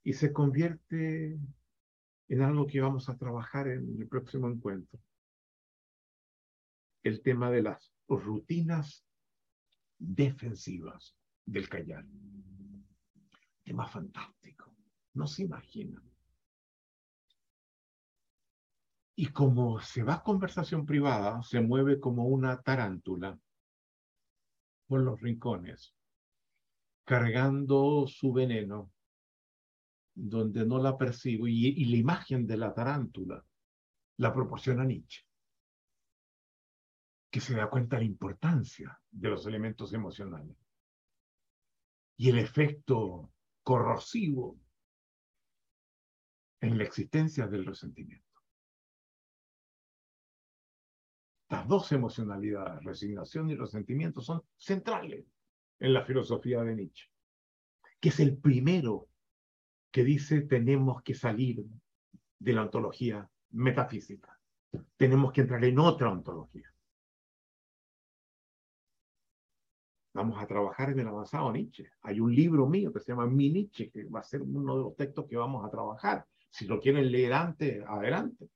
y 0.04 0.12
se 0.12 0.32
convierte 0.32 1.36
en 2.28 2.42
algo 2.42 2.64
que 2.64 2.80
vamos 2.80 3.08
a 3.08 3.18
trabajar 3.18 3.66
en 3.66 4.00
el 4.00 4.06
próximo 4.06 4.48
encuentro 4.48 5.00
el 7.02 7.22
tema 7.22 7.50
de 7.50 7.62
las 7.62 7.92
rutinas 8.08 9.04
defensivas 9.98 11.16
del 11.44 11.68
callar. 11.68 12.04
Tema 13.64 13.86
fantástico, 13.86 14.74
no 15.14 15.26
se 15.26 15.42
imaginan. 15.42 16.02
Y 19.14 19.26
como 19.28 19.80
se 19.80 20.02
va 20.02 20.14
a 20.14 20.22
conversación 20.22 20.86
privada, 20.86 21.42
se 21.42 21.60
mueve 21.60 22.00
como 22.00 22.26
una 22.26 22.60
tarántula 22.62 23.38
por 24.86 25.02
los 25.02 25.20
rincones, 25.20 25.94
cargando 27.04 28.06
su 28.06 28.32
veneno 28.32 28.90
donde 30.14 30.66
no 30.66 30.78
la 30.78 30.96
percibo. 30.96 31.46
Y, 31.46 31.68
y 31.68 31.84
la 31.86 31.96
imagen 31.96 32.46
de 32.46 32.56
la 32.56 32.74
tarántula 32.74 33.44
la 34.16 34.32
proporciona 34.32 34.84
Nietzsche 34.84 35.24
que 37.32 37.40
se 37.40 37.56
da 37.56 37.70
cuenta 37.70 37.96
de 37.96 38.02
la 38.02 38.08
importancia 38.08 39.00
de 39.10 39.30
los 39.30 39.46
elementos 39.46 39.94
emocionales 39.94 40.54
y 42.18 42.28
el 42.28 42.38
efecto 42.38 43.32
corrosivo 43.62 44.60
en 46.60 46.76
la 46.76 46.84
existencia 46.84 47.46
del 47.46 47.64
resentimiento. 47.64 48.28
Las 51.48 51.66
dos 51.66 51.90
emocionalidades, 51.92 52.84
resignación 52.84 53.48
y 53.48 53.56
resentimiento, 53.56 54.20
son 54.20 54.42
centrales 54.58 55.24
en 55.80 55.94
la 55.94 56.04
filosofía 56.04 56.62
de 56.62 56.76
Nietzsche, 56.76 57.08
que 57.98 58.10
es 58.10 58.20
el 58.20 58.36
primero 58.36 59.08
que 59.90 60.04
dice 60.04 60.42
tenemos 60.42 61.02
que 61.02 61.14
salir 61.14 61.64
de 62.38 62.52
la 62.52 62.62
ontología 62.62 63.26
metafísica, 63.52 64.38
tenemos 64.98 65.32
que 65.32 65.40
entrar 65.40 65.64
en 65.64 65.78
otra 65.78 66.12
ontología. 66.12 66.71
Vamos 70.14 70.42
a 70.42 70.46
trabajar 70.46 70.90
en 70.90 71.00
el 71.00 71.08
avanzado 71.08 71.50
Nietzsche. 71.52 71.90
Hay 72.02 72.20
un 72.20 72.34
libro 72.34 72.66
mío 72.66 72.92
que 72.92 73.00
se 73.00 73.12
llama 73.12 73.26
Mi 73.26 73.50
Nietzsche, 73.50 73.90
que 73.90 74.04
va 74.04 74.20
a 74.20 74.24
ser 74.24 74.42
uno 74.42 74.76
de 74.76 74.82
los 74.82 74.96
textos 74.96 75.26
que 75.28 75.36
vamos 75.36 75.64
a 75.64 75.70
trabajar. 75.70 76.26
Si 76.50 76.66
lo 76.66 76.78
quieren 76.80 77.10
leer 77.10 77.32
antes, 77.32 77.82
adelante. 77.86 78.50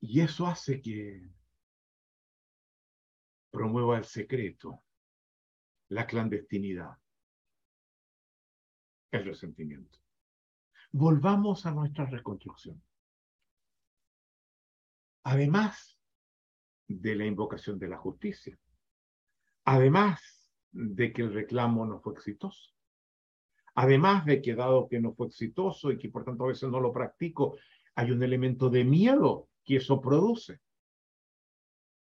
Y 0.00 0.20
eso 0.20 0.46
hace 0.46 0.80
que 0.80 1.28
promueva 3.50 3.98
el 3.98 4.04
secreto, 4.04 4.82
la 5.88 6.06
clandestinidad, 6.06 6.96
el 9.10 9.24
resentimiento. 9.24 9.98
Volvamos 10.92 11.66
a 11.66 11.70
nuestra 11.70 12.06
reconstrucción. 12.06 12.82
Además, 15.24 15.98
de 17.00 17.16
la 17.16 17.26
invocación 17.26 17.78
de 17.78 17.88
la 17.88 17.96
justicia. 17.96 18.58
Además 19.64 20.20
de 20.72 21.12
que 21.12 21.22
el 21.22 21.32
reclamo 21.32 21.84
no 21.86 22.00
fue 22.00 22.14
exitoso. 22.14 22.72
Además 23.74 24.26
de 24.26 24.42
que 24.42 24.54
dado 24.54 24.88
que 24.88 25.00
no 25.00 25.14
fue 25.14 25.28
exitoso 25.28 25.90
y 25.90 25.98
que 25.98 26.08
por 26.08 26.24
tanto 26.24 26.44
a 26.44 26.48
veces 26.48 26.68
no 26.68 26.80
lo 26.80 26.92
practico, 26.92 27.56
hay 27.94 28.10
un 28.10 28.22
elemento 28.22 28.68
de 28.68 28.84
miedo 28.84 29.48
que 29.64 29.76
eso 29.76 30.00
produce. 30.00 30.60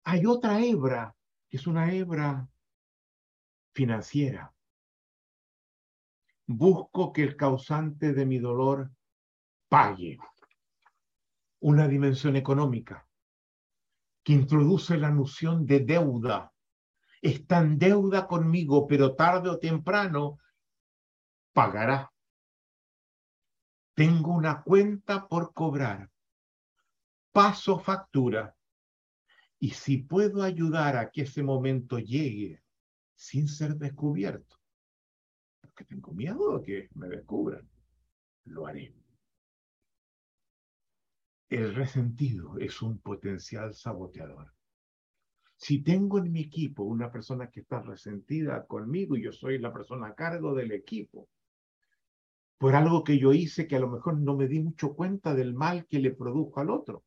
Hay 0.03 0.25
otra 0.25 0.63
hebra, 0.63 1.15
que 1.49 1.57
es 1.57 1.67
una 1.67 1.93
hebra 1.93 2.47
financiera. 3.73 4.53
Busco 6.45 7.13
que 7.13 7.23
el 7.23 7.35
causante 7.35 8.13
de 8.13 8.25
mi 8.25 8.39
dolor 8.39 8.91
pague 9.67 10.17
una 11.59 11.87
dimensión 11.87 12.35
económica 12.35 13.08
que 14.29 14.33
introduce 14.33 14.95
la 14.95 15.09
noción 15.09 15.65
de 15.65 15.79
deuda. 15.79 16.53
Está 17.19 17.61
en 17.61 17.79
deuda 17.79 18.27
conmigo, 18.27 18.85
pero 18.85 19.15
tarde 19.15 19.49
o 19.49 19.57
temprano 19.57 20.37
pagará. 21.51 22.13
Tengo 23.95 24.31
una 24.33 24.61
cuenta 24.61 25.27
por 25.27 25.51
cobrar. 25.51 26.11
Paso 27.31 27.79
factura. 27.79 28.55
Y 29.57 29.71
si 29.71 29.97
puedo 29.97 30.43
ayudar 30.43 30.95
a 30.95 31.09
que 31.09 31.23
ese 31.23 31.41
momento 31.41 31.97
llegue 31.97 32.61
sin 33.15 33.47
ser 33.47 33.77
descubierto, 33.77 34.57
porque 35.59 35.85
tengo 35.85 36.11
miedo 36.11 36.59
de 36.59 36.63
que 36.63 36.89
me 36.93 37.07
descubran, 37.07 37.67
lo 38.45 38.67
haré. 38.67 38.93
El 41.49 41.73
resentido 41.73 42.59
es 42.59 42.79
un 42.83 42.99
potencial 42.99 43.73
saboteador. 43.73 44.53
Si 45.55 45.81
tengo 45.81 46.19
en 46.19 46.31
mi 46.31 46.41
equipo 46.41 46.83
una 46.83 47.11
persona 47.11 47.49
que 47.49 47.61
está 47.61 47.81
resentida 47.81 48.67
conmigo 48.67 49.17
y 49.17 49.23
yo 49.23 49.31
soy 49.31 49.57
la 49.57 49.73
persona 49.73 50.09
a 50.09 50.15
cargo 50.15 50.53
del 50.53 50.71
equipo, 50.71 51.27
por 52.59 52.75
algo 52.75 53.03
que 53.03 53.17
yo 53.17 53.33
hice 53.33 53.67
que 53.67 53.77
a 53.77 53.79
lo 53.79 53.89
mejor 53.89 54.19
no 54.19 54.35
me 54.35 54.47
di 54.47 54.59
mucho 54.59 54.93
cuenta 54.93 55.33
del 55.33 55.55
mal 55.55 55.87
que 55.87 55.97
le 55.97 56.11
produjo 56.11 56.59
al 56.59 56.69
otro, 56.69 57.03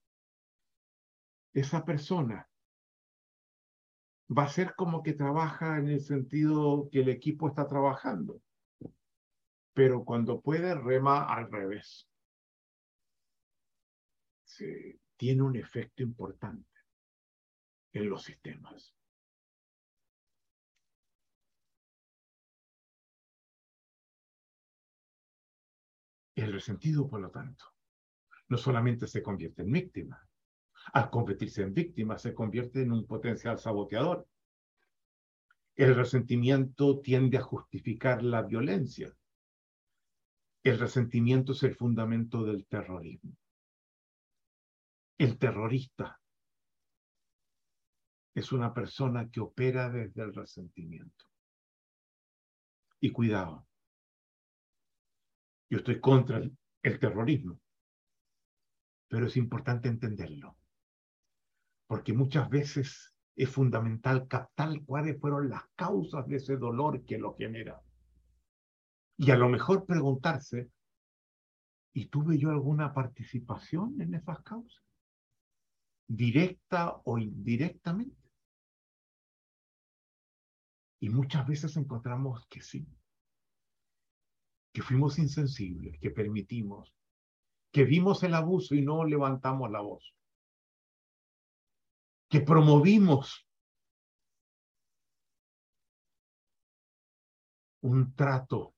esa 1.55 1.85
persona 1.85 2.49
va 4.37 4.45
a 4.45 4.49
ser 4.49 4.75
como 4.75 5.05
que 5.05 5.13
trabaja 5.13 5.79
en 5.79 5.89
el 5.89 6.01
sentido 6.01 6.89
que 6.91 7.03
el 7.03 7.11
equipo 7.11 7.49
está 7.49 7.69
trabajando, 7.69 8.41
pero 9.73 10.05
cuando 10.05 10.41
puede 10.41 10.75
rema 10.75 11.27
al 11.27 11.51
revés 11.51 12.09
tiene 15.17 15.43
un 15.43 15.57
efecto 15.57 16.03
importante 16.03 16.69
en 17.93 18.09
los 18.09 18.23
sistemas. 18.23 18.95
El 26.35 26.53
resentido, 26.53 27.09
por 27.09 27.21
lo 27.21 27.31
tanto, 27.31 27.65
no 28.49 28.57
solamente 28.57 29.07
se 29.07 29.23
convierte 29.23 29.63
en 29.63 29.71
víctima, 29.71 30.27
al 30.93 31.11
convertirse 31.11 31.63
en 31.63 31.73
víctima 31.73 32.19
se 32.19 32.35
convierte 32.35 32.83
en 32.83 32.93
un 32.93 33.07
potencial 33.07 33.59
saboteador. 33.59 34.27
El 35.77 35.95
resentimiento 35.95 37.01
tiende 37.01 37.39
a 37.39 37.43
justificar 37.43 38.23
la 38.23 38.43
violencia. 38.43 39.15
El 40.63 40.79
resentimiento 40.79 41.53
es 41.53 41.63
el 41.63 41.75
fundamento 41.75 42.45
del 42.45 42.67
terrorismo. 42.67 43.37
El 45.23 45.39
terrorista 45.39 46.21
es 48.35 48.51
una 48.51 48.75
persona 48.75 49.31
que 49.31 49.39
opera 49.39 49.89
desde 49.89 50.21
el 50.21 50.35
resentimiento. 50.35 51.27
Y 52.99 53.13
cuidado, 53.13 53.69
yo 55.71 55.79
estoy 55.79 56.01
contra 56.01 56.39
el, 56.39 56.99
terrorismo, 56.99 57.61
pero 59.07 59.29
es 59.29 59.37
importante 59.37 59.89
entenderlo, 59.89 60.59
porque 61.87 62.13
muchas 62.13 62.51
veces 62.51 63.15
es 63.37 63.49
fundamental 63.49 64.27
captar 64.27 64.71
cuáles 64.85 65.21
fueron 65.21 65.49
las 65.49 65.63
causas 65.77 66.27
de 66.27 66.39
ese 66.39 66.57
dolor 66.57 67.05
que 67.05 67.19
lo 67.19 67.37
genera. 67.37 67.81
Y 69.19 69.31
a 69.31 69.37
lo 69.37 69.49
mejor 69.49 69.87
preguntarse, 69.87 70.73
¿y 71.93 72.07
tuve 72.07 72.39
yo 72.39 72.51
alguna 72.51 72.93
participación 72.93 74.01
en 74.01 74.15
esas 74.15 74.43
causas? 74.43 74.83
Directa 76.07 77.01
o 77.05 77.19
indirectamente. 77.19 78.17
Y 81.01 81.09
muchas 81.09 81.47
veces 81.47 81.77
encontramos 81.77 82.47
que 82.47 82.61
sí, 82.61 82.87
que 84.73 84.83
fuimos 84.83 85.19
insensibles, 85.19 85.99
que 86.01 86.11
permitimos, 86.11 86.95
que 87.73 87.85
vimos 87.85 88.23
el 88.23 88.35
abuso 88.35 88.75
y 88.75 88.83
no 88.83 89.05
levantamos 89.05 89.71
la 89.71 89.81
voz, 89.81 90.15
que 92.29 92.41
promovimos 92.41 93.47
un 97.83 98.15
trato 98.15 98.75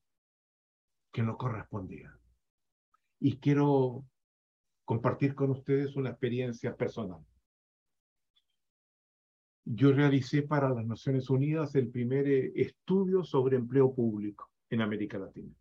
que 1.13 1.21
no 1.23 1.37
correspondía. 1.37 2.11
Y 3.19 3.37
quiero 3.37 4.05
compartir 4.85 5.33
con 5.33 5.51
ustedes 5.51 5.95
una 5.95 6.11
experiencia 6.11 6.75
personal. 6.75 7.19
Yo 9.65 9.91
realicé 9.91 10.43
para 10.43 10.69
las 10.69 10.85
Naciones 10.85 11.29
Unidas 11.29 11.73
el 11.73 11.89
primer 11.89 12.27
eh, 12.27 12.51
estudio 12.55 13.23
sobre 13.23 13.57
empleo 13.57 13.93
público 13.93 14.51
en 14.69 14.81
América 14.81 15.17
Latina, 15.17 15.51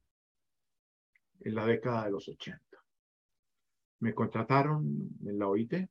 en 1.40 1.54
la 1.54 1.66
década 1.66 2.04
de 2.04 2.10
los 2.10 2.28
80. 2.28 2.60
Me 4.00 4.14
contrataron 4.14 5.08
en 5.24 5.38
la 5.38 5.48
OIT 5.48 5.88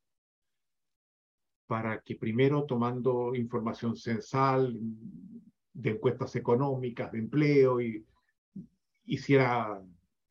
para 1.66 2.02
que 2.02 2.16
primero 2.16 2.66
tomando 2.66 3.34
información 3.34 3.96
censal 3.96 4.80
de 5.74 5.90
encuestas 5.90 6.36
económicas, 6.36 7.12
de 7.12 7.18
empleo, 7.18 7.82
y 7.82 8.06
hiciera 9.06 9.82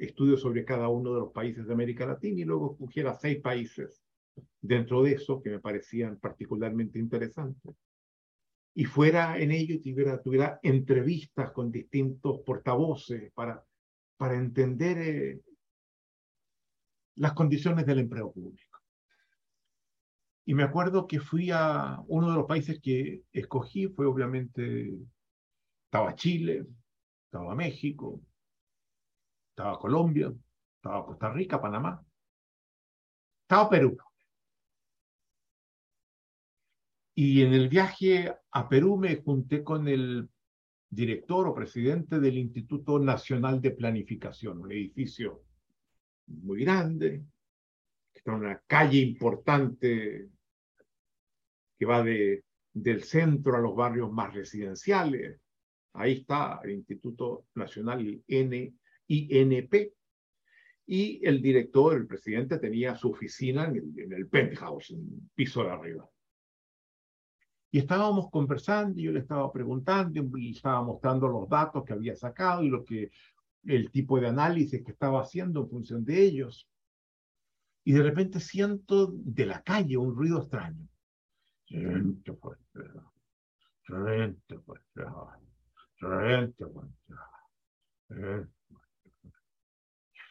estudios 0.05 0.41
sobre 0.41 0.65
cada 0.65 0.89
uno 0.89 1.15
de 1.15 1.20
los 1.20 1.33
países 1.33 1.66
de 1.66 1.73
América 1.73 2.07
Latina 2.07 2.41
y 2.41 2.45
luego 2.45 2.73
escogiera 2.73 3.15
seis 3.15 3.41
países 3.41 4.03
dentro 4.61 5.03
de 5.03 5.12
eso 5.12 5.41
que 5.41 5.51
me 5.51 5.61
parecían 5.61 6.19
particularmente 6.19 6.99
interesantes. 6.99 7.74
Y 8.74 8.85
fuera 8.85 9.39
en 9.39 9.53
ello 9.53 9.81
tuviera, 9.83 10.20
tuviera 10.20 10.59
entrevistas 10.62 11.53
con 11.53 11.70
distintos 11.70 12.41
portavoces 12.41 13.31
para, 13.33 13.62
para 14.16 14.35
entender 14.35 14.99
eh, 14.99 15.41
las 17.16 17.35
condiciones 17.35 17.87
del 17.87 18.01
empleo 18.01 18.33
público. 18.33 18.81
Y 20.45 20.55
me 20.55 20.65
acuerdo 20.65 21.07
que 21.07 21.20
fui 21.20 21.51
a 21.53 22.03
uno 22.09 22.31
de 22.31 22.37
los 22.37 22.47
países 22.47 22.81
que 22.81 23.23
escogí, 23.33 23.87
fue 23.87 24.07
obviamente, 24.07 24.93
estaba 25.85 26.16
Chile, 26.16 26.66
estaba 27.27 27.55
México, 27.55 28.20
estaba 29.53 29.79
Colombia, 29.79 30.33
estaba 30.77 31.05
Costa 31.05 31.31
Rica, 31.31 31.61
Panamá, 31.61 32.03
estaba 33.43 33.69
Perú. 33.69 33.97
Y 37.15 37.43
en 37.43 37.53
el 37.53 37.69
viaje 37.69 38.35
a 38.51 38.69
Perú 38.69 38.97
me 38.97 39.16
junté 39.16 39.62
con 39.62 39.87
el 39.87 40.29
director 40.89 41.47
o 41.47 41.55
presidente 41.55 42.19
del 42.19 42.39
Instituto 42.39 42.99
Nacional 42.99 43.61
de 43.61 43.73
Planificación, 43.73 44.61
un 44.61 44.73
edificio 44.73 45.45
muy 46.27 46.65
grande, 46.65 47.23
que 48.12 48.19
está 48.19 48.33
en 48.33 48.39
una 48.39 48.62
calle 48.66 48.99
importante 48.99 50.31
que 51.79 51.85
va 51.85 52.03
de, 52.03 52.45
del 52.73 53.03
centro 53.05 53.57
a 53.57 53.61
los 53.61 53.77
barrios 53.77 54.11
más 54.11 54.33
residenciales. 54.33 55.39
Ahí 55.93 56.20
está 56.20 56.61
el 56.65 56.70
Instituto 56.70 57.47
Nacional 57.55 58.23
N 58.27 58.74
INP. 59.09 59.93
Y 60.87 61.27
el 61.27 61.41
director, 61.41 61.97
el 61.97 62.07
presidente, 62.07 62.59
tenía 62.59 62.97
su 62.97 63.11
oficina 63.11 63.65
en 63.66 64.12
el, 64.12 64.29
penthouse, 64.29 64.91
en 64.91 65.01
el 65.01 65.31
piso 65.35 65.62
de 65.62 65.70
arriba. 65.70 66.09
Y 67.70 67.79
estábamos 67.79 68.31
conversando 68.31 69.01
y 69.01 69.05
yo 69.05 69.12
le 69.12 69.20
estaba 69.20 69.51
preguntando 69.51 70.20
y 70.37 70.51
estaba 70.51 70.83
mostrando 70.83 71.29
los 71.29 71.49
datos 71.49 71.85
que 71.85 71.95
había 71.95 72.15
sacado 72.15 72.62
y 72.62 72.69
lo 72.69 72.85
que 72.85 73.11
el 73.65 73.91
tipo 73.91 74.20
de 74.20 74.29
análisis 74.29 74.85
que 74.85 74.93
estaba 74.93 75.23
haciendo 75.23 75.61
en 75.62 75.70
función 75.70 76.05
de 76.05 76.23
ellos. 76.23 76.69
Y 77.85 77.93
de 77.93 78.03
repente 78.03 78.41
siento 78.41 79.12
de 79.12 79.47
la 79.47 79.62
calle 79.62 79.97
un 79.97 80.15
ruido 80.15 80.41
extraño. 80.43 80.87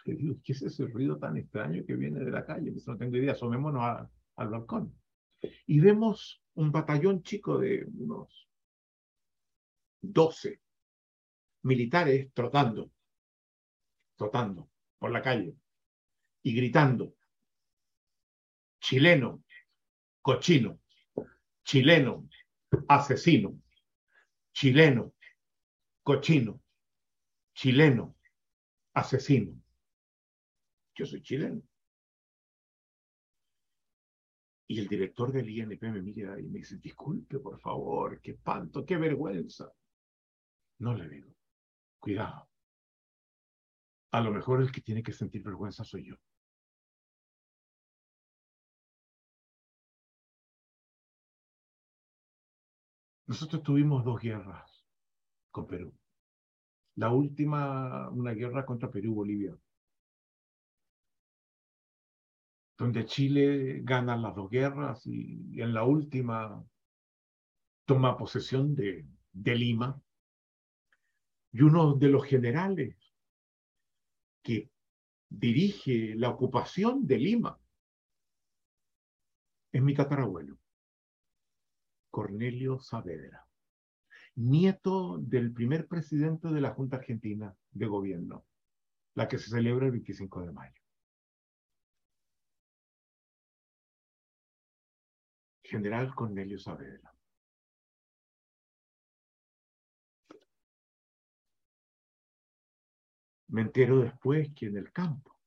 Gente 0.04 0.42
¿qué 0.44 0.54
es 0.54 0.62
ese 0.64 0.88
ruido 0.88 1.18
tan 1.18 1.38
extraño 1.38 1.84
que 1.86 1.96
viene 1.96 2.20
de 2.20 2.32
la 2.32 2.46
calle? 2.46 2.74
no 2.86 2.98
tengo 2.98 3.18
idea, 3.18 3.34
asomémonos 3.34 4.08
al 4.36 4.50
balcón. 4.50 4.96
Y 5.66 5.80
vemos 5.80 6.44
un 6.56 6.72
batallón 6.72 7.24
chico 7.24 7.58
de 7.58 7.86
unos 7.98 8.50
12 10.02 10.60
militares 11.64 12.32
trotando 12.34 12.92
trotando 14.22 14.70
por 15.00 15.10
la 15.10 15.22
calle 15.24 15.56
y 16.44 16.54
gritando, 16.54 17.16
chileno, 18.80 19.44
cochino, 20.22 20.80
chileno, 21.64 22.30
asesino, 22.88 23.60
chileno, 24.54 25.14
cochino, 26.04 26.62
chileno, 27.56 28.16
asesino. 28.94 29.61
Yo 31.02 31.08
soy 31.08 31.24
chileno. 31.24 31.64
Y 34.68 34.80
el 34.80 34.88
director 34.88 35.32
del 35.32 35.50
INP 35.50 35.82
me 35.82 36.00
mira 36.00 36.40
y 36.40 36.44
me 36.44 36.60
dice, 36.60 36.78
disculpe, 36.78 37.40
por 37.40 37.60
favor, 37.60 38.22
qué 38.22 38.34
espanto, 38.34 38.86
qué 38.86 38.98
vergüenza. 38.98 39.74
No 40.78 40.94
le 40.94 41.10
digo, 41.10 41.34
cuidado. 42.00 42.48
A 44.12 44.22
lo 44.22 44.32
mejor 44.32 44.62
el 44.62 44.72
que 44.72 44.82
tiene 44.82 45.02
que 45.02 45.12
sentir 45.12 45.42
vergüenza 45.42 45.84
soy 45.84 46.06
yo. 46.06 46.16
Nosotros 53.26 53.64
tuvimos 53.64 54.06
dos 54.06 54.22
guerras 54.22 54.86
con 55.50 55.66
Perú. 55.66 55.98
La 56.98 57.12
última, 57.12 58.08
una 58.12 58.34
guerra 58.34 58.68
contra 58.68 58.92
Perú-Bolivia, 58.92 59.58
donde 62.82 63.06
Chile 63.06 63.82
gana 63.84 64.18
las 64.18 64.34
dos 64.34 64.50
guerras 64.50 65.06
y, 65.06 65.62
en 65.62 65.72
la 65.72 65.84
última 65.84 66.66
toma 67.86 68.18
posesión 68.18 68.74
de, 68.74 69.06
de 69.32 69.56
Lima. 69.56 70.02
Y 71.52 71.62
uno 71.62 71.94
de 71.94 72.08
los 72.08 72.26
generales 72.26 72.96
que 74.42 74.72
dirige 75.30 76.16
la 76.16 76.30
ocupación 76.30 77.06
de 77.06 77.20
Lima 77.20 77.60
es 79.72 79.82
mi 79.84 79.94
tatarabuelo, 79.94 80.58
Cornelio 82.10 82.80
Saavedra, 82.80 83.48
nieto 84.38 85.20
del 85.20 85.54
primer 85.54 85.88
presidente 85.88 86.48
de 86.48 86.62
la 86.62 86.72
Junta 86.72 86.98
Argentina 86.98 87.56
de 87.70 87.86
Gobierno, 87.86 88.44
la 89.14 89.28
que 89.28 89.38
se 89.38 89.52
celebra 89.52 89.86
el 89.86 89.92
25 89.92 90.42
de 90.42 90.52
mayo. 90.52 90.81
General 95.72 96.14
Cornelio 96.14 96.60
Saavedra. 96.60 97.16
Me 103.48 103.62
entero 103.62 104.02
después 104.02 104.50
que 104.54 104.66
en 104.66 104.76
el 104.76 104.92
campo, 104.92 105.38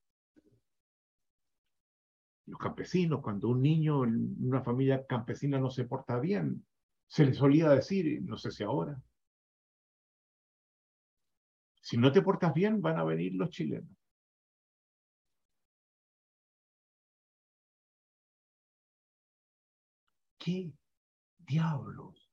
los 2.46 2.58
campesinos, 2.58 3.20
cuando 3.20 3.48
un 3.48 3.60
niño 3.60 4.04
en 4.04 4.34
una 4.40 4.62
familia 4.62 5.06
campesina 5.06 5.58
no 5.58 5.68
se 5.70 5.84
porta 5.84 6.18
bien, 6.18 6.66
se 7.06 7.26
le 7.26 7.34
solía 7.34 7.68
decir, 7.68 8.22
no 8.22 8.38
sé 8.38 8.50
si 8.50 8.62
ahora, 8.62 9.00
si 11.82 11.98
no 11.98 12.10
te 12.12 12.22
portas 12.22 12.54
bien 12.54 12.80
van 12.80 12.98
a 12.98 13.04
venir 13.04 13.34
los 13.34 13.50
chilenos. 13.50 14.03
¿Qué 20.44 20.70
diablos 21.38 22.30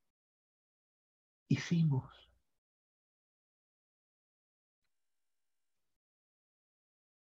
hicimos? 1.47 2.11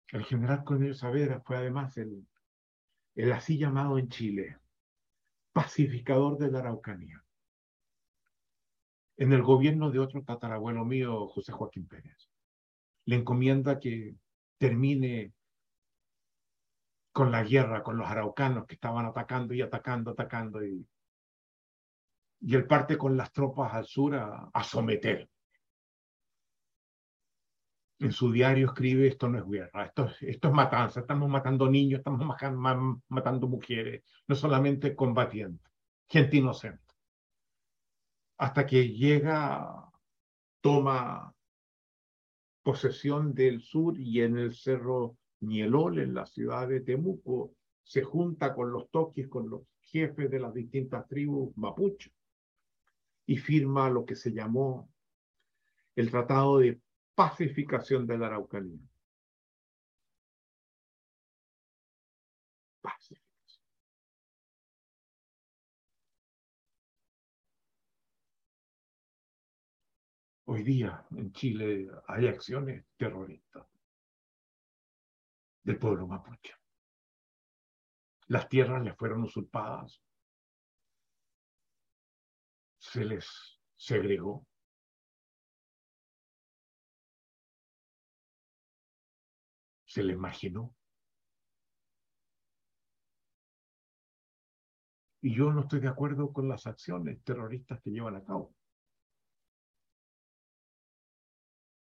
El 0.08 0.26
general 0.26 0.64
Cornelio 0.64 0.96
Saavedra 0.96 1.42
fue 1.42 1.58
además 1.58 1.96
el, 1.98 2.28
el 3.14 3.32
así 3.32 3.60
llamado 3.60 4.00
en 4.00 4.10
Chile 4.10 4.58
pacificador 5.54 6.40
de 6.40 6.50
la 6.50 6.58
Araucanía. 6.58 7.24
En 9.18 9.32
el 9.32 9.44
gobierno 9.44 9.92
de 9.92 10.00
otro 10.00 10.24
tatarabuelo 10.24 10.86
mío, 10.86 11.28
José 11.28 11.52
Joaquín 11.52 11.88
Pérez, 11.88 12.32
le 13.06 13.16
encomienda 13.16 13.80
que 13.80 14.16
termine 14.58 15.36
con 17.12 17.32
la 17.32 17.44
guerra 17.44 17.84
con 17.84 17.98
los 17.98 18.08
araucanos 18.08 18.66
que 18.66 18.76
estaban 18.76 19.06
atacando 19.06 19.54
y 19.54 19.62
atacando, 19.62 20.12
atacando. 20.12 20.64
Y, 20.64 20.88
y 22.42 22.56
él 22.56 22.66
parte 22.68 22.98
con 22.98 23.18
las 23.18 23.32
tropas 23.32 23.74
al 23.74 23.86
sur 23.86 24.16
a, 24.16 24.50
a 24.54 24.64
someter. 24.64 25.30
En 28.00 28.14
su 28.14 28.32
diario 28.32 28.68
escribe, 28.68 29.08
esto 29.08 29.28
no 29.28 29.40
es 29.40 29.46
guerra, 29.46 29.86
esto, 29.86 30.10
esto 30.22 30.48
es 30.48 30.54
matanza, 30.54 31.02
estamos 31.02 31.28
matando 31.28 31.70
niños, 31.70 32.00
estamos 32.00 32.26
matando 33.10 33.48
mujeres, 33.50 34.04
no 34.26 34.36
solamente 34.36 34.96
combatientes, 34.96 35.70
gente 36.08 36.38
inocente. 36.38 36.94
Hasta 38.38 38.66
que 38.66 38.88
llega, 38.88 39.92
toma 40.62 41.36
posesión 42.64 43.34
del 43.34 43.62
sur 43.62 44.00
y 44.00 44.22
en 44.22 44.38
el 44.38 44.54
cerro 44.54 45.18
Nielol, 45.42 46.00
en 46.00 46.14
la 46.14 46.26
ciudad 46.26 46.68
de 46.68 46.82
Temuco, 46.82 47.56
se 47.84 48.04
junta 48.04 48.54
con 48.54 48.72
los 48.72 48.90
toquis, 48.92 49.28
con 49.28 49.50
los 49.50 49.62
jefes 49.82 50.30
de 50.30 50.40
las 50.40 50.54
distintas 50.54 51.08
tribus 51.08 51.56
mapuche, 51.58 52.12
y 53.26 53.38
firma 53.38 53.90
lo 53.90 54.06
que 54.06 54.16
se 54.16 54.32
llamó 54.32 54.92
el 55.96 56.10
Tratado 56.10 56.60
de 56.60 56.80
Pacificación 57.16 58.08
de 58.08 58.18
la 58.18 58.28
Araucanía. 58.28 58.80
Hoy 70.46 70.64
día 70.64 71.06
en 71.12 71.32
Chile 71.32 71.88
hay 72.08 72.26
acciones 72.26 72.84
terroristas 72.98 73.69
del 75.70 75.78
pueblo 75.78 76.08
mapuche. 76.08 76.56
Las 78.30 78.50
tierras 78.50 78.84
les 78.84 78.98
fueron 78.98 79.22
usurpadas, 79.22 80.02
se 82.80 83.06
les 83.06 83.62
segregó. 83.76 84.48
Se 89.86 90.02
les 90.02 90.18
marginó. 90.18 90.76
Y 95.22 95.36
yo 95.36 95.52
no 95.52 95.62
estoy 95.62 95.82
de 95.82 95.88
acuerdo 95.88 96.34
con 96.34 96.50
las 96.50 96.66
acciones 96.66 97.24
terroristas 97.24 97.80
que 97.84 97.92
llevan 97.92 98.16
a 98.16 98.24
cabo. 98.24 98.56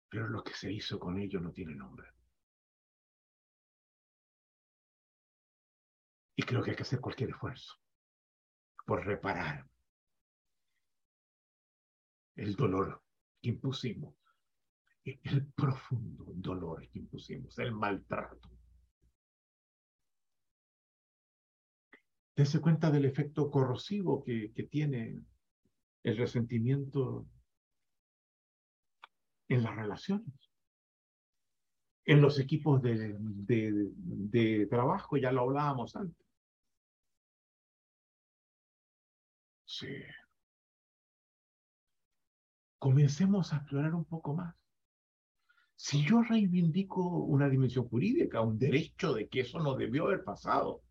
Pero 0.09 0.29
lo 0.29 0.45
que 0.45 0.53
se 0.53 0.71
hizo 0.71 1.01
con 1.01 1.19
ellos 1.19 1.43
no 1.43 1.51
tiene 1.51 1.75
nombre. 1.75 2.14
Y 6.37 6.43
creo 6.43 6.63
que 6.63 6.71
hay 6.71 6.77
que 6.77 6.83
hacer 6.83 7.01
cualquier 7.01 7.31
esfuerzo 7.31 7.75
por 8.85 9.05
reparar 9.05 9.69
el 12.37 12.57
dolor 12.57 13.03
que 13.41 13.51
impusimos, 13.51 14.15
el 15.05 15.47
profundo 15.53 16.27
dolor 16.35 16.89
que 16.89 16.99
impusimos, 16.99 17.59
el 17.59 17.73
maltrato. 17.73 18.51
Dense 22.37 22.61
cuenta 22.61 22.91
del 22.91 23.05
efecto 23.05 23.49
corrosivo 23.49 24.25
que, 24.25 24.53
que 24.53 24.65
tiene 24.65 25.23
el 26.03 26.17
resentimiento 26.17 27.29
en 29.49 29.63
las 29.63 29.77
relaciones 29.77 30.55
en 32.07 32.21
los 32.21 32.39
equipos 32.39 32.83
de, 32.83 33.17
de, 33.19 34.67
trabajo, 34.67 35.17
ya 35.17 35.33
lo 35.33 35.43
hablábamos 35.43 35.97
antes. 35.97 36.24
Comencemos 42.79 43.53
a 43.53 43.57
explorar 43.57 43.95
un 43.95 44.05
poco 44.05 44.35
más. 44.35 44.55
Si 45.77 46.05
yo 46.05 46.23
reivindico 46.23 47.03
una 47.03 47.49
dimensión 47.49 47.89
jurídica, 47.89 48.41
un 48.41 48.59
derecho 48.59 49.13
de 49.13 49.29
que 49.29 49.41
eso 49.41 49.59
no 49.59 49.75
debió 49.75 50.05
haber 50.05 50.23
pasado, 50.23 50.83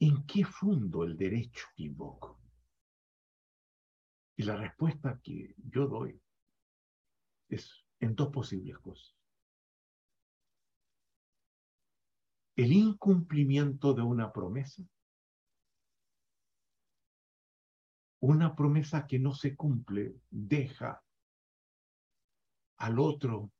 ¿en 0.00 0.24
qué 0.26 0.44
fundo 0.44 1.04
el 1.04 1.16
derecho 1.16 1.66
que 1.76 1.84
invoco? 1.84 2.40
Y 4.36 4.42
la 4.42 4.56
respuesta 4.56 5.20
que 5.22 5.54
yo 5.70 5.86
doy 5.86 6.20
es 7.48 7.84
en 8.00 8.14
dos 8.16 8.30
posibles 8.30 8.78
cosas. 8.78 9.14
El 12.56 12.72
incumplimiento 12.72 13.94
de 13.94 14.02
una 14.02 14.32
promesa 14.32 14.82
una 18.32 18.56
promesa 18.56 19.06
que 19.06 19.18
no 19.18 19.34
se 19.34 19.54
cumple 19.54 20.16
deja 20.30 21.02
al 22.78 22.98
otro 22.98 23.52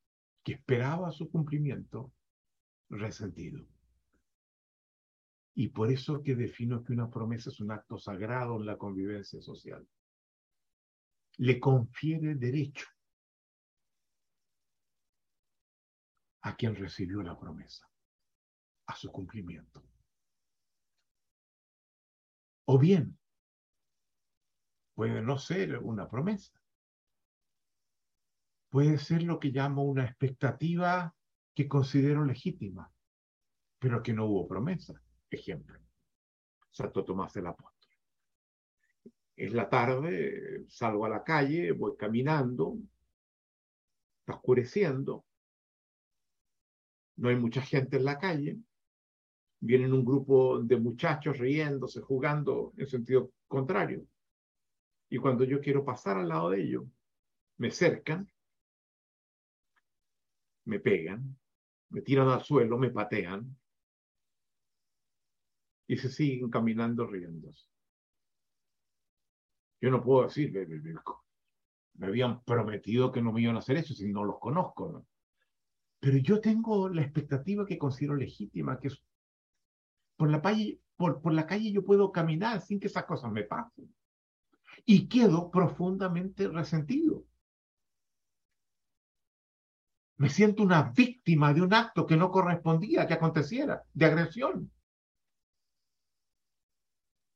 que 0.43 0.53
esperaba 0.55 1.13
su 1.13 1.31
cumplimiento 1.31 2.13
resentido. 2.89 3.67
Y 5.55 5.69
por 5.69 5.91
eso 5.91 6.23
que 6.23 6.35
defino 6.35 6.83
que 6.83 6.95
una 6.95 7.11
promesa 7.11 7.51
es 7.51 7.61
un 7.61 7.73
acto 7.73 7.99
sagrado 7.99 8.57
en 8.57 8.67
la 8.67 8.79
convivencia 8.79 9.41
social. 9.43 9.87
Le 11.37 11.61
confiere 11.61 12.35
derecho 12.35 12.87
a 16.41 16.57
quien 16.57 16.75
recibió 16.75 17.23
la 17.23 17.39
promesa, 17.39 17.87
a 18.87 18.97
su 18.97 19.13
cumplimiento. 19.13 19.83
O 22.67 22.79
bien, 22.79 23.19
puede 24.95 25.21
no 25.23 25.39
ser 25.39 25.79
una 25.79 26.09
promesa. 26.09 26.53
Puede 28.71 28.99
ser 28.99 29.23
lo 29.23 29.39
que 29.39 29.51
llamo 29.51 29.85
una 29.85 30.05
expectativa 30.05 31.15
que 31.55 31.69
considero 31.69 32.25
legítima, 32.25 32.91
pero 33.79 34.03
que 34.03 34.13
no 34.13 34.27
hubo 34.27 34.49
promesa. 34.49 35.01
Ejemplo, 35.31 35.79
Santo 36.71 37.05
Tomás 37.05 37.33
del 37.35 37.47
Apóstol. 37.47 37.93
Es 39.37 39.53
la 39.53 39.69
tarde, 39.69 40.65
salgo 40.69 41.07
a 41.07 41.09
la 41.09 41.25
calle, 41.25 41.73
voy 41.73 41.97
caminando, 41.97 42.79
está 44.21 44.35
oscureciendo, 44.35 45.25
no 47.17 47.29
hay 47.29 47.37
mucha 47.37 47.61
gente 47.61 47.97
en 47.97 48.05
la 48.05 48.19
calle, 48.19 48.59
vienen 49.61 49.93
un 49.93 50.05
grupo 50.05 50.61
de 50.61 50.77
muchachos 50.77 51.39
riéndose, 51.39 52.01
jugando 52.01 52.73
en 52.77 52.87
sentido 52.87 53.33
contrario. 53.47 54.07
Y 55.15 55.19
cuando 55.19 55.45
yo 55.45 55.61
quiero 55.61 55.85
pasar 55.85 56.17
al 56.17 56.29
lado 56.29 56.51
de 56.51 56.61
ellos, 56.61 56.83
me 57.59 57.71
cercan, 57.71 58.29
me 60.65 60.81
pegan, 60.81 61.39
me 61.91 62.03
tiran 62.03 62.27
al 62.31 62.43
suelo, 62.43 62.77
me 62.79 62.91
patean 62.91 63.57
y 65.87 65.97
se 65.99 66.09
siguen 66.09 66.51
caminando 66.51 67.07
riéndose. 67.07 67.69
Yo 69.81 69.93
no 69.93 70.03
puedo 70.03 70.25
decir, 70.25 70.53
me 71.93 72.07
habían 72.09 72.43
prometido 72.43 73.13
que 73.13 73.23
no 73.23 73.33
me 73.33 73.43
iban 73.43 73.55
a 73.55 73.61
hacer 73.61 73.77
eso 73.77 73.95
si 73.95 74.13
no 74.13 74.25
los 74.25 74.41
conozco. 74.41 74.91
¿no? 74.91 75.07
Pero 76.01 76.19
yo 76.19 76.41
tengo 76.41 76.89
la 76.89 77.03
expectativa 77.03 77.65
que 77.65 77.79
considero 77.79 78.17
legítima, 78.17 78.81
que 78.81 78.91
por 80.17 80.29
la, 80.29 80.43
calle, 80.43 80.81
por, 80.97 81.23
por 81.23 81.33
la 81.33 81.47
calle 81.47 81.71
yo 81.71 81.85
puedo 81.85 82.11
caminar 82.11 82.61
sin 82.63 82.81
que 82.81 82.89
esas 82.89 83.05
cosas 83.05 83.31
me 83.31 83.45
pasen. 83.45 83.95
Y 84.85 85.09
quedo 85.09 85.51
profundamente 85.51 86.49
resentido. 86.49 87.25
Me 90.17 90.29
siento 90.29 90.63
una 90.63 90.91
víctima 90.91 91.53
de 91.53 91.63
un 91.63 91.75
acto 91.75 92.07
que 92.07 92.17
no 92.17 92.31
correspondía 92.31 93.07
que 93.07 93.15
aconteciera, 93.15 93.85
de 93.93 94.07
agresión. 94.07 94.71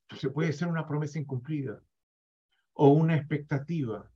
Entonces 0.03 0.31
puede 0.33 0.53
ser 0.53 0.69
una 0.69 0.87
promesa 0.87 1.19
incumplida 1.19 1.83
o 2.73 2.89
una 2.89 3.15
expectativa 3.15 4.09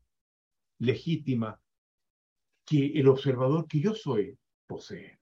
legítima 0.79 1.61
que 2.65 2.87
el 2.99 3.07
observador 3.07 3.67
que 3.67 3.79
yo 3.81 3.93
soy 3.93 4.39
posee. 4.65 5.19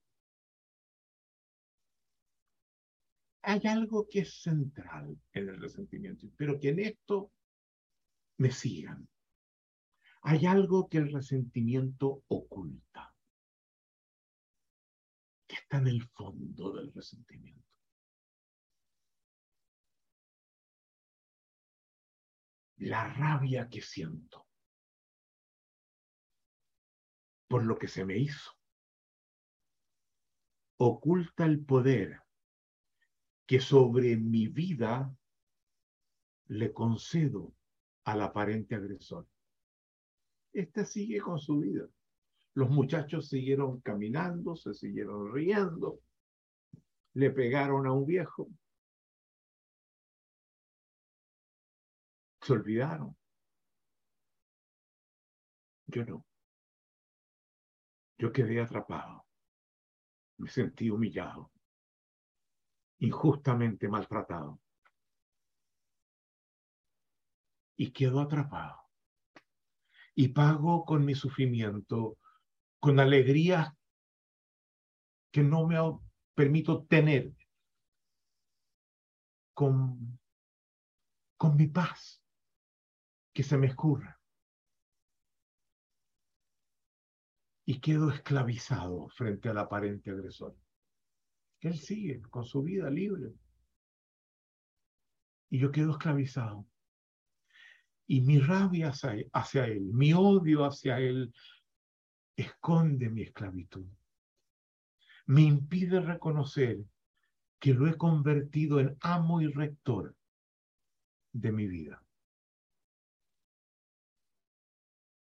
Hay 3.41 3.61
algo 3.65 4.07
que 4.07 4.19
es 4.19 4.41
central 4.41 5.19
en 5.33 5.49
el 5.49 5.59
resentimiento, 5.59 6.27
pero 6.37 6.59
que 6.59 6.69
en 6.69 6.79
esto 6.79 7.31
me 8.41 8.51
sigan. 8.51 9.07
Hay 10.23 10.47
algo 10.47 10.89
que 10.89 10.97
el 10.97 11.11
resentimiento 11.11 12.23
oculta, 12.27 13.15
que 15.47 15.55
está 15.55 15.77
en 15.77 15.87
el 15.87 16.01
fondo 16.09 16.73
del 16.73 16.91
resentimiento. 16.91 17.69
La 22.77 23.13
rabia 23.13 23.69
que 23.69 23.81
siento 23.81 24.47
por 27.47 27.63
lo 27.63 27.77
que 27.77 27.87
se 27.87 28.05
me 28.05 28.17
hizo. 28.17 28.57
Oculta 30.77 31.45
el 31.45 31.63
poder 31.63 32.23
que 33.45 33.59
sobre 33.59 34.17
mi 34.17 34.47
vida 34.47 35.15
le 36.47 36.73
concedo 36.73 37.53
al 38.05 38.21
aparente 38.21 38.75
agresor. 38.75 39.27
Este 40.53 40.85
sigue 40.85 41.19
con 41.21 41.39
su 41.39 41.59
vida. 41.59 41.87
Los 42.53 42.69
muchachos 42.69 43.29
siguieron 43.29 43.79
caminando, 43.81 44.55
se 44.55 44.73
siguieron 44.73 45.33
riendo, 45.33 46.01
le 47.13 47.31
pegaron 47.31 47.87
a 47.87 47.93
un 47.93 48.05
viejo, 48.05 48.49
se 52.41 52.53
olvidaron. 52.53 53.15
Yo 55.87 56.05
no. 56.05 56.25
Yo 58.17 58.31
quedé 58.31 58.61
atrapado. 58.61 59.25
Me 60.37 60.49
sentí 60.49 60.89
humillado, 60.89 61.51
injustamente 62.99 63.87
maltratado. 63.87 64.60
Y 67.81 67.93
quedo 67.93 68.21
atrapado. 68.21 68.77
Y 70.13 70.27
pago 70.27 70.85
con 70.85 71.03
mi 71.03 71.15
sufrimiento, 71.15 72.19
con 72.79 72.99
alegría 72.99 73.75
que 75.31 75.41
no 75.41 75.65
me 75.65 75.77
permito 76.35 76.85
tener, 76.85 77.33
con, 79.55 80.19
con 81.37 81.55
mi 81.55 81.69
paz, 81.69 82.23
que 83.33 83.41
se 83.41 83.57
me 83.57 83.65
escurra. 83.65 84.15
y 87.65 87.79
quedo 87.79 88.11
esclavizado 88.11 89.07
frente 89.09 89.49
al 89.49 89.57
aparente 89.57 90.11
agresor. 90.11 90.55
Él 91.61 91.79
sigue 91.79 92.21
con 92.23 92.43
su 92.43 92.61
vida 92.61 92.89
libre. 92.91 93.33
Y 95.49 95.57
yo 95.59 95.71
quedo 95.71 95.91
esclavizado. 95.91 96.67
Y 98.11 98.19
mi 98.19 98.39
rabia 98.39 98.91
hacia, 99.31 99.67
él, 99.67 99.83
mi 99.93 100.11
odio 100.11 100.65
hacia 100.65 100.99
él, 100.99 101.33
esconde 102.35 103.09
mi 103.09 103.21
esclavitud. 103.21 103.85
Me 105.27 105.43
impide 105.43 106.01
reconocer 106.01 106.83
que 107.57 107.73
lo 107.73 107.87
he 107.87 107.95
convertido 107.95 108.81
en 108.81 108.97
amo 108.99 109.39
y 109.39 109.47
rector 109.47 110.13
de 111.31 111.53
mi 111.53 111.67
vida. 111.67 112.03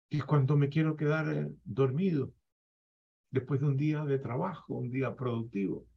Y 0.10 0.20
cuando 0.20 0.58
me 0.58 0.68
quiero 0.68 0.98
quedar 0.98 1.30
eh, 1.30 1.50
dormido 1.64 2.34
después 3.32 3.62
de 3.62 3.68
un 3.68 3.78
día 3.78 4.04
de 4.04 4.20
trabajo, 4.20 4.74
un 4.74 4.92
día 4.92 5.16
productivo. 5.16 5.88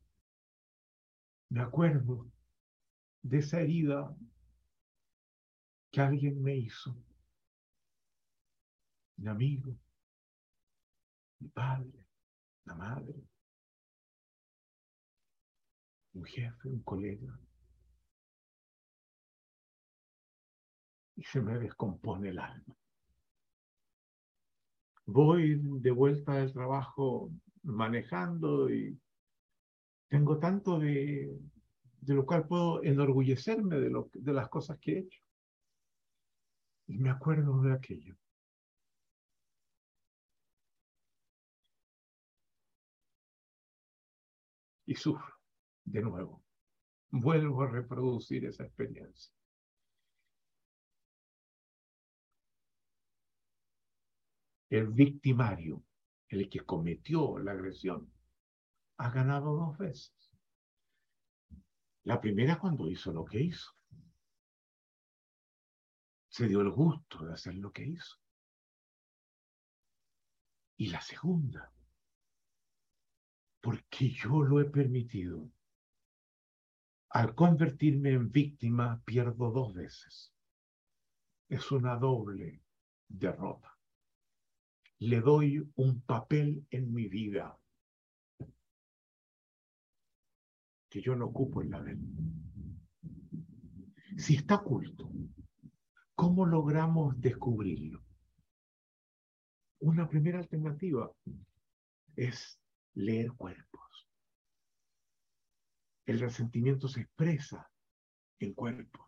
Me 1.48 1.58
acuerdo 1.58 2.30
de 3.22 3.38
esa 3.38 3.60
herida 3.60 4.14
que 5.90 6.00
alguien 6.00 6.42
me 6.42 6.56
hizo. 6.56 6.94
Mi 9.16 9.28
amigo, 9.28 9.76
mi 11.40 11.48
padre, 11.48 12.06
la 12.64 12.74
madre, 12.74 13.14
un 16.14 16.24
jefe, 16.24 16.68
un 16.68 16.82
colega. 16.82 17.40
Y 21.16 21.24
se 21.24 21.40
me 21.40 21.58
descompone 21.58 22.28
el 22.28 22.38
alma 22.38 22.76
voy 25.08 25.58
de 25.80 25.90
vuelta 25.90 26.34
del 26.34 26.52
trabajo 26.52 27.32
manejando 27.62 28.70
y 28.70 28.98
tengo 30.08 30.38
tanto 30.38 30.78
de, 30.78 31.34
de 32.00 32.14
lo 32.14 32.26
cual 32.26 32.46
puedo 32.46 32.82
enorgullecerme 32.82 33.80
de, 33.80 33.90
lo, 33.90 34.10
de 34.12 34.32
las 34.32 34.48
cosas 34.48 34.78
que 34.78 34.92
he 34.92 34.98
hecho. 35.00 35.20
Y 36.88 36.98
me 36.98 37.10
acuerdo 37.10 37.60
de 37.62 37.72
aquello. 37.72 38.16
Y 44.86 44.94
sufro 44.96 45.34
de 45.84 46.00
nuevo. 46.02 46.42
Vuelvo 47.10 47.62
a 47.62 47.70
reproducir 47.70 48.44
esa 48.46 48.64
experiencia. 48.64 49.32
el 54.70 54.88
victimario, 54.88 55.82
el 56.28 56.48
que 56.48 56.60
cometió 56.60 57.38
la 57.38 57.52
agresión, 57.52 58.12
ha 58.98 59.10
ganado 59.10 59.56
dos 59.56 59.78
veces. 59.78 60.12
La 62.04 62.20
primera 62.20 62.58
cuando 62.58 62.88
hizo 62.88 63.12
lo 63.12 63.24
que 63.24 63.40
hizo. 63.40 63.77
Se 66.38 66.46
dio 66.46 66.60
el 66.60 66.70
gusto 66.70 67.24
de 67.24 67.32
hacer 67.32 67.56
lo 67.56 67.72
que 67.72 67.84
hizo. 67.84 68.16
Y 70.76 70.86
la 70.86 71.00
segunda, 71.00 71.72
porque 73.60 74.10
yo 74.10 74.44
lo 74.44 74.60
he 74.60 74.66
permitido. 74.66 75.50
Al 77.08 77.34
convertirme 77.34 78.12
en 78.12 78.30
víctima, 78.30 79.02
pierdo 79.04 79.50
dos 79.50 79.74
veces. 79.74 80.32
Es 81.48 81.72
una 81.72 81.96
doble 81.96 82.62
derrota. 83.08 83.76
Le 85.00 85.20
doy 85.20 85.68
un 85.74 86.02
papel 86.02 86.64
en 86.70 86.94
mi 86.94 87.08
vida 87.08 87.58
que 90.88 91.02
yo 91.02 91.16
no 91.16 91.24
ocupo 91.24 91.62
en 91.62 91.70
la 91.72 91.82
de. 91.82 91.98
Si 94.16 94.36
está 94.36 94.54
oculto, 94.54 95.10
¿cómo 96.18 96.46
logramos 96.46 97.20
descubrirlo? 97.20 98.04
Una 99.78 100.08
primera 100.08 100.40
alternativa 100.40 101.12
es 102.16 102.60
leer 102.94 103.30
cuerpos. 103.34 104.10
El 106.06 106.18
resentimiento 106.18 106.88
se 106.88 107.02
expresa 107.02 107.70
en 108.40 108.52
cuerpos. 108.52 109.06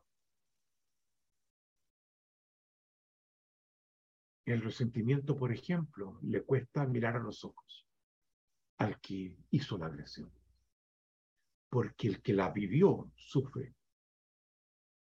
El 4.45 4.62
resentimiento, 4.62 5.37
por 5.37 5.51
ejemplo, 5.51 6.20
le 6.23 6.45
cuesta 6.45 6.87
mirar 6.87 7.16
a 7.16 7.20
los 7.20 7.45
ojos 7.45 7.89
al 8.78 9.01
que 9.01 9.37
hizo 9.51 9.77
la 9.78 9.87
agresión. 9.87 10.32
Porque 11.69 12.07
el 12.07 12.23
que 12.23 12.35
la 12.35 12.51
vivió 12.51 13.11
sufre 13.16 13.74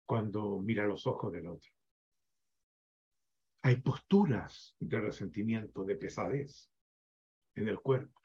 cuando 0.05 0.59
mira 0.59 0.85
los 0.85 1.07
ojos 1.07 1.33
del 1.33 1.47
otro. 1.47 1.76
Hay 3.67 3.81
posturas 3.81 4.77
de 4.79 5.01
resentimiento, 5.01 5.83
de 5.83 5.97
pesadez 5.97 6.71
en 7.53 7.67
el 7.67 7.81
cuerpo 7.81 8.21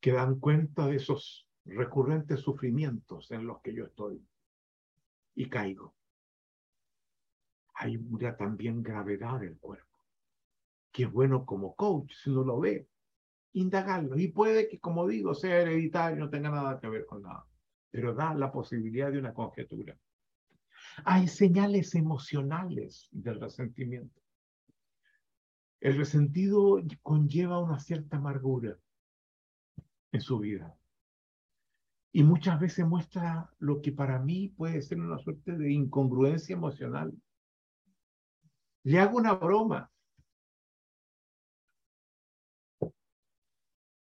que 0.00 0.12
dan 0.12 0.38
cuenta 0.38 0.86
de 0.86 0.96
esos 0.96 1.48
recurrentes 1.64 2.40
sufrimientos 2.40 3.30
en 3.30 3.46
los 3.46 3.62
que 3.62 3.72
yo 3.72 3.86
estoy 3.86 4.22
y 5.34 5.48
caigo. 5.48 5.94
Hay 7.72 7.96
una 7.96 8.36
también 8.36 8.82
gravedad 8.82 9.40
del 9.40 9.58
cuerpo, 9.58 10.04
que 10.92 11.04
es 11.04 11.10
bueno 11.10 11.46
como 11.46 11.74
coach, 11.74 12.12
si 12.12 12.28
uno 12.28 12.44
lo 12.44 12.60
ve, 12.60 12.86
indagarlo. 13.54 14.18
Y 14.18 14.28
puede 14.28 14.68
que, 14.68 14.78
como 14.78 15.08
digo, 15.08 15.32
sea 15.32 15.62
hereditario, 15.62 16.18
no 16.18 16.28
tenga 16.28 16.50
nada 16.50 16.78
que 16.78 16.90
ver 16.90 17.06
con 17.06 17.22
nada, 17.22 17.46
pero 17.90 18.12
da 18.12 18.34
la 18.34 18.52
posibilidad 18.52 19.10
de 19.10 19.20
una 19.20 19.32
conjetura. 19.32 19.96
Hay 21.04 21.28
señales 21.28 21.94
emocionales 21.94 23.08
del 23.10 23.40
resentimiento. 23.40 24.20
El 25.80 25.96
resentido 25.96 26.80
conlleva 27.02 27.58
una 27.58 27.80
cierta 27.80 28.18
amargura 28.18 28.78
en 30.12 30.20
su 30.20 30.38
vida. 30.38 30.76
Y 32.12 32.22
muchas 32.22 32.60
veces 32.60 32.86
muestra 32.86 33.50
lo 33.58 33.80
que 33.80 33.90
para 33.90 34.18
mí 34.18 34.48
puede 34.48 34.82
ser 34.82 35.00
una 35.00 35.18
suerte 35.18 35.56
de 35.56 35.72
incongruencia 35.72 36.54
emocional. 36.54 37.12
Le 38.84 39.00
hago 39.00 39.16
una 39.16 39.32
broma. 39.32 39.90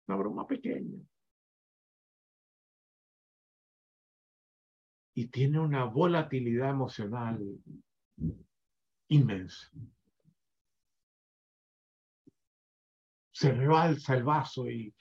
Una 0.09 0.17
broma 0.17 0.47
pequeña. 0.47 0.99
Y 5.15 5.29
tiene 5.29 5.59
una 5.61 5.85
volatilidad 5.85 6.71
emocional 6.71 7.39
inmensa. 9.09 9.71
Se 13.31 13.53
rebalsa 13.53 14.15
el 14.15 14.25
vaso 14.25 14.69
y 14.71 14.95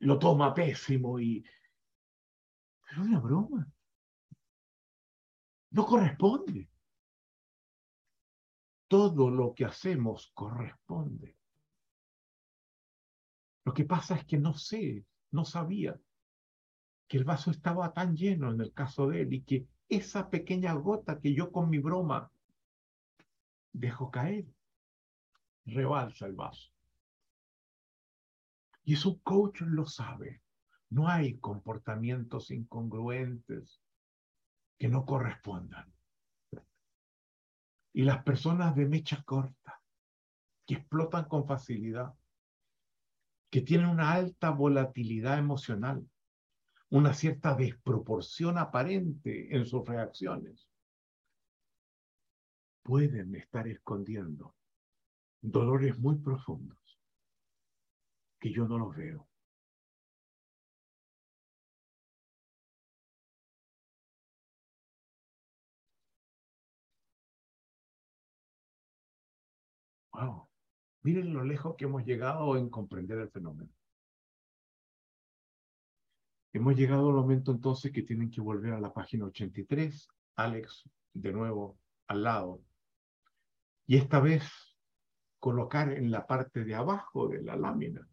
lo 0.00 0.18
toma 0.18 0.54
pésimo 0.54 1.18
y... 1.18 1.44
Pero 2.88 3.02
es 3.02 3.08
una 3.08 3.20
broma. 3.20 3.72
No 5.70 5.84
corresponde. 5.84 6.70
Todo 8.88 9.30
lo 9.30 9.52
que 9.52 9.64
hacemos 9.64 10.30
corresponde. 10.32 11.36
Lo 13.64 13.74
que 13.74 13.84
pasa 13.84 14.14
es 14.14 14.24
que 14.24 14.38
no 14.38 14.54
sé, 14.54 15.04
no 15.32 15.44
sabía 15.44 16.00
que 17.08 17.18
el 17.18 17.24
vaso 17.24 17.50
estaba 17.50 17.92
tan 17.92 18.16
lleno 18.16 18.50
en 18.50 18.60
el 18.60 18.72
caso 18.72 19.08
de 19.08 19.22
él 19.22 19.32
y 19.32 19.42
que 19.42 19.66
esa 19.88 20.28
pequeña 20.28 20.72
gota 20.74 21.20
que 21.20 21.34
yo 21.34 21.52
con 21.52 21.70
mi 21.70 21.78
broma 21.78 22.30
dejo 23.72 24.10
caer, 24.10 24.46
rebalsa 25.64 26.26
el 26.26 26.32
vaso. 26.32 26.72
Y 28.84 28.94
eso 28.94 29.20
coach 29.22 29.62
lo 29.62 29.86
sabe. 29.86 30.42
No 30.90 31.08
hay 31.08 31.38
comportamientos 31.38 32.50
incongruentes 32.50 33.80
que 34.78 34.88
no 34.88 35.04
correspondan. 35.04 35.92
Y 37.92 38.02
las 38.02 38.22
personas 38.22 38.76
de 38.76 38.86
mecha 38.86 39.22
corta, 39.24 39.80
que 40.66 40.74
explotan 40.74 41.26
con 41.26 41.46
facilidad, 41.46 42.14
que 43.50 43.62
tienen 43.62 43.88
una 43.88 44.12
alta 44.12 44.50
volatilidad 44.50 45.38
emocional, 45.38 46.08
una 46.90 47.12
cierta 47.14 47.54
desproporción 47.54 48.58
aparente 48.58 49.54
en 49.56 49.66
sus 49.66 49.86
reacciones, 49.86 50.68
pueden 52.82 53.34
estar 53.34 53.66
escondiendo 53.66 54.54
dolores 55.40 55.98
muy 55.98 56.16
profundos 56.16 56.78
que 58.38 58.52
yo 58.52 58.68
no 58.68 58.78
los 58.78 58.94
veo. 58.96 59.28
Wow. 70.12 70.48
Miren 71.02 71.34
lo 71.34 71.44
lejos 71.44 71.76
que 71.76 71.84
hemos 71.84 72.04
llegado 72.04 72.56
en 72.56 72.70
comprender 72.70 73.18
el 73.18 73.30
fenómeno. 73.30 73.70
Hemos 76.56 76.74
llegado 76.74 77.10
al 77.10 77.16
momento 77.16 77.52
entonces 77.52 77.92
que 77.92 78.00
tienen 78.00 78.30
que 78.30 78.40
volver 78.40 78.72
a 78.72 78.80
la 78.80 78.90
página 78.90 79.26
83. 79.26 80.08
Alex, 80.36 80.88
de 81.12 81.30
nuevo, 81.30 81.78
al 82.06 82.22
lado. 82.22 82.62
Y 83.86 83.98
esta 83.98 84.20
vez 84.20 84.42
colocar 85.38 85.92
en 85.92 86.10
la 86.10 86.26
parte 86.26 86.64
de 86.64 86.74
abajo 86.74 87.28
de 87.28 87.42
la 87.42 87.56
lámina 87.56 88.08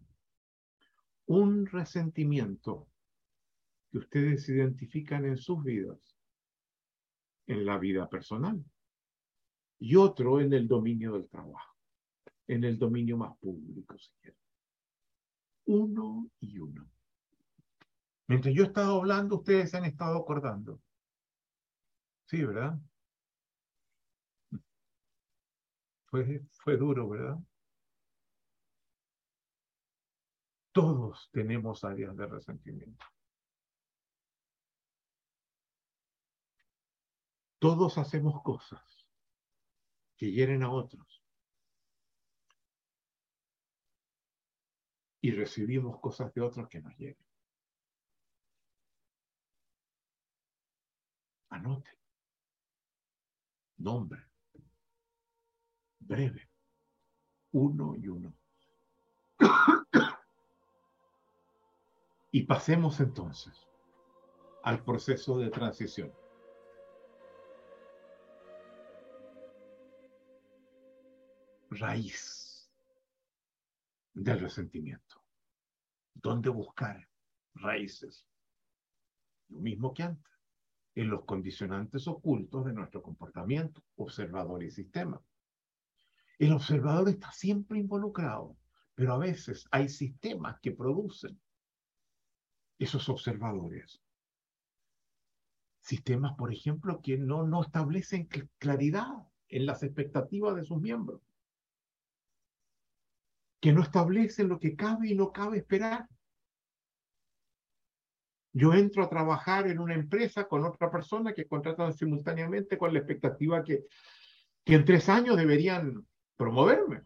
un 1.28 1.66
resentimiento 1.66 2.90
que 3.90 4.00
ustedes 4.00 4.50
identifican 4.50 5.24
en 5.24 5.38
sus 5.38 5.64
vidas, 5.64 6.18
en 7.48 7.66
la 7.66 7.78
vida 7.78 8.10
personal, 8.10 8.62
y 9.80 9.96
otro 9.96 10.42
en 10.42 10.52
el 10.52 10.68
dominio 10.68 11.14
del 11.14 11.30
trabajo, 11.30 11.78
en 12.48 12.66
el 12.66 12.78
dominio 12.78 13.16
más 13.16 13.38
público, 13.38 13.98
si 13.98 14.12
quieren. 14.20 14.42
Uno 15.66 16.30
y 16.42 16.60
uno. 16.60 16.93
Mientras 18.28 18.54
yo 18.56 18.64
he 18.64 18.68
estado 18.68 18.98
hablando, 19.00 19.38
ustedes 19.38 19.72
se 19.72 19.78
han 19.78 19.86
estado 19.86 20.18
acordando. 20.18 20.82
Sí, 22.26 22.44
¿verdad? 22.44 22.80
Fue, 26.06 26.42
fue 26.64 26.78
duro, 26.78 27.10
¿verdad? 27.10 27.38
Todos 30.72 31.30
tenemos 31.32 31.84
áreas 31.84 32.16
de 32.16 32.26
resentimiento. 32.26 33.06
Todos 37.60 37.98
hacemos 37.98 38.42
cosas 38.42 39.08
que 40.18 40.32
hieren 40.32 40.64
a 40.64 40.72
otros. 40.72 41.24
Y 45.22 45.32
recibimos 45.32 46.00
cosas 46.00 46.34
de 46.34 46.42
otros 46.42 46.68
que 46.68 46.82
nos 46.82 46.98
hieren. 46.98 47.26
Anote. 51.54 51.92
Nombre. 53.78 54.24
Breve. 56.00 56.50
Uno 57.52 57.96
y 57.96 58.08
uno. 58.08 58.34
Y 62.32 62.44
pasemos 62.46 63.00
entonces 63.00 63.68
al 64.64 64.84
proceso 64.84 65.38
de 65.38 65.52
transición. 65.52 66.12
Raíz 71.70 72.68
del 74.16 74.40
resentimiento. 74.40 75.24
¿Dónde 76.16 76.50
buscar 76.50 77.08
raíces? 77.54 78.26
Lo 79.50 79.60
mismo 79.60 79.94
que 79.94 80.02
antes, 80.02 80.33
en 80.96 81.10
los 81.10 81.26
condicionantes 81.26 82.08
ocultos 82.08 82.66
de 82.66 82.74
nuestro 82.74 83.02
comportamiento, 83.02 83.84
observador 83.96 84.64
y 84.64 84.72
sistema. 84.72 85.22
El 86.38 86.54
observador 86.54 87.10
está 87.10 87.32
siempre 87.32 87.80
involucrado, 87.80 88.58
pero 88.96 89.14
a 89.14 89.18
veces 89.18 89.68
hay 89.72 89.90
sistemas 89.90 90.60
que 90.62 90.72
producen 90.72 91.40
esos 92.78 93.10
observadores. 93.10 94.02
Sistemas, 95.80 96.34
por 96.38 96.54
ejemplo, 96.54 97.02
que 97.02 97.18
no, 97.18 97.44
no 97.44 97.62
establecen 97.62 98.28
claridad 98.58 99.10
en 99.50 99.66
las 99.66 99.84
expectativas 99.84 100.56
de 100.56 100.64
sus 100.64 100.80
miembros, 100.80 101.22
que 103.60 103.72
no 103.72 103.82
establecen 103.82 104.50
lo 104.50 104.60
que 104.60 104.76
cabe 104.76 105.10
y 105.10 105.16
no 105.16 105.32
cabe 105.32 105.60
esperar. 105.60 106.08
Yo 108.54 108.74
entro 108.74 109.04
a 109.04 109.10
trabajar 109.10 109.68
en 109.68 109.80
una 109.80 109.96
empresa 109.96 110.48
con 110.48 110.64
otra 110.64 110.92
persona 110.92 111.34
que 111.34 111.48
contratan 111.48 111.92
simultáneamente 111.94 112.78
con 112.78 112.94
la 112.94 113.00
expectativa 113.00 113.64
que, 113.64 113.86
que 114.64 114.76
en 114.76 114.86
tres 114.86 115.10
años 115.10 115.36
deberían 115.36 116.06
promoverme. 116.38 117.02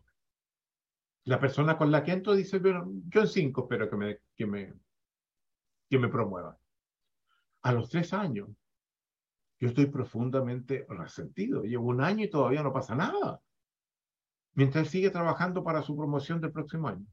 La 1.24 1.40
persona 1.40 1.78
con 1.78 1.90
la 1.90 2.04
que 2.04 2.12
entro 2.12 2.34
dice, 2.36 2.60
bueno, 2.60 2.86
yo 3.08 3.22
en 3.22 3.28
cinco 3.28 3.62
espero 3.62 3.90
que 3.90 3.96
me, 3.96 4.20
que 4.36 4.46
me, 4.46 4.74
que 5.90 5.98
me 5.98 6.10
promuevan. 6.10 6.58
A 7.62 7.72
los 7.72 7.90
tres 7.90 8.14
años, 8.14 8.50
yo 9.60 9.70
estoy 9.70 9.88
profundamente 9.88 10.86
resentido. 10.90 11.64
Llevo 11.64 11.88
un 11.88 12.02
año 12.02 12.26
y 12.26 12.30
todavía 12.30 12.62
no 12.62 12.74
pasa 12.74 12.94
nada. 12.94 13.42
Mientras 14.54 14.86
él 14.86 14.90
sigue 14.90 15.10
trabajando 15.12 15.64
para 15.64 15.82
su 15.82 15.96
promoción 15.96 16.42
del 16.42 16.52
próximo 16.52 16.90
año. 16.90 17.06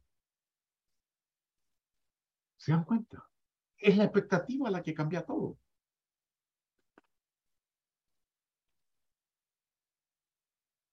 ¿Se 2.57 2.73
dan 2.73 2.85
cuenta? 2.85 3.29
Es 3.79 3.97
la 3.97 4.05
expectativa 4.05 4.71
la 4.71 4.83
que 4.83 4.95
cambia 4.95 5.25
todo. 5.25 5.59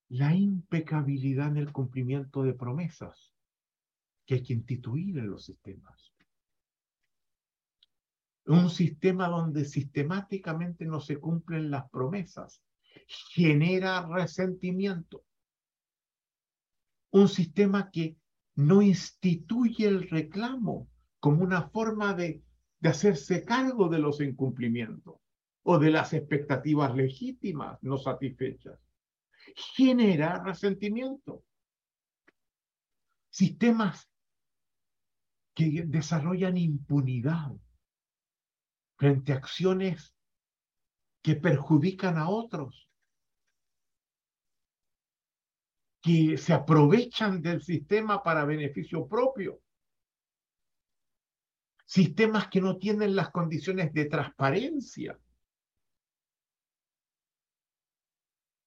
La 0.09 0.35
impecabilidad 0.35 1.47
en 1.47 1.57
el 1.57 1.71
cumplimiento 1.71 2.43
de 2.43 2.53
promesas 2.53 3.33
que 4.25 4.35
hay 4.35 4.43
que 4.43 4.53
instituir 4.53 5.17
en 5.17 5.29
los 5.29 5.45
sistemas. 5.45 6.13
Un 8.45 8.69
sistema 8.69 9.29
donde 9.29 9.63
sistemáticamente 9.65 10.85
no 10.85 10.99
se 10.99 11.17
cumplen 11.17 11.71
las 11.71 11.89
promesas 11.89 12.61
genera 13.07 14.07
resentimiento. 14.07 15.25
Un 17.11 17.27
sistema 17.27 17.91
que 17.91 18.17
no 18.55 18.81
instituye 18.81 19.87
el 19.87 20.09
reclamo 20.09 20.89
como 21.19 21.43
una 21.43 21.69
forma 21.69 22.13
de, 22.13 22.43
de 22.81 22.89
hacerse 22.89 23.45
cargo 23.45 23.87
de 23.89 23.99
los 23.99 24.19
incumplimientos 24.21 25.15
o 25.63 25.77
de 25.77 25.91
las 25.91 26.13
expectativas 26.13 26.95
legítimas 26.95 27.77
no 27.83 27.97
satisfechas. 27.97 28.79
Genera 29.75 30.43
resentimiento. 30.43 31.43
Sistemas 33.29 34.09
que 35.53 35.83
desarrollan 35.85 36.57
impunidad 36.57 37.51
frente 38.97 39.33
a 39.33 39.37
acciones 39.37 40.15
que 41.21 41.35
perjudican 41.35 42.17
a 42.17 42.29
otros, 42.29 42.89
que 46.01 46.35
se 46.35 46.53
aprovechan 46.53 47.43
del 47.43 47.61
sistema 47.61 48.23
para 48.23 48.43
beneficio 48.43 49.07
propio, 49.07 49.61
sistemas 51.91 52.47
que 52.47 52.61
no 52.61 52.77
tienen 52.77 53.17
las 53.17 53.31
condiciones 53.31 53.91
de 53.91 54.05
transparencia 54.05 55.19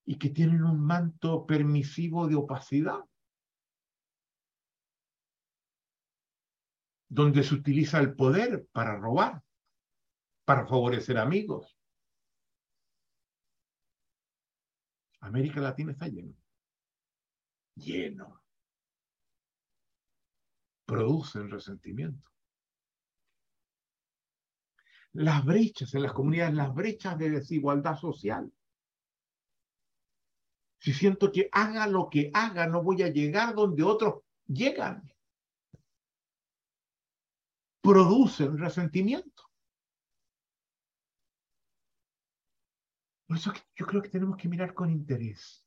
y 0.04 0.18
que 0.18 0.28
tienen 0.28 0.62
un 0.62 0.78
manto 0.84 1.46
permisivo 1.46 2.28
de 2.28 2.34
opacidad, 2.34 3.00
donde 7.08 7.42
se 7.44 7.54
utiliza 7.54 7.98
el 7.98 8.14
poder 8.14 8.66
para 8.72 8.98
robar 8.98 9.42
para 10.44 10.66
favorecer 10.66 11.16
amigos. 11.16 11.74
América 15.20 15.62
Latina 15.62 15.92
está 15.92 16.08
lleno. 16.08 16.36
Lleno. 17.76 18.42
Producen 20.84 21.50
resentimiento. 21.50 22.33
Las 25.14 25.44
brechas 25.44 25.94
en 25.94 26.02
las 26.02 26.12
comunidades, 26.12 26.54
las 26.54 26.74
brechas 26.74 27.16
de 27.16 27.30
desigualdad 27.30 27.96
social. 27.96 28.52
Si 30.80 30.92
siento 30.92 31.32
que 31.32 31.48
haga 31.50 31.86
lo 31.86 32.10
que 32.10 32.30
haga, 32.34 32.66
no 32.66 32.82
voy 32.82 33.02
a 33.02 33.08
llegar 33.08 33.54
donde 33.54 33.82
otros 33.82 34.22
llegan. 34.46 35.10
Producen 37.80 38.58
resentimiento. 38.58 39.44
Por 43.26 43.36
eso 43.36 43.52
yo 43.76 43.86
creo 43.86 44.02
que 44.02 44.10
tenemos 44.10 44.36
que 44.36 44.48
mirar 44.48 44.74
con 44.74 44.90
interés. 44.90 45.64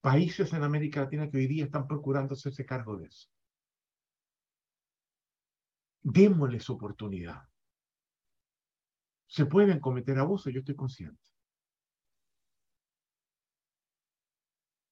Países 0.00 0.52
en 0.52 0.62
América 0.62 1.02
Latina 1.02 1.30
que 1.30 1.36
hoy 1.36 1.46
día 1.46 1.66
están 1.66 1.86
procurando 1.86 2.34
hacerse 2.34 2.64
cargo 2.64 2.96
de 2.96 3.06
eso. 3.06 3.28
Démosles 6.10 6.70
oportunidad. 6.70 7.46
Se 9.26 9.44
pueden 9.44 9.78
cometer 9.78 10.18
abusos, 10.18 10.50
yo 10.50 10.60
estoy 10.60 10.74
consciente. 10.74 11.20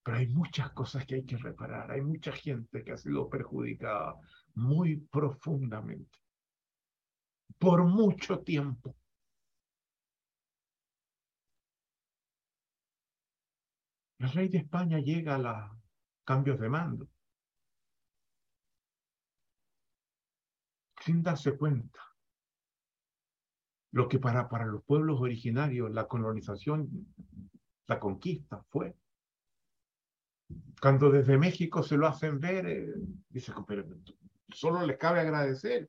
Pero 0.03 0.19
hay 0.19 0.29
muchas 0.29 0.73
cosas 0.73 1.07
que 1.07 1.15
hay 1.15 1.25
que 1.25 1.39
reparar. 1.39 1.91
Hay 1.91 2.03
mucha 2.03 2.33
gente 2.33 2.85
que 2.85 2.93
ha 2.93 2.99
sido 2.99 3.31
perjudicada 3.31 4.15
muy 4.55 4.97
profundamente. 4.97 6.19
Por 7.59 7.85
mucho 7.85 8.41
tiempo. 8.41 8.95
El 14.19 14.33
rey 14.33 14.49
de 14.49 14.59
España 14.59 14.99
llega 14.99 15.37
a 15.37 15.39
los 15.39 15.81
cambios 16.25 16.61
de 16.61 16.69
mando 16.69 17.09
sin 21.07 21.23
darse 21.23 21.57
cuenta. 21.57 22.01
Lo 23.93 24.09
que 24.09 24.19
para, 24.19 24.49
para 24.49 24.67
los 24.67 24.83
pueblos 24.83 25.21
originarios 25.21 25.93
la 25.93 26.09
colonización, 26.09 27.15
la 27.87 28.01
conquista 28.01 28.65
fue. 28.71 28.97
Cuando 30.81 31.11
desde 31.11 31.39
México 31.39 31.85
se 31.85 31.97
lo 31.97 32.09
hacen 32.09 32.41
ver, 32.41 32.67
eh, 32.67 32.95
dice, 33.29 33.53
pero 33.67 33.87
solo 34.49 34.85
les 34.85 34.99
cabe 34.99 35.21
agradecer. 35.21 35.89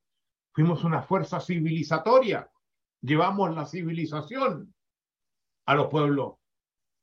Fuimos 0.53 0.83
una 0.83 1.01
fuerza 1.01 1.39
civilizatoria, 1.39 2.49
llevamos 3.01 3.53
la 3.55 3.65
civilización 3.65 4.73
a 5.65 5.75
los 5.75 5.87
pueblos 5.87 6.35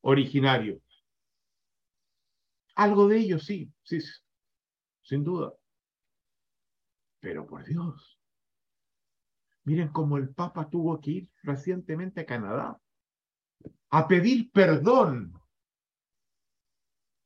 originarios. 0.02 0.81
Algo 2.76 3.09
de 3.09 3.18
ello, 3.18 3.39
sí, 3.41 3.73
sí, 3.83 3.99
sin 5.02 5.25
duda. 5.25 5.52
Pero 7.25 7.47
por 7.47 7.65
Dios, 7.65 8.20
miren 9.65 9.89
cómo 9.89 10.19
el 10.19 10.35
Papa 10.35 10.69
tuvo 10.69 11.01
que 11.01 11.11
ir 11.11 11.31
recientemente 11.43 12.20
a 12.20 12.27
Canadá 12.27 12.78
a 13.89 14.07
pedir 14.07 14.53
perdón 14.53 15.33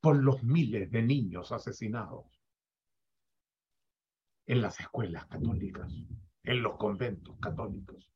por 0.00 0.22
los 0.22 0.44
miles 0.44 0.88
de 0.92 1.02
niños 1.02 1.50
asesinados 1.50 2.26
en 4.46 4.62
las 4.62 4.78
escuelas 4.78 5.26
católicas, 5.26 5.92
en 6.44 6.62
los 6.62 6.76
conventos 6.76 7.36
católicos. 7.40 8.08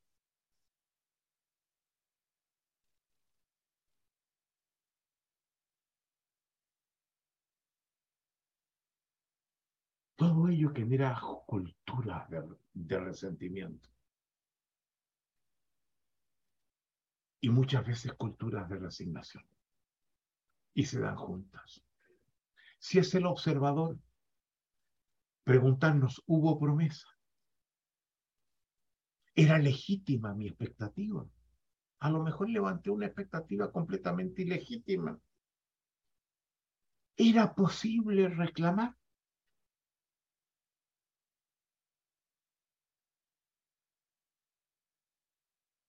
Todo 10.23 10.47
ello 10.47 10.71
genera 10.73 11.19
culturas 11.45 12.29
de, 12.29 12.97
resentimiento. 12.97 13.89
Y 17.41 17.49
muchas 17.49 17.85
veces 17.85 18.13
culturas 18.13 18.69
de 18.69 18.77
resignación. 18.77 19.43
Y 20.73 20.85
se 20.85 21.01
dan 21.01 21.17
juntas. 21.17 21.83
Si 22.79 22.99
es 22.99 23.13
el 23.15 23.25
observador, 23.25 23.99
preguntarnos, 25.43 26.23
¿hubo 26.25 26.57
promesa? 26.57 27.09
¿Era 29.35 29.59
legítima 29.59 30.33
mi 30.33 30.47
expectativa? 30.47 31.27
A 31.99 32.09
lo 32.09 32.23
mejor 32.23 32.49
levanté 32.49 32.91
una 32.91 33.07
expectativa 33.07 33.73
completamente 33.73 34.43
ilegítima. 34.43 35.19
¿Era 37.17 37.53
posible 37.53 38.29
reclamar? 38.29 38.95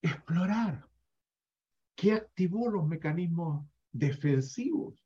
Explorar 0.04 0.86
qué 1.96 2.12
activó 2.12 2.68
los 2.68 2.86
mecanismos 2.86 3.66
defensivos 3.90 5.02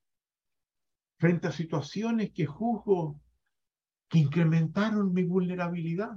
frente 1.19 1.47
a 1.47 1.53
situaciones 1.53 2.33
que 2.33 2.47
juzgo 2.47 3.21
que 4.09 4.19
incrementaron 4.19 5.13
mi 5.13 5.23
vulnerabilidad. 5.23 6.17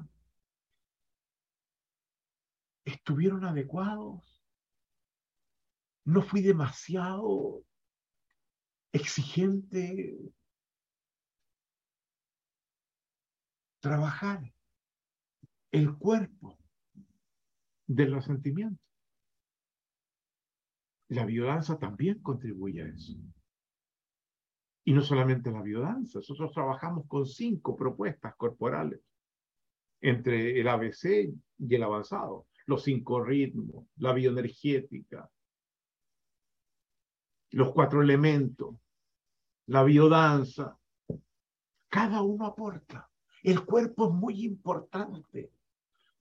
¿Estuvieron 2.84 3.46
adecuados? 3.46 4.42
¿No 6.04 6.24
fui 6.24 6.42
demasiado 6.42 7.64
exigente? 8.92 10.18
Trabajar 13.80 14.52
el 15.72 15.96
cuerpo 15.98 16.61
del 17.96 18.14
resentimiento. 18.14 18.82
La 21.10 21.26
violencia 21.26 21.78
también 21.78 22.20
contribuye 22.22 22.84
a 22.84 22.88
eso. 22.88 23.14
Y 24.86 24.94
no 24.94 25.02
solamente 25.02 25.52
la 25.52 25.62
biodanza, 25.62 26.20
nosotros 26.20 26.54
trabajamos 26.54 27.06
con 27.08 27.26
cinco 27.26 27.76
propuestas 27.76 28.36
corporales 28.36 29.02
entre 30.00 30.60
el 30.60 30.68
ABC 30.68 31.34
y 31.60 31.76
el 31.76 31.84
avanzado, 31.84 32.48
los 32.66 32.84
cinco 32.84 33.24
ritmos, 33.24 33.86
la 33.98 34.14
bioenergética, 34.14 35.30
los 37.52 37.74
cuatro 37.74 38.02
elementos, 38.02 38.76
la 39.68 39.84
biodanza. 39.84 40.78
Cada 41.90 42.22
uno 42.22 42.46
aporta. 42.46 43.10
El 43.44 43.66
cuerpo 43.66 44.08
es 44.08 44.14
muy 44.14 44.46
importante. 44.46 45.52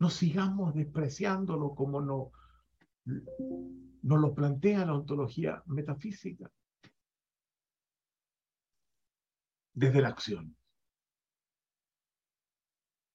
No 0.00 0.10
sigamos 0.10 0.74
despreciándolo 0.74 1.74
como 1.74 2.00
nos 2.00 2.28
no 4.02 4.16
lo 4.16 4.34
plantea 4.34 4.84
la 4.84 4.94
ontología 4.94 5.62
metafísica. 5.66 6.50
desde 9.80 10.02
la 10.02 10.08
acción. 10.08 10.56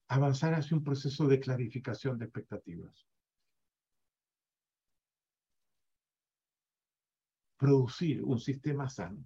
Avanzar 0.07 0.53
hacia 0.55 0.75
un 0.75 0.83
proceso 0.83 1.27
de 1.27 1.39
clarificación 1.39 2.17
de 2.17 2.25
expectativas. 2.25 3.07
Producir 7.57 8.23
un 8.23 8.39
sistema 8.39 8.89
sano. 8.89 9.23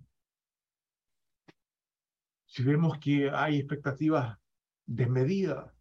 Si 2.45 2.63
vemos 2.63 2.99
que 2.99 3.29
hay 3.29 3.59
expectativas 3.59 4.37
desmedidas, 4.85 5.73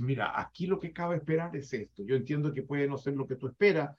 mira, 0.00 0.38
aquí 0.38 0.66
lo 0.66 0.78
que 0.80 0.92
cabe 0.92 1.16
esperar 1.16 1.54
es 1.56 1.72
esto. 1.72 2.02
Yo 2.04 2.16
entiendo 2.16 2.52
que 2.52 2.62
puede 2.62 2.88
no 2.88 2.98
ser 2.98 3.14
lo 3.14 3.26
que 3.26 3.36
tú 3.36 3.46
esperas, 3.48 3.96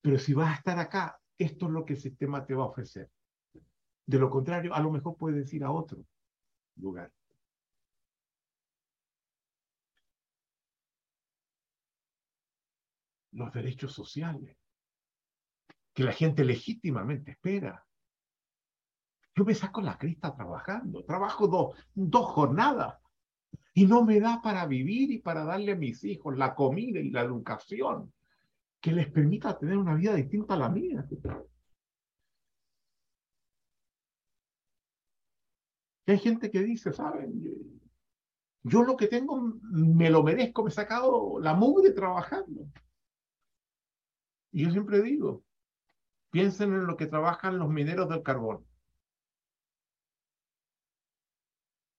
pero 0.00 0.18
si 0.18 0.34
vas 0.34 0.52
a 0.52 0.58
estar 0.58 0.78
acá, 0.78 1.20
esto 1.38 1.66
es 1.66 1.72
lo 1.72 1.84
que 1.84 1.94
el 1.94 2.00
sistema 2.00 2.46
te 2.46 2.54
va 2.54 2.64
a 2.64 2.68
ofrecer. 2.68 3.10
De 4.06 4.18
lo 4.18 4.30
contrario, 4.30 4.72
a 4.74 4.80
lo 4.80 4.90
mejor 4.90 5.16
puedes 5.16 5.52
ir 5.52 5.64
a 5.64 5.70
otro 5.70 6.04
lugar. 6.76 7.12
Los 13.32 13.52
derechos 13.52 13.92
sociales, 13.92 14.56
que 15.92 16.04
la 16.04 16.12
gente 16.12 16.44
legítimamente 16.44 17.32
espera. 17.32 17.84
Yo 19.34 19.44
me 19.44 19.54
saco 19.54 19.82
la 19.82 19.98
crista 19.98 20.34
trabajando, 20.34 21.04
trabajo 21.04 21.46
dos, 21.46 21.76
dos 21.94 22.26
jornadas 22.26 22.98
y 23.76 23.84
no 23.84 24.04
me 24.04 24.20
da 24.20 24.40
para 24.40 24.64
vivir 24.64 25.10
y 25.10 25.18
para 25.18 25.44
darle 25.44 25.72
a 25.72 25.76
mis 25.76 26.02
hijos 26.02 26.34
la 26.38 26.54
comida 26.54 26.98
y 26.98 27.10
la 27.10 27.20
educación 27.20 28.10
que 28.80 28.90
les 28.90 29.10
permita 29.10 29.58
tener 29.58 29.76
una 29.76 29.94
vida 29.94 30.14
distinta 30.14 30.54
a 30.54 30.56
la 30.56 30.70
mía. 30.70 31.06
hay 36.06 36.18
gente 36.18 36.50
que 36.50 36.60
dice, 36.60 36.90
¿saben? 36.90 37.42
Yo 38.62 38.82
lo 38.82 38.96
que 38.96 39.08
tengo 39.08 39.38
me 39.60 40.08
lo 40.08 40.22
merezco, 40.22 40.62
me 40.62 40.70
he 40.70 40.72
sacado 40.72 41.38
la 41.38 41.52
mugre 41.52 41.90
trabajando. 41.90 42.70
Y 44.52 44.64
yo 44.64 44.70
siempre 44.70 45.02
digo, 45.02 45.44
piensen 46.30 46.72
en 46.72 46.86
lo 46.86 46.96
que 46.96 47.06
trabajan 47.06 47.58
los 47.58 47.68
mineros 47.68 48.08
del 48.08 48.22
carbón. 48.22 48.64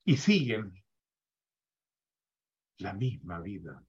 Y 0.05 0.17
siguen 0.17 0.73
la 2.79 2.93
misma 2.93 3.39
vida. 3.39 3.83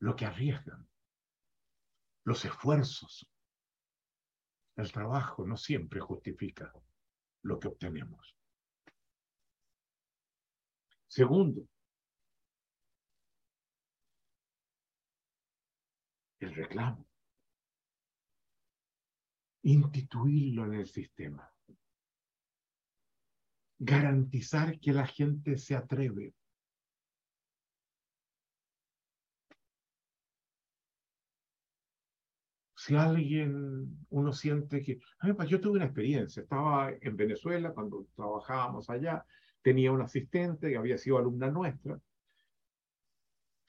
Lo 0.00 0.16
que 0.16 0.26
arriesgan, 0.26 0.88
los 2.24 2.44
esfuerzos, 2.44 3.26
el 4.76 4.90
trabajo 4.90 5.46
no 5.46 5.56
siempre 5.56 6.00
justifica 6.00 6.72
lo 7.42 7.58
que 7.58 7.68
obtenemos. 7.68 8.36
Segundo, 11.06 11.68
el 16.40 16.54
reclamo. 16.54 17.06
Instituirlo 19.62 20.66
en 20.66 20.74
el 20.74 20.86
sistema. 20.86 21.53
Garantizar 23.84 24.78
que 24.80 24.92
la 24.92 25.06
gente 25.06 25.58
se 25.58 25.74
atreve 25.74 26.34
si 32.84 32.94
alguien, 32.96 34.06
uno 34.10 34.32
siente 34.32 34.82
que... 34.82 35.00
Yo 35.48 35.60
tuve 35.60 35.76
una 35.76 35.86
experiencia, 35.86 36.42
estaba 36.42 36.92
en 37.00 37.16
Venezuela 37.16 37.72
cuando 37.72 38.06
trabajábamos 38.14 38.90
allá, 38.90 39.24
tenía 39.62 39.90
un 39.90 40.02
asistente 40.02 40.68
que 40.68 40.76
había 40.76 40.98
sido 40.98 41.16
alumna 41.16 41.50
nuestra, 41.50 41.98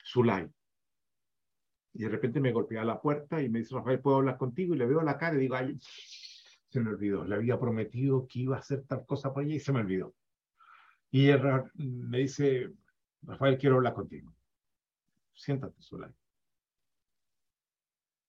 Zulay. 0.05 0.49
Y 1.93 2.03
de 2.03 2.09
repente 2.09 2.41
me 2.41 2.51
golpea 2.51 2.83
la 2.83 3.01
puerta 3.01 3.41
y 3.41 3.47
me 3.47 3.59
dice, 3.59 3.75
Rafael, 3.75 4.01
¿puedo 4.01 4.17
hablar 4.17 4.37
contigo? 4.37 4.75
Y 4.75 4.77
le 4.77 4.85
veo 4.85 5.01
la 5.01 5.17
cara 5.17 5.37
y 5.37 5.39
digo, 5.39 5.55
ay, 5.55 5.79
se 6.75 6.81
me 6.81 6.89
olvidó, 6.89 7.23
le 7.23 7.35
había 7.35 7.57
prometido 7.57 8.27
que 8.27 8.39
iba 8.39 8.57
a 8.57 8.59
hacer 8.59 8.83
tal 8.85 9.05
cosa 9.05 9.33
para 9.33 9.45
ella 9.45 9.55
y 9.55 9.59
se 9.59 9.71
me 9.71 9.79
olvidó. 9.79 10.13
Y 11.09 11.31
me 11.77 12.17
dice, 12.19 12.69
Rafael, 13.21 13.57
quiero 13.57 13.77
hablar 13.77 13.93
contigo. 13.93 14.33
Siéntate, 15.33 15.81
Zulay 15.81 16.13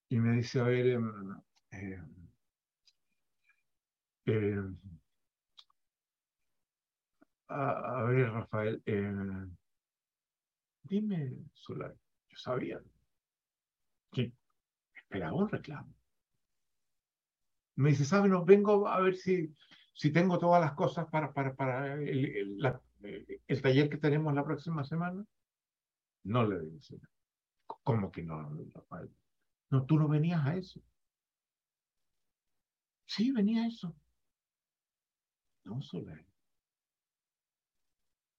y 0.09 0.19
me 0.19 0.37
dice, 0.37 0.61
a 0.61 0.65
ver, 0.65 0.87
em, 0.87 1.37
em, 1.73 2.29
em, 4.27 4.79
a, 7.49 8.05
ver, 8.05 8.31
Rafael, 8.31 8.83
dime, 10.85 11.45
Solar, 11.55 11.95
yo 12.29 12.37
sabía 12.37 12.81
que 14.13 14.33
esperaba 14.95 15.35
un 15.35 15.49
reclamo. 15.49 15.93
Me 17.77 17.91
dice, 17.91 18.05
¿sabes? 18.05 18.31
No, 18.31 18.45
vengo 18.45 18.89
a 18.89 19.01
ver 19.01 19.17
si, 19.17 19.55
si 19.93 20.11
tengo 20.11 20.39
todas 20.39 20.61
las 20.61 20.73
cosas 20.73 21.07
para, 21.09 21.33
para, 21.33 21.55
para 21.55 21.95
el, 21.95 22.59
el, 23.47 23.63
taller 23.63 23.89
que 23.91 23.99
tenemos 23.99 24.35
la 24.35 24.45
próxima 24.45 24.83
semana. 24.85 25.25
No 26.25 26.47
le 26.47 26.61
digo, 26.61 26.79
¿cómo 27.67 28.11
que 28.11 28.23
no, 28.23 28.51
Rafael? 28.75 29.15
No, 29.71 29.85
tú 29.85 29.99
no 29.99 30.09
venías 30.09 30.45
a 30.45 30.57
eso. 30.57 30.81
Sí, 33.05 33.31
venía 33.31 33.63
a 33.63 33.69
eso. 33.69 33.95
No, 35.65 35.83
Soler. 35.83 36.27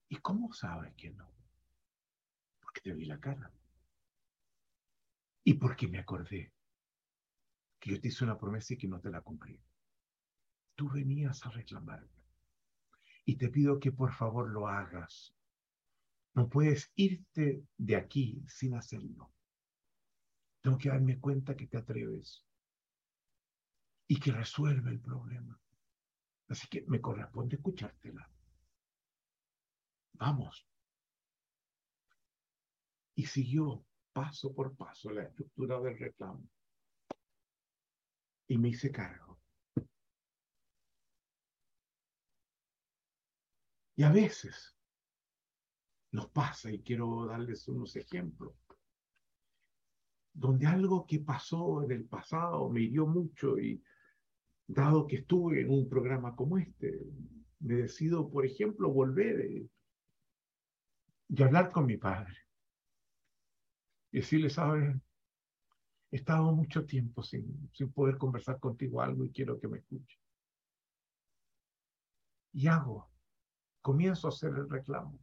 ¿Y 0.09 0.15
cómo 0.17 0.51
sabes 0.53 0.93
que 0.95 1.11
no? 1.11 1.29
Porque 2.61 2.81
te 2.81 2.93
vi 2.93 3.05
la 3.05 3.19
cara. 3.19 3.51
Y 5.43 5.53
porque 5.53 5.87
me 5.87 5.99
acordé 5.99 6.51
que 7.79 7.91
yo 7.91 8.01
te 8.01 8.07
hice 8.07 8.23
una 8.23 8.37
promesa 8.37 8.73
y 8.73 8.77
que 8.77 8.87
no 8.87 8.99
te 8.99 9.09
la 9.09 9.21
cumplí. 9.21 9.59
Tú 10.75 10.89
venías 10.89 11.45
a 11.45 11.51
reclamarme. 11.51 12.23
Y 13.25 13.35
te 13.35 13.49
pido 13.49 13.79
que 13.79 13.91
por 13.91 14.13
favor 14.13 14.49
lo 14.49 14.67
hagas. 14.67 15.33
No 16.33 16.49
puedes 16.49 16.91
irte 16.95 17.65
de 17.77 17.95
aquí 17.95 18.43
sin 18.47 18.75
hacerlo. 18.75 19.31
Tengo 20.61 20.77
que 20.77 20.89
darme 20.89 21.19
cuenta 21.19 21.55
que 21.55 21.67
te 21.67 21.77
atreves 21.77 22.45
y 24.07 24.19
que 24.19 24.31
resuelve 24.31 24.91
el 24.91 24.99
problema. 24.99 25.59
Así 26.47 26.67
que 26.67 26.83
me 26.87 27.01
corresponde 27.01 27.57
escuchártela. 27.57 28.29
Vamos. 30.13 30.65
Y 33.15 33.25
siguió 33.25 33.83
paso 34.13 34.53
por 34.53 34.75
paso 34.75 35.11
la 35.11 35.23
estructura 35.23 35.79
del 35.81 35.97
reclamo. 35.97 36.47
Y 38.47 38.57
me 38.57 38.69
hice 38.69 38.91
cargo. 38.91 39.39
Y 43.95 44.03
a 44.03 44.11
veces 44.11 44.77
nos 46.11 46.29
pasa, 46.29 46.71
y 46.71 46.81
quiero 46.81 47.25
darles 47.25 47.67
unos 47.67 47.95
ejemplos, 47.95 48.53
donde 50.33 50.67
algo 50.67 51.05
que 51.07 51.19
pasó 51.19 51.83
en 51.83 51.91
el 51.91 52.05
pasado 52.05 52.69
me 52.69 52.81
hirió 52.81 53.07
mucho 53.07 53.57
y 53.57 53.83
dado 54.67 55.07
que 55.07 55.17
estuve 55.17 55.61
en 55.61 55.71
un 55.71 55.89
programa 55.89 56.35
como 56.35 56.57
este, 56.57 56.99
me 57.59 57.75
decido, 57.75 58.29
por 58.29 58.45
ejemplo, 58.45 58.91
volver 58.91 59.41
eh, 59.41 59.67
y 61.29 61.43
hablar 61.43 61.71
con 61.71 61.85
mi 61.85 61.97
padre. 61.97 62.37
Y 64.11 64.19
decirle, 64.19 64.49
sabes, 64.49 64.95
he 66.11 66.15
estado 66.17 66.51
mucho 66.53 66.85
tiempo 66.85 67.21
sin, 67.21 67.69
sin 67.73 67.91
poder 67.91 68.17
conversar 68.17 68.59
contigo 68.59 69.01
algo 69.01 69.25
y 69.25 69.31
quiero 69.31 69.59
que 69.59 69.67
me 69.67 69.79
escuche. 69.79 70.17
Y 72.53 72.67
hago, 72.67 73.09
comienzo 73.81 74.27
a 74.27 74.29
hacer 74.29 74.51
el 74.51 74.69
reclamo. 74.69 75.19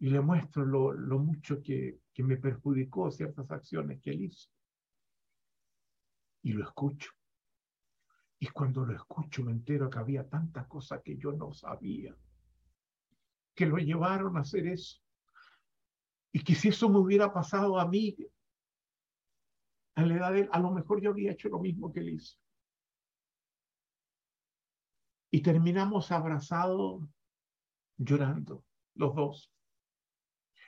Y 0.00 0.10
le 0.10 0.20
muestro 0.20 0.64
lo, 0.64 0.92
lo 0.92 1.18
mucho 1.18 1.60
que, 1.60 1.98
que 2.12 2.22
me 2.22 2.36
perjudicó 2.36 3.10
ciertas 3.10 3.50
acciones 3.50 4.00
que 4.00 4.10
él 4.10 4.22
hizo. 4.22 4.48
Y 6.42 6.52
lo 6.52 6.64
escucho. 6.64 7.10
Y 8.38 8.46
cuando 8.48 8.86
lo 8.86 8.94
escucho 8.94 9.42
me 9.42 9.50
entero 9.50 9.90
que 9.90 9.98
había 9.98 10.28
tantas 10.28 10.68
cosas 10.68 11.02
que 11.02 11.16
yo 11.16 11.32
no 11.32 11.52
sabía, 11.52 12.16
que 13.54 13.66
lo 13.66 13.78
llevaron 13.78 14.36
a 14.36 14.40
hacer 14.40 14.68
eso. 14.68 15.00
Y 16.32 16.42
que 16.44 16.54
si 16.54 16.68
eso 16.68 16.88
me 16.88 16.98
hubiera 16.98 17.32
pasado 17.32 17.78
a 17.78 17.86
mí, 17.86 18.16
a 19.94 20.02
la 20.02 20.14
edad 20.14 20.32
de 20.32 20.40
él, 20.40 20.48
a 20.52 20.60
lo 20.60 20.70
mejor 20.70 21.00
yo 21.00 21.10
habría 21.10 21.32
hecho 21.32 21.48
lo 21.48 21.58
mismo 21.58 21.92
que 21.92 22.00
él 22.00 22.10
hizo. 22.10 22.38
Y 25.30 25.42
terminamos 25.42 26.10
abrazados, 26.12 27.02
llorando, 27.96 28.64
los 28.94 29.14
dos. 29.14 29.52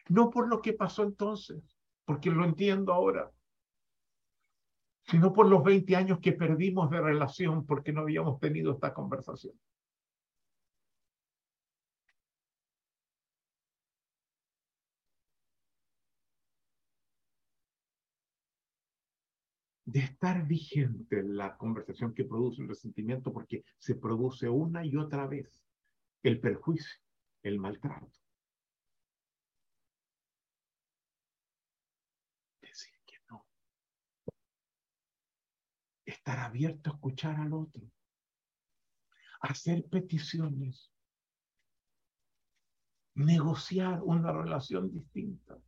No 0.08 0.30
por 0.30 0.48
lo 0.48 0.60
que 0.60 0.72
pasó 0.72 1.04
entonces, 1.04 1.78
porque 2.04 2.30
lo 2.30 2.44
entiendo 2.44 2.92
ahora, 2.92 3.30
sino 5.04 5.32
por 5.32 5.46
los 5.46 5.62
20 5.62 5.96
años 5.96 6.18
que 6.20 6.32
perdimos 6.32 6.90
de 6.90 7.00
relación 7.00 7.66
porque 7.66 7.92
no 7.92 8.02
habíamos 8.02 8.38
tenido 8.38 8.72
esta 8.72 8.92
conversación. 8.92 9.54
De 19.90 19.98
estar 19.98 20.46
vigente 20.46 21.18
en 21.18 21.36
la 21.36 21.56
conversación 21.56 22.14
que 22.14 22.24
produce 22.24 22.62
el 22.62 22.68
resentimiento 22.68 23.32
porque 23.32 23.64
se 23.76 23.96
produce 23.96 24.48
una 24.48 24.84
y 24.86 24.96
otra 24.96 25.26
vez 25.26 25.60
el 26.22 26.38
perjuicio, 26.38 27.00
el 27.42 27.58
maltrato. 27.58 28.12
Decir 32.60 32.94
que 33.04 33.16
no. 33.30 33.44
Estar 36.04 36.38
abierto 36.38 36.90
a 36.90 36.94
escuchar 36.94 37.40
al 37.40 37.52
otro. 37.52 37.82
Hacer 39.40 39.88
peticiones. 39.88 40.92
Negociar 43.16 44.00
una 44.04 44.30
relación 44.30 44.92
distinta. 44.92 45.58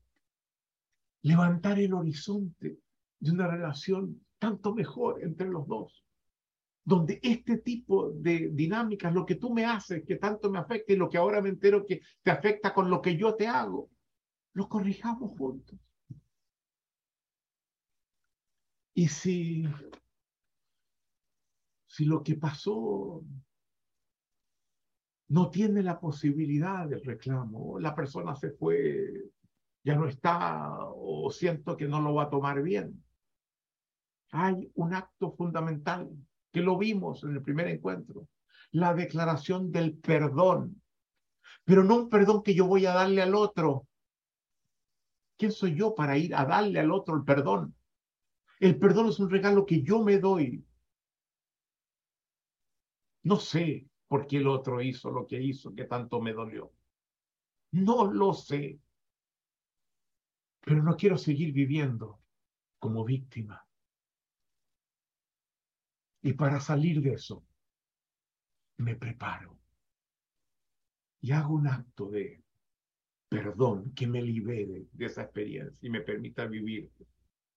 Levantar 1.23 1.81
el 1.81 1.93
horizonte 1.93 2.79
de 3.23 3.31
una 3.31 3.47
relación 3.47 4.21
tanto 4.39 4.75
mejor 4.75 5.23
entre 5.23 5.49
los 5.49 5.69
dos, 5.69 6.05
donde 6.85 7.21
este 7.23 7.59
tipo 7.59 8.11
de 8.11 8.51
dinámicas, 8.53 9.15
lo 9.15 9.25
que 9.25 9.37
tú 9.37 9.55
me 9.55 9.65
haces, 9.65 10.03
que 10.05 10.17
tanto 10.17 10.51
me 10.51 10.59
afecta 10.59 10.93
y 10.93 10.97
lo 10.97 11.09
que 11.09 11.19
ahora 11.19 11.41
me 11.41 11.51
entero 11.51 11.87
que 11.87 12.01
te 12.21 12.33
afecta 12.33 12.75
con 12.75 12.91
lo 12.91 13.01
que 13.01 13.17
yo 13.17 13.37
te 13.37 13.47
hago, 13.47 13.91
lo 14.55 14.69
corrijamos 14.69 15.31
juntos. 15.39 15.79
Y 18.95 19.07
si, 19.07 19.65
si 21.87 22.05
lo 22.05 22.25
que 22.25 22.35
pasó 22.35 23.25
no 25.29 25.49
tiene 25.49 25.81
la 25.85 26.01
posibilidad 26.01 26.89
del 26.89 27.05
reclamo, 27.05 27.79
la 27.79 27.95
persona 27.95 28.35
se 28.35 28.51
fue, 28.51 29.31
ya 29.85 29.95
no 29.95 30.09
está 30.09 30.77
o 30.81 31.31
siento 31.31 31.77
que 31.77 31.87
no 31.87 32.01
lo 32.01 32.15
va 32.15 32.25
a 32.25 32.31
tomar 32.31 32.61
bien, 32.61 33.03
hay 34.33 34.71
un 34.75 34.95
acto 34.95 35.31
fundamental 35.33 36.11
que 36.51 36.61
lo 36.61 36.77
vimos 36.79 37.23
en 37.23 37.33
el 37.33 37.43
primer 37.43 37.69
encuentro, 37.69 38.29
la 38.73 38.95
declaración 38.95 39.71
del 39.71 39.97
perdón, 39.99 40.83
pero 41.65 41.85
no 41.85 41.97
un 41.97 42.09
perdón 42.09 42.43
que 42.43 42.55
yo 42.55 42.67
voy 42.67 42.87
a 42.87 42.95
darle 42.95 43.23
al 43.23 43.35
otro. 43.35 43.87
¿Quién 45.37 45.53
soy 45.53 45.77
yo 45.77 45.95
para 45.95 46.17
ir 46.17 46.35
a 46.35 46.45
darle 46.45 46.81
al 46.81 46.91
otro 46.91 47.17
el 47.17 47.25
perdón? 47.25 47.75
El 48.59 48.79
perdón 48.79 49.09
es 49.09 49.19
un 49.21 49.31
regalo 49.31 49.67
que 49.67 49.83
yo 49.83 50.03
me 50.03 50.19
doy. 50.19 50.65
No 53.25 53.37
sé 53.37 53.87
por 54.09 54.27
qué 54.27 54.39
el 54.39 54.47
otro 54.47 54.81
hizo 54.81 55.11
lo 55.11 55.27
que 55.27 55.41
hizo, 55.41 55.75
que 55.75 55.85
tanto 55.85 56.21
me 56.21 56.33
dolió. 56.33 56.73
No 57.73 58.11
lo 58.11 58.33
sé. 58.33 58.81
Pero 60.61 60.83
no 60.83 60.97
quiero 60.97 61.19
seguir 61.19 61.53
viviendo 61.53 62.21
como 62.79 63.05
víctima. 63.05 63.67
Y 66.23 66.35
para 66.35 66.61
salir 66.61 67.03
de 67.03 67.15
eso, 67.15 67.45
me 68.79 68.95
preparo 68.95 69.59
y 71.21 71.33
hago 71.33 71.55
un 71.55 71.67
acto 71.67 72.11
de 72.11 72.43
perdón 73.29 73.93
que 73.95 74.07
me 74.07 74.23
libere 74.23 74.87
de 74.93 75.07
esa 75.07 75.23
experiencia 75.23 75.79
y 75.81 75.91
me 75.91 76.01
permita 76.01 76.47
vivir 76.47 76.91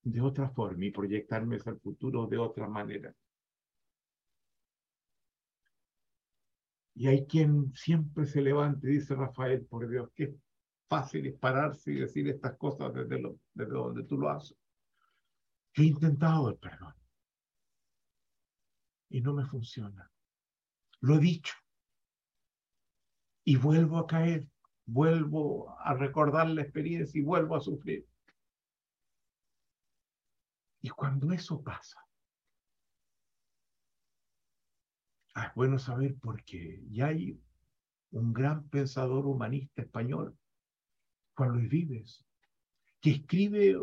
de 0.01 0.21
otra 0.21 0.49
forma 0.49 0.85
y 0.85 0.91
proyectarme 0.91 1.57
hacia 1.57 1.73
el 1.73 1.79
futuro 1.79 2.27
de 2.27 2.37
otra 2.37 2.67
manera. 2.67 3.13
Y 6.95 7.07
hay 7.07 7.25
quien 7.25 7.73
siempre 7.73 8.25
se 8.25 8.41
levante 8.41 8.87
y 8.87 8.93
dice, 8.93 9.15
Rafael, 9.15 9.65
por 9.65 9.87
Dios, 9.89 10.09
qué 10.15 10.33
fácil 10.87 11.27
es 11.27 11.37
pararse 11.37 11.91
y 11.91 11.95
decir 11.95 12.27
estas 12.29 12.55
cosas 12.57 12.93
desde, 12.93 13.19
lo, 13.19 13.37
desde 13.53 13.73
donde 13.73 14.03
tú 14.05 14.17
lo 14.17 14.29
haces. 14.29 14.57
He 15.73 15.83
intentado 15.83 16.49
el 16.49 16.57
perdón 16.57 16.94
y 19.09 19.21
no 19.21 19.33
me 19.33 19.45
funciona. 19.45 20.11
Lo 21.01 21.15
he 21.15 21.19
dicho. 21.19 21.53
Y 23.43 23.57
vuelvo 23.57 23.99
a 23.99 24.07
caer, 24.07 24.47
vuelvo 24.85 25.77
a 25.79 25.93
recordar 25.93 26.49
la 26.49 26.61
experiencia 26.61 27.19
y 27.19 27.23
vuelvo 27.23 27.55
a 27.55 27.61
sufrir. 27.61 28.07
Y 30.81 30.89
cuando 30.89 31.31
eso 31.31 31.61
pasa, 31.63 31.99
ah, 35.35 35.47
es 35.47 35.55
bueno 35.55 35.79
saber 35.79 36.15
por 36.17 36.43
qué. 36.43 36.81
Y 36.89 37.01
hay 37.01 37.39
un 38.11 38.33
gran 38.33 38.67
pensador 38.69 39.25
humanista 39.25 39.81
español, 39.81 40.37
Juan 41.35 41.51
Luis 41.51 41.69
Vives, 41.69 42.25
que 43.01 43.11
escribe 43.11 43.77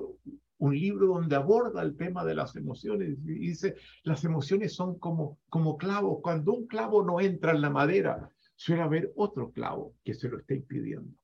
un 0.63 0.79
libro 0.79 1.09
donde 1.09 1.35
aborda 1.35 1.83
el 1.83 1.97
tema 1.97 2.25
de 2.25 2.37
las 2.37 2.55
emociones 2.55 3.19
y 3.25 3.33
dice, 3.33 3.75
las 4.05 4.23
emociones 4.23 4.73
son 4.73 4.97
como, 4.97 5.41
como 5.49 5.77
clavos. 5.77 6.21
Cuando 6.23 6.53
un 6.53 6.69
clavo 6.69 7.05
no 7.05 7.21
entra 7.21 7.51
en 7.51 7.63
la 7.63 7.71
madera, 7.71 8.31
suele 8.55 8.83
haber 8.83 9.13
otro 9.17 9.51
clavo 9.51 9.97
que 10.05 10.15
se 10.15 10.29
lo 10.29 10.39
está 10.39 10.55
impidiendo. 10.55 11.19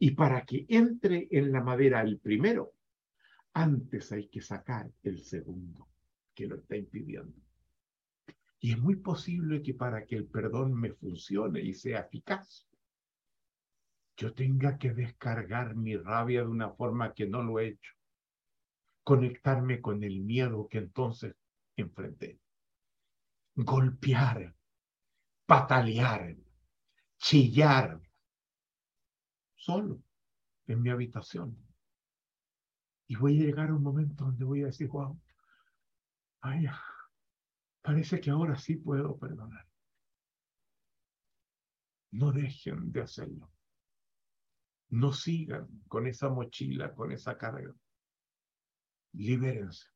Y 0.00 0.10
para 0.10 0.44
que 0.44 0.66
entre 0.70 1.28
en 1.30 1.52
la 1.52 1.62
madera 1.62 2.02
el 2.02 2.18
primero, 2.18 2.72
antes 3.52 4.10
hay 4.10 4.26
que 4.26 4.40
sacar 4.40 4.90
el 5.04 5.22
segundo 5.22 5.86
que 6.34 6.48
lo 6.48 6.56
está 6.56 6.76
impidiendo. 6.76 7.40
Y 8.58 8.72
es 8.72 8.78
muy 8.80 8.96
posible 8.96 9.62
que 9.62 9.74
para 9.74 10.04
que 10.04 10.16
el 10.16 10.26
perdón 10.26 10.74
me 10.74 10.90
funcione 10.90 11.60
y 11.60 11.74
sea 11.74 12.00
eficaz, 12.00 12.66
yo 14.16 14.34
tenga 14.34 14.78
que 14.78 14.92
descargar 14.92 15.76
mi 15.76 15.96
rabia 15.96 16.40
de 16.40 16.48
una 16.48 16.70
forma 16.70 17.14
que 17.14 17.28
no 17.28 17.44
lo 17.44 17.60
he 17.60 17.68
hecho 17.68 17.97
conectarme 19.08 19.80
con 19.80 20.04
el 20.04 20.20
miedo 20.20 20.68
que 20.68 20.76
entonces 20.76 21.34
enfrenté. 21.76 22.38
Golpear, 23.54 24.54
patalear, 25.46 26.36
chillar, 27.16 28.02
solo 29.54 30.02
en 30.66 30.82
mi 30.82 30.90
habitación. 30.90 31.56
Y 33.06 33.16
voy 33.16 33.40
a 33.40 33.44
llegar 33.46 33.70
a 33.70 33.74
un 33.76 33.82
momento 33.82 34.26
donde 34.26 34.44
voy 34.44 34.64
a 34.64 34.66
decir, 34.66 34.88
wow, 34.88 35.18
vaya, 36.42 36.78
parece 37.80 38.20
que 38.20 38.28
ahora 38.28 38.58
sí 38.58 38.76
puedo 38.76 39.16
perdonar. 39.16 39.66
No 42.10 42.30
dejen 42.30 42.92
de 42.92 43.00
hacerlo. 43.00 43.50
No 44.90 45.14
sigan 45.14 45.66
con 45.88 46.06
esa 46.06 46.28
mochila, 46.28 46.94
con 46.94 47.10
esa 47.10 47.38
carga 47.38 47.74
libérense. 49.18 49.88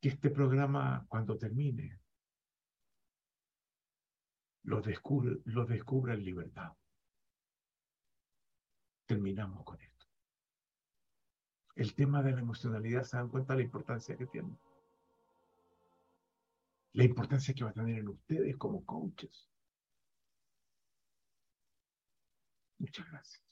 Que 0.00 0.08
este 0.10 0.30
programa, 0.30 1.06
cuando 1.08 1.38
termine, 1.38 1.98
lo 4.64 4.82
descubre, 4.82 5.38
lo 5.44 5.64
descubra 5.64 6.14
en 6.14 6.24
libertad. 6.24 6.72
terminamos 9.06 9.62
con 9.62 9.80
esto. 9.80 10.06
El 11.76 11.94
tema 11.94 12.24
de 12.24 12.32
la 12.32 12.40
emocionalidad, 12.40 13.04
¿se 13.04 13.16
dan 13.16 13.28
cuenta 13.28 13.52
de 13.52 13.60
la 13.60 13.64
importancia 13.66 14.16
que 14.16 14.26
tiene? 14.26 14.58
La 16.94 17.04
importancia 17.04 17.54
que 17.54 17.62
va 17.62 17.70
a 17.70 17.74
tener 17.74 18.00
en 18.00 18.08
ustedes 18.08 18.56
como 18.56 18.84
coaches. 18.84 19.48
Muchas 22.78 23.08
gracias. 23.08 23.45